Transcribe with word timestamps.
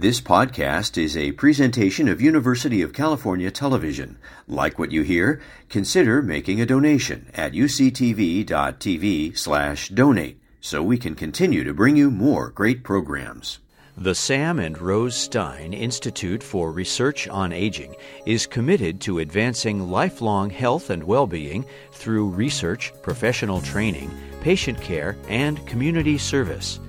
This 0.00 0.18
podcast 0.18 0.96
is 0.96 1.14
a 1.14 1.32
presentation 1.32 2.08
of 2.08 2.22
University 2.22 2.80
of 2.80 2.94
California 2.94 3.50
Television. 3.50 4.16
Like 4.48 4.78
what 4.78 4.92
you 4.92 5.02
hear? 5.02 5.42
Consider 5.68 6.22
making 6.22 6.58
a 6.58 6.64
donation 6.64 7.26
at 7.34 7.52
uctv.tv 7.52 9.36
slash 9.36 9.90
donate 9.90 10.40
so 10.58 10.82
we 10.82 10.96
can 10.96 11.14
continue 11.14 11.64
to 11.64 11.74
bring 11.74 11.96
you 11.96 12.10
more 12.10 12.48
great 12.48 12.82
programs. 12.82 13.58
The 13.94 14.14
Sam 14.14 14.58
and 14.58 14.80
Rose 14.80 15.14
Stein 15.14 15.74
Institute 15.74 16.42
for 16.42 16.72
Research 16.72 17.28
on 17.28 17.52
Aging 17.52 17.94
is 18.24 18.46
committed 18.46 19.02
to 19.02 19.18
advancing 19.18 19.90
lifelong 19.90 20.48
health 20.48 20.88
and 20.88 21.04
well 21.04 21.26
being 21.26 21.66
through 21.92 22.30
research, 22.30 22.90
professional 23.02 23.60
training, 23.60 24.10
patient 24.40 24.80
care, 24.80 25.18
and 25.28 25.66
community 25.66 26.16
service. 26.16 26.80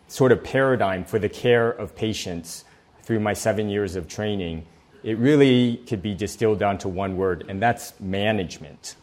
sort 0.09 0.33
of 0.33 0.43
paradigm 0.43 1.05
for 1.05 1.19
the 1.19 1.29
care 1.29 1.71
of 1.71 1.95
patients 1.95 2.65
through 3.03 3.21
my 3.21 3.35
seven 3.35 3.69
years 3.69 3.97
of 3.97 4.09
training, 4.09 4.67
it 5.03 5.19
really 5.19 5.79
could 5.87 6.03
be 6.03 6.15
distilled 6.15 6.59
down 6.59 6.79
to 6.79 6.89
one 6.89 7.17
word, 7.17 7.45
and 7.49 7.63
that's 7.63 7.99
management. 8.01 8.97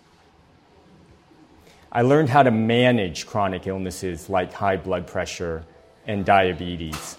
I 1.91 2.01
learned 2.01 2.29
how 2.29 2.43
to 2.43 2.51
manage 2.51 3.25
chronic 3.25 3.67
illnesses 3.67 4.29
like 4.29 4.51
high 4.51 4.75
blood 4.75 5.07
pressure 5.07 5.63
and 6.05 6.25
diabetes 6.25 7.17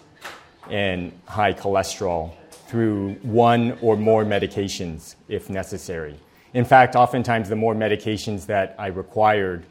and 0.71 1.13
high 1.27 1.55
cholesterol 1.55 2.33
through 2.51 3.15
one 3.23 3.79
or 3.81 3.97
more 3.97 4.25
medications 4.25 5.15
if 5.29 5.49
necessary. 5.49 6.19
In 6.53 6.65
fact, 6.65 6.97
oftentimes 6.97 7.49
the 7.49 7.57
more 7.57 7.75
medications 7.75 8.47
that 8.47 8.75
I 8.79 8.89
required 8.89 9.65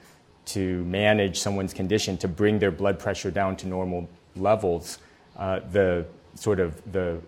to 0.45 0.83
manage 0.85 1.39
someone's 1.39 1.73
condition 1.73 2.17
to 2.17 2.27
bring 2.27 2.59
their 2.59 2.71
blood 2.71 2.99
pressure 2.99 3.31
down 3.31 3.57
to 3.57 3.67
normal 3.67 4.09
levels, 4.35 4.99
uh, 5.38 5.59
the 5.71 6.05
sort 6.35 6.59
of 6.59 6.81
the 6.91 7.19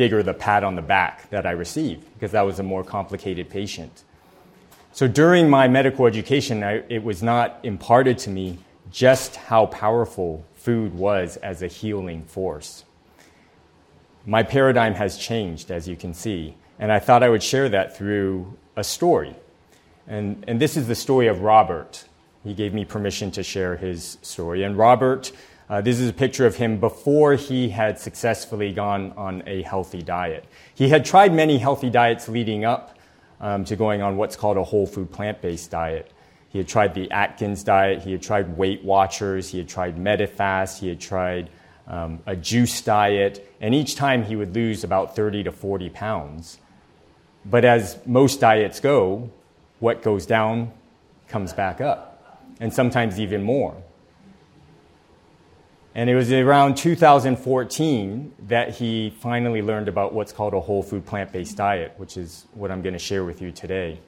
bigger 0.00 0.22
the 0.22 0.32
pat 0.32 0.64
on 0.64 0.76
the 0.76 0.80
back 0.96 1.28
that 1.28 1.44
I 1.44 1.50
received 1.50 2.06
because 2.14 2.32
that 2.32 2.40
was 2.40 2.58
a 2.58 2.62
more 2.62 2.82
complicated 2.82 3.50
patient. 3.50 4.02
So 4.92 5.06
during 5.06 5.50
my 5.50 5.68
medical 5.68 6.06
education, 6.06 6.64
I, 6.64 6.82
it 6.88 7.04
was 7.04 7.22
not 7.22 7.60
imparted 7.64 8.16
to 8.20 8.30
me 8.30 8.60
just 8.90 9.36
how 9.36 9.66
powerful 9.66 10.42
food 10.54 10.94
was 10.94 11.36
as 11.36 11.60
a 11.60 11.66
healing 11.66 12.24
force. 12.24 12.84
My 14.24 14.42
paradigm 14.42 14.94
has 14.94 15.18
changed, 15.18 15.70
as 15.70 15.86
you 15.86 15.96
can 15.96 16.14
see, 16.14 16.56
and 16.78 16.90
I 16.90 16.98
thought 16.98 17.22
I 17.22 17.28
would 17.28 17.42
share 17.42 17.68
that 17.68 17.94
through 17.94 18.56
a 18.76 18.84
story. 18.84 19.36
And, 20.08 20.42
and 20.48 20.58
this 20.58 20.78
is 20.78 20.88
the 20.88 20.94
story 20.94 21.26
of 21.26 21.42
Robert. 21.42 22.06
He 22.42 22.54
gave 22.54 22.72
me 22.72 22.86
permission 22.86 23.30
to 23.32 23.42
share 23.42 23.76
his 23.76 24.16
story. 24.22 24.62
And 24.62 24.78
Robert 24.78 25.30
uh, 25.70 25.80
this 25.80 26.00
is 26.00 26.10
a 26.10 26.12
picture 26.12 26.46
of 26.46 26.56
him 26.56 26.80
before 26.80 27.34
he 27.34 27.68
had 27.68 27.96
successfully 27.96 28.72
gone 28.72 29.12
on 29.16 29.40
a 29.46 29.62
healthy 29.62 30.02
diet. 30.02 30.44
He 30.74 30.88
had 30.88 31.04
tried 31.04 31.32
many 31.32 31.58
healthy 31.58 31.90
diets 31.90 32.28
leading 32.28 32.64
up 32.64 32.98
um, 33.40 33.64
to 33.66 33.76
going 33.76 34.02
on 34.02 34.16
what's 34.16 34.34
called 34.34 34.56
a 34.56 34.64
whole 34.64 34.84
food 34.84 35.12
plant 35.12 35.40
based 35.40 35.70
diet. 35.70 36.10
He 36.48 36.58
had 36.58 36.66
tried 36.66 36.94
the 36.94 37.08
Atkins 37.12 37.62
diet, 37.62 38.02
he 38.02 38.10
had 38.10 38.20
tried 38.20 38.56
Weight 38.56 38.82
Watchers, 38.82 39.48
he 39.48 39.58
had 39.58 39.68
tried 39.68 39.96
Medifast, 39.96 40.80
he 40.80 40.88
had 40.88 41.00
tried 41.00 41.50
um, 41.86 42.18
a 42.26 42.34
juice 42.34 42.80
diet, 42.82 43.48
and 43.60 43.72
each 43.72 43.94
time 43.94 44.24
he 44.24 44.34
would 44.34 44.52
lose 44.52 44.82
about 44.82 45.14
30 45.14 45.44
to 45.44 45.52
40 45.52 45.88
pounds. 45.90 46.58
But 47.44 47.64
as 47.64 47.96
most 48.06 48.40
diets 48.40 48.80
go, 48.80 49.30
what 49.78 50.02
goes 50.02 50.26
down 50.26 50.72
comes 51.28 51.52
back 51.52 51.80
up, 51.80 52.44
and 52.58 52.74
sometimes 52.74 53.20
even 53.20 53.44
more. 53.44 53.80
And 55.94 56.08
it 56.08 56.14
was 56.14 56.30
around 56.30 56.76
2014 56.76 58.32
that 58.46 58.76
he 58.76 59.10
finally 59.10 59.60
learned 59.60 59.88
about 59.88 60.12
what's 60.12 60.32
called 60.32 60.54
a 60.54 60.60
whole 60.60 60.82
food 60.82 61.04
plant 61.04 61.32
based 61.32 61.56
diet, 61.56 61.94
which 61.96 62.16
is 62.16 62.46
what 62.54 62.70
I'm 62.70 62.80
going 62.80 62.92
to 62.92 62.98
share 62.98 63.24
with 63.24 63.42
you 63.42 63.50
today. 63.50 63.98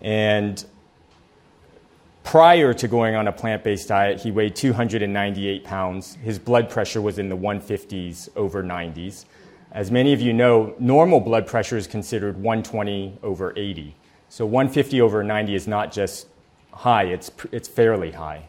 And 0.00 0.64
prior 2.24 2.74
to 2.74 2.88
going 2.88 3.14
on 3.14 3.28
a 3.28 3.32
plant 3.32 3.62
based 3.62 3.88
diet, 3.88 4.20
he 4.20 4.32
weighed 4.32 4.56
298 4.56 5.62
pounds. 5.62 6.16
His 6.16 6.38
blood 6.38 6.68
pressure 6.68 7.00
was 7.00 7.18
in 7.18 7.28
the 7.28 7.36
150s 7.36 8.28
over 8.34 8.62
90s. 8.64 9.24
As 9.70 9.92
many 9.92 10.12
of 10.12 10.20
you 10.20 10.32
know, 10.32 10.74
normal 10.80 11.20
blood 11.20 11.46
pressure 11.46 11.76
is 11.76 11.86
considered 11.86 12.36
120 12.36 13.18
over 13.22 13.52
80. 13.56 13.94
So 14.28 14.44
150 14.44 15.00
over 15.00 15.22
90 15.22 15.54
is 15.54 15.68
not 15.68 15.92
just 15.92 16.26
high, 16.72 17.04
it's, 17.04 17.30
it's 17.52 17.68
fairly 17.68 18.10
high. 18.10 18.48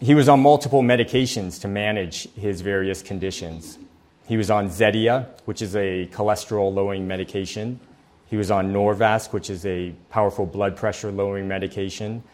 He 0.00 0.14
was 0.14 0.28
on 0.28 0.40
multiple 0.40 0.82
medications 0.82 1.60
to 1.60 1.68
manage 1.68 2.28
his 2.34 2.60
various 2.60 3.00
conditions. 3.00 3.78
He 4.26 4.36
was 4.36 4.50
on 4.50 4.68
Zetia, 4.68 5.28
which 5.44 5.62
is 5.62 5.76
a 5.76 6.06
cholesterol 6.06 6.74
lowering 6.74 7.06
medication. 7.06 7.78
He 8.26 8.36
was 8.36 8.50
on 8.50 8.72
Norvasc, 8.72 9.32
which 9.32 9.50
is 9.50 9.64
a 9.64 9.94
powerful 10.10 10.46
blood 10.46 10.76
pressure 10.76 11.12
lowering 11.12 11.46
medication. 11.46 12.24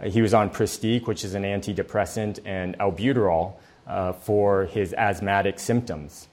Uh, 0.00 0.08
he 0.08 0.22
was 0.22 0.34
on 0.34 0.50
Pristiq, 0.50 1.06
which 1.06 1.24
is 1.24 1.34
an 1.34 1.42
antidepressant, 1.42 2.38
and 2.44 2.78
albuterol 2.78 3.54
uh, 3.86 4.12
for 4.12 4.66
his 4.66 4.92
asthmatic 4.94 5.58
symptoms. 5.58 6.28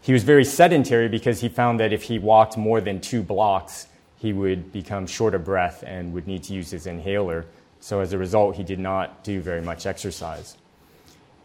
He 0.00 0.12
was 0.12 0.22
very 0.22 0.44
sedentary 0.44 1.08
because 1.08 1.40
he 1.40 1.48
found 1.48 1.80
that 1.80 1.92
if 1.92 2.04
he 2.04 2.18
walked 2.18 2.56
more 2.56 2.80
than 2.80 3.00
two 3.00 3.22
blocks, 3.22 3.88
he 4.16 4.32
would 4.32 4.72
become 4.72 5.06
short 5.06 5.34
of 5.34 5.44
breath 5.44 5.84
and 5.86 6.12
would 6.14 6.26
need 6.26 6.44
to 6.44 6.54
use 6.54 6.70
his 6.70 6.86
inhaler. 6.86 7.44
So 7.80 8.00
as 8.00 8.12
a 8.12 8.18
result, 8.18 8.56
he 8.56 8.64
did 8.64 8.78
not 8.78 9.22
do 9.24 9.40
very 9.40 9.62
much 9.62 9.86
exercise. 9.86 10.56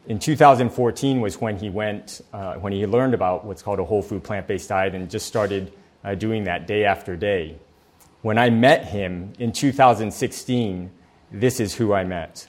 In 0.07 0.19
2014 0.19 1.21
was 1.21 1.39
when 1.39 1.57
he 1.57 1.69
went, 1.69 2.21
uh, 2.33 2.55
when 2.55 2.73
he 2.73 2.85
learned 2.85 3.13
about 3.13 3.45
what's 3.45 3.61
called 3.61 3.79
a 3.79 3.85
whole 3.85 4.01
food 4.01 4.23
plant 4.23 4.47
based 4.47 4.69
diet 4.69 4.95
and 4.95 5.09
just 5.09 5.25
started 5.25 5.71
uh, 6.03 6.15
doing 6.15 6.43
that 6.43 6.67
day 6.67 6.83
after 6.83 7.15
day. 7.15 7.57
When 8.21 8.37
I 8.37 8.49
met 8.49 8.85
him 8.85 9.33
in 9.39 9.51
2016, 9.51 10.91
this 11.31 11.59
is 11.59 11.75
who 11.75 11.93
I 11.93 12.03
met. 12.03 12.47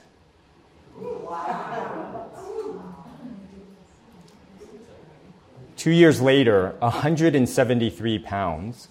Two 5.77 5.91
years 5.91 6.21
later, 6.21 6.75
173 6.79 8.19
pounds, 8.19 8.87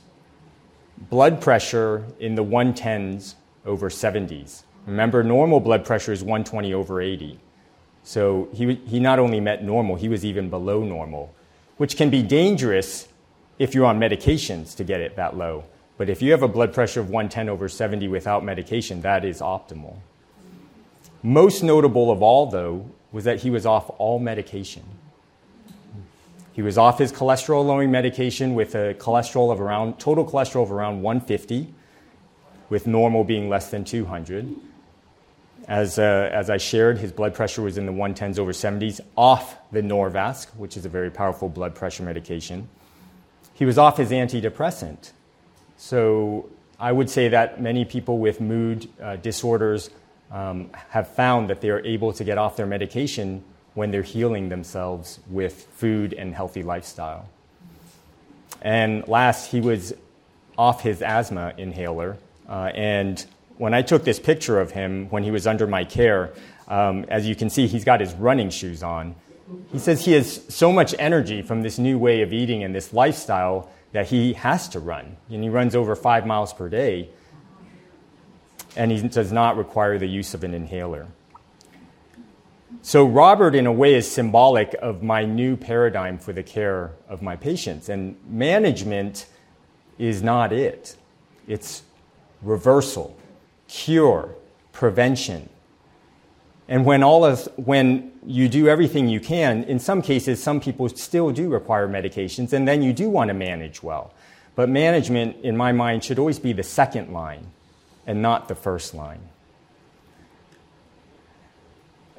blood 0.97 1.41
pressure 1.41 2.07
in 2.19 2.35
the 2.35 2.45
110s 2.45 3.35
over 3.67 3.89
70s. 3.89 4.63
Remember, 4.87 5.23
normal 5.23 5.61
blood 5.61 5.85
pressure 5.85 6.13
is 6.13 6.23
120 6.23 6.75
over 6.75 7.01
80. 7.01 7.39
So 8.03 8.49
he, 8.53 8.75
he 8.87 9.01
not 9.01 9.19
only 9.19 9.41
met 9.41 9.65
normal, 9.65 9.97
he 9.97 10.09
was 10.09 10.25
even 10.25 10.51
below 10.51 10.85
normal, 10.85 11.35
which 11.79 11.97
can 11.97 12.11
be 12.11 12.23
dangerous 12.23 13.09
if 13.59 13.75
you're 13.75 13.87
on 13.87 13.99
medications 13.99 14.77
to 14.77 14.85
get 14.85 15.01
it 15.01 15.17
that 15.17 15.37
low. 15.37 15.65
But 15.97 16.11
if 16.11 16.21
you 16.21 16.33
have 16.33 16.43
a 16.43 16.49
blood 16.49 16.75
pressure 16.75 17.01
of 17.01 17.09
110 17.09 17.49
over 17.49 17.69
70 17.69 18.09
without 18.09 18.45
medication, 18.45 19.01
that 19.03 19.25
is 19.25 19.41
optimal. 19.41 19.97
Most 21.23 21.63
notable 21.63 22.11
of 22.11 22.23
all, 22.23 22.47
though, 22.47 22.91
was 23.13 23.25
that 23.25 23.41
he 23.41 23.49
was 23.49 23.65
off 23.65 23.91
all 23.99 24.19
medication. 24.19 24.83
He 26.53 26.63
was 26.63 26.77
off 26.77 26.99
his 26.99 27.13
cholesterol 27.13 27.65
lowering 27.65 27.91
medication 27.91 28.55
with 28.55 28.75
a 28.75 28.95
cholesterol 28.95 29.51
of 29.51 29.61
around, 29.61 29.99
total 29.99 30.25
cholesterol 30.27 30.65
of 30.65 30.73
around 30.73 31.01
150, 31.01 31.73
with 32.69 32.87
normal 32.87 33.25
being 33.25 33.49
less 33.49 33.71
than 33.71 33.85
200. 33.85 34.55
As, 35.67 35.99
uh, 35.99 36.31
as 36.33 36.51
I 36.51 36.59
shared, 36.59 36.99
his 36.99 37.11
blood 37.13 37.35
pressure 37.35 37.63
was 37.63 37.79
in 37.79 37.87
the 37.87 37.93
110s 37.93 38.39
over 38.39 38.53
70s, 38.53 39.01
off 39.17 39.57
the 39.73 39.81
Norvasc, 39.81 40.49
which 40.57 40.77
is 40.77 40.85
a 40.85 40.89
very 40.89 41.11
powerful 41.11 41.49
blood 41.49 41.75
pressure 41.75 42.03
medication. 42.03 42.69
He 43.55 43.65
was 43.65 43.79
off 43.79 43.97
his 43.97 44.11
antidepressant. 44.11 45.13
So 45.77 46.51
I 46.79 46.93
would 46.93 47.09
say 47.09 47.29
that 47.29 47.63
many 47.63 47.85
people 47.85 48.19
with 48.19 48.41
mood 48.41 48.89
uh, 49.01 49.17
disorders 49.17 49.91
um, 50.31 50.71
have 50.91 51.09
found 51.09 51.49
that 51.51 51.61
they 51.61 51.71
are 51.71 51.85
able 51.85 52.13
to 52.13 52.25
get 52.25 52.37
off 52.37 52.57
their 52.57 52.67
medication 52.67 53.43
when 53.75 53.91
they're 53.91 54.03
healing 54.03 54.49
themselves 54.49 55.21
with 55.29 55.65
food 55.77 56.13
and 56.13 56.35
healthy 56.35 56.63
lifestyle. 56.63 57.29
And 58.61 59.07
last, 59.09 59.51
he 59.51 59.61
was 59.61 59.95
off 60.57 60.83
his 60.83 61.03
asthma 61.03 61.55
inhaler. 61.57 62.17
Uh, 62.49 62.71
and 62.75 63.25
when 63.57 63.75
I 63.75 63.83
took 63.83 64.05
this 64.05 64.19
picture 64.19 64.61
of 64.61 64.73
him 64.73 65.09
when 65.11 65.23
he 65.23 65.31
was 65.31 65.47
under 65.47 65.67
my 65.67 65.85
care, 65.85 66.33
um, 66.69 67.05
as 67.09 67.27
you 67.27 67.37
can 67.37 67.51
see, 67.51 67.67
he's 67.67 67.85
got 67.85 68.01
his 68.01 68.13
running 68.15 68.51
shoes 68.51 68.83
on. 68.83 69.15
He 69.73 69.79
says 69.79 70.05
he 70.05 70.13
has 70.13 70.43
so 70.49 70.73
much 70.73 70.95
energy 70.99 71.43
from 71.43 71.63
this 71.63 71.79
new 71.79 71.99
way 71.99 72.23
of 72.23 72.33
eating 72.33 72.65
and 72.65 72.75
this 72.75 72.93
lifestyle 72.93 73.71
that 73.93 74.07
he 74.07 74.33
has 74.33 74.69
to 74.71 74.81
run. 74.81 75.17
And 75.31 75.43
he 75.43 75.49
runs 75.49 75.77
over 75.77 75.95
five 75.95 76.27
miles 76.27 76.53
per 76.53 76.69
day. 76.69 77.11
And 78.77 78.91
he 78.91 79.07
does 79.07 79.31
not 79.31 79.57
require 79.57 79.99
the 79.99 80.07
use 80.07 80.35
of 80.35 80.43
an 80.43 80.53
inhaler. 80.53 81.07
So, 82.83 83.07
Robert, 83.07 83.55
in 83.55 83.67
a 83.67 83.73
way, 83.73 83.95
is 83.95 84.11
symbolic 84.11 84.75
of 84.83 85.03
my 85.03 85.25
new 85.25 85.57
paradigm 85.57 86.19
for 86.19 86.33
the 86.33 86.43
care 86.43 86.93
of 87.09 87.23
my 87.23 87.37
patients. 87.37 87.89
And 87.89 88.17
management 88.29 89.27
is 89.99 90.23
not 90.23 90.53
it, 90.53 90.97
it's 91.47 91.83
reversal, 92.43 93.17
cure, 93.69 94.35
prevention. 94.73 95.49
And 96.69 96.85
when, 96.85 97.03
all 97.03 97.25
of, 97.25 97.47
when 97.57 98.13
you 98.27 98.49
do 98.49 98.69
everything 98.69 99.09
you 99.09 99.21
can, 99.21 99.65
in 99.65 99.79
some 99.79 100.01
cases, 100.01 100.43
some 100.43 100.61
people 100.61 100.89
still 100.89 101.31
do 101.31 101.49
require 101.49 101.87
medications, 101.89 102.53
and 102.53 102.67
then 102.67 102.83
you 102.83 102.93
do 102.93 103.09
want 103.09 103.29
to 103.29 103.35
manage 103.35 103.83
well. 103.83 104.15
But 104.55 104.69
management, 104.69 105.37
in 105.45 105.57
my 105.57 105.73
mind, 105.73 106.05
should 106.05 106.19
always 106.19 106.39
be 106.39 106.53
the 106.53 106.63
second 106.63 107.13
line 107.13 107.49
and 108.07 108.23
not 108.23 108.49
the 108.49 108.55
first 108.55 108.95
line. 108.95 109.29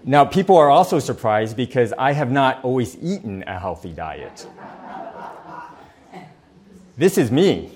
Now, 0.03 0.25
people 0.25 0.57
are 0.57 0.69
also 0.69 0.99
surprised 0.99 1.57
because 1.57 1.91
I 1.97 2.11
have 2.11 2.31
not 2.31 2.63
always 2.63 2.95
eaten 3.01 3.43
a 3.47 3.57
healthy 3.57 3.91
diet. 3.91 4.47
This 6.97 7.17
is 7.17 7.31
me. 7.31 7.74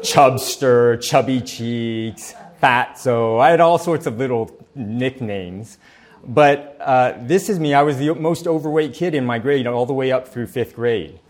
Chubster, 0.00 1.00
chubby 1.02 1.40
cheeks, 1.40 2.34
fatso. 2.62 3.40
I 3.40 3.50
had 3.50 3.60
all 3.60 3.78
sorts 3.78 4.06
of 4.06 4.18
little 4.18 4.50
nicknames. 4.74 5.78
But 6.24 6.76
uh, 6.80 7.14
this 7.20 7.48
is 7.48 7.60
me. 7.60 7.72
I 7.72 7.82
was 7.82 7.98
the 7.98 8.14
most 8.14 8.46
overweight 8.46 8.94
kid 8.94 9.14
in 9.14 9.24
my 9.24 9.38
grade 9.38 9.66
all 9.66 9.86
the 9.86 9.94
way 9.94 10.10
up 10.10 10.28
through 10.28 10.48
fifth 10.48 10.74
grade. 10.74 11.20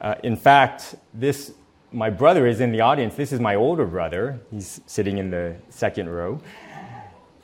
Uh, 0.00 0.14
in 0.22 0.36
fact, 0.36 0.94
this, 1.12 1.52
my 1.90 2.08
brother 2.10 2.46
is 2.46 2.60
in 2.60 2.70
the 2.70 2.80
audience. 2.80 3.16
This 3.16 3.32
is 3.32 3.40
my 3.40 3.56
older 3.56 3.84
brother. 3.84 4.40
He's 4.50 4.80
sitting 4.86 5.18
in 5.18 5.30
the 5.30 5.56
second 5.70 6.08
row. 6.08 6.40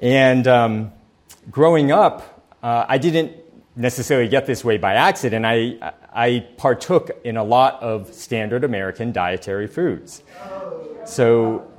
And 0.01 0.47
um, 0.47 0.93
growing 1.51 1.91
up, 1.91 2.45
uh, 2.63 2.85
I 2.89 2.99
didn't 2.99 3.33
necessarily 3.75 4.29
get 4.29 4.47
this 4.47 4.65
way 4.65 4.79
by 4.79 4.95
accident. 4.95 5.45
I, 5.45 5.93
I 6.15 6.47
partook 6.57 7.11
in 7.25 7.37
a 7.37 7.45
lot 7.45 7.83
of 7.83 8.15
standard 8.15 8.63
American 8.63 9.13
dietary 9.13 9.67
foods. 9.67 10.23
So, 11.05 11.71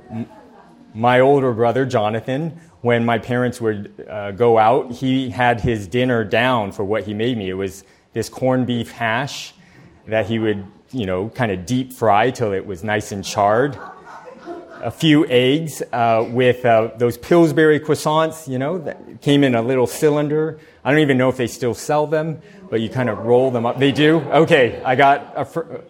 my 0.94 1.20
older 1.20 1.52
brother, 1.52 1.86
Jonathan, 1.86 2.60
when 2.82 3.04
my 3.04 3.18
parents 3.18 3.60
would 3.60 4.06
uh, 4.08 4.32
go 4.32 4.58
out, 4.58 4.92
he 4.92 5.30
had 5.30 5.60
his 5.60 5.88
dinner 5.88 6.22
down 6.22 6.72
for 6.72 6.84
what 6.84 7.04
he 7.04 7.14
made 7.14 7.38
me. 7.38 7.48
It 7.48 7.54
was 7.54 7.84
this 8.12 8.28
corned 8.28 8.66
beef 8.66 8.90
hash 8.90 9.54
that 10.06 10.26
he 10.26 10.38
would, 10.38 10.64
you 10.92 11.06
know, 11.06 11.30
kind 11.30 11.50
of 11.50 11.66
deep 11.66 11.92
fry 11.92 12.30
till 12.30 12.52
it 12.52 12.66
was 12.66 12.84
nice 12.84 13.12
and 13.12 13.24
charred 13.24 13.76
a 14.82 14.90
few 14.90 15.26
eggs 15.26 15.82
uh, 15.92 16.24
with 16.30 16.64
uh, 16.64 16.90
those 16.96 17.18
Pillsbury 17.18 17.80
croissants, 17.80 18.46
you 18.46 18.58
know, 18.58 18.78
that 18.78 19.20
came 19.20 19.42
in 19.42 19.54
a 19.54 19.62
little 19.62 19.86
cylinder. 19.86 20.58
I 20.84 20.90
don't 20.90 21.00
even 21.00 21.18
know 21.18 21.28
if 21.28 21.36
they 21.36 21.46
still 21.46 21.74
sell 21.74 22.06
them, 22.06 22.40
but 22.70 22.80
you 22.80 22.88
kind 22.88 23.08
of 23.08 23.18
roll 23.18 23.50
them 23.50 23.66
up. 23.66 23.78
They 23.78 23.92
do? 23.92 24.18
Okay, 24.20 24.82
I 24.84 24.94
got 24.96 25.32
aff- 25.36 25.82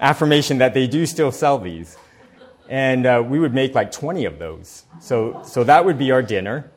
affirmation 0.00 0.58
that 0.58 0.74
they 0.74 0.86
do 0.86 1.06
still 1.06 1.32
sell 1.32 1.58
these. 1.58 1.96
And 2.68 3.06
uh, 3.06 3.22
we 3.26 3.38
would 3.38 3.54
make 3.54 3.74
like 3.74 3.92
20 3.92 4.24
of 4.24 4.38
those. 4.38 4.84
So, 5.00 5.42
so 5.44 5.64
that 5.64 5.84
would 5.84 5.98
be 5.98 6.12
our 6.12 6.22
dinner. 6.22 6.70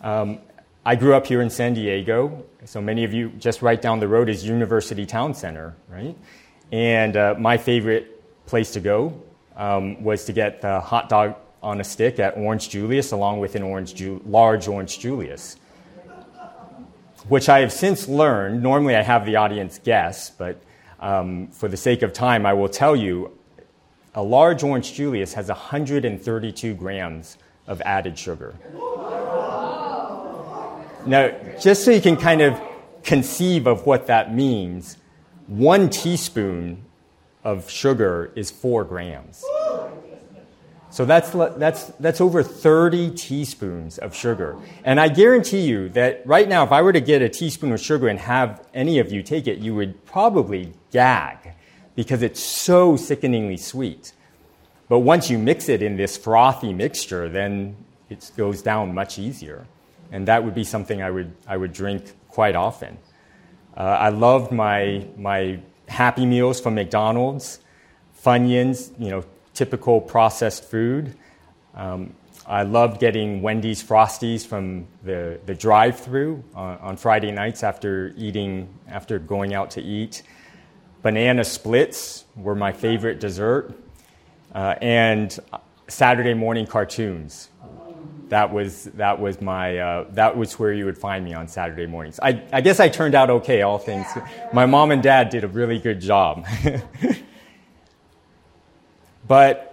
Um, 0.00 0.38
I 0.84 0.96
grew 0.96 1.14
up 1.14 1.26
here 1.26 1.42
in 1.42 1.50
San 1.50 1.74
Diego, 1.74 2.44
so 2.64 2.80
many 2.80 3.04
of 3.04 3.12
you 3.12 3.30
just 3.30 3.62
right 3.62 3.80
down 3.80 4.00
the 4.00 4.08
road 4.08 4.28
is 4.28 4.44
University 4.44 5.06
Town 5.06 5.34
Center, 5.34 5.76
right? 5.88 6.16
And 6.70 7.16
uh, 7.16 7.34
my 7.38 7.56
favorite 7.56 8.46
place 8.46 8.72
to 8.72 8.80
go 8.80 9.20
um, 9.56 10.02
was 10.02 10.24
to 10.24 10.32
get 10.32 10.60
the 10.60 10.80
hot 10.80 11.08
dog 11.08 11.36
on 11.62 11.80
a 11.80 11.84
stick 11.84 12.18
at 12.18 12.36
Orange 12.36 12.68
Julius 12.68 13.12
along 13.12 13.38
with 13.38 13.54
an 13.54 13.62
orange 13.62 13.94
Ju- 13.94 14.20
large 14.26 14.66
Orange 14.66 14.98
Julius, 14.98 15.56
which 17.28 17.48
I 17.48 17.60
have 17.60 17.72
since 17.72 18.08
learned. 18.08 18.62
Normally 18.62 18.96
I 18.96 19.02
have 19.02 19.26
the 19.26 19.36
audience 19.36 19.80
guess, 19.82 20.30
but 20.30 20.60
um, 21.00 21.48
for 21.48 21.68
the 21.68 21.76
sake 21.76 22.02
of 22.02 22.12
time, 22.12 22.46
I 22.46 22.52
will 22.52 22.68
tell 22.68 22.94
you 22.94 23.36
a 24.14 24.22
large 24.22 24.62
Orange 24.62 24.92
Julius 24.92 25.34
has 25.34 25.48
132 25.48 26.74
grams 26.74 27.38
of 27.66 27.80
added 27.82 28.18
sugar. 28.18 28.54
Now, 31.04 31.32
just 31.60 31.84
so 31.84 31.90
you 31.90 32.00
can 32.00 32.16
kind 32.16 32.42
of 32.42 32.60
conceive 33.02 33.66
of 33.66 33.86
what 33.86 34.06
that 34.06 34.32
means, 34.34 34.96
one 35.46 35.90
teaspoon 35.90 36.84
of 37.42 37.68
sugar 37.68 38.30
is 38.36 38.50
four 38.50 38.84
grams. 38.84 39.44
So 40.92 41.06
that's, 41.06 41.30
that's, 41.30 41.84
that's 41.98 42.20
over 42.20 42.42
30 42.42 43.12
teaspoons 43.12 43.96
of 43.96 44.14
sugar. 44.14 44.58
And 44.84 45.00
I 45.00 45.08
guarantee 45.08 45.62
you 45.62 45.88
that 45.90 46.20
right 46.26 46.46
now, 46.46 46.64
if 46.64 46.70
I 46.70 46.82
were 46.82 46.92
to 46.92 47.00
get 47.00 47.22
a 47.22 47.30
teaspoon 47.30 47.72
of 47.72 47.80
sugar 47.80 48.08
and 48.08 48.18
have 48.18 48.68
any 48.74 48.98
of 48.98 49.10
you 49.10 49.22
take 49.22 49.46
it, 49.46 49.58
you 49.58 49.74
would 49.74 50.04
probably 50.04 50.74
gag 50.90 51.54
because 51.94 52.20
it's 52.20 52.40
so 52.40 52.96
sickeningly 52.96 53.56
sweet. 53.56 54.12
But 54.90 54.98
once 54.98 55.30
you 55.30 55.38
mix 55.38 55.70
it 55.70 55.80
in 55.80 55.96
this 55.96 56.18
frothy 56.18 56.74
mixture, 56.74 57.26
then 57.26 57.74
it 58.10 58.30
goes 58.36 58.60
down 58.60 58.92
much 58.94 59.18
easier. 59.18 59.66
And 60.10 60.28
that 60.28 60.44
would 60.44 60.54
be 60.54 60.64
something 60.64 61.00
I 61.00 61.10
would, 61.10 61.32
I 61.46 61.56
would 61.56 61.72
drink 61.72 62.12
quite 62.28 62.54
often. 62.54 62.98
Uh, 63.74 63.80
I 63.80 64.10
loved 64.10 64.52
my, 64.52 65.06
my 65.16 65.58
Happy 65.88 66.26
Meals 66.26 66.60
from 66.60 66.74
McDonald's, 66.74 67.60
Funyuns, 68.22 68.92
you 68.98 69.08
know, 69.08 69.24
typical 69.54 70.00
processed 70.00 70.64
food. 70.64 71.14
Um, 71.74 72.14
I 72.46 72.62
loved 72.62 73.00
getting 73.00 73.40
Wendy's 73.40 73.82
Frosties 73.82 74.46
from 74.46 74.86
the, 75.04 75.38
the 75.46 75.54
drive 75.54 76.00
through 76.00 76.42
on, 76.54 76.78
on, 76.78 76.96
Friday 76.96 77.30
nights 77.30 77.62
after 77.62 78.12
eating, 78.16 78.68
after 78.88 79.18
going 79.18 79.54
out 79.54 79.70
to 79.72 79.80
eat. 79.80 80.22
Banana 81.02 81.44
splits 81.44 82.24
were 82.36 82.54
my 82.54 82.72
favorite 82.72 83.20
dessert. 83.20 83.72
Uh, 84.54 84.74
and 84.82 85.38
Saturday 85.88 86.34
morning 86.34 86.66
cartoons 86.66 87.48
that 88.32 88.50
was 88.50 88.84
that 88.94 89.20
was 89.20 89.42
my 89.42 89.76
uh, 89.76 90.06
that 90.12 90.34
was 90.34 90.58
where 90.58 90.72
you 90.72 90.86
would 90.86 90.96
find 90.96 91.22
me 91.22 91.34
on 91.34 91.46
Saturday 91.46 91.86
mornings. 91.86 92.18
I, 92.22 92.42
I 92.50 92.62
guess 92.62 92.80
I 92.80 92.88
turned 92.88 93.14
out 93.14 93.28
okay. 93.28 93.60
All 93.60 93.76
things, 93.76 94.06
my 94.54 94.64
mom 94.64 94.90
and 94.90 95.02
dad 95.02 95.28
did 95.28 95.44
a 95.44 95.48
really 95.48 95.78
good 95.78 96.00
job. 96.00 96.46
but 99.26 99.72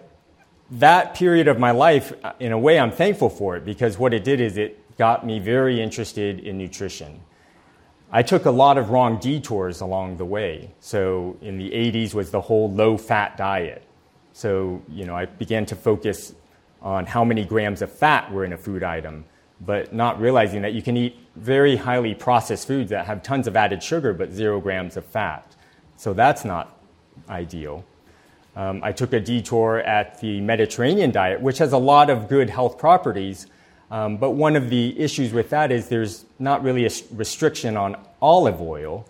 that 0.72 1.16
period 1.16 1.48
of 1.48 1.60
my 1.60 1.72
life, 1.72 2.14
uh, 2.24 2.34
in 2.40 2.52
a 2.52 2.58
way, 2.58 2.80
I'm 2.80 2.92
thankful 2.92 3.30
for 3.30 3.56
it 3.58 3.66
because 3.66 3.98
what 3.98 4.14
it 4.14 4.24
did 4.24 4.40
is 4.40 4.58
it 4.58 4.98
got 4.98 5.26
me 5.26 5.40
very 5.40 5.82
interested 5.82 6.40
in 6.40 6.58
nutrition. 6.58 7.22
I 8.12 8.24
took 8.24 8.46
a 8.46 8.52
lot 8.52 8.78
of 8.78 8.90
wrong 8.90 9.20
detours 9.20 9.82
along 9.82 10.18
the 10.18 10.26
way. 10.26 10.72
So 10.80 11.38
in 11.42 11.58
the 11.58 11.70
80s 11.72 12.14
was 12.14 12.32
the 12.32 12.42
whole 12.42 12.72
low 12.72 12.98
fat 12.98 13.38
diet. 13.38 13.84
So, 14.34 14.82
you 14.90 15.06
know, 15.06 15.16
I 15.16 15.26
began 15.26 15.66
to 15.68 15.76
focus 15.76 16.34
on 16.82 17.06
how 17.06 17.24
many 17.24 17.46
grams 17.46 17.82
of 17.82 17.92
fat 17.92 18.32
were 18.32 18.46
in 18.46 18.54
a 18.54 18.58
food 18.58 18.84
item, 18.84 19.26
but 19.62 19.94
not 19.94 20.20
realizing 20.20 20.62
that 20.64 20.74
you 20.74 20.82
can 20.82 20.98
eat 20.98 21.18
very 21.36 21.76
highly 21.76 22.16
processed 22.16 22.68
foods 22.68 22.90
that 22.90 23.06
have 23.06 23.22
tons 23.22 23.48
of 23.48 23.56
added 23.56 23.84
sugar 23.84 24.14
but 24.14 24.32
zero 24.32 24.60
grams 24.60 24.98
of 24.98 25.06
fat. 25.06 25.56
So 25.96 26.14
that's 26.14 26.46
not 26.46 26.78
ideal. 27.30 27.86
Um, 28.60 28.82
I 28.84 28.92
took 28.92 29.14
a 29.14 29.22
detour 29.22 29.80
at 29.80 30.20
the 30.20 30.42
Mediterranean 30.42 31.12
diet, 31.12 31.40
which 31.40 31.60
has 31.60 31.72
a 31.72 31.78
lot 31.78 32.10
of 32.10 32.28
good 32.28 32.50
health 32.50 32.78
properties. 32.78 33.48
Um, 33.90 34.18
but 34.18 34.32
one 34.32 34.58
of 34.58 34.70
the 34.70 35.00
issues 35.00 35.32
with 35.32 35.50
that 35.52 35.72
is 35.72 35.88
there's 35.88 36.26
not 36.40 36.62
really 36.62 36.86
a 36.86 36.90
restriction 37.14 37.78
on 37.78 37.96
olive 38.22 38.62
oil. 38.62 39.06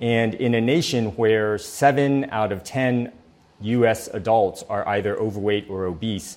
And 0.00 0.34
in 0.34 0.52
a 0.52 0.60
nation 0.60 1.14
where 1.14 1.58
seven 1.58 2.28
out 2.30 2.50
of 2.50 2.64
10 2.64 3.12
US 3.60 4.08
adults 4.08 4.64
are 4.68 4.86
either 4.88 5.16
overweight 5.16 5.70
or 5.70 5.84
obese, 5.84 6.36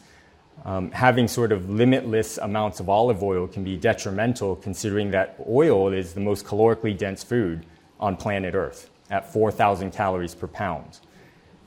um, 0.63 0.91
having 0.91 1.27
sort 1.27 1.51
of 1.51 1.67
limitless 1.67 2.37
amounts 2.37 2.79
of 2.79 2.89
olive 2.89 3.23
oil 3.23 3.47
can 3.47 3.63
be 3.63 3.75
detrimental 3.75 4.55
considering 4.55 5.09
that 5.09 5.35
oil 5.49 5.91
is 5.91 6.13
the 6.13 6.19
most 6.19 6.45
calorically 6.45 6.95
dense 6.95 7.23
food 7.23 7.65
on 7.99 8.15
planet 8.15 8.53
Earth 8.53 8.91
at 9.09 9.33
4,000 9.33 9.89
calories 9.91 10.35
per 10.35 10.45
pound. 10.45 10.99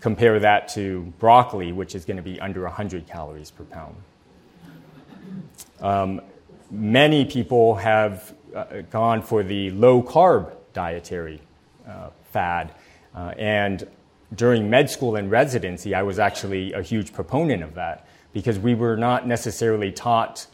Compare 0.04 0.40
that 0.40 0.68
to 0.68 1.14
broccoli, 1.18 1.72
which 1.72 1.94
is 1.94 2.04
going 2.04 2.18
to 2.18 2.22
be 2.22 2.38
under 2.38 2.64
100 2.64 3.06
calories 3.06 3.50
per 3.50 3.64
pound. 3.64 3.96
Um, 5.80 6.20
many 6.70 7.24
people 7.24 7.76
have 7.76 8.34
uh, 8.54 8.82
gone 8.90 9.22
for 9.22 9.42
the 9.42 9.70
low 9.70 10.02
carb 10.02 10.54
dietary 10.74 11.40
uh, 11.88 12.10
fad. 12.32 12.74
Uh, 13.14 13.32
and 13.38 13.88
during 14.34 14.68
med 14.68 14.90
school 14.90 15.16
and 15.16 15.30
residency, 15.30 15.94
I 15.94 16.02
was 16.02 16.18
actually 16.18 16.74
a 16.74 16.82
huge 16.82 17.14
proponent 17.14 17.62
of 17.62 17.72
that 17.76 18.06
because 18.34 18.58
we 18.58 18.74
were 18.74 18.98
not 18.98 19.26
necessarily 19.26 19.90
taught 19.90 20.46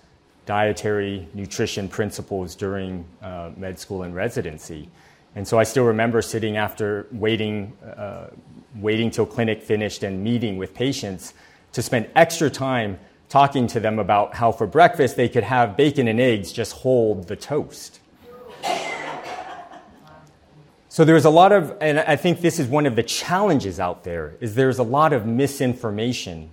dietary 0.47 1.26
nutrition 1.35 1.88
principles 1.88 2.54
during 2.54 3.04
uh, 3.21 3.50
med 3.57 3.80
school 3.80 4.04
and 4.04 4.14
residency. 4.14 4.88
And 5.35 5.47
so 5.47 5.59
I 5.59 5.64
still 5.64 5.85
remember 5.85 6.23
sitting 6.23 6.57
after 6.57 7.07
waiting, 7.12 7.76
uh, 7.85 8.26
waiting 8.76 9.10
till 9.10 9.26
clinic 9.26 9.62
finished 9.62 10.02
and 10.02 10.22
meeting 10.22 10.56
with 10.56 10.74
patients 10.74 11.34
to 11.72 11.82
spend 11.82 12.08
extra 12.14 12.50
time 12.50 12.98
talking 13.28 13.66
to 13.68 13.80
them 13.80 13.98
about 13.98 14.34
how 14.34 14.52
for 14.52 14.66
breakfast 14.66 15.16
they 15.16 15.28
could 15.28 15.44
have 15.44 15.76
bacon 15.76 16.08
and 16.08 16.20
eggs, 16.20 16.52
just 16.52 16.72
hold 16.72 17.28
the 17.28 17.36
toast. 17.36 18.00
So 20.88 21.04
there's 21.04 21.24
a 21.24 21.30
lot 21.30 21.52
of, 21.52 21.76
and 21.80 22.00
I 22.00 22.16
think 22.16 22.40
this 22.40 22.58
is 22.58 22.66
one 22.66 22.84
of 22.84 22.96
the 22.96 23.04
challenges 23.04 23.78
out 23.78 24.02
there, 24.02 24.34
is 24.40 24.56
there's 24.56 24.80
a 24.80 24.82
lot 24.82 25.12
of 25.12 25.24
misinformation 25.24 26.50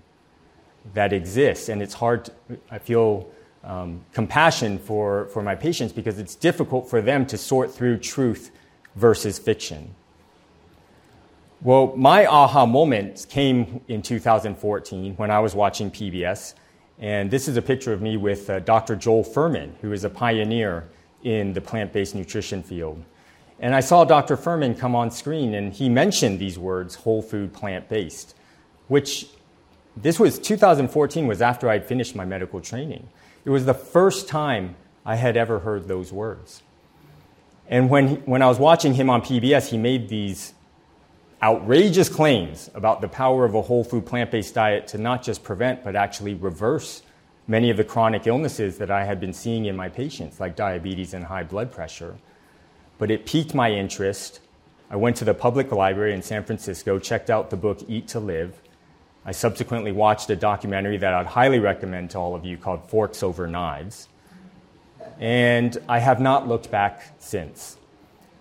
that 0.94 1.12
exists, 1.12 1.70
and 1.70 1.82
it's 1.82 1.96
hard. 1.96 2.26
To, 2.26 2.32
I 2.70 2.78
feel 2.78 3.28
um, 3.64 4.06
compassion 4.14 4.78
for, 4.78 5.26
for 5.30 5.42
my 5.42 5.56
patients 5.56 5.92
because 5.92 6.20
it's 6.20 6.36
difficult 6.36 6.88
for 6.88 7.02
them 7.02 7.26
to 7.26 7.38
sort 7.38 7.74
through 7.74 7.98
truth 7.98 8.52
versus 8.96 9.40
fiction. 9.40 9.96
Well, 11.62 11.94
my 11.96 12.28
aha 12.28 12.68
moment 12.68 13.26
came 13.30 13.82
in 13.88 14.04
2014 14.04 15.16
when 15.16 15.32
I 15.32 15.40
was 15.40 15.56
watching 15.56 15.90
PBS. 15.90 16.54
And 17.00 17.32
this 17.32 17.48
is 17.48 17.58
a 17.58 17.64
picture 17.64 17.92
of 17.94 18.02
me 18.02 18.16
with 18.16 18.48
uh, 18.48 18.60
Dr. 18.60 18.96
Joel 18.96 19.24
Fuhrman, 19.24 19.72
who 19.82 19.92
is 19.92 20.04
a 20.04 20.10
pioneer 20.10 20.88
in 21.24 21.54
the 21.54 21.62
plant 21.62 21.94
based 21.94 22.14
nutrition 22.14 22.62
field. 22.62 23.04
And 23.60 23.74
I 23.74 23.80
saw 23.80 24.06
Dr. 24.06 24.38
Fuhrman 24.38 24.78
come 24.78 24.96
on 24.96 25.10
screen, 25.10 25.56
and 25.56 25.74
he 25.74 25.90
mentioned 25.90 26.38
these 26.38 26.60
words 26.60 26.94
whole 26.94 27.24
food, 27.24 27.54
plant 27.54 27.90
based, 27.90 28.36
which 28.88 29.28
this 29.96 30.20
was 30.20 30.38
2014 30.38 31.26
was 31.26 31.42
after 31.42 31.72
I'd 31.72 31.86
finished 31.86 32.16
my 32.16 32.24
medical 32.24 32.62
training. 32.62 33.10
It 33.46 33.50
was 33.50 33.66
the 33.66 33.74
first 33.74 34.28
time 34.28 34.76
I 35.04 35.16
had 35.16 35.36
ever 35.36 35.58
heard 35.60 35.88
those 35.88 36.14
words. 36.14 36.62
And 37.68 37.90
when, 37.90 38.08
he, 38.10 38.16
when 38.18 38.44
I 38.44 38.48
was 38.48 38.60
watching 38.60 38.94
him 38.94 39.10
on 39.10 39.24
PBS, 39.24 39.70
he 39.70 39.78
made 39.78 40.08
these 40.08 40.54
outrageous 41.42 42.10
claims 42.10 42.70
about 42.74 43.02
the 43.02 43.08
power 43.08 43.46
of 43.46 43.56
a 43.56 43.62
whole 43.62 43.84
food 43.84 44.06
plant 44.06 44.32
based 44.32 44.56
diet 44.56 44.88
to 44.88 44.98
not 44.98 45.24
just 45.24 45.44
prevent, 45.44 45.84
but 45.84 45.96
actually 45.96 46.34
reverse 46.34 47.04
many 47.48 47.70
of 47.70 47.78
the 47.78 47.84
chronic 47.84 48.28
illnesses 48.28 48.78
that 48.78 48.92
I 48.92 49.06
had 49.06 49.20
been 49.20 49.34
seeing 49.34 49.66
in 49.66 49.76
my 49.76 49.90
patients, 49.90 50.40
like 50.40 50.56
diabetes 50.56 51.14
and 51.14 51.24
high 51.24 51.44
blood 51.44 51.72
pressure. 51.72 52.18
But 52.98 53.12
it 53.12 53.26
piqued 53.26 53.54
my 53.54 53.72
interest. 53.72 54.40
I 54.90 54.96
went 54.96 55.16
to 55.18 55.26
the 55.26 55.34
public 55.34 55.72
library 55.72 56.14
in 56.14 56.22
San 56.22 56.44
Francisco, 56.44 57.00
checked 57.00 57.30
out 57.30 57.50
the 57.50 57.58
book 57.58 57.84
Eat 57.88 58.08
to 58.10 58.20
Live. 58.20 58.62
I 59.26 59.32
subsequently 59.32 59.92
watched 59.92 60.30
a 60.30 60.36
documentary 60.36 60.98
that 60.98 61.14
I'd 61.14 61.26
highly 61.26 61.60
recommend 61.60 62.12
to 62.12 62.18
all 62.18 62.36
of 62.36 62.46
you 62.46 62.58
called 62.58 62.90
Forks 62.90 63.24
Over 63.24 63.48
Knives. 63.48 64.08
And 65.20 65.78
I 65.88 66.00
have 66.00 66.20
not 66.20 66.48
looked 66.48 66.72
back 66.72 67.14
since 67.20 67.77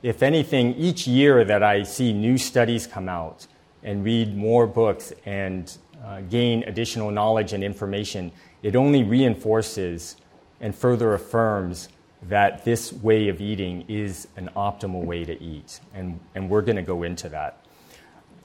if 0.03 0.23
anything, 0.23 0.75
each 0.75 1.07
year 1.07 1.45
that 1.45 1.63
I 1.63 1.83
see 1.83 2.13
new 2.13 2.39
studies 2.39 2.87
come 2.87 3.09
out 3.09 3.47
and 3.83 4.05
read 4.05 4.37
more 4.37 4.67
books 4.67 5.13
and 5.25 5.77
uh, 6.05 6.21
gain 6.23 6.63
additional 6.65 7.11
knowledge 7.11 7.53
and 7.53 7.65
information, 7.65 8.33
it 8.63 8.77
only 8.77 9.03
reinforces 9.03 10.17
and 10.61 10.75
further 10.75 11.15
affirms 11.15 11.89
that 12.23 12.65
this 12.65 12.93
way 12.93 13.29
of 13.29 13.41
eating 13.41 13.85
is 13.89 14.27
an 14.37 14.51
optimal 14.57 15.05
way 15.05 15.25
to 15.25 15.41
eat. 15.43 15.81
And, 15.95 16.19
and 16.35 16.49
we're 16.49 16.63
going 16.63 16.77
to 16.77 16.83
go 16.83 17.03
into 17.03 17.29
that. 17.29 17.61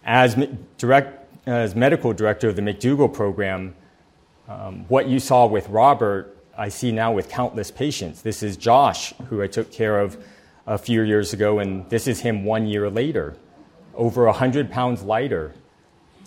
As, 0.04 0.36
direct, 0.78 1.48
as 1.48 1.76
medical 1.76 2.14
director 2.14 2.50
of 2.50 2.56
the 2.56 2.62
McDougall 2.62 3.14
program, 3.14 3.76
um, 4.48 4.86
what 4.88 5.08
you 5.08 5.20
saw 5.20 5.46
with 5.46 5.70
Robert, 5.70 6.38
I 6.58 6.70
see 6.70 6.92
now 6.92 7.12
with 7.12 7.30
countless 7.30 7.72
patients. 7.72 8.22
This 8.22 8.44
is 8.44 8.58
Josh, 8.58 9.14
who 9.30 9.42
I 9.42 9.48
took 9.48 9.72
care 9.72 10.00
of 10.00 10.24
a 10.68 10.78
few 10.78 11.02
years 11.02 11.34
ago, 11.34 11.60
and 11.60 11.90
this 11.90 12.08
is 12.08 12.20
him 12.20 12.44
one 12.46 12.68
year 12.68 12.90
later, 12.90 13.36
over 13.96 14.26
100 14.26 14.72
pounds 14.72 15.04
lighter, 15.04 15.54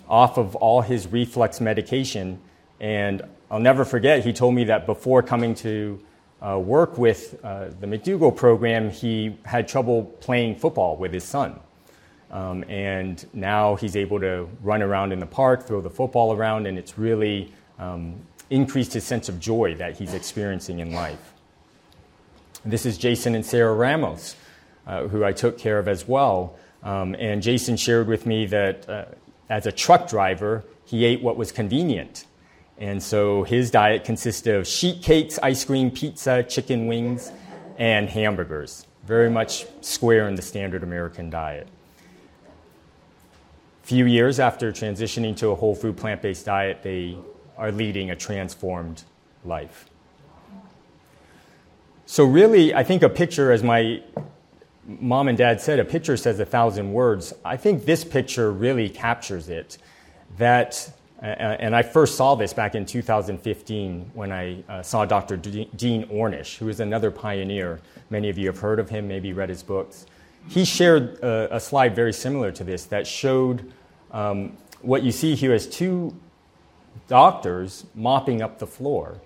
off 0.07 0.37
of 0.37 0.55
all 0.55 0.81
his 0.81 1.07
reflux 1.07 1.59
medication. 1.59 2.39
And 2.79 3.21
I'll 3.49 3.59
never 3.59 3.85
forget, 3.85 4.23
he 4.23 4.33
told 4.33 4.53
me 4.53 4.65
that 4.65 4.85
before 4.85 5.23
coming 5.23 5.55
to 5.55 5.99
uh, 6.41 6.59
work 6.59 6.97
with 6.97 7.39
uh, 7.43 7.69
the 7.79 7.87
McDougall 7.87 8.35
program, 8.35 8.89
he 8.89 9.37
had 9.45 9.67
trouble 9.67 10.03
playing 10.03 10.57
football 10.57 10.97
with 10.97 11.13
his 11.13 11.23
son. 11.23 11.59
Um, 12.31 12.65
and 12.67 13.25
now 13.33 13.75
he's 13.75 13.95
able 13.95 14.19
to 14.19 14.49
run 14.61 14.81
around 14.81 15.13
in 15.13 15.19
the 15.19 15.25
park, 15.25 15.65
throw 15.65 15.79
the 15.79 15.89
football 15.89 16.33
around, 16.33 16.67
and 16.67 16.77
it's 16.77 16.97
really 16.97 17.53
um, 17.79 18.15
increased 18.49 18.93
his 18.93 19.03
sense 19.03 19.29
of 19.29 19.39
joy 19.39 19.75
that 19.75 19.97
he's 19.97 20.13
experiencing 20.13 20.79
in 20.79 20.91
life. 20.91 21.34
This 22.67 22.87
is 22.87 22.97
Jason 22.97 23.35
and 23.35 23.45
Sarah 23.45 23.75
Ramos, 23.75 24.35
uh, 24.87 25.07
who 25.07 25.23
I 25.23 25.33
took 25.33 25.59
care 25.59 25.77
of 25.77 25.87
as 25.87 26.07
well. 26.07 26.57
Um, 26.81 27.15
and 27.19 27.43
Jason 27.43 27.77
shared 27.77 28.07
with 28.07 28.25
me 28.25 28.47
that 28.47 28.89
uh, 28.89 29.05
as 29.51 29.67
a 29.67 29.71
truck 29.71 30.09
driver, 30.09 30.63
he 30.83 31.05
ate 31.05 31.21
what 31.21 31.37
was 31.37 31.51
convenient. 31.51 32.25
And 32.79 33.03
so 33.03 33.43
his 33.43 33.69
diet 33.69 34.03
consisted 34.03 34.55
of 34.55 34.67
sheet 34.67 35.03
cakes, 35.03 35.37
ice 35.43 35.63
cream, 35.63 35.91
pizza, 35.91 36.41
chicken 36.41 36.87
wings, 36.87 37.31
and 37.77 38.09
hamburgers. 38.09 38.87
Very 39.05 39.29
much 39.29 39.67
square 39.81 40.27
in 40.27 40.33
the 40.33 40.41
standard 40.41 40.81
American 40.81 41.29
diet. 41.29 41.67
A 43.83 43.85
few 43.85 44.05
years 44.05 44.39
after 44.39 44.71
transitioning 44.71 45.37
to 45.37 45.49
a 45.49 45.55
whole 45.55 45.75
food 45.75 45.97
plant 45.97 46.23
based 46.23 46.47
diet, 46.47 46.81
they 46.81 47.15
are 47.59 47.71
leading 47.71 48.09
a 48.09 48.15
transformed 48.15 49.03
life. 49.43 49.85
So, 52.07 52.23
really, 52.23 52.71
I 52.73 52.83
think 52.83 53.01
a 53.01 53.09
picture, 53.09 53.51
as 53.51 53.63
my 53.63 54.03
mom 54.85 55.27
and 55.27 55.35
dad 55.35 55.59
said, 55.59 55.79
a 55.79 55.85
picture 55.85 56.15
says 56.15 56.39
a 56.39 56.45
thousand 56.45 56.93
words. 56.93 57.33
I 57.43 57.57
think 57.57 57.85
this 57.85 58.03
picture 58.03 58.51
really 58.51 58.89
captures 58.89 59.49
it. 59.49 59.79
That, 60.37 60.91
uh, 61.23 61.25
and 61.25 61.75
I 61.75 61.81
first 61.81 62.15
saw 62.15 62.35
this 62.35 62.53
back 62.53 62.75
in 62.75 62.85
2015 62.85 64.11
when 64.13 64.31
I 64.31 64.63
uh, 64.69 64.83
saw 64.83 65.05
Dr. 65.05 65.35
Dean 65.37 66.07
Ornish, 66.09 66.57
who 66.57 66.69
is 66.69 66.79
another 66.79 67.09
pioneer. 67.09 67.79
Many 68.11 68.29
of 68.29 68.37
you 68.37 68.45
have 68.47 68.59
heard 68.59 68.79
of 68.79 68.87
him, 68.87 69.07
maybe 69.07 69.33
read 69.33 69.49
his 69.49 69.63
books. 69.63 70.05
He 70.47 70.63
shared 70.63 71.17
a 71.23 71.59
slide 71.59 71.95
very 71.95 72.13
similar 72.13 72.51
to 72.51 72.63
this 72.63 72.85
that 72.85 73.07
showed 73.07 73.73
um, 74.11 74.55
what 74.81 75.01
you 75.01 75.11
see 75.11 75.33
here 75.33 75.53
as 75.53 75.65
two 75.65 76.15
doctors 77.07 77.83
mopping 77.95 78.43
up 78.43 78.59
the 78.59 78.67
floor 78.67 79.19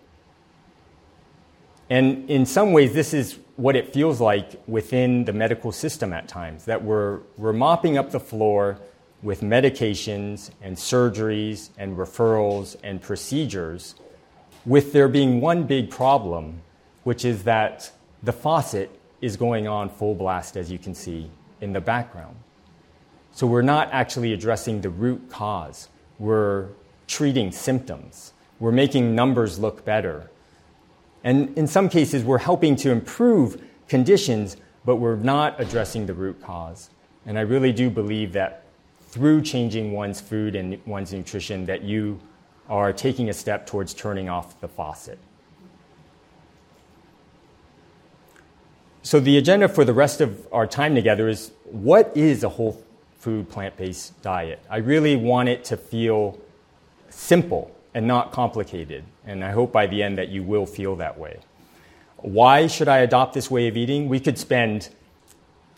and 1.90 2.30
in 2.30 2.46
some 2.46 2.72
ways, 2.72 2.94
this 2.94 3.14
is 3.14 3.40
what 3.56 3.76
it 3.76 3.94
feels 3.94 4.22
like 4.22 4.62
within 4.68 5.26
the 5.26 5.34
medical 5.34 5.72
system 5.72 6.14
at 6.14 6.28
times 6.28 6.66
that 6.66 6.84
we're, 6.84 7.20
we're 7.38 7.54
mopping 7.54 7.98
up 7.98 8.12
the 8.12 8.20
floor 8.20 8.80
with 9.22 9.42
medications 9.42 10.52
and 10.62 10.78
surgeries 10.78 11.70
and 11.78 11.98
referrals 11.98 12.78
and 12.84 13.02
procedures, 13.02 13.96
with 14.66 14.94
there 14.94 15.08
being 15.08 15.42
one 15.42 15.64
big 15.64 15.90
problem, 15.90 16.62
which 17.04 17.26
is 17.26 17.44
that 17.44 17.92
the 18.24 18.32
faucet 18.32 18.90
is 19.20 19.36
going 19.36 19.68
on 19.68 19.90
full 19.90 20.16
blast, 20.16 20.56
as 20.56 20.72
you 20.72 20.78
can 20.78 20.94
see 20.94 21.30
in 21.60 21.74
the 21.74 21.82
background. 21.82 22.36
So 23.32 23.48
we're 23.48 23.62
not 23.62 23.90
actually 23.92 24.32
addressing 24.32 24.82
the 24.82 24.90
root 24.90 25.30
cause, 25.30 25.90
we're 26.18 26.68
treating 27.08 27.52
symptoms, 27.52 28.34
we're 28.60 28.72
making 28.72 29.16
numbers 29.16 29.60
look 29.60 29.84
better 29.84 30.30
and 31.24 31.58
in 31.58 31.68
some 31.68 31.90
cases, 31.90 32.24
we're 32.24 32.38
helping 32.38 32.76
to 32.78 32.92
improve 32.92 33.62
conditions, 33.88 34.58
but 34.86 34.98
we're 34.98 35.16
not 35.16 35.60
addressing 35.60 36.06
the 36.06 36.14
root 36.14 36.42
cause. 36.42 36.90
And 37.26 37.38
I 37.38 37.42
really 37.42 37.72
do 37.72 37.90
believe 37.90 38.34
that 38.34 38.64
through 39.02 39.42
changing 39.42 39.92
one's 39.92 40.22
food 40.22 40.56
and 40.56 40.80
one's 40.86 41.12
nutrition 41.12 41.66
that 41.66 41.84
you 41.84 42.20
are 42.70 42.94
taking 42.94 43.30
a 43.30 43.34
step 43.34 43.66
towards 43.66 43.94
turning 43.94 44.30
off 44.30 44.60
the 44.62 44.68
faucet. 44.68 45.18
So, 49.02 49.20
the 49.20 49.38
agenda 49.38 49.68
for 49.68 49.84
the 49.84 49.94
rest 49.94 50.22
of 50.22 50.48
our 50.52 50.68
time 50.68 50.94
together 50.94 51.28
is 51.28 51.52
what 51.64 52.16
is 52.16 52.44
a 52.44 52.50
whole 52.50 52.84
food 53.18 53.50
plant 53.50 53.76
based 53.76 54.22
diet? 54.22 54.60
I 54.70 54.78
really 54.78 55.16
want 55.16 55.50
it 55.50 55.64
to 55.66 55.78
feel 55.78 56.40
simple 57.10 57.76
and 57.94 58.06
not 58.06 58.32
complicated, 58.32 59.04
and 59.30 59.46
I 59.46 59.52
hope 59.52 59.72
by 59.72 59.86
the 59.86 60.02
end 60.02 60.18
that 60.18 60.30
you 60.30 60.42
will 60.42 60.66
feel 60.66 60.96
that 60.96 61.20
way. 61.20 61.40
Why 62.18 62.66
should 62.66 62.88
I 62.88 62.98
adopt 62.98 63.34
this 63.34 63.50
way 63.50 63.68
of 63.68 63.78
eating? 63.78 64.10
We 64.10 64.20
could 64.20 64.40
spend 64.40 64.90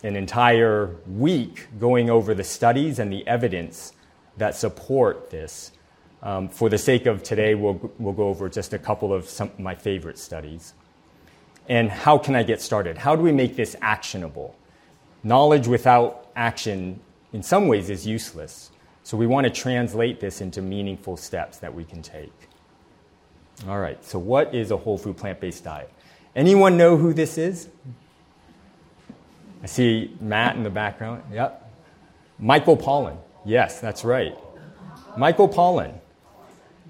an 0.03 0.15
entire 0.15 0.95
week 1.05 1.67
going 1.77 2.09
over 2.09 2.33
the 2.33 2.45
studies 2.45 2.97
and 2.97 3.11
the 3.11 3.27
evidence 3.27 3.91
that 4.37 4.55
support 4.55 5.29
this. 5.29 5.73
Um, 6.23 6.47
for 6.47 6.69
the 6.69 6.77
sake 6.77 7.05
of 7.05 7.23
today, 7.23 7.53
we'll, 7.53 7.91
we'll 7.99 8.13
go 8.13 8.29
over 8.29 8.47
just 8.47 8.73
a 8.73 8.79
couple 8.79 9.13
of 9.13 9.27
some 9.27 9.51
my 9.57 9.75
favorite 9.75 10.17
studies. 10.17 10.73
And 11.67 11.89
how 11.89 12.17
can 12.17 12.35
I 12.35 12.43
get 12.43 12.61
started? 12.61 12.97
How 12.97 13.15
do 13.15 13.21
we 13.21 13.31
make 13.31 13.55
this 13.55 13.75
actionable? 13.81 14.55
Knowledge 15.23 15.67
without 15.67 16.31
action, 16.35 17.01
in 17.33 17.43
some 17.43 17.67
ways, 17.67 17.89
is 17.89 18.07
useless. 18.07 18.71
So 19.03 19.17
we 19.17 19.27
want 19.27 19.45
to 19.45 19.51
translate 19.51 20.19
this 20.19 20.41
into 20.41 20.61
meaningful 20.61 21.17
steps 21.17 21.57
that 21.57 21.73
we 21.73 21.83
can 21.83 22.01
take. 22.01 22.31
All 23.67 23.79
right, 23.79 24.03
so 24.03 24.17
what 24.17 24.55
is 24.55 24.71
a 24.71 24.77
whole 24.77 24.97
food 24.97 25.17
plant 25.17 25.39
based 25.39 25.63
diet? 25.63 25.91
Anyone 26.35 26.77
know 26.77 26.97
who 26.97 27.13
this 27.13 27.37
is? 27.37 27.67
I 29.61 29.67
see 29.67 30.15
Matt 30.19 30.55
in 30.55 30.63
the 30.63 30.69
background. 30.69 31.23
Yep. 31.31 31.69
Michael 32.39 32.77
Pollan. 32.77 33.17
Yes, 33.45 33.79
that's 33.79 34.03
right. 34.03 34.35
Michael 35.15 35.47
Pollan. 35.47 35.93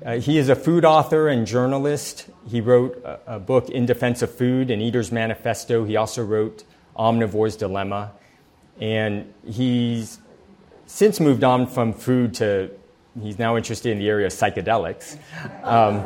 Uh, 0.06 0.20
he 0.20 0.38
is 0.38 0.50
a 0.50 0.56
food 0.56 0.86
author 0.86 1.28
and 1.28 1.46
journalist. 1.46 2.30
He 2.48 2.62
wrote 2.62 3.02
a, 3.04 3.36
a, 3.36 3.40
book, 3.40 3.70
In 3.70 3.86
Defense 3.86 4.22
of 4.22 4.34
Food, 4.34 4.72
and 4.72 4.82
Eater's 4.82 5.12
Manifesto. 5.12 5.84
He 5.84 5.96
also 5.96 6.24
wrote 6.24 6.64
Omnivore's 6.98 7.56
Dilemma. 7.56 8.12
And 8.80 9.32
he's 9.46 10.20
since 10.88 11.20
moved 11.20 11.44
on 11.44 11.68
from 11.68 11.94
food 11.94 12.34
to, 12.36 12.72
he's 13.20 13.40
now 13.40 13.58
interested 13.58 13.92
in 13.92 14.00
the 14.00 14.08
area 14.08 14.28
of 14.28 14.34
psychedelics. 14.34 15.18
Um, 15.64 16.04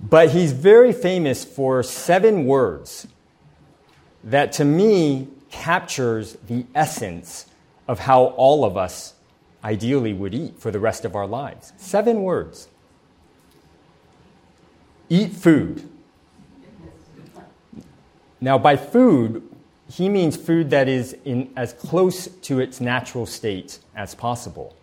but 0.00 0.30
he's 0.30 0.52
very 0.52 0.92
famous 0.92 1.44
for 1.44 1.82
seven 1.82 2.44
words 2.44 3.08
that 4.24 4.52
to 4.52 4.64
me 4.64 5.28
captures 5.50 6.36
the 6.46 6.66
essence 6.74 7.46
of 7.86 8.00
how 8.00 8.24
all 8.24 8.64
of 8.64 8.76
us 8.76 9.14
ideally 9.64 10.12
would 10.12 10.34
eat 10.34 10.58
for 10.58 10.70
the 10.70 10.78
rest 10.78 11.04
of 11.04 11.16
our 11.16 11.26
lives. 11.26 11.72
Seven 11.76 12.22
words 12.22 12.68
eat 15.08 15.32
food. 15.32 15.88
Now, 18.40 18.58
by 18.58 18.76
food, 18.76 19.42
he 19.90 20.08
means 20.08 20.36
food 20.36 20.70
that 20.70 20.88
is 20.88 21.16
in 21.24 21.50
as 21.56 21.72
close 21.72 22.28
to 22.28 22.60
its 22.60 22.80
natural 22.80 23.26
state 23.26 23.78
as 23.96 24.14
possible. 24.14 24.76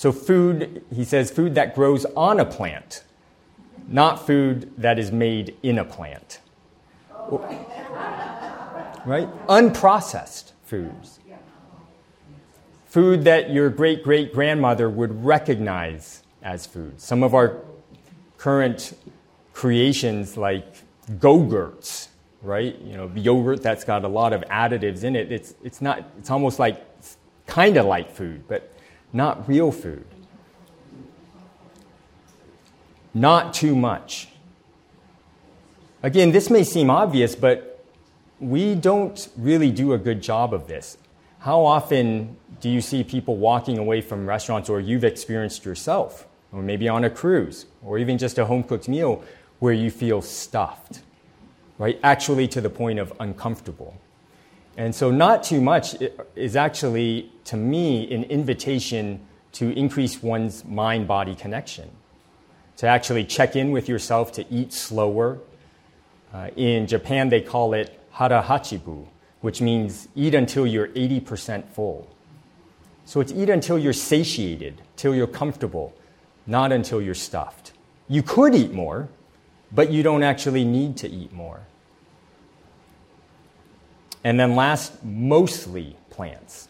So, 0.00 0.12
food, 0.12 0.82
he 0.94 1.04
says, 1.04 1.30
food 1.30 1.54
that 1.56 1.74
grows 1.74 2.06
on 2.16 2.40
a 2.40 2.46
plant, 2.46 3.04
not 3.86 4.26
food 4.26 4.72
that 4.78 4.98
is 4.98 5.12
made 5.12 5.54
in 5.62 5.76
a 5.76 5.84
plant 5.84 6.40
right? 9.04 9.28
Unprocessed 9.46 10.52
foods. 10.64 11.18
Food 12.86 13.24
that 13.24 13.50
your 13.50 13.68
great 13.68 14.02
great 14.02 14.32
grandmother 14.32 14.88
would 14.88 15.22
recognize 15.22 16.22
as 16.42 16.66
food. 16.66 17.00
Some 17.00 17.22
of 17.22 17.34
our 17.34 17.58
current 18.38 18.96
creations, 19.52 20.36
like 20.36 20.64
Go-Gurts, 21.18 22.08
right? 22.42 22.76
You 22.80 22.96
know, 22.96 23.10
yogurt 23.14 23.62
that's 23.62 23.84
got 23.84 24.04
a 24.04 24.08
lot 24.08 24.32
of 24.32 24.40
additives 24.44 25.04
in 25.04 25.14
it. 25.14 25.30
It's, 25.30 25.54
it's, 25.62 25.82
not, 25.82 26.04
it's 26.18 26.30
almost 26.30 26.58
like, 26.58 26.86
kind 27.46 27.76
of 27.76 27.84
like 27.84 28.10
food, 28.10 28.44
but 28.48 28.72
not 29.12 29.48
real 29.48 29.72
food. 29.72 30.04
Not 33.12 33.54
too 33.54 33.74
much. 33.74 34.28
Again, 36.02 36.32
this 36.32 36.48
may 36.48 36.64
seem 36.64 36.90
obvious, 36.90 37.34
but 37.34 37.84
we 38.38 38.74
don't 38.74 39.28
really 39.36 39.70
do 39.70 39.92
a 39.92 39.98
good 39.98 40.22
job 40.22 40.54
of 40.54 40.66
this. 40.66 40.96
How 41.40 41.64
often 41.64 42.36
do 42.60 42.68
you 42.68 42.80
see 42.80 43.04
people 43.04 43.36
walking 43.36 43.78
away 43.78 44.00
from 44.00 44.26
restaurants, 44.26 44.68
or 44.68 44.80
you've 44.80 45.04
experienced 45.04 45.64
yourself, 45.64 46.26
or 46.52 46.62
maybe 46.62 46.88
on 46.88 47.04
a 47.04 47.10
cruise, 47.10 47.66
or 47.82 47.98
even 47.98 48.18
just 48.18 48.38
a 48.38 48.44
home 48.44 48.62
cooked 48.62 48.88
meal, 48.88 49.22
where 49.58 49.72
you 49.72 49.90
feel 49.90 50.22
stuffed, 50.22 51.00
right? 51.78 51.98
Actually, 52.02 52.48
to 52.48 52.60
the 52.60 52.70
point 52.70 52.98
of 52.98 53.12
uncomfortable. 53.20 53.94
And 54.80 54.94
so, 54.94 55.10
not 55.10 55.42
too 55.42 55.60
much 55.60 55.94
is 56.34 56.56
actually, 56.56 57.30
to 57.44 57.58
me, 57.58 58.10
an 58.14 58.24
invitation 58.24 59.20
to 59.52 59.68
increase 59.78 60.22
one's 60.22 60.64
mind 60.64 61.06
body 61.06 61.34
connection, 61.34 61.90
to 62.78 62.86
actually 62.86 63.26
check 63.26 63.56
in 63.56 63.72
with 63.72 63.90
yourself, 63.90 64.32
to 64.32 64.50
eat 64.50 64.72
slower. 64.72 65.38
Uh, 66.32 66.48
in 66.56 66.86
Japan, 66.86 67.28
they 67.28 67.42
call 67.42 67.74
it 67.74 68.00
hara 68.12 68.42
hachibu, 68.42 69.06
which 69.42 69.60
means 69.60 70.08
eat 70.14 70.34
until 70.34 70.66
you're 70.66 70.88
80% 70.88 71.68
full. 71.74 72.08
So 73.04 73.20
it's 73.20 73.32
eat 73.32 73.50
until 73.50 73.78
you're 73.78 73.92
satiated, 73.92 74.80
till 74.96 75.14
you're 75.14 75.26
comfortable, 75.26 75.92
not 76.46 76.72
until 76.72 77.02
you're 77.02 77.14
stuffed. 77.14 77.74
You 78.08 78.22
could 78.22 78.54
eat 78.54 78.72
more, 78.72 79.10
but 79.70 79.92
you 79.92 80.02
don't 80.02 80.22
actually 80.22 80.64
need 80.64 80.96
to 80.96 81.06
eat 81.10 81.34
more. 81.34 81.66
And 84.22 84.38
then 84.38 84.54
last, 84.54 85.04
mostly 85.04 85.96
plants. 86.10 86.68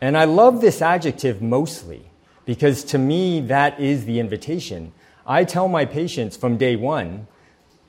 And 0.00 0.16
I 0.16 0.24
love 0.24 0.60
this 0.60 0.82
adjective, 0.82 1.40
mostly, 1.40 2.10
because 2.44 2.84
to 2.84 2.98
me, 2.98 3.40
that 3.42 3.80
is 3.80 4.04
the 4.04 4.20
invitation. 4.20 4.92
I 5.26 5.44
tell 5.44 5.68
my 5.68 5.84
patients 5.84 6.36
from 6.36 6.56
day 6.56 6.76
one 6.76 7.26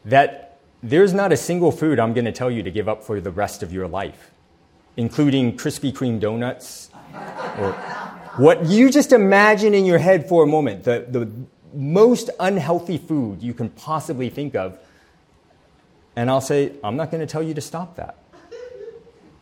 that 0.06 0.60
there's 0.84 1.14
not 1.14 1.32
a 1.32 1.38
single 1.38 1.72
food 1.72 2.00
I'm 2.00 2.14
going 2.14 2.26
to 2.26 2.32
tell 2.32 2.52
you 2.52 2.64
to 2.64 2.72
give 2.72 2.88
up 2.88 3.04
for 3.04 3.20
the 3.20 3.32
rest 3.32 3.64
of 3.64 3.74
your 3.74 3.88
life, 3.88 4.32
including 4.96 5.58
Krispy 5.58 5.92
Kreme 5.92 6.20
donuts 6.20 6.92
or 7.60 7.72
what 8.38 8.66
you 8.66 8.92
just 8.92 9.12
imagine 9.12 9.74
in 9.74 9.86
your 9.86 9.98
head 9.98 10.30
for 10.30 10.44
a 10.44 10.48
moment, 10.48 10.84
the, 10.84 11.06
the 11.10 11.32
most 11.74 12.30
unhealthy 12.40 12.98
food 12.98 13.42
you 13.42 13.54
can 13.54 13.70
possibly 13.70 14.30
think 14.30 14.56
of. 14.56 14.78
And 16.16 16.30
I'll 16.30 16.42
say, 16.42 16.74
I'm 16.84 16.96
not 16.96 17.12
going 17.12 17.22
to 17.22 17.28
tell 17.28 17.44
you 17.44 17.54
to 17.54 17.62
stop 17.62 17.96
that. 17.96 18.18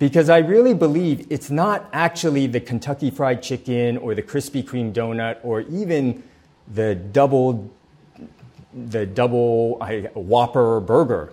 Because 0.04 0.30
I 0.30 0.39
really 0.39 0.74
believe 0.74 1.28
it's 1.30 1.50
not 1.50 1.88
actually 1.94 2.46
the 2.48 2.60
Kentucky 2.60 3.10
Fried 3.10 3.42
Chicken 3.42 3.96
or 3.96 4.13
the 4.13 4.22
Krispy 4.22 4.62
Kreme 4.62 4.92
donut 4.92 5.38
or 5.44 5.62
even 5.62 6.24
the 6.68 6.94
double 6.94 7.72
the 8.74 9.06
double 9.06 9.78
Whopper 10.13 10.82
burger. 10.82 11.32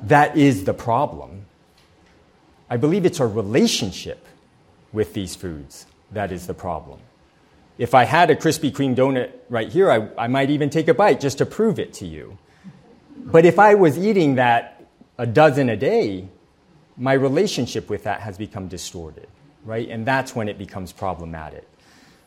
That 0.00 0.36
is 0.36 0.62
the 0.62 0.72
problem. 0.72 1.46
I 2.70 2.76
believe 2.76 3.04
it's 3.04 3.18
our 3.18 3.26
relationship 3.26 4.24
with 4.92 5.12
these 5.12 5.34
foods 5.34 5.86
that 6.12 6.30
is 6.30 6.46
the 6.46 6.54
problem. 6.54 7.00
If 7.78 7.96
I 7.96 8.04
had 8.04 8.30
a 8.30 8.36
Krispy 8.36 8.70
Kreme 8.70 8.94
donut 8.94 9.32
right 9.48 9.72
here, 9.72 9.90
I, 9.90 10.08
I 10.16 10.28
might 10.28 10.50
even 10.50 10.70
take 10.70 10.86
a 10.86 10.94
bite 10.94 11.18
just 11.18 11.38
to 11.38 11.46
prove 11.46 11.80
it 11.80 11.92
to 11.94 12.06
you. 12.06 12.38
But 13.16 13.44
if 13.44 13.58
I 13.58 13.74
was 13.74 13.98
eating 13.98 14.36
that 14.36 14.86
a 15.18 15.26
dozen 15.26 15.68
a 15.68 15.76
day, 15.76 16.28
my 16.96 17.12
relationship 17.12 17.90
with 17.90 18.04
that 18.04 18.20
has 18.20 18.38
become 18.38 18.68
distorted, 18.68 19.28
right? 19.64 19.88
And 19.88 20.06
that's 20.06 20.34
when 20.34 20.48
it 20.48 20.58
becomes 20.58 20.92
problematic. 20.92 21.66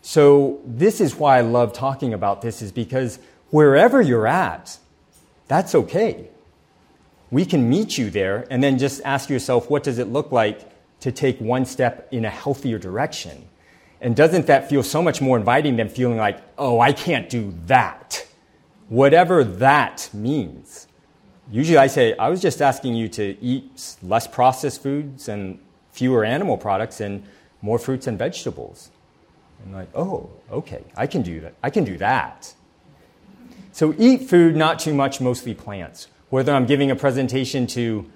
So 0.02 0.62
this 0.66 1.02
is 1.02 1.16
why 1.16 1.38
I 1.38 1.42
love 1.42 1.74
talking 1.74 2.14
about 2.14 2.42
this 2.42 2.62
is 2.62 2.72
because 2.72 3.20
wherever 3.50 4.02
you're 4.02 4.28
at, 4.28 4.78
that's 5.48 5.76
okay. 5.76 6.30
We 7.32 7.46
can 7.46 7.70
meet 7.70 7.98
you 7.98 8.10
there 8.10 8.48
and 8.50 8.64
then 8.64 8.78
just 8.78 9.02
ask 9.04 9.30
yourself, 9.30 9.70
what 9.70 9.84
does 9.84 9.98
it 9.98 10.08
look 10.08 10.32
like 10.32 10.70
to 11.02 11.12
take 11.12 11.40
one 11.40 11.66
step 11.66 12.08
in 12.12 12.26
a 12.26 12.30
healthier 12.30 12.78
direction? 12.80 13.48
And 14.00 14.16
doesn't 14.16 14.48
that 14.48 14.70
feel 14.70 14.84
so 14.84 15.02
much 15.02 15.22
more 15.22 15.38
inviting 15.38 15.76
than 15.76 15.90
feeling 15.90 16.18
like, 16.18 16.40
oh, 16.58 16.80
I 16.80 16.94
can't 16.94 17.30
do 17.30 17.54
that? 17.66 18.26
Whatever 18.90 19.44
that 19.44 20.10
means. 20.14 20.88
Usually 21.50 21.78
I 21.78 21.88
say, 21.88 22.16
I 22.18 22.30
was 22.30 22.42
just 22.42 22.62
asking 22.62 22.96
you 22.96 23.08
to 23.10 23.38
eat 23.42 23.96
less 24.04 24.28
processed 24.28 24.84
foods 24.84 25.30
and 25.30 25.60
fewer 25.92 26.26
animal 26.26 26.58
products 26.58 27.00
and 27.00 27.24
more 27.62 27.80
fruits 27.80 28.08
and 28.08 28.20
vegetables. 28.20 28.92
And 29.64 29.74
like, 29.74 29.90
oh, 29.96 30.30
okay, 30.52 30.84
I 30.96 31.08
can 31.08 31.22
do 31.22 31.40
that. 31.42 31.54
I 31.64 31.70
can 31.70 31.84
do 31.84 31.98
that. 31.98 32.54
So 33.72 33.94
eat 33.98 34.24
food, 34.24 34.56
not 34.56 34.80
too 34.80 34.94
much, 34.94 35.22
mostly 35.22 35.54
plants. 35.54 36.08
Whether 36.30 36.54
I'm 36.54 36.66
giving 36.66 36.92
a 36.92 36.96
presentation 36.96 37.68
to 37.68 38.10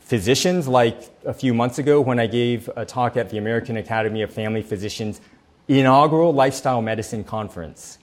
physicians, 0.00 0.66
like 0.66 1.10
a 1.24 1.34
few 1.34 1.52
months 1.54 1.78
ago 1.78 2.00
when 2.00 2.18
I 2.18 2.26
gave 2.26 2.70
a 2.76 2.84
talk 2.84 3.16
at 3.16 3.30
the 3.30 3.38
American 3.38 3.76
Academy 3.76 4.22
of 4.22 4.32
Family 4.32 4.62
Physicians 4.62 5.20
inaugural 5.68 6.32
lifestyle 6.32 6.82
medicine 6.82 7.24
conference 7.24 7.98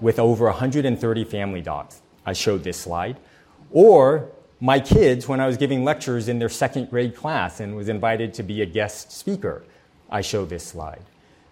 with 0.00 0.18
over 0.18 0.46
130 0.46 1.24
family 1.24 1.60
docs. 1.60 2.00
I 2.26 2.32
showed 2.32 2.64
this 2.64 2.78
slide. 2.78 3.18
Or 3.74 4.30
my 4.60 4.78
kids 4.78 5.28
when 5.28 5.40
I 5.40 5.46
was 5.46 5.58
giving 5.58 5.84
lectures 5.84 6.28
in 6.28 6.38
their 6.38 6.48
second 6.48 6.88
grade 6.88 7.14
class 7.14 7.58
and 7.60 7.76
was 7.76 7.88
invited 7.88 8.32
to 8.34 8.42
be 8.42 8.62
a 8.62 8.66
guest 8.66 9.12
speaker. 9.12 9.64
I 10.08 10.20
show 10.20 10.46
this 10.46 10.64
slide 10.64 11.02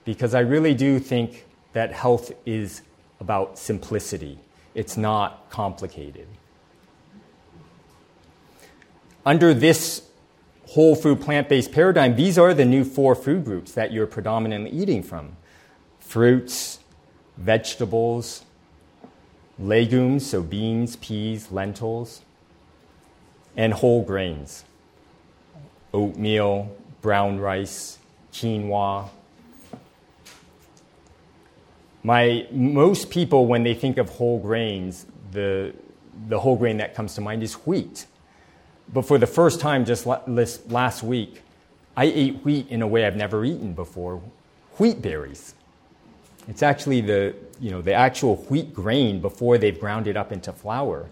because 0.05 0.33
I 0.33 0.41
really 0.41 0.73
do 0.73 1.01
think 1.01 1.45
that 1.73 1.93
health 1.93 2.33
is 2.47 2.83
about 3.19 3.59
simplicity. 3.59 4.39
It's 4.75 4.97
not 4.97 5.51
complicated. 5.51 6.29
Under 9.27 9.53
this 9.53 10.03
whole 10.69 10.95
food 10.95 11.21
plant 11.21 11.49
based 11.49 11.73
paradigm, 11.73 12.15
these 12.15 12.39
are 12.39 12.55
the 12.55 12.65
new 12.65 12.85
four 12.85 13.17
food 13.17 13.45
groups 13.45 13.73
that 13.73 13.93
you're 13.93 14.07
predominantly 14.07 14.71
eating 14.71 15.03
from 15.03 15.37
fruits, 15.99 16.79
vegetables, 17.37 18.45
legumes, 19.59 20.27
so 20.27 20.43
beans, 20.43 20.97
peas, 20.97 21.53
lentils, 21.53 22.23
and 23.57 23.73
whole 23.75 24.03
grains 24.03 24.65
oatmeal, 25.95 26.75
brown 27.01 27.39
rice, 27.39 27.99
quinoa. 28.33 29.09
My, 32.03 32.47
most 32.51 33.11
people, 33.11 33.47
when 33.47 33.63
they 33.63 33.75
think 33.75 33.99
of 33.99 34.09
whole 34.09 34.41
grains, 34.41 35.07
the, 35.31 35.73
the 36.29 36.41
whole 36.41 36.57
grain 36.57 36.79
that 36.79 36.95
comes 36.95 37.15
to 37.15 37.21
mind 37.21 37.43
is 37.43 37.55
wheat. 37.55 38.07
But 38.93 39.03
for 39.03 39.19
the 39.19 39.27
first 39.27 39.61
time 39.61 39.85
just 39.85 40.07
last 40.07 41.03
week, 41.03 41.43
I 41.97 42.05
ate 42.05 42.45
wheat 42.45 42.69
in 42.69 42.83
a 42.83 42.87
way 42.87 43.07
I've 43.07 43.17
never 43.17 43.45
eaten 43.45 43.75
before 43.75 44.23
wheat 44.79 45.01
berries. 45.01 45.55
It's 46.49 46.63
actually 46.63 47.03
the, 47.03 47.35
you 47.63 47.71
know, 47.71 47.81
the 47.81 47.95
actual 47.95 48.37
wheat 48.49 48.75
grain 48.75 49.21
before 49.21 49.57
they've 49.57 49.79
ground 49.79 50.09
it 50.09 50.17
up 50.17 50.33
into 50.33 50.53
flour. 50.53 51.09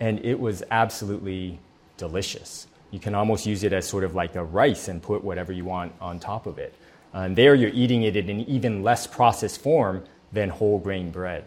And 0.00 0.24
it 0.24 0.40
was 0.40 0.62
absolutely 0.70 1.58
delicious. 1.98 2.66
You 2.90 2.98
can 2.98 3.14
almost 3.14 3.44
use 3.44 3.62
it 3.62 3.74
as 3.74 3.86
sort 3.86 4.02
of 4.02 4.14
like 4.14 4.34
a 4.34 4.42
rice 4.42 4.88
and 4.88 5.02
put 5.02 5.22
whatever 5.22 5.52
you 5.52 5.66
want 5.66 5.92
on 6.00 6.18
top 6.18 6.46
of 6.46 6.58
it. 6.58 6.74
And 7.12 7.36
there 7.36 7.54
you're 7.54 7.70
eating 7.74 8.04
it 8.04 8.16
in 8.16 8.30
an 8.30 8.40
even 8.48 8.82
less 8.82 9.06
processed 9.06 9.60
form 9.60 10.02
than 10.32 10.48
whole 10.48 10.78
grain 10.78 11.10
bread. 11.10 11.44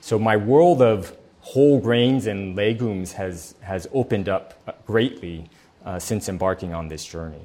So 0.00 0.18
my 0.18 0.38
world 0.38 0.80
of 0.80 1.14
whole 1.40 1.78
grains 1.78 2.26
and 2.26 2.56
legumes 2.56 3.12
has, 3.12 3.54
has 3.60 3.86
opened 3.92 4.30
up 4.30 4.86
greatly 4.86 5.50
uh, 5.84 5.98
since 5.98 6.30
embarking 6.30 6.72
on 6.72 6.88
this 6.88 7.04
journey. 7.04 7.44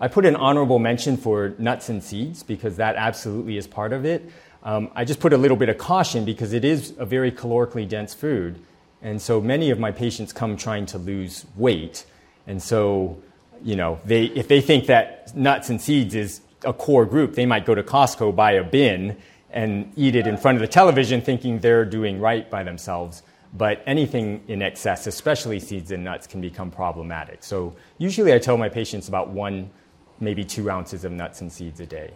I 0.00 0.08
put 0.08 0.26
an 0.26 0.34
honorable 0.34 0.80
mention 0.80 1.16
for 1.16 1.54
nuts 1.58 1.88
and 1.88 2.02
seeds 2.02 2.42
because 2.42 2.76
that 2.76 2.96
absolutely 2.96 3.56
is 3.56 3.68
part 3.68 3.92
of 3.92 4.04
it. 4.04 4.28
Um, 4.64 4.90
I 4.94 5.04
just 5.04 5.20
put 5.20 5.32
a 5.32 5.36
little 5.36 5.56
bit 5.58 5.68
of 5.68 5.76
caution 5.76 6.24
because 6.24 6.54
it 6.54 6.64
is 6.64 6.94
a 6.98 7.04
very 7.04 7.30
calorically 7.30 7.86
dense 7.86 8.14
food. 8.14 8.58
And 9.02 9.20
so 9.20 9.40
many 9.40 9.70
of 9.70 9.78
my 9.78 9.92
patients 9.92 10.32
come 10.32 10.56
trying 10.56 10.86
to 10.86 10.98
lose 10.98 11.44
weight. 11.56 12.06
And 12.46 12.62
so, 12.62 13.22
you 13.62 13.76
know, 13.76 14.00
they, 14.06 14.24
if 14.24 14.48
they 14.48 14.62
think 14.62 14.86
that 14.86 15.36
nuts 15.36 15.68
and 15.68 15.80
seeds 15.80 16.14
is 16.14 16.40
a 16.64 16.72
core 16.72 17.04
group, 17.04 17.34
they 17.34 17.44
might 17.44 17.66
go 17.66 17.74
to 17.74 17.82
Costco, 17.82 18.34
buy 18.34 18.52
a 18.52 18.64
bin, 18.64 19.18
and 19.50 19.92
eat 19.96 20.16
it 20.16 20.26
in 20.26 20.38
front 20.38 20.56
of 20.56 20.62
the 20.62 20.68
television 20.68 21.20
thinking 21.20 21.58
they're 21.58 21.84
doing 21.84 22.18
right 22.18 22.50
by 22.50 22.62
themselves. 22.62 23.22
But 23.52 23.82
anything 23.86 24.42
in 24.48 24.62
excess, 24.62 25.06
especially 25.06 25.60
seeds 25.60 25.90
and 25.92 26.02
nuts, 26.02 26.26
can 26.26 26.40
become 26.40 26.70
problematic. 26.70 27.44
So 27.44 27.76
usually 27.98 28.32
I 28.32 28.38
tell 28.38 28.56
my 28.56 28.68
patients 28.68 29.06
about 29.08 29.28
one, 29.28 29.70
maybe 30.18 30.44
two 30.44 30.70
ounces 30.70 31.04
of 31.04 31.12
nuts 31.12 31.40
and 31.40 31.52
seeds 31.52 31.78
a 31.80 31.86
day. 31.86 32.14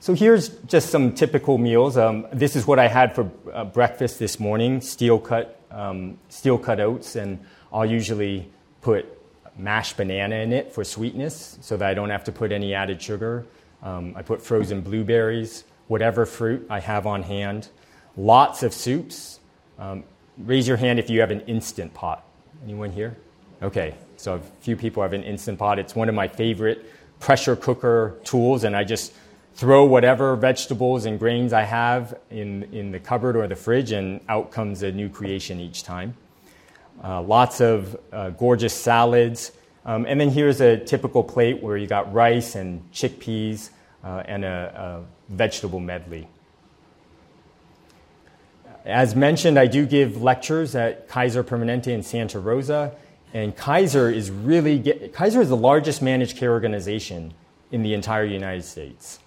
So 0.00 0.14
here's 0.14 0.50
just 0.66 0.90
some 0.90 1.12
typical 1.12 1.58
meals. 1.58 1.96
Um, 1.96 2.28
this 2.32 2.54
is 2.54 2.66
what 2.66 2.78
I 2.78 2.86
had 2.86 3.16
for 3.16 3.28
uh, 3.52 3.64
breakfast 3.64 4.20
this 4.20 4.38
morning: 4.38 4.80
steel 4.80 5.18
cut, 5.18 5.60
um, 5.72 6.18
steel 6.28 6.56
cut 6.56 6.78
oats, 6.78 7.16
and 7.16 7.44
I'll 7.72 7.84
usually 7.84 8.48
put 8.80 9.06
mashed 9.56 9.96
banana 9.96 10.36
in 10.36 10.52
it 10.52 10.72
for 10.72 10.84
sweetness, 10.84 11.58
so 11.60 11.76
that 11.76 11.88
I 11.88 11.94
don't 11.94 12.10
have 12.10 12.22
to 12.24 12.32
put 12.32 12.52
any 12.52 12.74
added 12.74 13.02
sugar. 13.02 13.44
Um, 13.82 14.14
I 14.16 14.22
put 14.22 14.40
frozen 14.40 14.82
blueberries, 14.82 15.64
whatever 15.88 16.26
fruit 16.26 16.64
I 16.70 16.78
have 16.78 17.04
on 17.04 17.24
hand. 17.24 17.68
Lots 18.16 18.62
of 18.62 18.72
soups. 18.72 19.40
Um, 19.80 20.04
raise 20.38 20.68
your 20.68 20.76
hand 20.76 21.00
if 21.00 21.10
you 21.10 21.20
have 21.20 21.32
an 21.32 21.40
instant 21.42 21.92
pot. 21.92 22.24
Anyone 22.62 22.92
here? 22.92 23.16
Okay, 23.62 23.96
so 24.16 24.36
a 24.36 24.40
few 24.60 24.76
people 24.76 25.02
have 25.02 25.12
an 25.12 25.24
instant 25.24 25.58
pot. 25.58 25.80
It's 25.80 25.96
one 25.96 26.08
of 26.08 26.14
my 26.14 26.28
favorite 26.28 26.86
pressure 27.18 27.56
cooker 27.56 28.16
tools, 28.22 28.62
and 28.62 28.76
I 28.76 28.84
just 28.84 29.12
throw 29.58 29.84
whatever 29.84 30.36
vegetables 30.36 31.04
and 31.04 31.18
grains 31.18 31.52
I 31.52 31.62
have 31.62 32.16
in, 32.30 32.62
in 32.72 32.92
the 32.92 33.00
cupboard 33.00 33.34
or 33.34 33.48
the 33.48 33.56
fridge, 33.56 33.90
and 33.90 34.20
out 34.28 34.52
comes 34.52 34.84
a 34.84 34.92
new 34.92 35.08
creation 35.08 35.58
each 35.58 35.82
time. 35.82 36.14
Uh, 37.02 37.22
lots 37.22 37.60
of 37.60 37.98
uh, 38.12 38.30
gorgeous 38.30 38.72
salads. 38.72 39.50
Um, 39.84 40.06
and 40.06 40.20
then 40.20 40.30
here's 40.30 40.60
a 40.60 40.76
typical 40.76 41.24
plate 41.24 41.60
where 41.60 41.76
you 41.76 41.88
got 41.88 42.12
rice 42.14 42.54
and 42.54 42.88
chickpeas 42.92 43.70
uh, 44.04 44.22
and 44.26 44.44
a, 44.44 45.04
a, 45.28 45.34
vegetable 45.34 45.80
medley. 45.80 46.28
As 48.84 49.16
mentioned, 49.16 49.58
I 49.58 49.66
do 49.66 49.86
give 49.86 50.22
lectures 50.22 50.76
at 50.76 51.08
Kaiser 51.08 51.42
Permanente 51.42 51.88
in 51.88 52.04
Santa 52.04 52.38
Rosa, 52.38 52.92
and 53.34 53.56
Kaiser 53.56 54.08
is 54.08 54.30
really 54.30 54.78
get, 54.78 55.12
Kaiser 55.12 55.40
is 55.40 55.48
the 55.48 55.56
largest 55.56 56.00
managed 56.00 56.36
care 56.36 56.52
organization 56.52 57.34
in 57.72 57.82
the 57.82 57.92
entire 57.92 58.24
United 58.24 58.64
States. 58.64 59.18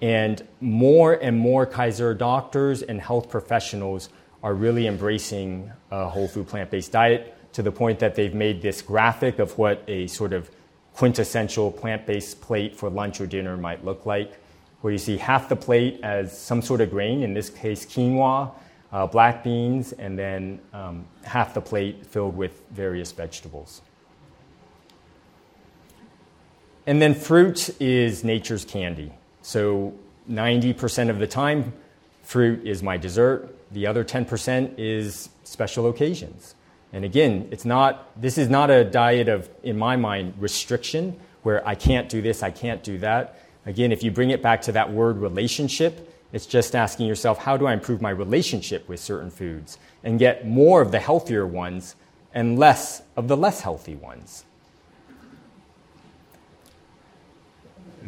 And 0.00 0.46
more 0.60 1.14
and 1.14 1.36
more 1.36 1.66
Kaiser 1.66 2.14
doctors 2.14 2.82
and 2.82 3.00
health 3.00 3.28
professionals 3.28 4.08
are 4.42 4.54
really 4.54 4.86
embracing 4.86 5.72
a 5.90 6.08
whole 6.08 6.28
food 6.28 6.46
plant 6.46 6.70
based 6.70 6.92
diet 6.92 7.34
to 7.52 7.62
the 7.62 7.72
point 7.72 7.98
that 7.98 8.14
they've 8.14 8.34
made 8.34 8.62
this 8.62 8.82
graphic 8.82 9.38
of 9.38 9.56
what 9.58 9.82
a 9.88 10.06
sort 10.06 10.32
of 10.32 10.50
quintessential 10.94 11.70
plant 11.70 12.06
based 12.06 12.40
plate 12.40 12.76
for 12.76 12.90
lunch 12.90 13.20
or 13.20 13.26
dinner 13.26 13.56
might 13.56 13.84
look 13.84 14.06
like, 14.06 14.38
where 14.80 14.92
you 14.92 14.98
see 14.98 15.16
half 15.16 15.48
the 15.48 15.56
plate 15.56 16.00
as 16.02 16.36
some 16.36 16.62
sort 16.62 16.80
of 16.80 16.90
grain, 16.90 17.22
in 17.22 17.34
this 17.34 17.50
case, 17.50 17.84
quinoa, 17.84 18.50
uh, 18.92 19.06
black 19.06 19.42
beans, 19.42 19.92
and 19.92 20.18
then 20.18 20.60
um, 20.72 21.04
half 21.24 21.54
the 21.54 21.60
plate 21.60 22.06
filled 22.06 22.36
with 22.36 22.62
various 22.70 23.12
vegetables. 23.12 23.82
And 26.86 27.02
then 27.02 27.14
fruit 27.14 27.70
is 27.80 28.24
nature's 28.24 28.64
candy. 28.64 29.12
So 29.42 29.94
90% 30.30 31.10
of 31.10 31.18
the 31.18 31.26
time, 31.26 31.72
fruit 32.22 32.66
is 32.66 32.82
my 32.82 32.96
dessert. 32.96 33.54
The 33.72 33.86
other 33.86 34.04
10% 34.04 34.74
is 34.78 35.30
special 35.44 35.88
occasions. 35.88 36.54
And 36.92 37.04
again, 37.04 37.48
it's 37.50 37.64
not, 37.64 38.20
this 38.20 38.38
is 38.38 38.48
not 38.48 38.70
a 38.70 38.84
diet 38.84 39.28
of, 39.28 39.48
in 39.62 39.78
my 39.78 39.96
mind, 39.96 40.34
restriction, 40.38 41.18
where 41.42 41.66
I 41.66 41.74
can't 41.74 42.08
do 42.08 42.22
this, 42.22 42.42
I 42.42 42.50
can't 42.50 42.82
do 42.82 42.98
that. 42.98 43.40
Again, 43.66 43.92
if 43.92 44.02
you 44.02 44.10
bring 44.10 44.30
it 44.30 44.42
back 44.42 44.62
to 44.62 44.72
that 44.72 44.90
word 44.90 45.18
relationship, 45.18 46.14
it's 46.32 46.46
just 46.46 46.74
asking 46.74 47.06
yourself, 47.06 47.38
how 47.38 47.56
do 47.56 47.66
I 47.66 47.72
improve 47.72 48.00
my 48.00 48.10
relationship 48.10 48.88
with 48.88 49.00
certain 49.00 49.30
foods 49.30 49.78
and 50.04 50.18
get 50.18 50.46
more 50.46 50.82
of 50.82 50.92
the 50.92 50.98
healthier 50.98 51.46
ones 51.46 51.96
and 52.34 52.58
less 52.58 53.02
of 53.16 53.28
the 53.28 53.36
less 53.36 53.60
healthy 53.60 53.94
ones? 53.94 54.44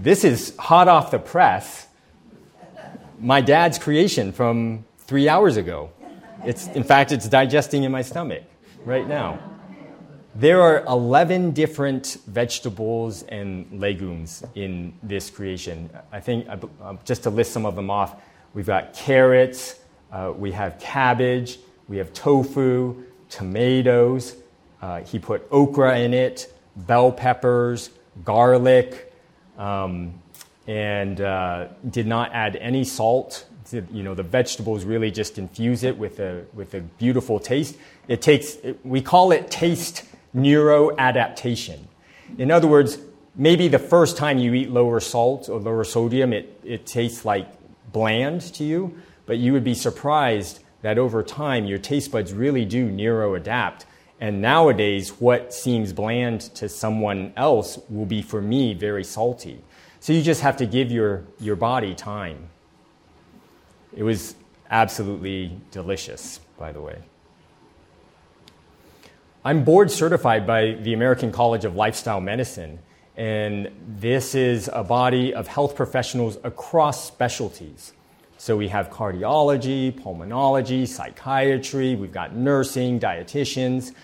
This 0.02 0.24
is 0.24 0.56
hot 0.56 0.88
off 0.88 1.10
the 1.10 1.18
press. 1.18 1.86
My 3.18 3.42
dad's 3.42 3.78
creation 3.78 4.32
from 4.32 4.86
three 4.96 5.28
hours 5.28 5.58
ago. 5.58 5.90
It's, 6.42 6.68
in 6.68 6.84
fact, 6.84 7.12
it's 7.12 7.28
digesting 7.28 7.84
in 7.84 7.92
my 7.92 8.00
stomach 8.00 8.44
right 8.86 9.06
now. 9.06 9.38
There 10.34 10.62
are 10.62 10.86
11 10.86 11.50
different 11.50 12.16
vegetables 12.26 13.24
and 13.24 13.78
legumes 13.78 14.42
in 14.54 14.94
this 15.02 15.28
creation. 15.28 15.90
I 16.10 16.20
think, 16.20 16.48
uh, 16.48 16.94
just 17.04 17.24
to 17.24 17.30
list 17.30 17.52
some 17.52 17.66
of 17.66 17.76
them 17.76 17.90
off, 17.90 18.22
we've 18.54 18.66
got 18.66 18.94
carrots, 18.94 19.80
uh, 20.10 20.32
we 20.34 20.50
have 20.52 20.78
cabbage, 20.78 21.58
we 21.88 21.98
have 21.98 22.14
tofu, 22.14 23.04
tomatoes, 23.28 24.36
uh, 24.80 25.02
he 25.02 25.18
put 25.18 25.46
okra 25.50 25.98
in 25.98 26.14
it, 26.14 26.50
bell 26.74 27.12
peppers, 27.12 27.90
garlic, 28.24 29.09
um, 29.60 30.14
and 30.66 31.20
uh, 31.20 31.68
did 31.88 32.06
not 32.06 32.32
add 32.32 32.56
any 32.56 32.82
salt 32.82 33.46
you 33.72 34.02
know, 34.02 34.14
the 34.14 34.22
vegetables 34.22 34.84
really 34.84 35.10
just 35.10 35.38
infuse 35.38 35.84
it 35.84 35.96
with 35.96 36.18
a, 36.20 36.44
with 36.54 36.74
a 36.74 36.80
beautiful 36.80 37.38
taste. 37.38 37.76
It 38.08 38.22
takes, 38.22 38.56
we 38.84 39.00
call 39.00 39.32
it 39.32 39.50
taste 39.50 40.04
neuroadaptation. 40.34 41.78
In 42.38 42.50
other 42.50 42.66
words, 42.66 42.98
maybe 43.36 43.68
the 43.68 43.78
first 43.78 44.16
time 44.16 44.38
you 44.38 44.54
eat 44.54 44.70
lower 44.70 45.00
salt 45.00 45.48
or 45.48 45.60
lower 45.60 45.84
sodium, 45.84 46.32
it, 46.32 46.60
it 46.64 46.86
tastes 46.86 47.24
like 47.24 47.48
bland 47.92 48.40
to 48.54 48.64
you, 48.64 49.00
but 49.26 49.38
you 49.38 49.52
would 49.52 49.64
be 49.64 49.74
surprised 49.74 50.60
that 50.82 50.98
over 50.98 51.22
time 51.22 51.66
your 51.66 51.78
taste 51.78 52.10
buds 52.10 52.32
really 52.32 52.64
do 52.64 52.88
neuroadapt 52.88 53.84
And 54.20 54.42
nowadays, 54.42 55.10
what 55.18 55.54
seems 55.54 55.94
bland 55.94 56.42
to 56.56 56.68
someone 56.68 57.32
else 57.36 57.78
will 57.88 58.04
be 58.04 58.20
for 58.20 58.42
me 58.42 58.74
very 58.74 59.02
salty. 59.02 59.62
So 59.98 60.12
you 60.12 60.22
just 60.22 60.42
have 60.42 60.58
to 60.58 60.66
give 60.66 60.92
your, 60.92 61.24
your 61.40 61.56
body 61.56 61.94
time. 61.94 62.50
It 63.96 64.02
was 64.02 64.34
absolutely 64.70 65.58
delicious, 65.70 66.38
by 66.58 66.72
the 66.72 66.80
way. 66.80 66.98
I'm 69.42 69.64
board 69.64 69.90
certified 69.90 70.46
by 70.46 70.72
the 70.72 70.92
American 70.92 71.32
College 71.32 71.64
of 71.64 71.74
Lifestyle 71.74 72.20
Medicine, 72.20 72.78
and 73.16 73.70
this 73.88 74.34
is 74.34 74.68
a 74.70 74.84
body 74.84 75.32
of 75.32 75.48
health 75.48 75.74
professionals 75.74 76.36
across 76.44 77.06
specialties. 77.06 77.94
So 78.36 78.56
we 78.56 78.68
have 78.68 78.90
cardiology, 78.90 79.92
pulmonology, 79.92 80.86
psychiatry, 80.86 81.94
we've 81.94 82.12
got 82.12 82.34
nursing, 82.34 83.00
dietitians, 83.00 83.94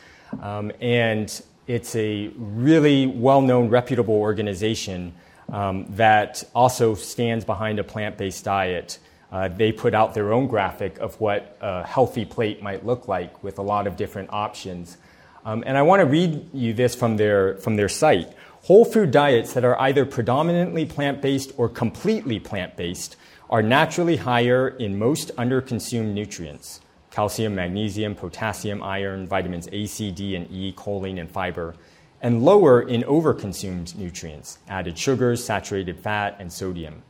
um, 0.40 0.72
and 0.80 1.42
it's 1.66 1.96
a 1.96 2.28
really 2.36 3.06
well 3.06 3.40
known, 3.40 3.68
reputable 3.68 4.14
organization 4.14 5.14
um, 5.52 5.86
that 5.90 6.44
also 6.54 6.94
stands 6.94 7.44
behind 7.44 7.78
a 7.78 7.84
plant 7.84 8.16
based 8.16 8.44
diet. 8.44 8.98
Uh, 9.32 9.48
they 9.48 9.72
put 9.72 9.94
out 9.94 10.14
their 10.14 10.32
own 10.32 10.46
graphic 10.46 10.98
of 10.98 11.20
what 11.20 11.56
a 11.60 11.84
healthy 11.84 12.24
plate 12.24 12.62
might 12.62 12.86
look 12.86 13.08
like 13.08 13.42
with 13.42 13.58
a 13.58 13.62
lot 13.62 13.86
of 13.86 13.96
different 13.96 14.30
options. 14.32 14.96
Um, 15.44 15.62
and 15.66 15.76
I 15.76 15.82
want 15.82 16.00
to 16.00 16.06
read 16.06 16.48
you 16.54 16.72
this 16.72 16.94
from 16.94 17.16
their, 17.16 17.56
from 17.58 17.76
their 17.76 17.88
site. 17.88 18.32
Whole 18.62 18.84
food 18.84 19.10
diets 19.10 19.52
that 19.54 19.64
are 19.64 19.80
either 19.80 20.04
predominantly 20.04 20.86
plant 20.86 21.20
based 21.22 21.52
or 21.56 21.68
completely 21.68 22.40
plant 22.40 22.76
based 22.76 23.16
are 23.48 23.62
naturally 23.62 24.16
higher 24.16 24.68
in 24.68 24.98
most 24.98 25.34
underconsumed 25.36 26.12
nutrients 26.12 26.80
calcium, 27.16 27.54
magnesium, 27.54 28.14
potassium, 28.14 28.82
iron, 28.82 29.26
vitamins 29.26 29.70
A, 29.72 29.86
C, 29.86 30.10
D, 30.10 30.36
and 30.36 30.50
E, 30.50 30.70
choline, 30.76 31.18
and 31.18 31.30
fiber, 31.30 31.74
and 32.20 32.42
lower 32.42 32.82
in 32.82 33.02
overconsumed 33.04 33.96
nutrients, 33.96 34.58
added 34.68 34.98
sugars, 34.98 35.42
saturated 35.42 35.98
fat, 35.98 36.36
and 36.38 36.52
sodium. 36.52 37.02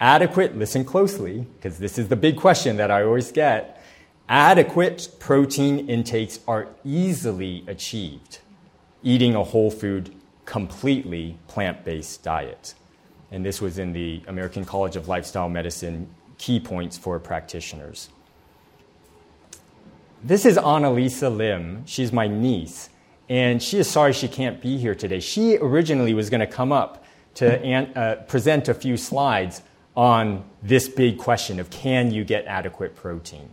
Adequate, 0.00 0.58
listen 0.58 0.84
closely, 0.84 1.46
because 1.54 1.78
this 1.78 1.96
is 1.96 2.08
the 2.08 2.16
big 2.16 2.36
question 2.36 2.76
that 2.78 2.90
I 2.90 3.04
always 3.04 3.30
get 3.30 3.80
Adequate 4.28 5.10
protein 5.20 5.88
intakes 5.88 6.40
are 6.48 6.66
easily 6.84 7.62
achieved 7.68 8.40
eating 9.04 9.36
a 9.36 9.44
whole 9.44 9.70
food, 9.70 10.12
completely 10.44 11.38
plant 11.46 11.84
based 11.84 12.24
diet. 12.24 12.74
And 13.30 13.46
this 13.46 13.60
was 13.60 13.78
in 13.78 13.92
the 13.92 14.24
American 14.26 14.64
College 14.64 14.96
of 14.96 15.06
Lifestyle 15.06 15.48
Medicine 15.48 16.08
key 16.36 16.58
points 16.58 16.98
for 16.98 17.20
practitioners. 17.20 18.08
This 20.24 20.46
is 20.46 20.56
Annalisa 20.56 21.34
Lim. 21.34 21.84
She's 21.84 22.10
my 22.10 22.26
niece, 22.26 22.88
and 23.28 23.62
she 23.62 23.78
is 23.78 23.88
sorry 23.88 24.14
she 24.14 24.28
can't 24.28 24.62
be 24.62 24.78
here 24.78 24.94
today. 24.94 25.20
She 25.20 25.58
originally 25.58 26.14
was 26.14 26.30
going 26.30 26.40
to 26.40 26.46
come 26.46 26.72
up 26.72 27.04
to 27.34 27.62
an, 27.62 27.92
uh, 27.94 28.24
present 28.26 28.68
a 28.68 28.74
few 28.74 28.96
slides 28.96 29.62
on 29.94 30.42
this 30.62 30.88
big 30.88 31.18
question 31.18 31.60
of 31.60 31.68
can 31.68 32.10
you 32.10 32.24
get 32.24 32.46
adequate 32.46 32.96
protein? 32.96 33.48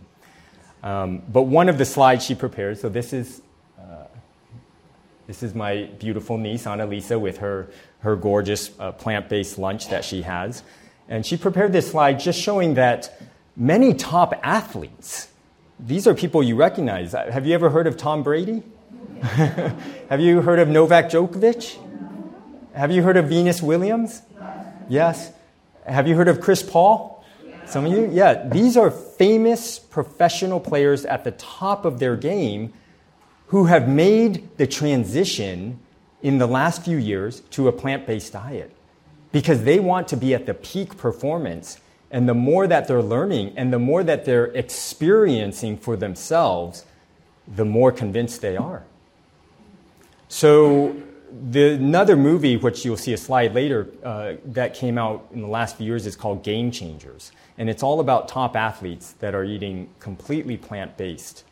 Um, 0.82 1.22
but 1.28 1.42
one 1.42 1.68
of 1.68 1.76
the 1.76 1.84
slides 1.84 2.24
she 2.24 2.34
prepared, 2.34 2.78
so 2.78 2.88
this 2.88 3.12
is, 3.12 3.42
uh, 3.78 4.06
this 5.26 5.42
is 5.42 5.54
my 5.54 5.84
beautiful 5.98 6.38
niece, 6.38 6.64
Annalisa, 6.64 7.20
with 7.20 7.38
her, 7.38 7.68
her 8.00 8.16
gorgeous 8.16 8.70
uh, 8.80 8.90
plant 8.92 9.28
based 9.28 9.58
lunch 9.58 9.88
that 9.90 10.02
she 10.04 10.22
has. 10.22 10.62
And 11.08 11.26
she 11.26 11.36
prepared 11.36 11.74
this 11.74 11.90
slide 11.90 12.20
just 12.20 12.40
showing 12.40 12.74
that 12.74 13.20
many 13.54 13.92
top 13.92 14.32
athletes, 14.42 15.28
these 15.78 16.06
are 16.06 16.14
people 16.14 16.42
you 16.42 16.56
recognize. 16.56 17.14
Uh, 17.14 17.30
have 17.30 17.46
you 17.46 17.54
ever 17.54 17.70
heard 17.70 17.86
of 17.86 17.96
Tom 17.96 18.22
Brady? 18.22 18.62
Have 20.10 20.20
you 20.20 20.42
heard 20.42 20.58
of 20.58 20.68
Novak 20.68 21.08
Djokovic? 21.08 21.78
Have 22.74 22.90
you 22.90 23.02
heard 23.02 23.16
of 23.16 23.28
Venus 23.28 23.62
Williams? 23.62 24.20
Yes. 24.88 25.32
Have 25.86 26.06
you 26.06 26.14
heard 26.14 26.28
of 26.28 26.42
Chris 26.42 26.62
Paul? 26.62 27.24
Some 27.66 27.86
of 27.86 27.92
you? 27.92 28.10
Yeah, 28.12 28.46
these 28.46 28.76
are 28.76 28.90
famous 28.90 29.78
professional 29.78 30.60
players 30.60 31.06
at 31.06 31.24
the 31.24 31.30
top 31.30 31.86
of 31.86 32.00
their 32.00 32.16
game 32.16 32.74
who 33.46 33.64
have 33.64 33.88
made 33.88 34.48
the 34.58 34.66
transition 34.66 35.78
in 36.22 36.38
the 36.38 36.46
last 36.46 36.84
few 36.84 36.98
years 36.98 37.40
to 37.50 37.68
a 37.68 37.72
plant 37.72 38.06
based 38.06 38.32
diet 38.32 38.74
because 39.32 39.64
they 39.64 39.80
want 39.80 40.08
to 40.08 40.16
be 40.16 40.34
at 40.34 40.44
the 40.44 40.54
peak 40.54 40.96
performance. 40.98 41.78
And 42.14 42.28
the 42.28 42.34
more 42.34 42.68
that 42.68 42.86
they're 42.86 43.02
learning 43.02 43.54
and 43.56 43.72
the 43.72 43.78
more 43.80 44.04
that 44.04 44.24
they're 44.24 44.46
experiencing 44.46 45.76
for 45.76 45.96
themselves, 45.96 46.84
the 47.48 47.64
more 47.64 47.90
convinced 47.90 48.40
they 48.40 48.56
are. 48.56 48.84
So, 50.28 50.94
the, 51.50 51.72
another 51.72 52.14
movie, 52.14 52.56
which 52.56 52.84
you'll 52.84 52.96
see 52.96 53.12
a 53.14 53.16
slide 53.16 53.52
later, 53.52 53.88
uh, 54.04 54.34
that 54.44 54.74
came 54.74 54.96
out 54.96 55.26
in 55.32 55.42
the 55.42 55.48
last 55.48 55.76
few 55.76 55.86
years 55.86 56.06
is 56.06 56.14
called 56.14 56.44
Game 56.44 56.70
Changers. 56.70 57.32
And 57.58 57.68
it's 57.68 57.82
all 57.82 57.98
about 57.98 58.28
top 58.28 58.54
athletes 58.54 59.14
that 59.18 59.34
are 59.34 59.42
eating 59.42 59.88
completely 59.98 60.56
plant 60.56 60.96
based. 60.96 61.42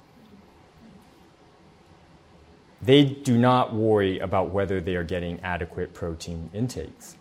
They 2.80 3.02
do 3.02 3.36
not 3.36 3.74
worry 3.74 4.20
about 4.20 4.50
whether 4.50 4.80
they 4.80 4.94
are 4.94 5.02
getting 5.02 5.40
adequate 5.40 5.92
protein 5.92 6.50
intakes. 6.54 7.16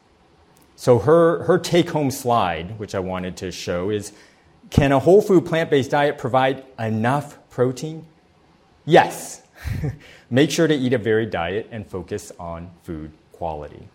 So, 0.82 0.98
her, 0.98 1.44
her 1.44 1.60
take 1.60 1.92
home 1.92 2.10
slide, 2.10 2.80
which 2.80 2.96
I 2.96 3.00
wanted 3.00 3.38
to 3.38 3.52
show, 3.52 3.92
is 3.92 4.14
Can 4.72 4.92
a 4.92 4.98
whole 4.98 5.22
food 5.22 5.46
plant 5.46 5.70
based 5.70 5.92
diet 5.92 6.18
provide 6.18 6.66
enough 6.80 7.38
protein? 7.52 8.08
Yes. 8.84 9.44
Make 10.32 10.50
sure 10.50 10.68
to 10.68 10.74
eat 10.74 10.94
a 10.94 10.98
varied 10.98 11.30
diet 11.30 11.68
and 11.70 11.86
focus 11.86 12.32
on 12.40 12.72
food 12.82 13.12
quality. 13.32 13.90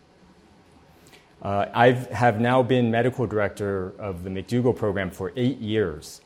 Uh, 1.43 1.67
I 1.75 1.91
have 1.91 2.41
now 2.41 2.63
been 2.63 2.89
medical 2.89 3.27
director 3.27 3.93
of 3.99 4.23
the 4.23 4.31
McDougall 4.31 4.77
program 4.77 5.11
for 5.11 5.33
eight 5.35 5.59
years. 5.59 6.21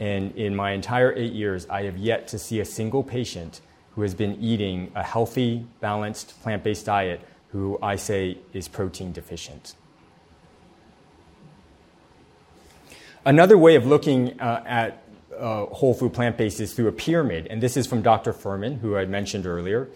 And 0.00 0.36
in 0.36 0.54
my 0.54 0.72
entire 0.72 1.14
eight 1.14 1.32
years, 1.32 1.66
I 1.70 1.84
have 1.84 1.96
yet 1.96 2.28
to 2.28 2.38
see 2.38 2.60
a 2.60 2.66
single 2.66 3.02
patient 3.02 3.62
who 3.92 4.02
has 4.02 4.14
been 4.14 4.36
eating 4.38 4.92
a 4.94 5.02
healthy, 5.02 5.64
balanced, 5.80 6.42
plant 6.42 6.62
based 6.62 6.84
diet 6.84 7.22
who 7.52 7.78
I 7.80 7.96
say 7.96 8.36
is 8.52 8.68
protein 8.68 9.10
deficient. 9.10 9.76
Another 13.26 13.56
way 13.56 13.74
of 13.74 13.86
looking 13.86 14.38
uh, 14.38 14.62
at 14.66 15.02
uh, 15.38 15.64
whole 15.66 15.94
food 15.94 16.12
plant 16.12 16.36
based 16.36 16.60
is 16.60 16.74
through 16.74 16.88
a 16.88 16.92
pyramid, 16.92 17.46
and 17.48 17.62
this 17.62 17.74
is 17.76 17.86
from 17.86 18.02
Dr. 18.02 18.34
Fuhrman, 18.34 18.80
who 18.80 18.96
I 18.96 19.06
mentioned 19.06 19.46
earlier. 19.46 19.88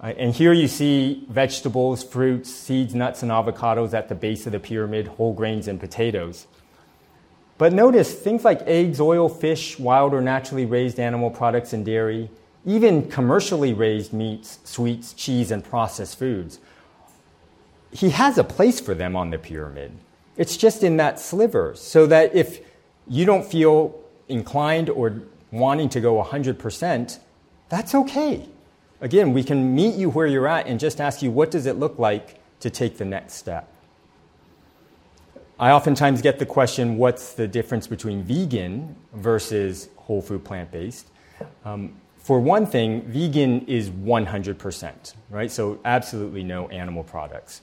Uh, 0.00 0.12
and 0.16 0.32
here 0.32 0.52
you 0.52 0.68
see 0.68 1.26
vegetables, 1.28 2.04
fruits, 2.04 2.48
seeds, 2.48 2.94
nuts, 2.94 3.24
and 3.24 3.32
avocados 3.32 3.92
at 3.92 4.08
the 4.08 4.14
base 4.14 4.46
of 4.46 4.52
the 4.52 4.60
pyramid, 4.60 5.08
whole 5.08 5.32
grains, 5.32 5.66
and 5.66 5.80
potatoes. 5.80 6.46
But 7.58 7.72
notice 7.72 8.14
things 8.14 8.44
like 8.44 8.62
eggs, 8.62 9.00
oil, 9.00 9.28
fish, 9.28 9.80
wild 9.80 10.14
or 10.14 10.20
naturally 10.20 10.66
raised 10.66 11.00
animal 11.00 11.30
products, 11.30 11.72
and 11.72 11.84
dairy, 11.84 12.30
even 12.64 13.10
commercially 13.10 13.72
raised 13.72 14.12
meats, 14.12 14.60
sweets, 14.62 15.12
cheese, 15.12 15.50
and 15.50 15.64
processed 15.64 16.20
foods. 16.20 16.60
He 17.90 18.10
has 18.10 18.38
a 18.38 18.44
place 18.44 18.78
for 18.78 18.94
them 18.94 19.16
on 19.16 19.30
the 19.30 19.38
pyramid. 19.38 19.92
It's 20.36 20.56
just 20.56 20.84
in 20.84 20.98
that 20.98 21.18
sliver, 21.18 21.74
so 21.74 22.06
that 22.06 22.34
if 22.34 22.60
you 23.08 23.24
don't 23.24 23.44
feel 23.44 23.98
inclined 24.28 24.90
or 24.90 25.22
wanting 25.50 25.88
to 25.90 26.00
go 26.00 26.22
100%, 26.22 27.18
that's 27.68 27.94
okay. 27.94 28.48
Again, 29.00 29.32
we 29.32 29.44
can 29.44 29.74
meet 29.74 29.94
you 29.94 30.10
where 30.10 30.26
you're 30.26 30.48
at 30.48 30.66
and 30.66 30.80
just 30.80 31.00
ask 31.00 31.22
you, 31.22 31.30
what 31.30 31.50
does 31.50 31.66
it 31.66 31.76
look 31.76 31.98
like 31.98 32.40
to 32.60 32.70
take 32.70 32.98
the 32.98 33.04
next 33.04 33.34
step? 33.34 33.72
I 35.58 35.70
oftentimes 35.70 36.20
get 36.20 36.38
the 36.38 36.46
question, 36.46 36.98
what's 36.98 37.32
the 37.32 37.48
difference 37.48 37.86
between 37.86 38.22
vegan 38.22 38.96
versus 39.14 39.88
whole 39.96 40.20
food 40.20 40.44
plant 40.44 40.70
based? 40.70 41.08
Um, 41.64 41.94
for 42.18 42.40
one 42.40 42.66
thing, 42.66 43.02
vegan 43.02 43.64
is 43.66 43.88
100%, 43.90 45.14
right? 45.30 45.50
So, 45.50 45.78
absolutely 45.84 46.42
no 46.42 46.68
animal 46.68 47.04
products. 47.04 47.62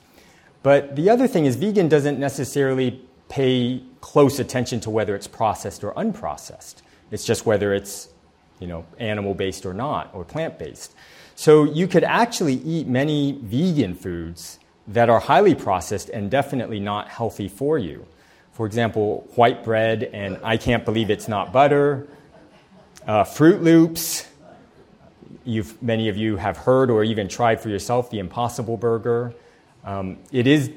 But 0.63 0.95
the 0.95 1.09
other 1.09 1.27
thing 1.27 1.45
is, 1.45 1.55
vegan 1.55 1.89
doesn't 1.89 2.17
necessarily 2.17 3.01
pay 3.27 3.83
close 4.03 4.37
attention 4.37 4.81
to 4.81 4.89
whether 4.89 5.15
it's 5.15 5.27
processed 5.27 5.81
or 5.81 5.93
unprocessed. 5.93 6.81
It's 7.09 7.23
just 7.23 7.45
whether 7.45 7.73
it's 7.73 8.09
you 8.59 8.67
know, 8.67 8.85
animal 8.99 9.33
based 9.33 9.65
or 9.65 9.73
not, 9.73 10.13
or 10.13 10.25
plant 10.25 10.59
based. 10.59 10.93
So 11.35 11.63
you 11.63 11.87
could 11.87 12.03
actually 12.03 12.55
eat 12.55 12.85
many 12.85 13.39
vegan 13.41 13.95
foods 13.95 14.59
that 14.89 15.09
are 15.09 15.21
highly 15.21 15.55
processed 15.55 16.09
and 16.09 16.29
definitely 16.29 16.81
not 16.81 17.07
healthy 17.07 17.47
for 17.47 17.79
you. 17.79 18.05
For 18.51 18.65
example, 18.65 19.25
white 19.35 19.63
bread 19.63 20.03
and 20.03 20.37
I 20.43 20.57
can't 20.57 20.83
believe 20.83 21.09
it's 21.09 21.29
not 21.29 21.53
butter, 21.53 22.05
uh, 23.07 23.23
Froot 23.23 23.61
Loops. 23.61 24.27
You've, 25.45 25.81
many 25.81 26.09
of 26.09 26.17
you 26.17 26.35
have 26.35 26.57
heard 26.57 26.91
or 26.91 27.05
even 27.05 27.29
tried 27.29 27.61
for 27.61 27.69
yourself 27.69 28.09
the 28.09 28.19
Impossible 28.19 28.75
Burger. 28.75 29.33
Um, 29.85 30.17
it 30.33 30.45
is, 30.45 30.71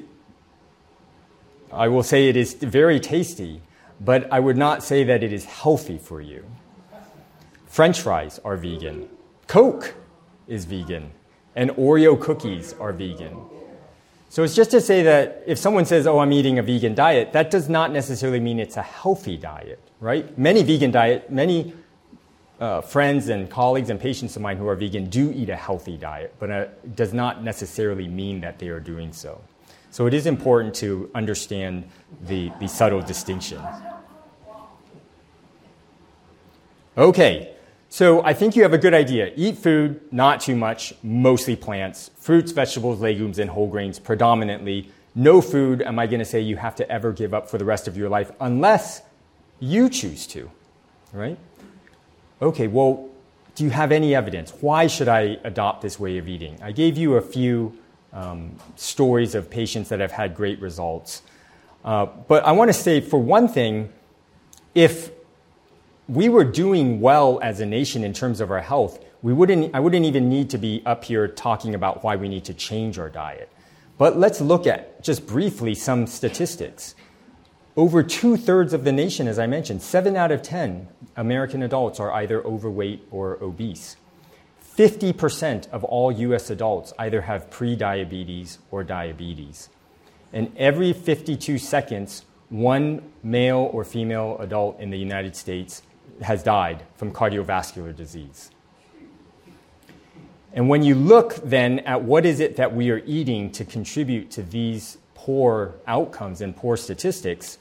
I 1.71 1.87
will 1.87 2.03
say, 2.03 2.29
it 2.29 2.35
is 2.37 2.53
very 2.53 2.99
tasty, 2.99 3.61
but 3.99 4.31
I 4.31 4.39
would 4.39 4.57
not 4.57 4.83
say 4.83 5.03
that 5.03 5.23
it 5.23 5.33
is 5.33 5.45
healthy 5.45 5.97
for 5.97 6.21
you. 6.21 6.45
French 7.65 8.01
fries 8.01 8.39
are 8.43 8.57
vegan. 8.57 9.09
Coke 9.47 9.95
is 10.47 10.65
vegan, 10.65 11.11
and 11.55 11.71
Oreo 11.71 12.19
cookies 12.19 12.73
are 12.79 12.93
vegan. 12.93 13.37
So 14.29 14.43
it's 14.43 14.55
just 14.55 14.71
to 14.71 14.81
say 14.81 15.03
that 15.03 15.43
if 15.45 15.57
someone 15.57 15.85
says, 15.85 16.05
"Oh, 16.05 16.19
I'm 16.19 16.33
eating 16.33 16.59
a 16.59 16.63
vegan 16.63 16.95
diet," 16.95 17.31
that 17.33 17.49
does 17.49 17.69
not 17.69 17.91
necessarily 17.91 18.39
mean 18.39 18.59
it's 18.59 18.77
a 18.77 18.81
healthy 18.81 19.37
diet, 19.37 19.79
right? 20.01 20.37
Many 20.37 20.63
vegan 20.63 20.91
diet, 20.91 21.29
many 21.31 21.73
uh, 22.59 22.81
friends 22.81 23.29
and 23.29 23.49
colleagues 23.49 23.89
and 23.89 23.99
patients 23.99 24.35
of 24.35 24.41
mine 24.41 24.57
who 24.57 24.67
are 24.67 24.75
vegan 24.75 25.09
do 25.09 25.31
eat 25.31 25.49
a 25.49 25.55
healthy 25.55 25.97
diet, 25.97 26.33
but 26.39 26.49
it 26.49 26.69
uh, 26.69 26.87
does 26.95 27.13
not 27.13 27.43
necessarily 27.43 28.07
mean 28.07 28.41
that 28.41 28.59
they 28.59 28.69
are 28.69 28.79
doing 28.79 29.13
so. 29.13 29.41
So 29.97 30.05
it 30.05 30.13
is 30.13 30.27
important 30.27 30.75
to 30.75 31.09
understand 31.15 31.89
the, 32.21 32.51
the 32.59 32.67
subtle 32.67 33.01
distinction. 33.01 33.59
Okay, 36.95 37.55
so 37.89 38.23
I 38.23 38.35
think 38.35 38.55
you 38.55 38.61
have 38.61 38.73
a 38.73 38.77
good 38.77 38.93
idea. 38.93 39.31
Eat 39.35 39.57
food, 39.57 39.99
not 40.13 40.39
too 40.39 40.55
much, 40.55 40.93
mostly 41.01 41.55
plants, 41.55 42.11
fruits, 42.15 42.51
vegetables, 42.51 43.01
legumes, 43.01 43.39
and 43.39 43.49
whole 43.49 43.67
grains 43.67 43.97
predominantly. 43.97 44.91
No 45.15 45.41
food 45.41 45.81
am 45.81 45.97
I 45.97 46.05
going 46.05 46.19
to 46.19 46.25
say 46.25 46.41
you 46.41 46.57
have 46.57 46.75
to 46.75 46.87
ever 46.91 47.11
give 47.11 47.33
up 47.33 47.49
for 47.49 47.57
the 47.57 47.65
rest 47.65 47.87
of 47.87 47.97
your 47.97 48.07
life 48.07 48.31
unless 48.39 49.01
you 49.59 49.89
choose 49.89 50.27
to, 50.27 50.51
right? 51.11 51.39
Okay, 52.39 52.67
well, 52.67 53.09
do 53.55 53.63
you 53.63 53.71
have 53.71 53.91
any 53.91 54.13
evidence? 54.13 54.53
Why 54.61 54.85
should 54.85 55.07
I 55.07 55.39
adopt 55.43 55.81
this 55.81 55.99
way 55.99 56.19
of 56.19 56.27
eating? 56.27 56.59
I 56.61 56.71
gave 56.71 56.97
you 56.97 57.15
a 57.15 57.21
few 57.21 57.75
um, 58.13 58.55
stories 58.75 59.35
of 59.35 59.49
patients 59.49 59.89
that 59.89 59.99
have 59.99 60.11
had 60.11 60.35
great 60.35 60.59
results. 60.61 61.21
Uh, 61.83 62.05
but 62.05 62.45
I 62.45 62.51
want 62.51 62.69
to 62.69 62.73
say, 62.73 63.01
for 63.01 63.19
one 63.19 63.47
thing, 63.47 63.91
if 64.75 65.11
we 66.07 66.29
were 66.29 66.43
doing 66.43 67.01
well 67.01 67.39
as 67.41 67.59
a 67.59 67.65
nation 67.65 68.03
in 68.03 68.13
terms 68.13 68.39
of 68.41 68.51
our 68.51 68.61
health, 68.61 69.03
we 69.21 69.33
wouldn't, 69.33 69.73
I 69.75 69.79
wouldn't 69.79 70.05
even 70.05 70.29
need 70.29 70.49
to 70.51 70.57
be 70.57 70.81
up 70.85 71.03
here 71.03 71.27
talking 71.27 71.75
about 71.75 72.03
why 72.03 72.15
we 72.15 72.29
need 72.29 72.45
to 72.45 72.53
change 72.53 72.99
our 72.99 73.09
diet. 73.09 73.49
But 73.97 74.17
let's 74.17 74.39
look 74.39 74.67
at 74.67 75.03
just 75.03 75.25
briefly 75.25 75.73
some 75.73 76.07
statistics. 76.07 76.93
Over 77.75 78.03
two 78.03 78.37
thirds 78.37 78.73
of 78.73 78.83
the 78.83 78.91
nation, 78.91 79.27
as 79.27 79.39
I 79.39 79.47
mentioned, 79.47 79.81
seven 79.81 80.15
out 80.15 80.31
of 80.31 80.41
10 80.41 80.87
American 81.15 81.63
adults 81.63 81.99
are 81.99 82.11
either 82.11 82.43
overweight 82.43 83.07
or 83.11 83.41
obese. 83.41 83.97
50% 84.77 85.69
of 85.71 85.83
all 85.83 86.11
US 86.11 86.51
adults 86.51 86.93
either 86.99 87.21
have 87.21 87.49
prediabetes 87.49 88.59
or 88.69 88.83
diabetes. 88.83 89.69
And 90.31 90.55
every 90.55 90.93
52 90.93 91.57
seconds, 91.57 92.25
one 92.49 93.01
male 93.23 93.69
or 93.73 93.83
female 93.83 94.37
adult 94.39 94.79
in 94.79 94.91
the 94.91 94.97
United 94.99 95.35
States 95.35 95.81
has 96.21 96.43
died 96.43 96.83
from 96.95 97.11
cardiovascular 97.11 97.95
disease. 97.95 98.51
And 100.53 100.69
when 100.69 100.83
you 100.83 100.95
look 100.95 101.35
then 101.43 101.79
at 101.79 102.03
what 102.03 102.25
is 102.25 102.39
it 102.39 102.55
that 102.57 102.73
we 102.73 102.91
are 102.91 103.01
eating 103.05 103.51
to 103.53 103.65
contribute 103.65 104.29
to 104.31 104.43
these 104.43 104.97
poor 105.15 105.75
outcomes 105.87 106.39
and 106.39 106.55
poor 106.55 106.77
statistics, 106.77 107.57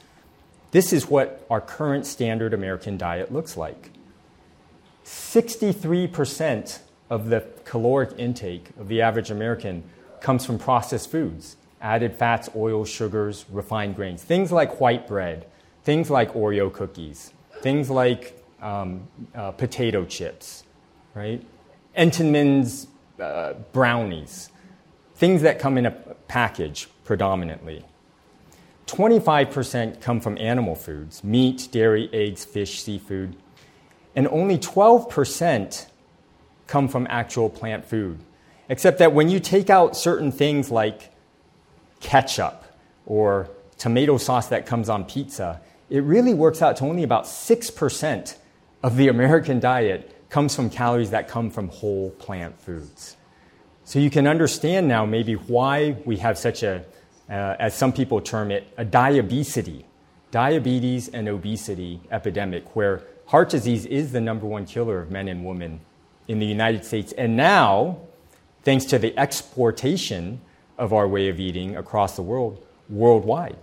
this 0.70 0.92
is 0.92 1.08
what 1.08 1.46
our 1.48 1.60
current 1.60 2.04
standard 2.04 2.52
American 2.52 2.98
diet 2.98 3.32
looks 3.32 3.56
like. 3.56 3.90
63% 5.04 6.80
of 7.10 7.28
the 7.28 7.46
caloric 7.64 8.10
intake 8.18 8.70
of 8.78 8.88
the 8.88 9.02
average 9.02 9.30
American 9.30 9.82
comes 10.20 10.44
from 10.44 10.58
processed 10.58 11.10
foods, 11.10 11.56
added 11.80 12.14
fats, 12.14 12.48
oils, 12.56 12.88
sugars, 12.88 13.44
refined 13.50 13.96
grains, 13.96 14.22
things 14.22 14.50
like 14.50 14.80
white 14.80 15.06
bread, 15.06 15.46
things 15.84 16.10
like 16.10 16.32
Oreo 16.34 16.72
cookies, 16.72 17.32
things 17.60 17.90
like 17.90 18.42
um, 18.60 19.06
uh, 19.34 19.52
potato 19.52 20.04
chips, 20.04 20.64
right? 21.14 21.42
Entenmann's 21.96 22.88
uh, 23.20 23.54
brownies, 23.72 24.50
things 25.14 25.42
that 25.42 25.58
come 25.58 25.78
in 25.78 25.86
a 25.86 25.90
package 25.90 26.88
predominantly. 27.04 27.84
25% 28.86 30.00
come 30.00 30.20
from 30.20 30.38
animal 30.38 30.74
foods 30.74 31.24
meat, 31.24 31.68
dairy, 31.72 32.08
eggs, 32.12 32.44
fish, 32.44 32.82
seafood. 32.82 33.36
And 34.14 34.28
only 34.28 34.58
12% 34.58 35.86
come 36.66 36.88
from 36.88 37.06
actual 37.08 37.48
plant 37.48 37.84
food. 37.84 38.18
Except 38.68 38.98
that 38.98 39.12
when 39.12 39.28
you 39.28 39.40
take 39.40 39.70
out 39.70 39.96
certain 39.96 40.32
things 40.32 40.70
like 40.70 41.12
ketchup 42.00 42.64
or 43.04 43.48
tomato 43.78 44.18
sauce 44.18 44.48
that 44.48 44.66
comes 44.66 44.88
on 44.88 45.04
pizza, 45.04 45.60
it 45.88 46.02
really 46.02 46.34
works 46.34 46.62
out 46.62 46.76
to 46.78 46.84
only 46.84 47.02
about 47.02 47.24
6% 47.24 48.36
of 48.82 48.96
the 48.96 49.08
American 49.08 49.60
diet 49.60 50.12
comes 50.28 50.54
from 50.54 50.70
calories 50.70 51.10
that 51.10 51.28
come 51.28 51.50
from 51.50 51.68
whole 51.68 52.10
plant 52.10 52.60
foods. 52.60 53.16
So 53.84 54.00
you 54.00 54.10
can 54.10 54.26
understand 54.26 54.88
now 54.88 55.06
maybe 55.06 55.34
why 55.34 55.96
we 56.04 56.16
have 56.16 56.36
such 56.36 56.64
a, 56.64 56.84
uh, 57.30 57.54
as 57.58 57.74
some 57.74 57.92
people 57.92 58.20
term 58.20 58.50
it, 58.50 58.66
a 58.76 58.84
diabesity, 58.84 59.86
diabetes 60.32 61.08
and 61.08 61.28
obesity 61.28 62.00
epidemic, 62.10 62.74
where 62.74 63.04
heart 63.26 63.50
disease 63.50 63.86
is 63.86 64.10
the 64.10 64.20
number 64.20 64.44
one 64.44 64.66
killer 64.66 65.00
of 65.00 65.12
men 65.12 65.28
and 65.28 65.46
women 65.46 65.80
in 66.28 66.38
the 66.38 66.46
United 66.46 66.84
States. 66.84 67.12
And 67.12 67.36
now, 67.36 67.98
thanks 68.62 68.84
to 68.86 68.98
the 68.98 69.16
exportation 69.18 70.40
of 70.78 70.92
our 70.92 71.06
way 71.06 71.28
of 71.28 71.40
eating 71.40 71.76
across 71.76 72.16
the 72.16 72.22
world, 72.22 72.64
worldwide. 72.88 73.56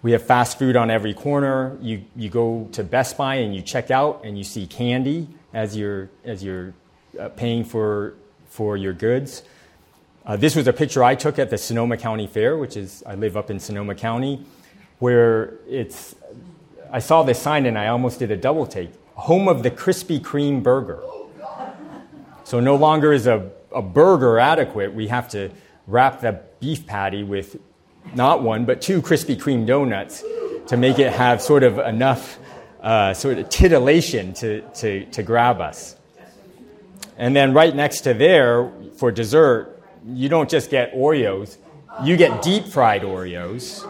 We 0.00 0.12
have 0.12 0.22
fast 0.22 0.58
food 0.58 0.76
on 0.76 0.90
every 0.90 1.12
corner. 1.12 1.76
You, 1.80 2.04
you 2.14 2.28
go 2.28 2.68
to 2.72 2.84
Best 2.84 3.16
Buy 3.16 3.36
and 3.36 3.54
you 3.54 3.62
check 3.62 3.90
out 3.90 4.22
and 4.24 4.38
you 4.38 4.44
see 4.44 4.66
candy 4.66 5.28
as 5.52 5.76
you're, 5.76 6.08
as 6.24 6.42
you're 6.42 6.72
uh, 7.18 7.28
paying 7.30 7.64
for, 7.64 8.14
for 8.48 8.76
your 8.76 8.92
goods. 8.92 9.42
Uh, 10.24 10.36
this 10.36 10.54
was 10.54 10.68
a 10.68 10.72
picture 10.72 11.02
I 11.02 11.14
took 11.14 11.38
at 11.38 11.50
the 11.50 11.58
Sonoma 11.58 11.96
County 11.96 12.26
Fair, 12.26 12.56
which 12.56 12.76
is, 12.76 13.02
I 13.06 13.14
live 13.14 13.36
up 13.36 13.50
in 13.50 13.58
Sonoma 13.58 13.94
County, 13.94 14.44
where 14.98 15.54
it's, 15.66 16.14
I 16.92 17.00
saw 17.00 17.22
this 17.22 17.40
sign 17.40 17.66
and 17.66 17.78
I 17.78 17.88
almost 17.88 18.18
did 18.18 18.30
a 18.30 18.36
double 18.36 18.66
take 18.66 18.90
home 19.18 19.48
of 19.48 19.62
the 19.62 19.70
Krispy 19.70 20.20
Kreme 20.20 20.62
burger. 20.62 21.02
So 22.44 22.60
no 22.60 22.76
longer 22.76 23.12
is 23.12 23.26
a, 23.26 23.50
a 23.72 23.82
burger 23.82 24.38
adequate. 24.38 24.94
We 24.94 25.08
have 25.08 25.28
to 25.30 25.50
wrap 25.86 26.20
the 26.20 26.40
beef 26.60 26.86
patty 26.86 27.24
with 27.24 27.56
not 28.14 28.42
one, 28.42 28.64
but 28.64 28.80
two 28.80 29.02
Krispy 29.02 29.36
Kreme 29.36 29.66
donuts 29.66 30.24
to 30.68 30.76
make 30.76 30.98
it 30.98 31.12
have 31.12 31.42
sort 31.42 31.62
of 31.62 31.78
enough 31.78 32.38
uh, 32.80 33.12
sort 33.12 33.38
of 33.38 33.48
titillation 33.48 34.32
to, 34.34 34.62
to, 34.70 35.04
to 35.06 35.22
grab 35.22 35.60
us. 35.60 35.96
And 37.16 37.34
then 37.34 37.52
right 37.52 37.74
next 37.74 38.02
to 38.02 38.14
there, 38.14 38.70
for 38.96 39.10
dessert, 39.10 39.82
you 40.06 40.28
don't 40.28 40.48
just 40.48 40.70
get 40.70 40.94
Oreos, 40.94 41.56
you 42.04 42.16
get 42.16 42.42
deep 42.42 42.66
fried 42.66 43.02
Oreos. 43.02 43.84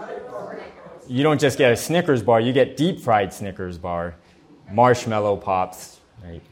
You 1.07 1.23
don't 1.23 1.41
just 1.41 1.57
get 1.57 1.73
a 1.73 1.77
Snickers 1.77 2.23
bar, 2.23 2.41
you 2.41 2.53
get 2.53 2.77
deep 2.77 3.01
fried 3.01 3.33
Snickers 3.33 3.79
bar, 3.79 4.17
marshmallow 4.71 5.37
pops, 5.37 6.01
right? 6.25 6.43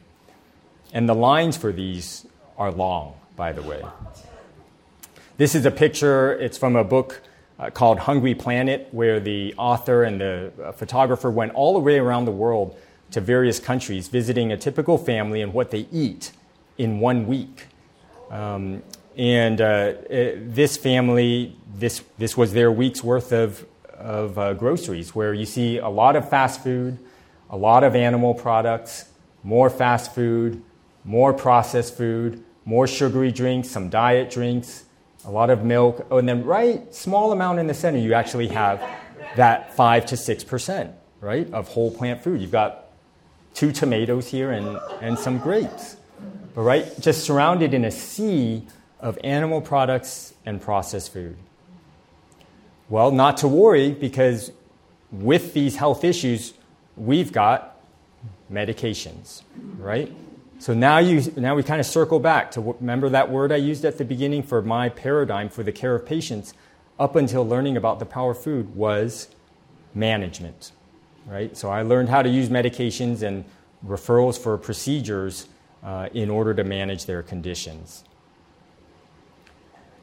And 0.93 1.07
the 1.07 1.15
lines 1.15 1.57
for 1.57 1.71
these 1.71 2.25
are 2.57 2.71
long, 2.71 3.15
by 3.35 3.51
the 3.51 3.61
way. 3.61 3.83
This 5.37 5.53
is 5.53 5.65
a 5.65 5.71
picture, 5.71 6.33
it's 6.33 6.57
from 6.57 6.75
a 6.75 6.83
book 6.83 7.21
uh, 7.59 7.69
called 7.69 7.99
Hungry 7.99 8.33
Planet, 8.33 8.87
where 8.91 9.19
the 9.19 9.53
author 9.57 10.03
and 10.03 10.21
the 10.21 10.51
uh, 10.63 10.71
photographer 10.71 11.29
went 11.29 11.53
all 11.53 11.73
the 11.73 11.79
way 11.79 11.99
around 11.99 12.25
the 12.25 12.31
world 12.31 12.75
to 13.11 13.21
various 13.21 13.59
countries, 13.59 14.07
visiting 14.07 14.51
a 14.51 14.57
typical 14.57 14.97
family 14.97 15.41
and 15.41 15.53
what 15.53 15.71
they 15.71 15.87
eat 15.91 16.31
in 16.77 16.99
one 16.99 17.27
week. 17.27 17.67
Um, 18.29 18.83
and 19.15 19.61
uh, 19.61 19.93
it, 20.09 20.53
this 20.53 20.77
family, 20.77 21.55
this, 21.75 22.03
this 22.17 22.35
was 22.37 22.53
their 22.53 22.71
week's 22.71 23.03
worth 23.03 23.31
of, 23.31 23.65
of 23.93 24.37
uh, 24.37 24.53
groceries, 24.53 25.15
where 25.15 25.33
you 25.33 25.45
see 25.45 25.77
a 25.77 25.89
lot 25.89 26.15
of 26.15 26.29
fast 26.29 26.63
food, 26.63 26.99
a 27.49 27.57
lot 27.57 27.83
of 27.83 27.95
animal 27.95 28.33
products, 28.33 29.05
more 29.43 29.69
fast 29.69 30.13
food, 30.13 30.61
more 31.03 31.33
processed 31.33 31.95
food, 31.95 32.43
more 32.65 32.87
sugary 32.87 33.31
drinks, 33.31 33.69
some 33.69 33.89
diet 33.89 34.29
drinks, 34.29 34.83
a 35.25 35.31
lot 35.31 35.49
of 35.49 35.63
milk, 35.63 36.05
oh, 36.11 36.17
and 36.17 36.27
then 36.27 36.43
right 36.43 36.93
small 36.93 37.31
amount 37.31 37.59
in 37.59 37.67
the 37.67 37.73
center, 37.73 37.97
you 37.97 38.13
actually 38.13 38.47
have 38.47 38.83
that 39.35 39.73
five 39.73 40.05
to 40.05 40.17
six 40.17 40.43
percent, 40.43 40.91
right, 41.21 41.51
of 41.53 41.67
whole 41.69 41.91
plant 41.91 42.23
food. 42.23 42.41
You've 42.41 42.51
got 42.51 42.85
two 43.53 43.71
tomatoes 43.71 44.27
here 44.27 44.51
and, 44.51 44.79
and 45.01 45.17
some 45.17 45.39
grapes, 45.39 45.97
but 46.53 46.61
right, 46.61 46.99
just 46.99 47.23
surrounded 47.23 47.73
in 47.73 47.85
a 47.85 47.91
sea 47.91 48.65
of 48.99 49.17
animal 49.23 49.61
products 49.61 50.33
and 50.45 50.61
processed 50.61 51.13
food. 51.13 51.37
Well, 52.89 53.11
not 53.11 53.37
to 53.37 53.47
worry 53.47 53.91
because 53.91 54.51
with 55.11 55.53
these 55.53 55.75
health 55.75 56.03
issues, 56.03 56.53
we've 56.97 57.31
got 57.31 57.79
medications, 58.51 59.43
right? 59.77 60.11
So 60.59 60.73
now, 60.73 60.97
you, 60.97 61.21
now 61.35 61.55
we 61.55 61.63
kind 61.63 61.79
of 61.79 61.85
circle 61.85 62.19
back 62.19 62.51
to 62.51 62.61
remember 62.79 63.09
that 63.09 63.29
word 63.29 63.51
I 63.51 63.57
used 63.57 63.85
at 63.85 63.97
the 63.97 64.05
beginning 64.05 64.41
for 64.41 64.61
my 64.61 64.89
paradigm 64.89 65.49
for 65.49 65.63
the 65.63 65.71
care 65.71 65.93
of 65.93 66.05
patients 66.05 66.53
up 66.99 67.15
until 67.15 67.47
learning 67.47 67.77
about 67.77 67.99
the 67.99 68.05
power 68.05 68.31
of 68.31 68.41
food 68.41 68.75
was 68.75 69.27
management, 69.93 70.71
right? 71.27 71.55
So 71.55 71.69
I 71.69 71.83
learned 71.83 72.09
how 72.09 72.23
to 72.23 72.29
use 72.29 72.49
medications 72.49 73.21
and 73.21 73.45
referrals 73.85 74.39
for 74.39 74.57
procedures 74.57 75.47
uh, 75.83 76.09
in 76.13 76.31
order 76.31 76.55
to 76.55 76.63
manage 76.63 77.05
their 77.05 77.21
conditions. 77.21 78.03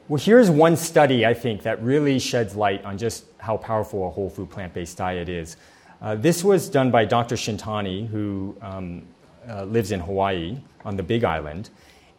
Well, 0.07 0.21
here's 0.21 0.49
one 0.49 0.77
study 0.77 1.25
I 1.25 1.33
think 1.33 1.63
that 1.63 1.81
really 1.81 2.19
sheds 2.19 2.55
light 2.55 2.85
on 2.85 2.97
just 2.97 3.25
how 3.39 3.57
powerful 3.57 4.07
a 4.07 4.09
whole 4.09 4.29
food 4.29 4.49
plant 4.49 4.73
based 4.73 4.97
diet 4.97 5.27
is. 5.27 5.57
Uh, 6.05 6.13
this 6.13 6.43
was 6.43 6.69
done 6.69 6.91
by 6.91 7.03
Dr. 7.03 7.35
Shintani, 7.35 8.07
who 8.07 8.55
um, 8.61 9.07
uh, 9.49 9.63
lives 9.63 9.91
in 9.91 9.99
Hawaii 9.99 10.55
on 10.85 10.97
the 10.97 11.01
Big 11.01 11.23
Island. 11.23 11.71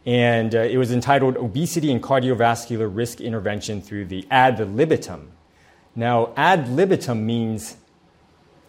And 0.05 0.53
uh, 0.53 0.59
it 0.59 0.75
was 0.75 0.91
entitled 0.91 1.37
Obesity 1.37 1.89
and 1.93 2.03
Cardiovascular 2.03 2.93
Risk 2.93 3.21
Intervention 3.21 3.81
through 3.81 4.07
the 4.07 4.27
Ad 4.29 4.59
Libitum. 4.59 5.31
Now, 5.95 6.33
ad 6.35 6.67
libitum 6.67 7.25
means 7.25 7.77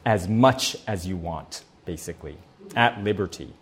as 0.07 0.29
much 0.29 0.77
as 0.87 1.05
you 1.05 1.17
want, 1.17 1.65
basically, 1.85 2.39
at 2.77 3.03
liberty. 3.03 3.53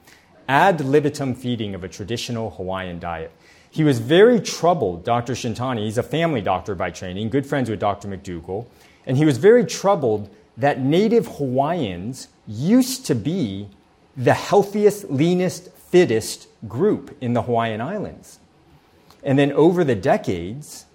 Ad 0.49 0.83
libitum 0.83 1.35
feeding 1.35 1.75
of 1.75 1.83
a 1.83 1.89
traditional 1.89 2.51
Hawaiian 2.51 2.99
diet. 2.99 3.33
He 3.71 3.83
was 3.83 3.99
very 3.99 4.41
troubled, 4.41 5.05
Dr. 5.05 5.33
Shintani. 5.33 5.85
He's 5.85 5.97
a 5.97 6.03
family 6.03 6.43
doctor 6.43 6.75
by 6.75 6.91
training, 6.91 7.31
good 7.31 7.47
friends 7.47 7.71
with 7.71 7.81
Dr. 7.81 8.09
McDougall. 8.09 8.67
And 9.07 9.17
he 9.17 9.25
was 9.25 9.39
very 9.39 9.65
troubled 9.65 10.29
that 10.57 10.81
native 10.81 11.27
Hawaiians 11.37 12.29
used 12.47 13.07
to 13.07 13.15
be 13.15 13.69
the 14.17 14.35
healthiest, 14.35 15.11
leanest, 15.11 15.71
fittest 15.73 16.49
group 16.67 17.17
in 17.21 17.35
the 17.35 17.43
Hawaiian 17.43 17.81
Islands. 17.81 18.39
And 19.23 19.39
then 19.39 19.53
over 19.53 19.85
the 19.85 19.95
decades, 19.95 20.87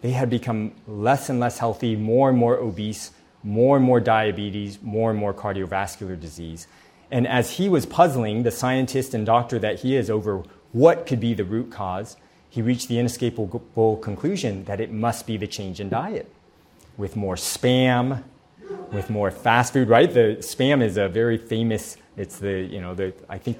they 0.00 0.10
had 0.10 0.28
become 0.28 0.72
less 0.86 1.28
and 1.28 1.40
less 1.40 1.58
healthy, 1.58 1.96
more 1.96 2.28
and 2.28 2.38
more 2.38 2.56
obese, 2.56 3.12
more 3.42 3.76
and 3.76 3.84
more 3.84 4.00
diabetes, 4.00 4.80
more 4.82 5.10
and 5.10 5.18
more 5.18 5.32
cardiovascular 5.32 6.18
disease. 6.18 6.66
And 7.10 7.26
as 7.26 7.52
he 7.52 7.68
was 7.68 7.86
puzzling, 7.86 8.42
the 8.42 8.50
scientist 8.50 9.14
and 9.14 9.24
doctor 9.24 9.58
that 9.58 9.80
he 9.80 9.96
is, 9.96 10.10
over 10.10 10.42
what 10.72 11.06
could 11.06 11.20
be 11.20 11.34
the 11.34 11.44
root 11.44 11.70
cause, 11.70 12.16
he 12.50 12.62
reached 12.62 12.88
the 12.88 12.98
inescapable 12.98 13.96
conclusion 13.98 14.64
that 14.64 14.80
it 14.80 14.92
must 14.92 15.26
be 15.26 15.36
the 15.36 15.46
change 15.46 15.80
in 15.80 15.88
diet. 15.88 16.30
With 16.96 17.16
more 17.16 17.36
spam, 17.36 18.24
with 18.92 19.10
more 19.10 19.30
fast 19.30 19.72
food, 19.72 19.88
right? 19.88 20.12
The 20.12 20.36
spam 20.40 20.82
is 20.82 20.96
a 20.96 21.08
very 21.08 21.38
famous, 21.38 21.96
it's 22.16 22.38
the, 22.38 22.60
you 22.60 22.80
know, 22.80 22.94
the, 22.94 23.12
I 23.28 23.38
think 23.38 23.58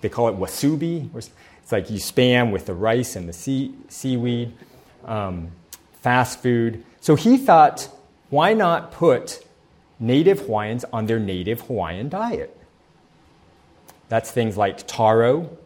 they 0.00 0.08
call 0.08 0.28
it 0.28 0.36
musubi. 0.36 1.08
It's 1.14 1.72
like 1.72 1.90
you 1.90 1.98
spam 1.98 2.50
with 2.50 2.66
the 2.66 2.74
rice 2.74 3.16
and 3.16 3.28
the 3.28 3.32
sea, 3.32 3.74
seaweed, 3.88 4.52
um, 5.04 5.50
fast 6.00 6.42
food. 6.42 6.84
So 7.00 7.14
he 7.14 7.36
thought, 7.36 7.88
why 8.30 8.54
not 8.54 8.92
put 8.92 9.44
native 9.98 10.40
Hawaiians 10.40 10.84
on 10.92 11.06
their 11.06 11.18
native 11.18 11.62
Hawaiian 11.62 12.08
diet? 12.08 12.56
That's 14.08 14.30
things 14.30 14.56
like 14.56 14.86
taro, 14.86 15.56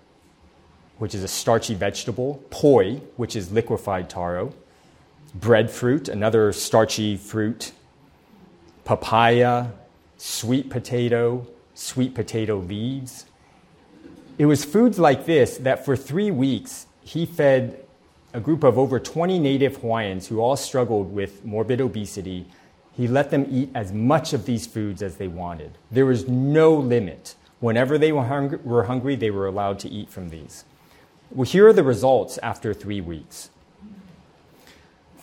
which 0.98 1.14
is 1.14 1.22
a 1.22 1.28
starchy 1.28 1.74
vegetable, 1.74 2.42
poi, 2.50 3.00
which 3.16 3.36
is 3.36 3.50
liquefied 3.50 4.10
taro, 4.10 4.52
breadfruit, 5.34 6.08
another 6.08 6.52
starchy 6.52 7.16
fruit, 7.16 7.72
papaya, 8.84 9.68
sweet 10.16 10.70
potato, 10.70 11.46
sweet 11.74 12.14
potato 12.14 12.56
leaves. 12.56 13.26
It 14.38 14.46
was 14.46 14.64
foods 14.64 14.98
like 14.98 15.26
this 15.26 15.58
that 15.58 15.84
for 15.84 15.96
three 15.96 16.30
weeks 16.30 16.86
he 17.02 17.26
fed 17.26 17.84
a 18.32 18.40
group 18.40 18.64
of 18.64 18.76
over 18.78 18.98
20 18.98 19.38
native 19.38 19.76
Hawaiians 19.76 20.26
who 20.26 20.40
all 20.40 20.56
struggled 20.56 21.12
with 21.12 21.44
morbid 21.44 21.80
obesity. 21.80 22.46
He 22.92 23.06
let 23.06 23.30
them 23.30 23.46
eat 23.48 23.70
as 23.74 23.92
much 23.92 24.32
of 24.32 24.44
these 24.44 24.66
foods 24.66 25.02
as 25.02 25.16
they 25.16 25.28
wanted. 25.28 25.78
There 25.90 26.06
was 26.06 26.28
no 26.28 26.74
limit. 26.74 27.36
Whenever 27.60 27.96
they 27.96 28.12
were, 28.12 28.24
hung- 28.24 28.60
were 28.64 28.84
hungry, 28.84 29.14
they 29.14 29.30
were 29.30 29.46
allowed 29.46 29.78
to 29.80 29.88
eat 29.88 30.10
from 30.10 30.30
these. 30.30 30.64
Well, 31.30 31.44
here 31.44 31.66
are 31.68 31.72
the 31.72 31.84
results 31.84 32.38
after 32.38 32.74
three 32.74 33.00
weeks. 33.00 33.50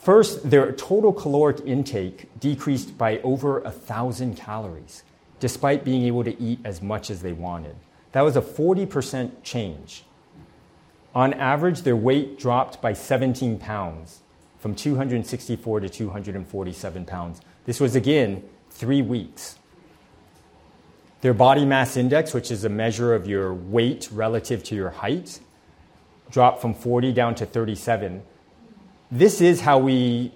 First, 0.02 0.50
their 0.50 0.72
total 0.72 1.14
caloric 1.14 1.60
intake 1.64 2.28
decreased 2.40 2.98
by 2.98 3.20
over 3.20 3.60
a 3.60 3.70
thousand 3.70 4.36
calories, 4.36 5.04
despite 5.40 5.86
being 5.86 6.06
able 6.06 6.24
to 6.24 6.42
eat 6.42 6.60
as 6.64 6.82
much 6.82 7.12
as 7.12 7.22
they 7.22 7.34
wanted. 7.34 7.76
That 8.14 8.22
was 8.22 8.36
a 8.36 8.42
40% 8.42 9.32
change. 9.44 10.04
On 11.14 11.36
average, 11.36 11.84
their 11.84 11.96
weight 11.96 12.40
dropped 12.40 12.82
by 12.82 12.94
17 12.94 13.60
pounds, 13.60 14.22
from 14.58 14.74
264 14.74 15.82
to 15.82 15.90
247 15.90 17.06
pounds. 17.06 17.42
This 17.66 17.80
was 17.80 17.96
again 17.96 18.44
three 18.72 19.04
weeks. 19.04 19.60
Their 21.22 21.36
body 21.36 21.64
mass 21.64 21.96
index, 21.96 22.34
which 22.34 22.50
is 22.50 22.64
a 22.64 22.70
measure 22.70 23.14
of 23.14 23.28
your 23.28 23.54
weight 23.54 24.10
relative 24.12 24.64
to 24.64 24.76
your 24.76 24.90
height, 24.90 25.40
dropped 26.32 26.60
from 26.60 26.74
40 26.74 27.12
down 27.14 27.36
to 27.36 27.46
37 27.46 28.24
this 29.12 29.42
is 29.42 29.60
how 29.60 29.78
we 29.78 30.32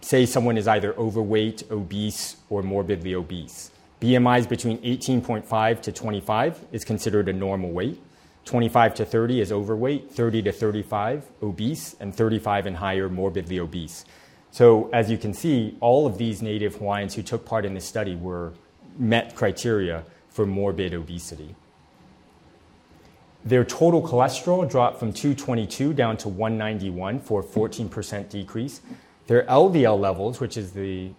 say 0.00 0.24
someone 0.24 0.56
is 0.56 0.68
either 0.68 0.94
overweight, 0.94 1.64
obese, 1.70 2.36
or 2.48 2.62
morbidly 2.62 3.14
obese. 3.14 3.72
BMIs 4.00 4.48
between 4.48 4.78
18.5 4.78 5.82
to 5.82 5.92
25 5.92 6.66
is 6.72 6.84
considered 6.84 7.28
a 7.28 7.32
normal 7.32 7.70
weight. 7.70 8.00
25 8.44 8.94
to 8.94 9.04
30 9.04 9.40
is 9.40 9.52
overweight, 9.52 10.10
30 10.10 10.42
to 10.42 10.52
35 10.52 11.24
obese, 11.42 11.96
and 12.00 12.14
35 12.14 12.66
and 12.66 12.76
higher 12.76 13.08
morbidly 13.08 13.58
obese. 13.58 14.04
So 14.52 14.88
as 14.92 15.10
you 15.10 15.18
can 15.18 15.34
see, 15.34 15.76
all 15.80 16.06
of 16.06 16.16
these 16.16 16.40
native 16.40 16.76
Hawaiians 16.76 17.14
who 17.14 17.22
took 17.22 17.44
part 17.44 17.64
in 17.64 17.74
this 17.74 17.84
study 17.84 18.16
were 18.16 18.52
met 18.98 19.34
criteria 19.34 20.04
for 20.28 20.46
morbid 20.46 20.94
obesity. 20.94 21.54
Their 23.44 23.64
total 23.64 24.02
cholesterol 24.02 24.68
dropped 24.68 24.98
from 24.98 25.12
222 25.12 25.94
down 25.94 26.16
to 26.18 26.28
191 26.28 27.20
for 27.20 27.40
a 27.40 27.44
14% 27.44 28.28
decrease. 28.28 28.82
Their 29.28 29.44
LDL 29.44 29.98
levels, 29.98 30.40
which 30.40 30.56
is 30.56 30.72
the 30.72 31.10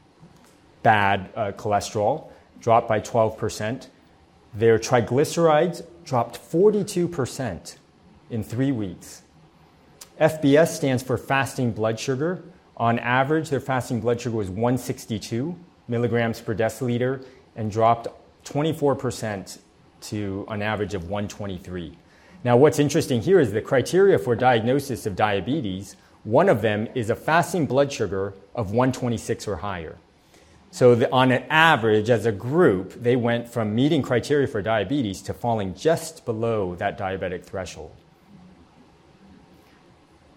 bad 0.83 1.29
uh, 1.35 1.51
cholesterol, 1.53 2.29
dropped 2.59 2.87
by 2.87 2.99
12%. 2.99 3.87
Their 4.53 4.77
triglycerides 4.77 5.83
dropped 6.03 6.39
42% 6.39 7.75
in 8.29 8.43
three 8.43 8.71
weeks. 8.71 9.23
FBS 10.19 10.67
stands 10.67 11.01
for 11.01 11.17
fasting 11.17 11.71
blood 11.71 11.99
sugar. 11.99 12.43
On 12.77 12.99
average, 12.99 13.49
their 13.49 13.59
fasting 13.59 13.99
blood 13.99 14.21
sugar 14.21 14.35
was 14.35 14.49
162 14.49 15.55
milligrams 15.87 16.39
per 16.39 16.53
deciliter 16.53 17.25
and 17.55 17.71
dropped 17.71 18.07
24% 18.45 19.59
to 20.01 20.45
an 20.49 20.61
average 20.61 20.93
of 20.93 21.03
123. 21.03 21.97
Now, 22.43 22.57
what's 22.57 22.79
interesting 22.79 23.21
here 23.21 23.39
is 23.39 23.51
the 23.51 23.61
criteria 23.61 24.17
for 24.17 24.35
diagnosis 24.35 25.05
of 25.05 25.15
diabetes. 25.15 25.95
One 26.23 26.49
of 26.49 26.61
them 26.61 26.87
is 26.95 27.09
a 27.09 27.15
fasting 27.15 27.67
blood 27.67 27.91
sugar 27.91 28.33
of 28.55 28.71
126 28.71 29.47
or 29.47 29.57
higher. 29.57 29.97
So, 30.71 30.95
the, 30.95 31.11
on 31.11 31.31
an 31.31 31.43
average, 31.49 32.09
as 32.09 32.25
a 32.25 32.31
group, 32.31 32.93
they 32.93 33.15
went 33.15 33.47
from 33.47 33.75
meeting 33.75 34.01
criteria 34.01 34.47
for 34.47 34.61
diabetes 34.61 35.21
to 35.23 35.33
falling 35.33 35.75
just 35.75 36.25
below 36.25 36.75
that 36.75 36.97
diabetic 36.97 37.43
threshold. 37.43 37.91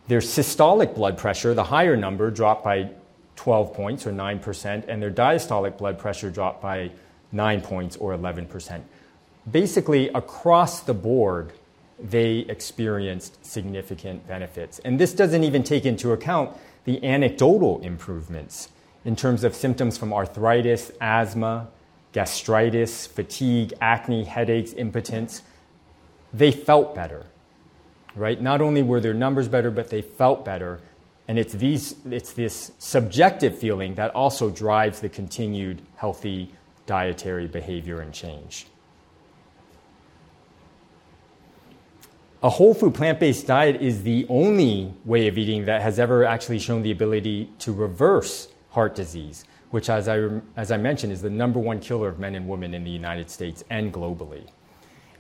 Their 0.09 0.21
systolic 0.21 0.95
blood 0.95 1.17
pressure, 1.17 1.55
the 1.55 1.65
higher 1.65 1.97
number, 1.97 2.31
dropped 2.31 2.65
by 2.65 2.91
12 3.37 3.73
points 3.73 4.07
or 4.07 4.13
9%, 4.13 4.85
and 4.89 5.01
their 5.01 5.11
diastolic 5.11 5.79
blood 5.79 5.99
pressure 5.99 6.31
dropped 6.31 6.61
by 6.61 6.91
9 7.33 7.61
points 7.63 7.97
or 7.97 8.15
11%. 8.15 8.83
Basically, 9.51 10.09
across 10.09 10.81
the 10.81 10.95
board, 10.95 11.53
they 12.05 12.41
experienced 12.49 13.45
significant 13.45 14.27
benefits. 14.29 14.79
And 14.81 15.01
this 15.01 15.15
doesn't 15.15 15.43
even 15.43 15.63
take 15.63 15.87
into 15.87 16.13
account 16.13 16.57
the 16.85 17.03
anecdotal 17.03 17.81
improvements 17.81 18.69
in 19.05 19.17
terms 19.17 19.43
of 19.43 19.55
symptoms 19.55 19.97
from 19.97 20.13
arthritis, 20.13 20.93
asthma, 21.01 21.69
gastritis, 22.13 23.07
fatigue, 23.07 23.73
acne, 23.81 24.25
headaches, 24.25 24.75
impotence. 24.75 25.43
They 26.33 26.51
felt 26.51 26.95
better, 26.95 27.27
right? 28.15 28.41
Not 28.41 28.61
only 28.61 28.83
were 28.83 29.01
their 29.01 29.15
numbers 29.15 29.49
better, 29.49 29.71
but 29.71 29.89
they 29.89 30.03
felt 30.03 30.45
better. 30.45 30.81
And 31.27 31.39
it's, 31.39 31.55
these, 31.55 31.97
it's 32.11 32.35
this 32.35 32.73
subjective 32.79 33.59
feeling 33.59 33.95
that 33.95 34.15
also 34.15 34.51
drives 34.51 35.01
the 35.01 35.09
continued 35.09 35.81
healthy 35.97 36.53
dietary 36.87 37.47
behavior 37.47 38.01
and 38.01 38.13
change. 38.13 38.67
A 42.45 42.51
whole 42.51 42.75
food 42.75 42.95
plant 42.95 43.19
based 43.19 43.47
diet 43.47 43.81
is 43.81 44.03
the 44.03 44.27
only 44.29 44.93
way 45.07 45.29
of 45.29 45.39
eating 45.39 45.65
that 45.65 45.81
has 45.81 45.99
ever 45.99 46.27
actually 46.27 46.59
shown 46.59 46.83
the 46.83 46.91
ability 46.91 47.51
to 47.59 47.73
reverse 47.73 48.49
heart 48.69 48.95
disease, 48.95 49.47
which, 49.71 49.89
as 49.89 50.09
I, 50.09 50.29
as 50.55 50.71
I 50.71 50.77
mentioned, 50.77 51.11
is 51.11 51.23
the 51.23 51.31
number 51.31 51.59
one 51.59 51.81
killer 51.81 52.07
of 52.07 52.19
men 52.19 52.35
and 52.35 52.47
women 52.47 52.75
in 52.75 52.85
the 52.85 52.91
United 52.91 53.31
States 53.31 53.65
and 53.71 53.95
globally. 53.95 54.47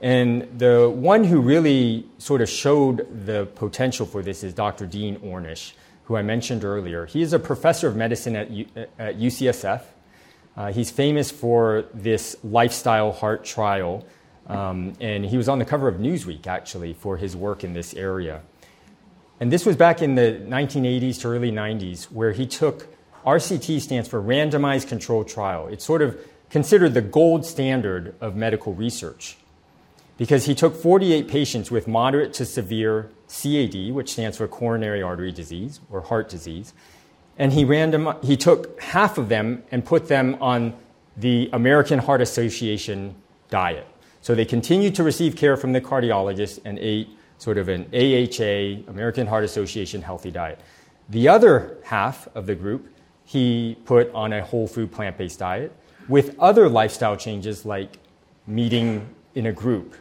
And 0.02 0.58
the 0.58 0.90
one 0.90 1.24
who 1.24 1.40
really 1.40 2.06
sort 2.18 2.42
of 2.42 2.50
showed 2.50 3.24
the 3.24 3.46
potential 3.54 4.04
for 4.04 4.22
this 4.22 4.44
is 4.44 4.52
Dr. 4.52 4.84
Dean 4.86 5.16
Ornish, 5.20 5.72
who 6.04 6.16
I 6.16 6.22
mentioned 6.22 6.62
earlier. 6.62 7.06
He 7.06 7.22
is 7.22 7.32
a 7.32 7.38
professor 7.38 7.88
of 7.88 7.96
medicine 7.96 8.36
at, 8.36 8.50
U- 8.50 8.66
at 8.98 9.18
UCSF. 9.18 9.82
Uh, 10.58 10.72
he's 10.72 10.90
famous 10.90 11.30
for 11.30 11.86
this 11.94 12.36
lifestyle 12.44 13.12
heart 13.12 13.46
trial 13.46 14.04
Um, 14.46 14.92
and 15.00 15.24
he 15.24 15.36
was 15.36 15.48
on 15.48 15.58
the 15.58 15.64
cover 15.64 15.88
of 15.88 15.96
Newsweek, 15.96 16.46
actually, 16.46 16.92
for 16.92 17.16
his 17.16 17.34
work 17.34 17.64
in 17.64 17.72
this 17.72 17.94
area. 17.94 18.42
And 19.40 19.50
this 19.52 19.66
was 19.66 19.76
back 19.76 20.02
in 20.02 20.14
the 20.14 20.40
1980s 20.46 21.20
to 21.22 21.28
early 21.28 21.50
90s, 21.50 22.04
where 22.04 22.32
he 22.32 22.46
took 22.46 22.88
RCT 23.26 23.80
stands 23.80 24.08
for 24.08 24.22
randomized 24.22 24.88
controlled 24.88 25.28
trial. 25.28 25.66
It's 25.68 25.84
sort 25.84 26.02
of 26.02 26.18
considered 26.50 26.94
the 26.94 27.00
gold 27.00 27.44
standard 27.44 28.14
of 28.20 28.36
medical 28.36 28.74
research 28.74 29.36
because 30.16 30.44
he 30.44 30.54
took 30.54 30.76
48 30.76 31.26
patients 31.26 31.70
with 31.70 31.88
moderate 31.88 32.32
to 32.34 32.44
severe 32.44 33.10
CAD, 33.28 33.92
which 33.92 34.12
stands 34.12 34.36
for 34.36 34.46
coronary 34.46 35.02
artery 35.02 35.32
disease 35.32 35.80
or 35.90 36.02
heart 36.02 36.28
disease, 36.28 36.72
and 37.36 37.52
he, 37.52 37.64
random, 37.64 38.14
he 38.22 38.36
took 38.36 38.80
half 38.80 39.18
of 39.18 39.28
them 39.28 39.64
and 39.72 39.84
put 39.84 40.06
them 40.06 40.36
on 40.40 40.74
the 41.16 41.50
American 41.52 41.98
Heart 41.98 42.20
Association 42.20 43.16
diet. 43.50 43.86
So 44.24 44.34
they 44.34 44.46
continued 44.46 44.94
to 44.94 45.02
receive 45.02 45.36
care 45.36 45.54
from 45.54 45.74
the 45.74 45.82
cardiologist 45.82 46.60
and 46.64 46.78
ate 46.78 47.10
sort 47.36 47.58
of 47.58 47.68
an 47.68 47.82
AHA, 47.92 48.90
American 48.90 49.26
Heart 49.26 49.44
Association 49.44 50.00
healthy 50.00 50.30
diet. 50.30 50.60
The 51.10 51.28
other 51.28 51.76
half 51.84 52.26
of 52.34 52.46
the 52.46 52.54
group 52.54 52.88
he 53.26 53.76
put 53.84 54.10
on 54.14 54.32
a 54.32 54.42
whole 54.42 54.66
food 54.66 54.90
plant 54.90 55.18
based 55.18 55.40
diet 55.40 55.76
with 56.08 56.38
other 56.38 56.70
lifestyle 56.70 57.18
changes 57.18 57.66
like 57.66 57.98
meeting 58.46 59.06
in 59.34 59.44
a 59.44 59.52
group 59.52 59.94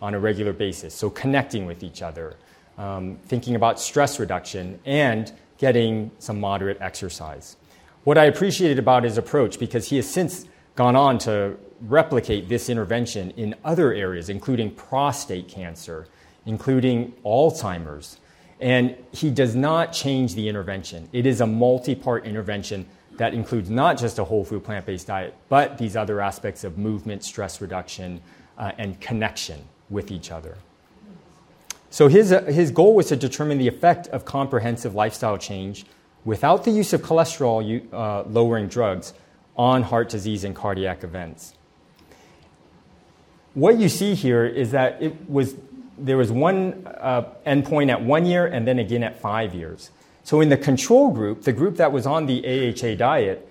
on 0.00 0.14
a 0.14 0.20
regular 0.20 0.52
basis, 0.52 0.94
so 0.94 1.10
connecting 1.10 1.66
with 1.66 1.82
each 1.82 2.02
other, 2.02 2.36
um, 2.78 3.18
thinking 3.24 3.56
about 3.56 3.80
stress 3.80 4.20
reduction, 4.20 4.78
and 4.84 5.32
getting 5.58 6.12
some 6.20 6.38
moderate 6.38 6.78
exercise. 6.80 7.56
What 8.04 8.16
I 8.16 8.26
appreciated 8.26 8.78
about 8.78 9.02
his 9.02 9.18
approach, 9.18 9.58
because 9.58 9.88
he 9.88 9.96
has 9.96 10.08
since 10.08 10.44
gone 10.76 10.94
on 10.94 11.18
to 11.18 11.56
replicate 11.80 12.48
this 12.48 12.68
intervention 12.68 13.30
in 13.32 13.54
other 13.64 13.92
areas, 13.92 14.28
including 14.28 14.70
prostate 14.70 15.48
cancer, 15.48 16.06
including 16.44 17.12
Alzheimer's. 17.24 18.18
And 18.60 18.96
he 19.12 19.30
does 19.30 19.54
not 19.54 19.92
change 19.92 20.34
the 20.34 20.48
intervention. 20.48 21.08
It 21.12 21.26
is 21.26 21.40
a 21.40 21.46
multi 21.46 21.94
part 21.94 22.24
intervention 22.24 22.86
that 23.16 23.34
includes 23.34 23.70
not 23.70 23.98
just 23.98 24.18
a 24.18 24.24
whole 24.24 24.44
food 24.44 24.64
plant 24.64 24.86
based 24.86 25.06
diet, 25.06 25.34
but 25.48 25.78
these 25.78 25.96
other 25.96 26.20
aspects 26.20 26.64
of 26.64 26.78
movement, 26.78 27.24
stress 27.24 27.60
reduction, 27.60 28.20
uh, 28.58 28.72
and 28.78 29.00
connection 29.00 29.62
with 29.90 30.10
each 30.10 30.30
other. 30.30 30.56
So 31.90 32.08
his, 32.08 32.32
uh, 32.32 32.42
his 32.44 32.70
goal 32.70 32.94
was 32.94 33.06
to 33.08 33.16
determine 33.16 33.58
the 33.58 33.68
effect 33.68 34.08
of 34.08 34.24
comprehensive 34.24 34.94
lifestyle 34.94 35.38
change 35.38 35.86
without 36.24 36.64
the 36.64 36.70
use 36.70 36.92
of 36.92 37.02
cholesterol 37.02 37.82
uh, 37.92 38.24
lowering 38.28 38.68
drugs 38.68 39.14
on 39.56 39.82
heart 39.82 40.08
disease 40.08 40.44
and 40.44 40.54
cardiac 40.54 41.04
events. 41.04 41.54
What 43.56 43.78
you 43.78 43.88
see 43.88 44.14
here 44.14 44.44
is 44.44 44.72
that 44.72 45.00
it 45.00 45.30
was, 45.30 45.54
there 45.96 46.18
was 46.18 46.30
one 46.30 46.86
uh, 46.86 47.22
endpoint 47.46 47.90
at 47.90 48.02
one 48.02 48.26
year 48.26 48.46
and 48.46 48.68
then 48.68 48.78
again 48.78 49.02
at 49.02 49.18
five 49.18 49.54
years. 49.54 49.90
So 50.24 50.42
in 50.42 50.50
the 50.50 50.58
control 50.58 51.10
group, 51.10 51.44
the 51.44 51.54
group 51.54 51.78
that 51.78 51.90
was 51.90 52.06
on 52.06 52.26
the 52.26 52.44
AHA 52.44 52.96
diet, 52.96 53.48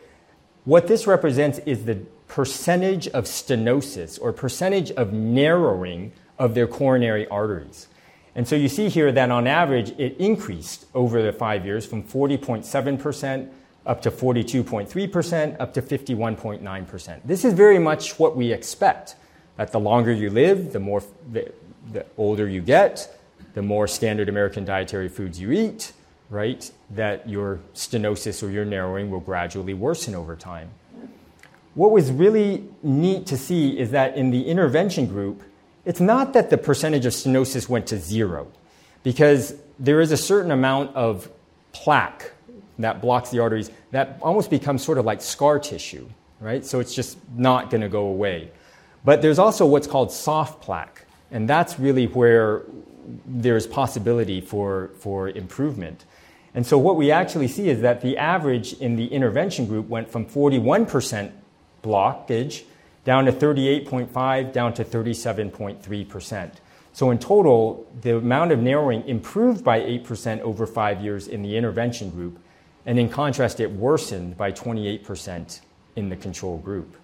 what 0.63 0.85
this 0.85 1.07
represents 1.07 1.57
is 1.65 1.85
the 1.85 1.95
percentage 2.27 3.07
of 3.07 3.23
stenosis 3.23 4.19
or 4.21 4.31
percentage 4.31 4.91
of 4.91 5.11
narrowing 5.11 6.11
of 6.37 6.53
their 6.53 6.67
coronary 6.67 7.27
arteries. 7.29 7.87
And 8.35 8.47
so 8.47 8.55
you 8.55 8.69
see 8.69 8.89
here 8.89 9.11
that 9.11 9.31
on 9.31 9.47
average, 9.47 9.89
it 9.97 10.17
increased 10.17 10.85
over 10.93 11.23
the 11.23 11.33
five 11.33 11.65
years 11.65 11.83
from 11.83 12.03
40.7% 12.03 13.49
up 13.87 14.03
to 14.03 14.11
42.3%, 14.11 15.59
up 15.59 15.73
to 15.73 15.81
51.9%. 15.81 17.21
This 17.25 17.43
is 17.43 17.53
very 17.53 17.79
much 17.79 18.19
what 18.19 18.37
we 18.37 18.53
expect 18.53 19.15
that 19.57 19.71
the 19.71 19.79
longer 19.79 20.11
you 20.11 20.29
live, 20.29 20.73
the 20.73 20.79
more 20.79 21.03
the, 21.31 21.51
the 21.91 22.05
older 22.17 22.47
you 22.47 22.61
get, 22.61 23.15
the 23.53 23.61
more 23.61 23.87
standard 23.87 24.29
American 24.29 24.65
dietary 24.65 25.09
foods 25.09 25.39
you 25.39 25.51
eat, 25.51 25.93
right? 26.29 26.69
That 26.89 27.29
your 27.29 27.59
stenosis 27.73 28.43
or 28.43 28.49
your 28.49 28.65
narrowing 28.65 29.09
will 29.09 29.19
gradually 29.19 29.73
worsen 29.73 30.15
over 30.15 30.35
time. 30.35 30.71
What 31.73 31.91
was 31.91 32.11
really 32.11 32.67
neat 32.83 33.27
to 33.27 33.37
see 33.37 33.77
is 33.77 33.91
that 33.91 34.17
in 34.17 34.31
the 34.31 34.47
intervention 34.47 35.07
group, 35.07 35.43
it's 35.83 35.99
not 35.99 36.33
that 36.33 36.49
the 36.49 36.57
percentage 36.57 37.05
of 37.05 37.13
stenosis 37.13 37.69
went 37.69 37.87
to 37.87 37.97
zero, 37.97 38.47
because 39.03 39.53
there 39.77 40.01
is 40.01 40.11
a 40.11 40.17
certain 40.17 40.51
amount 40.51 40.95
of 40.95 41.29
plaque 41.73 42.31
that 42.79 43.01
blocks 43.01 43.29
the 43.29 43.39
arteries 43.39 43.69
that 43.91 44.17
almost 44.21 44.49
becomes 44.49 44.83
sort 44.83 44.97
of 44.97 45.05
like 45.05 45.21
scar 45.21 45.59
tissue, 45.59 46.09
right? 46.39 46.65
So 46.65 46.79
it's 46.79 46.95
just 46.95 47.17
not 47.35 47.69
going 47.69 47.81
to 47.81 47.89
go 47.89 48.07
away. 48.07 48.51
But 49.05 49.21
there's 49.21 49.39
also 49.39 49.65
what's 49.67 49.87
called 49.87 50.11
soft 50.11 50.61
plaque, 50.61 51.05
and 51.31 51.47
that's 51.47 51.79
really 51.79 52.07
where 52.07 52.63
there's 53.25 53.67
possibility 53.67 54.41
for, 54.41 54.89
for 54.97 55.29
improvement. 55.29 56.03
And 56.55 56.65
so 56.65 56.77
what 56.77 56.95
we 56.95 57.11
actually 57.11 57.47
see 57.47 57.69
is 57.69 57.81
that 57.81 58.01
the 58.01 58.17
average 58.17 58.73
in 58.73 58.95
the 58.95 59.05
intervention 59.07 59.67
group 59.67 59.87
went 59.87 60.09
from 60.09 60.25
41% 60.25 61.31
blockage 61.83 62.63
down 63.03 63.25
to 63.25 63.31
38.5, 63.31 64.51
down 64.51 64.73
to 64.73 64.83
37.3%. 64.83 66.51
So 66.93 67.11
in 67.11 67.19
total, 67.19 67.85
the 68.01 68.17
amount 68.17 68.53
of 68.53 68.59
narrowing 68.59 69.07
improved 69.07 69.63
by 69.63 69.81
8% 69.81 70.39
over 70.39 70.65
five 70.65 71.01
years 71.01 71.27
in 71.27 71.43
the 71.43 71.57
intervention 71.57 72.09
group, 72.09 72.39
and 72.85 72.97
in 72.97 73.09
contrast, 73.09 73.59
it 73.59 73.71
worsened 73.71 74.37
by 74.37 74.51
28% 74.51 75.59
in 75.95 76.09
the 76.09 76.15
control 76.15 76.57
group. 76.57 76.95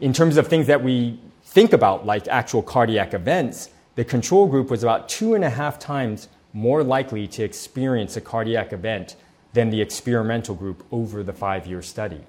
In 0.00 0.12
terms 0.12 0.36
of 0.36 0.46
things 0.46 0.66
that 0.68 0.82
we 0.82 1.18
think 1.42 1.72
about, 1.72 2.06
like 2.06 2.28
actual 2.28 2.62
cardiac 2.62 3.14
events, 3.14 3.70
the 3.96 4.04
control 4.04 4.46
group 4.46 4.70
was 4.70 4.82
about 4.82 5.08
two 5.08 5.34
and 5.34 5.42
a 5.44 5.50
half 5.50 5.78
times 5.78 6.28
more 6.52 6.82
likely 6.84 7.26
to 7.26 7.42
experience 7.42 8.16
a 8.16 8.20
cardiac 8.20 8.72
event 8.72 9.16
than 9.52 9.70
the 9.70 9.80
experimental 9.80 10.54
group 10.54 10.84
over 10.92 11.22
the 11.22 11.32
five 11.32 11.66
year 11.66 11.82
study. 11.82 12.20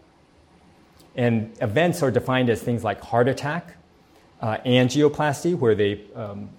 And 1.16 1.56
events 1.62 2.02
are 2.02 2.12
defined 2.12 2.50
as 2.50 2.62
things 2.62 2.84
like 2.84 3.02
heart 3.02 3.28
attack, 3.28 3.76
uh, 4.42 4.58
angioplasty, 4.66 5.58
where 5.58 5.76
they 5.76 6.02
um, 6.16 6.50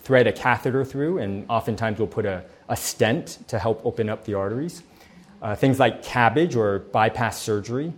thread 0.00 0.26
a 0.26 0.32
catheter 0.32 0.84
through, 0.84 1.18
and 1.18 1.46
oftentimes 1.48 1.98
will 1.98 2.06
put 2.06 2.26
a, 2.26 2.44
a 2.68 2.76
stent 2.76 3.38
to 3.48 3.58
help 3.58 3.80
open 3.84 4.08
up 4.08 4.24
the 4.24 4.34
arteries. 4.34 4.82
Uh, 5.40 5.54
things 5.54 5.78
like 5.78 6.02
cabbage 6.02 6.56
or 6.56 6.80
bypass 6.80 7.40
surgery, 7.40 7.92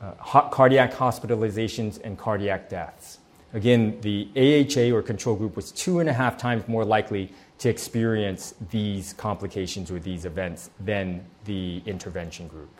uh, 0.00 0.48
cardiac 0.50 0.92
hospitalizations, 0.92 2.00
and 2.02 2.18
cardiac 2.18 2.68
deaths. 2.68 3.18
Again, 3.54 3.98
the 4.02 4.28
AHA 4.36 4.94
or 4.94 5.02
control 5.02 5.34
group 5.34 5.56
was 5.56 5.72
two 5.72 6.00
and 6.00 6.08
a 6.08 6.12
half 6.12 6.36
times 6.36 6.68
more 6.68 6.84
likely 6.84 7.32
to 7.58 7.68
experience 7.68 8.54
these 8.70 9.12
complications 9.14 9.90
or 9.90 9.98
these 9.98 10.24
events 10.24 10.70
than 10.78 11.24
the 11.46 11.82
intervention 11.86 12.46
group. 12.46 12.70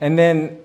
And 0.00 0.18
then 0.18 0.60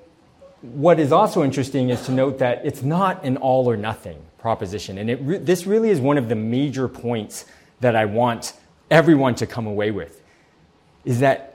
what 0.61 0.99
is 0.99 1.11
also 1.11 1.43
interesting 1.43 1.89
is 1.89 2.05
to 2.05 2.11
note 2.11 2.39
that 2.39 2.65
it's 2.65 2.83
not 2.83 3.23
an 3.25 3.37
all 3.37 3.69
or 3.69 3.75
nothing 3.75 4.23
proposition. 4.37 4.97
And 4.97 5.27
re- 5.27 5.37
this 5.39 5.65
really 5.65 5.89
is 5.89 5.99
one 5.99 6.17
of 6.17 6.29
the 6.29 6.35
major 6.35 6.87
points 6.87 7.45
that 7.81 7.95
I 7.95 8.05
want 8.05 8.53
everyone 8.89 9.35
to 9.35 9.47
come 9.47 9.67
away 9.67 9.91
with 9.91 10.21
is 11.03 11.19
that 11.19 11.52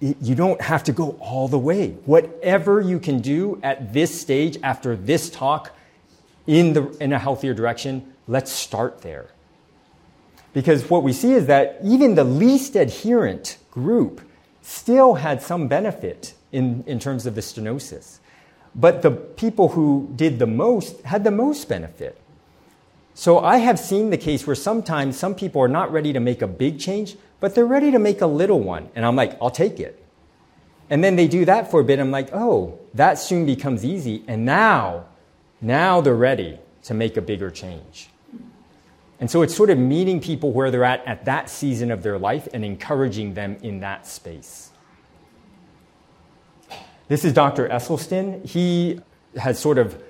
you 0.00 0.34
don't 0.34 0.60
have 0.60 0.84
to 0.84 0.92
go 0.92 1.16
all 1.20 1.48
the 1.48 1.58
way. 1.58 1.90
Whatever 2.04 2.80
you 2.80 2.98
can 2.98 3.20
do 3.20 3.58
at 3.62 3.92
this 3.92 4.20
stage 4.20 4.58
after 4.62 4.96
this 4.96 5.30
talk 5.30 5.74
in, 6.46 6.72
the, 6.72 6.88
in 7.00 7.12
a 7.12 7.18
healthier 7.18 7.54
direction, 7.54 8.12
let's 8.26 8.52
start 8.52 9.02
there. 9.02 9.28
Because 10.52 10.88
what 10.90 11.02
we 11.02 11.12
see 11.12 11.32
is 11.32 11.46
that 11.46 11.78
even 11.82 12.14
the 12.14 12.24
least 12.24 12.76
adherent 12.76 13.58
group 13.70 14.20
still 14.62 15.14
had 15.14 15.42
some 15.42 15.68
benefit 15.68 16.34
in, 16.52 16.84
in 16.86 16.98
terms 16.98 17.26
of 17.26 17.34
the 17.34 17.40
stenosis. 17.40 18.18
But 18.74 19.02
the 19.02 19.10
people 19.10 19.70
who 19.70 20.10
did 20.14 20.38
the 20.38 20.46
most 20.46 21.00
had 21.02 21.24
the 21.24 21.30
most 21.30 21.68
benefit. 21.68 22.20
So 23.14 23.38
I 23.38 23.58
have 23.58 23.78
seen 23.78 24.10
the 24.10 24.18
case 24.18 24.46
where 24.46 24.56
sometimes 24.56 25.16
some 25.16 25.34
people 25.34 25.62
are 25.62 25.68
not 25.68 25.92
ready 25.92 26.12
to 26.12 26.20
make 26.20 26.42
a 26.42 26.48
big 26.48 26.80
change, 26.80 27.16
but 27.44 27.54
they're 27.54 27.66
ready 27.66 27.90
to 27.90 27.98
make 27.98 28.22
a 28.22 28.26
little 28.26 28.58
one. 28.58 28.88
And 28.94 29.04
I'm 29.04 29.16
like, 29.16 29.36
I'll 29.38 29.50
take 29.50 29.78
it. 29.78 30.02
And 30.88 31.04
then 31.04 31.14
they 31.14 31.28
do 31.28 31.44
that 31.44 31.70
for 31.70 31.80
a 31.80 31.84
bit. 31.84 31.98
I'm 31.98 32.10
like, 32.10 32.30
oh, 32.32 32.78
that 32.94 33.18
soon 33.18 33.44
becomes 33.44 33.84
easy. 33.84 34.24
And 34.26 34.46
now, 34.46 35.04
now 35.60 36.00
they're 36.00 36.14
ready 36.14 36.58
to 36.84 36.94
make 36.94 37.18
a 37.18 37.20
bigger 37.20 37.50
change. 37.50 38.08
And 39.20 39.30
so 39.30 39.42
it's 39.42 39.54
sort 39.54 39.68
of 39.68 39.76
meeting 39.76 40.22
people 40.22 40.52
where 40.52 40.70
they're 40.70 40.84
at 40.84 41.06
at 41.06 41.26
that 41.26 41.50
season 41.50 41.90
of 41.90 42.02
their 42.02 42.18
life 42.18 42.48
and 42.54 42.64
encouraging 42.64 43.34
them 43.34 43.58
in 43.60 43.80
that 43.80 44.06
space. 44.06 44.70
This 47.08 47.26
is 47.26 47.34
Dr. 47.34 47.68
Esselstyn. 47.68 48.42
He 48.46 49.00
has 49.36 49.58
sort 49.58 49.76
of 49.76 50.02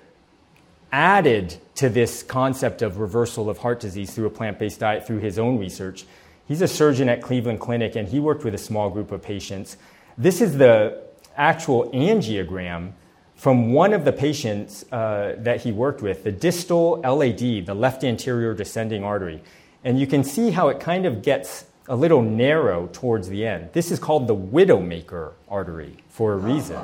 added 0.92 1.56
to 1.74 1.88
this 1.88 2.22
concept 2.22 2.80
of 2.80 2.98
reversal 2.98 3.50
of 3.50 3.58
heart 3.58 3.80
disease 3.80 4.14
through 4.14 4.26
a 4.26 4.30
plant 4.30 4.60
based 4.60 4.78
diet 4.78 5.04
through 5.04 5.18
his 5.18 5.36
own 5.36 5.58
research. 5.58 6.06
He's 6.46 6.60
a 6.60 6.68
surgeon 6.68 7.08
at 7.08 7.22
Cleveland 7.22 7.60
Clinic 7.60 7.96
and 7.96 8.08
he 8.08 8.20
worked 8.20 8.44
with 8.44 8.54
a 8.54 8.58
small 8.58 8.90
group 8.90 9.12
of 9.12 9.22
patients. 9.22 9.76
This 10.18 10.40
is 10.40 10.58
the 10.58 11.02
actual 11.36 11.90
angiogram 11.90 12.92
from 13.34 13.72
one 13.72 13.92
of 13.92 14.04
the 14.04 14.12
patients 14.12 14.84
uh, 14.92 15.34
that 15.38 15.62
he 15.62 15.72
worked 15.72 16.02
with, 16.02 16.22
the 16.22 16.32
distal 16.32 17.00
LAD, 17.00 17.66
the 17.66 17.74
left 17.74 18.04
anterior 18.04 18.54
descending 18.54 19.02
artery. 19.02 19.42
And 19.82 19.98
you 19.98 20.06
can 20.06 20.22
see 20.22 20.50
how 20.50 20.68
it 20.68 20.80
kind 20.80 21.04
of 21.04 21.22
gets 21.22 21.66
a 21.88 21.96
little 21.96 22.22
narrow 22.22 22.88
towards 22.92 23.28
the 23.28 23.46
end. 23.46 23.70
This 23.72 23.90
is 23.90 23.98
called 23.98 24.26
the 24.26 24.36
widowmaker 24.36 25.32
artery 25.48 25.96
for 26.08 26.32
a 26.32 26.36
reason. 26.36 26.80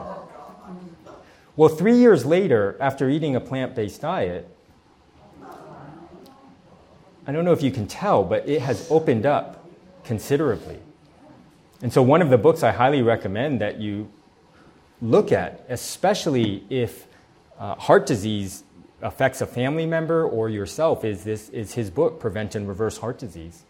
Well, 1.56 1.68
three 1.68 1.96
years 1.96 2.24
later, 2.24 2.76
after 2.80 3.08
eating 3.08 3.36
a 3.36 3.40
plant 3.40 3.74
based 3.74 4.00
diet, 4.00 4.48
I 7.26 7.32
don't 7.32 7.44
know 7.44 7.52
if 7.52 7.62
you 7.62 7.70
can 7.70 7.86
tell, 7.86 8.24
but 8.24 8.48
it 8.48 8.62
has 8.62 8.90
opened 8.90 9.26
up 9.26 9.66
considerably. 10.04 10.78
And 11.82 11.92
so, 11.92 12.02
one 12.02 12.22
of 12.22 12.30
the 12.30 12.38
books 12.38 12.62
I 12.62 12.72
highly 12.72 13.02
recommend 13.02 13.60
that 13.60 13.80
you 13.80 14.10
look 15.00 15.32
at, 15.32 15.64
especially 15.68 16.64
if 16.68 17.06
uh, 17.58 17.74
heart 17.74 18.06
disease 18.06 18.64
affects 19.02 19.40
a 19.40 19.46
family 19.46 19.86
member 19.86 20.24
or 20.24 20.48
yourself, 20.48 21.04
is, 21.04 21.24
this, 21.24 21.48
is 21.50 21.74
his 21.74 21.90
book, 21.90 22.20
Prevent 22.20 22.54
and 22.54 22.68
Reverse 22.68 22.98
Heart 22.98 23.18
Disease. 23.18 23.64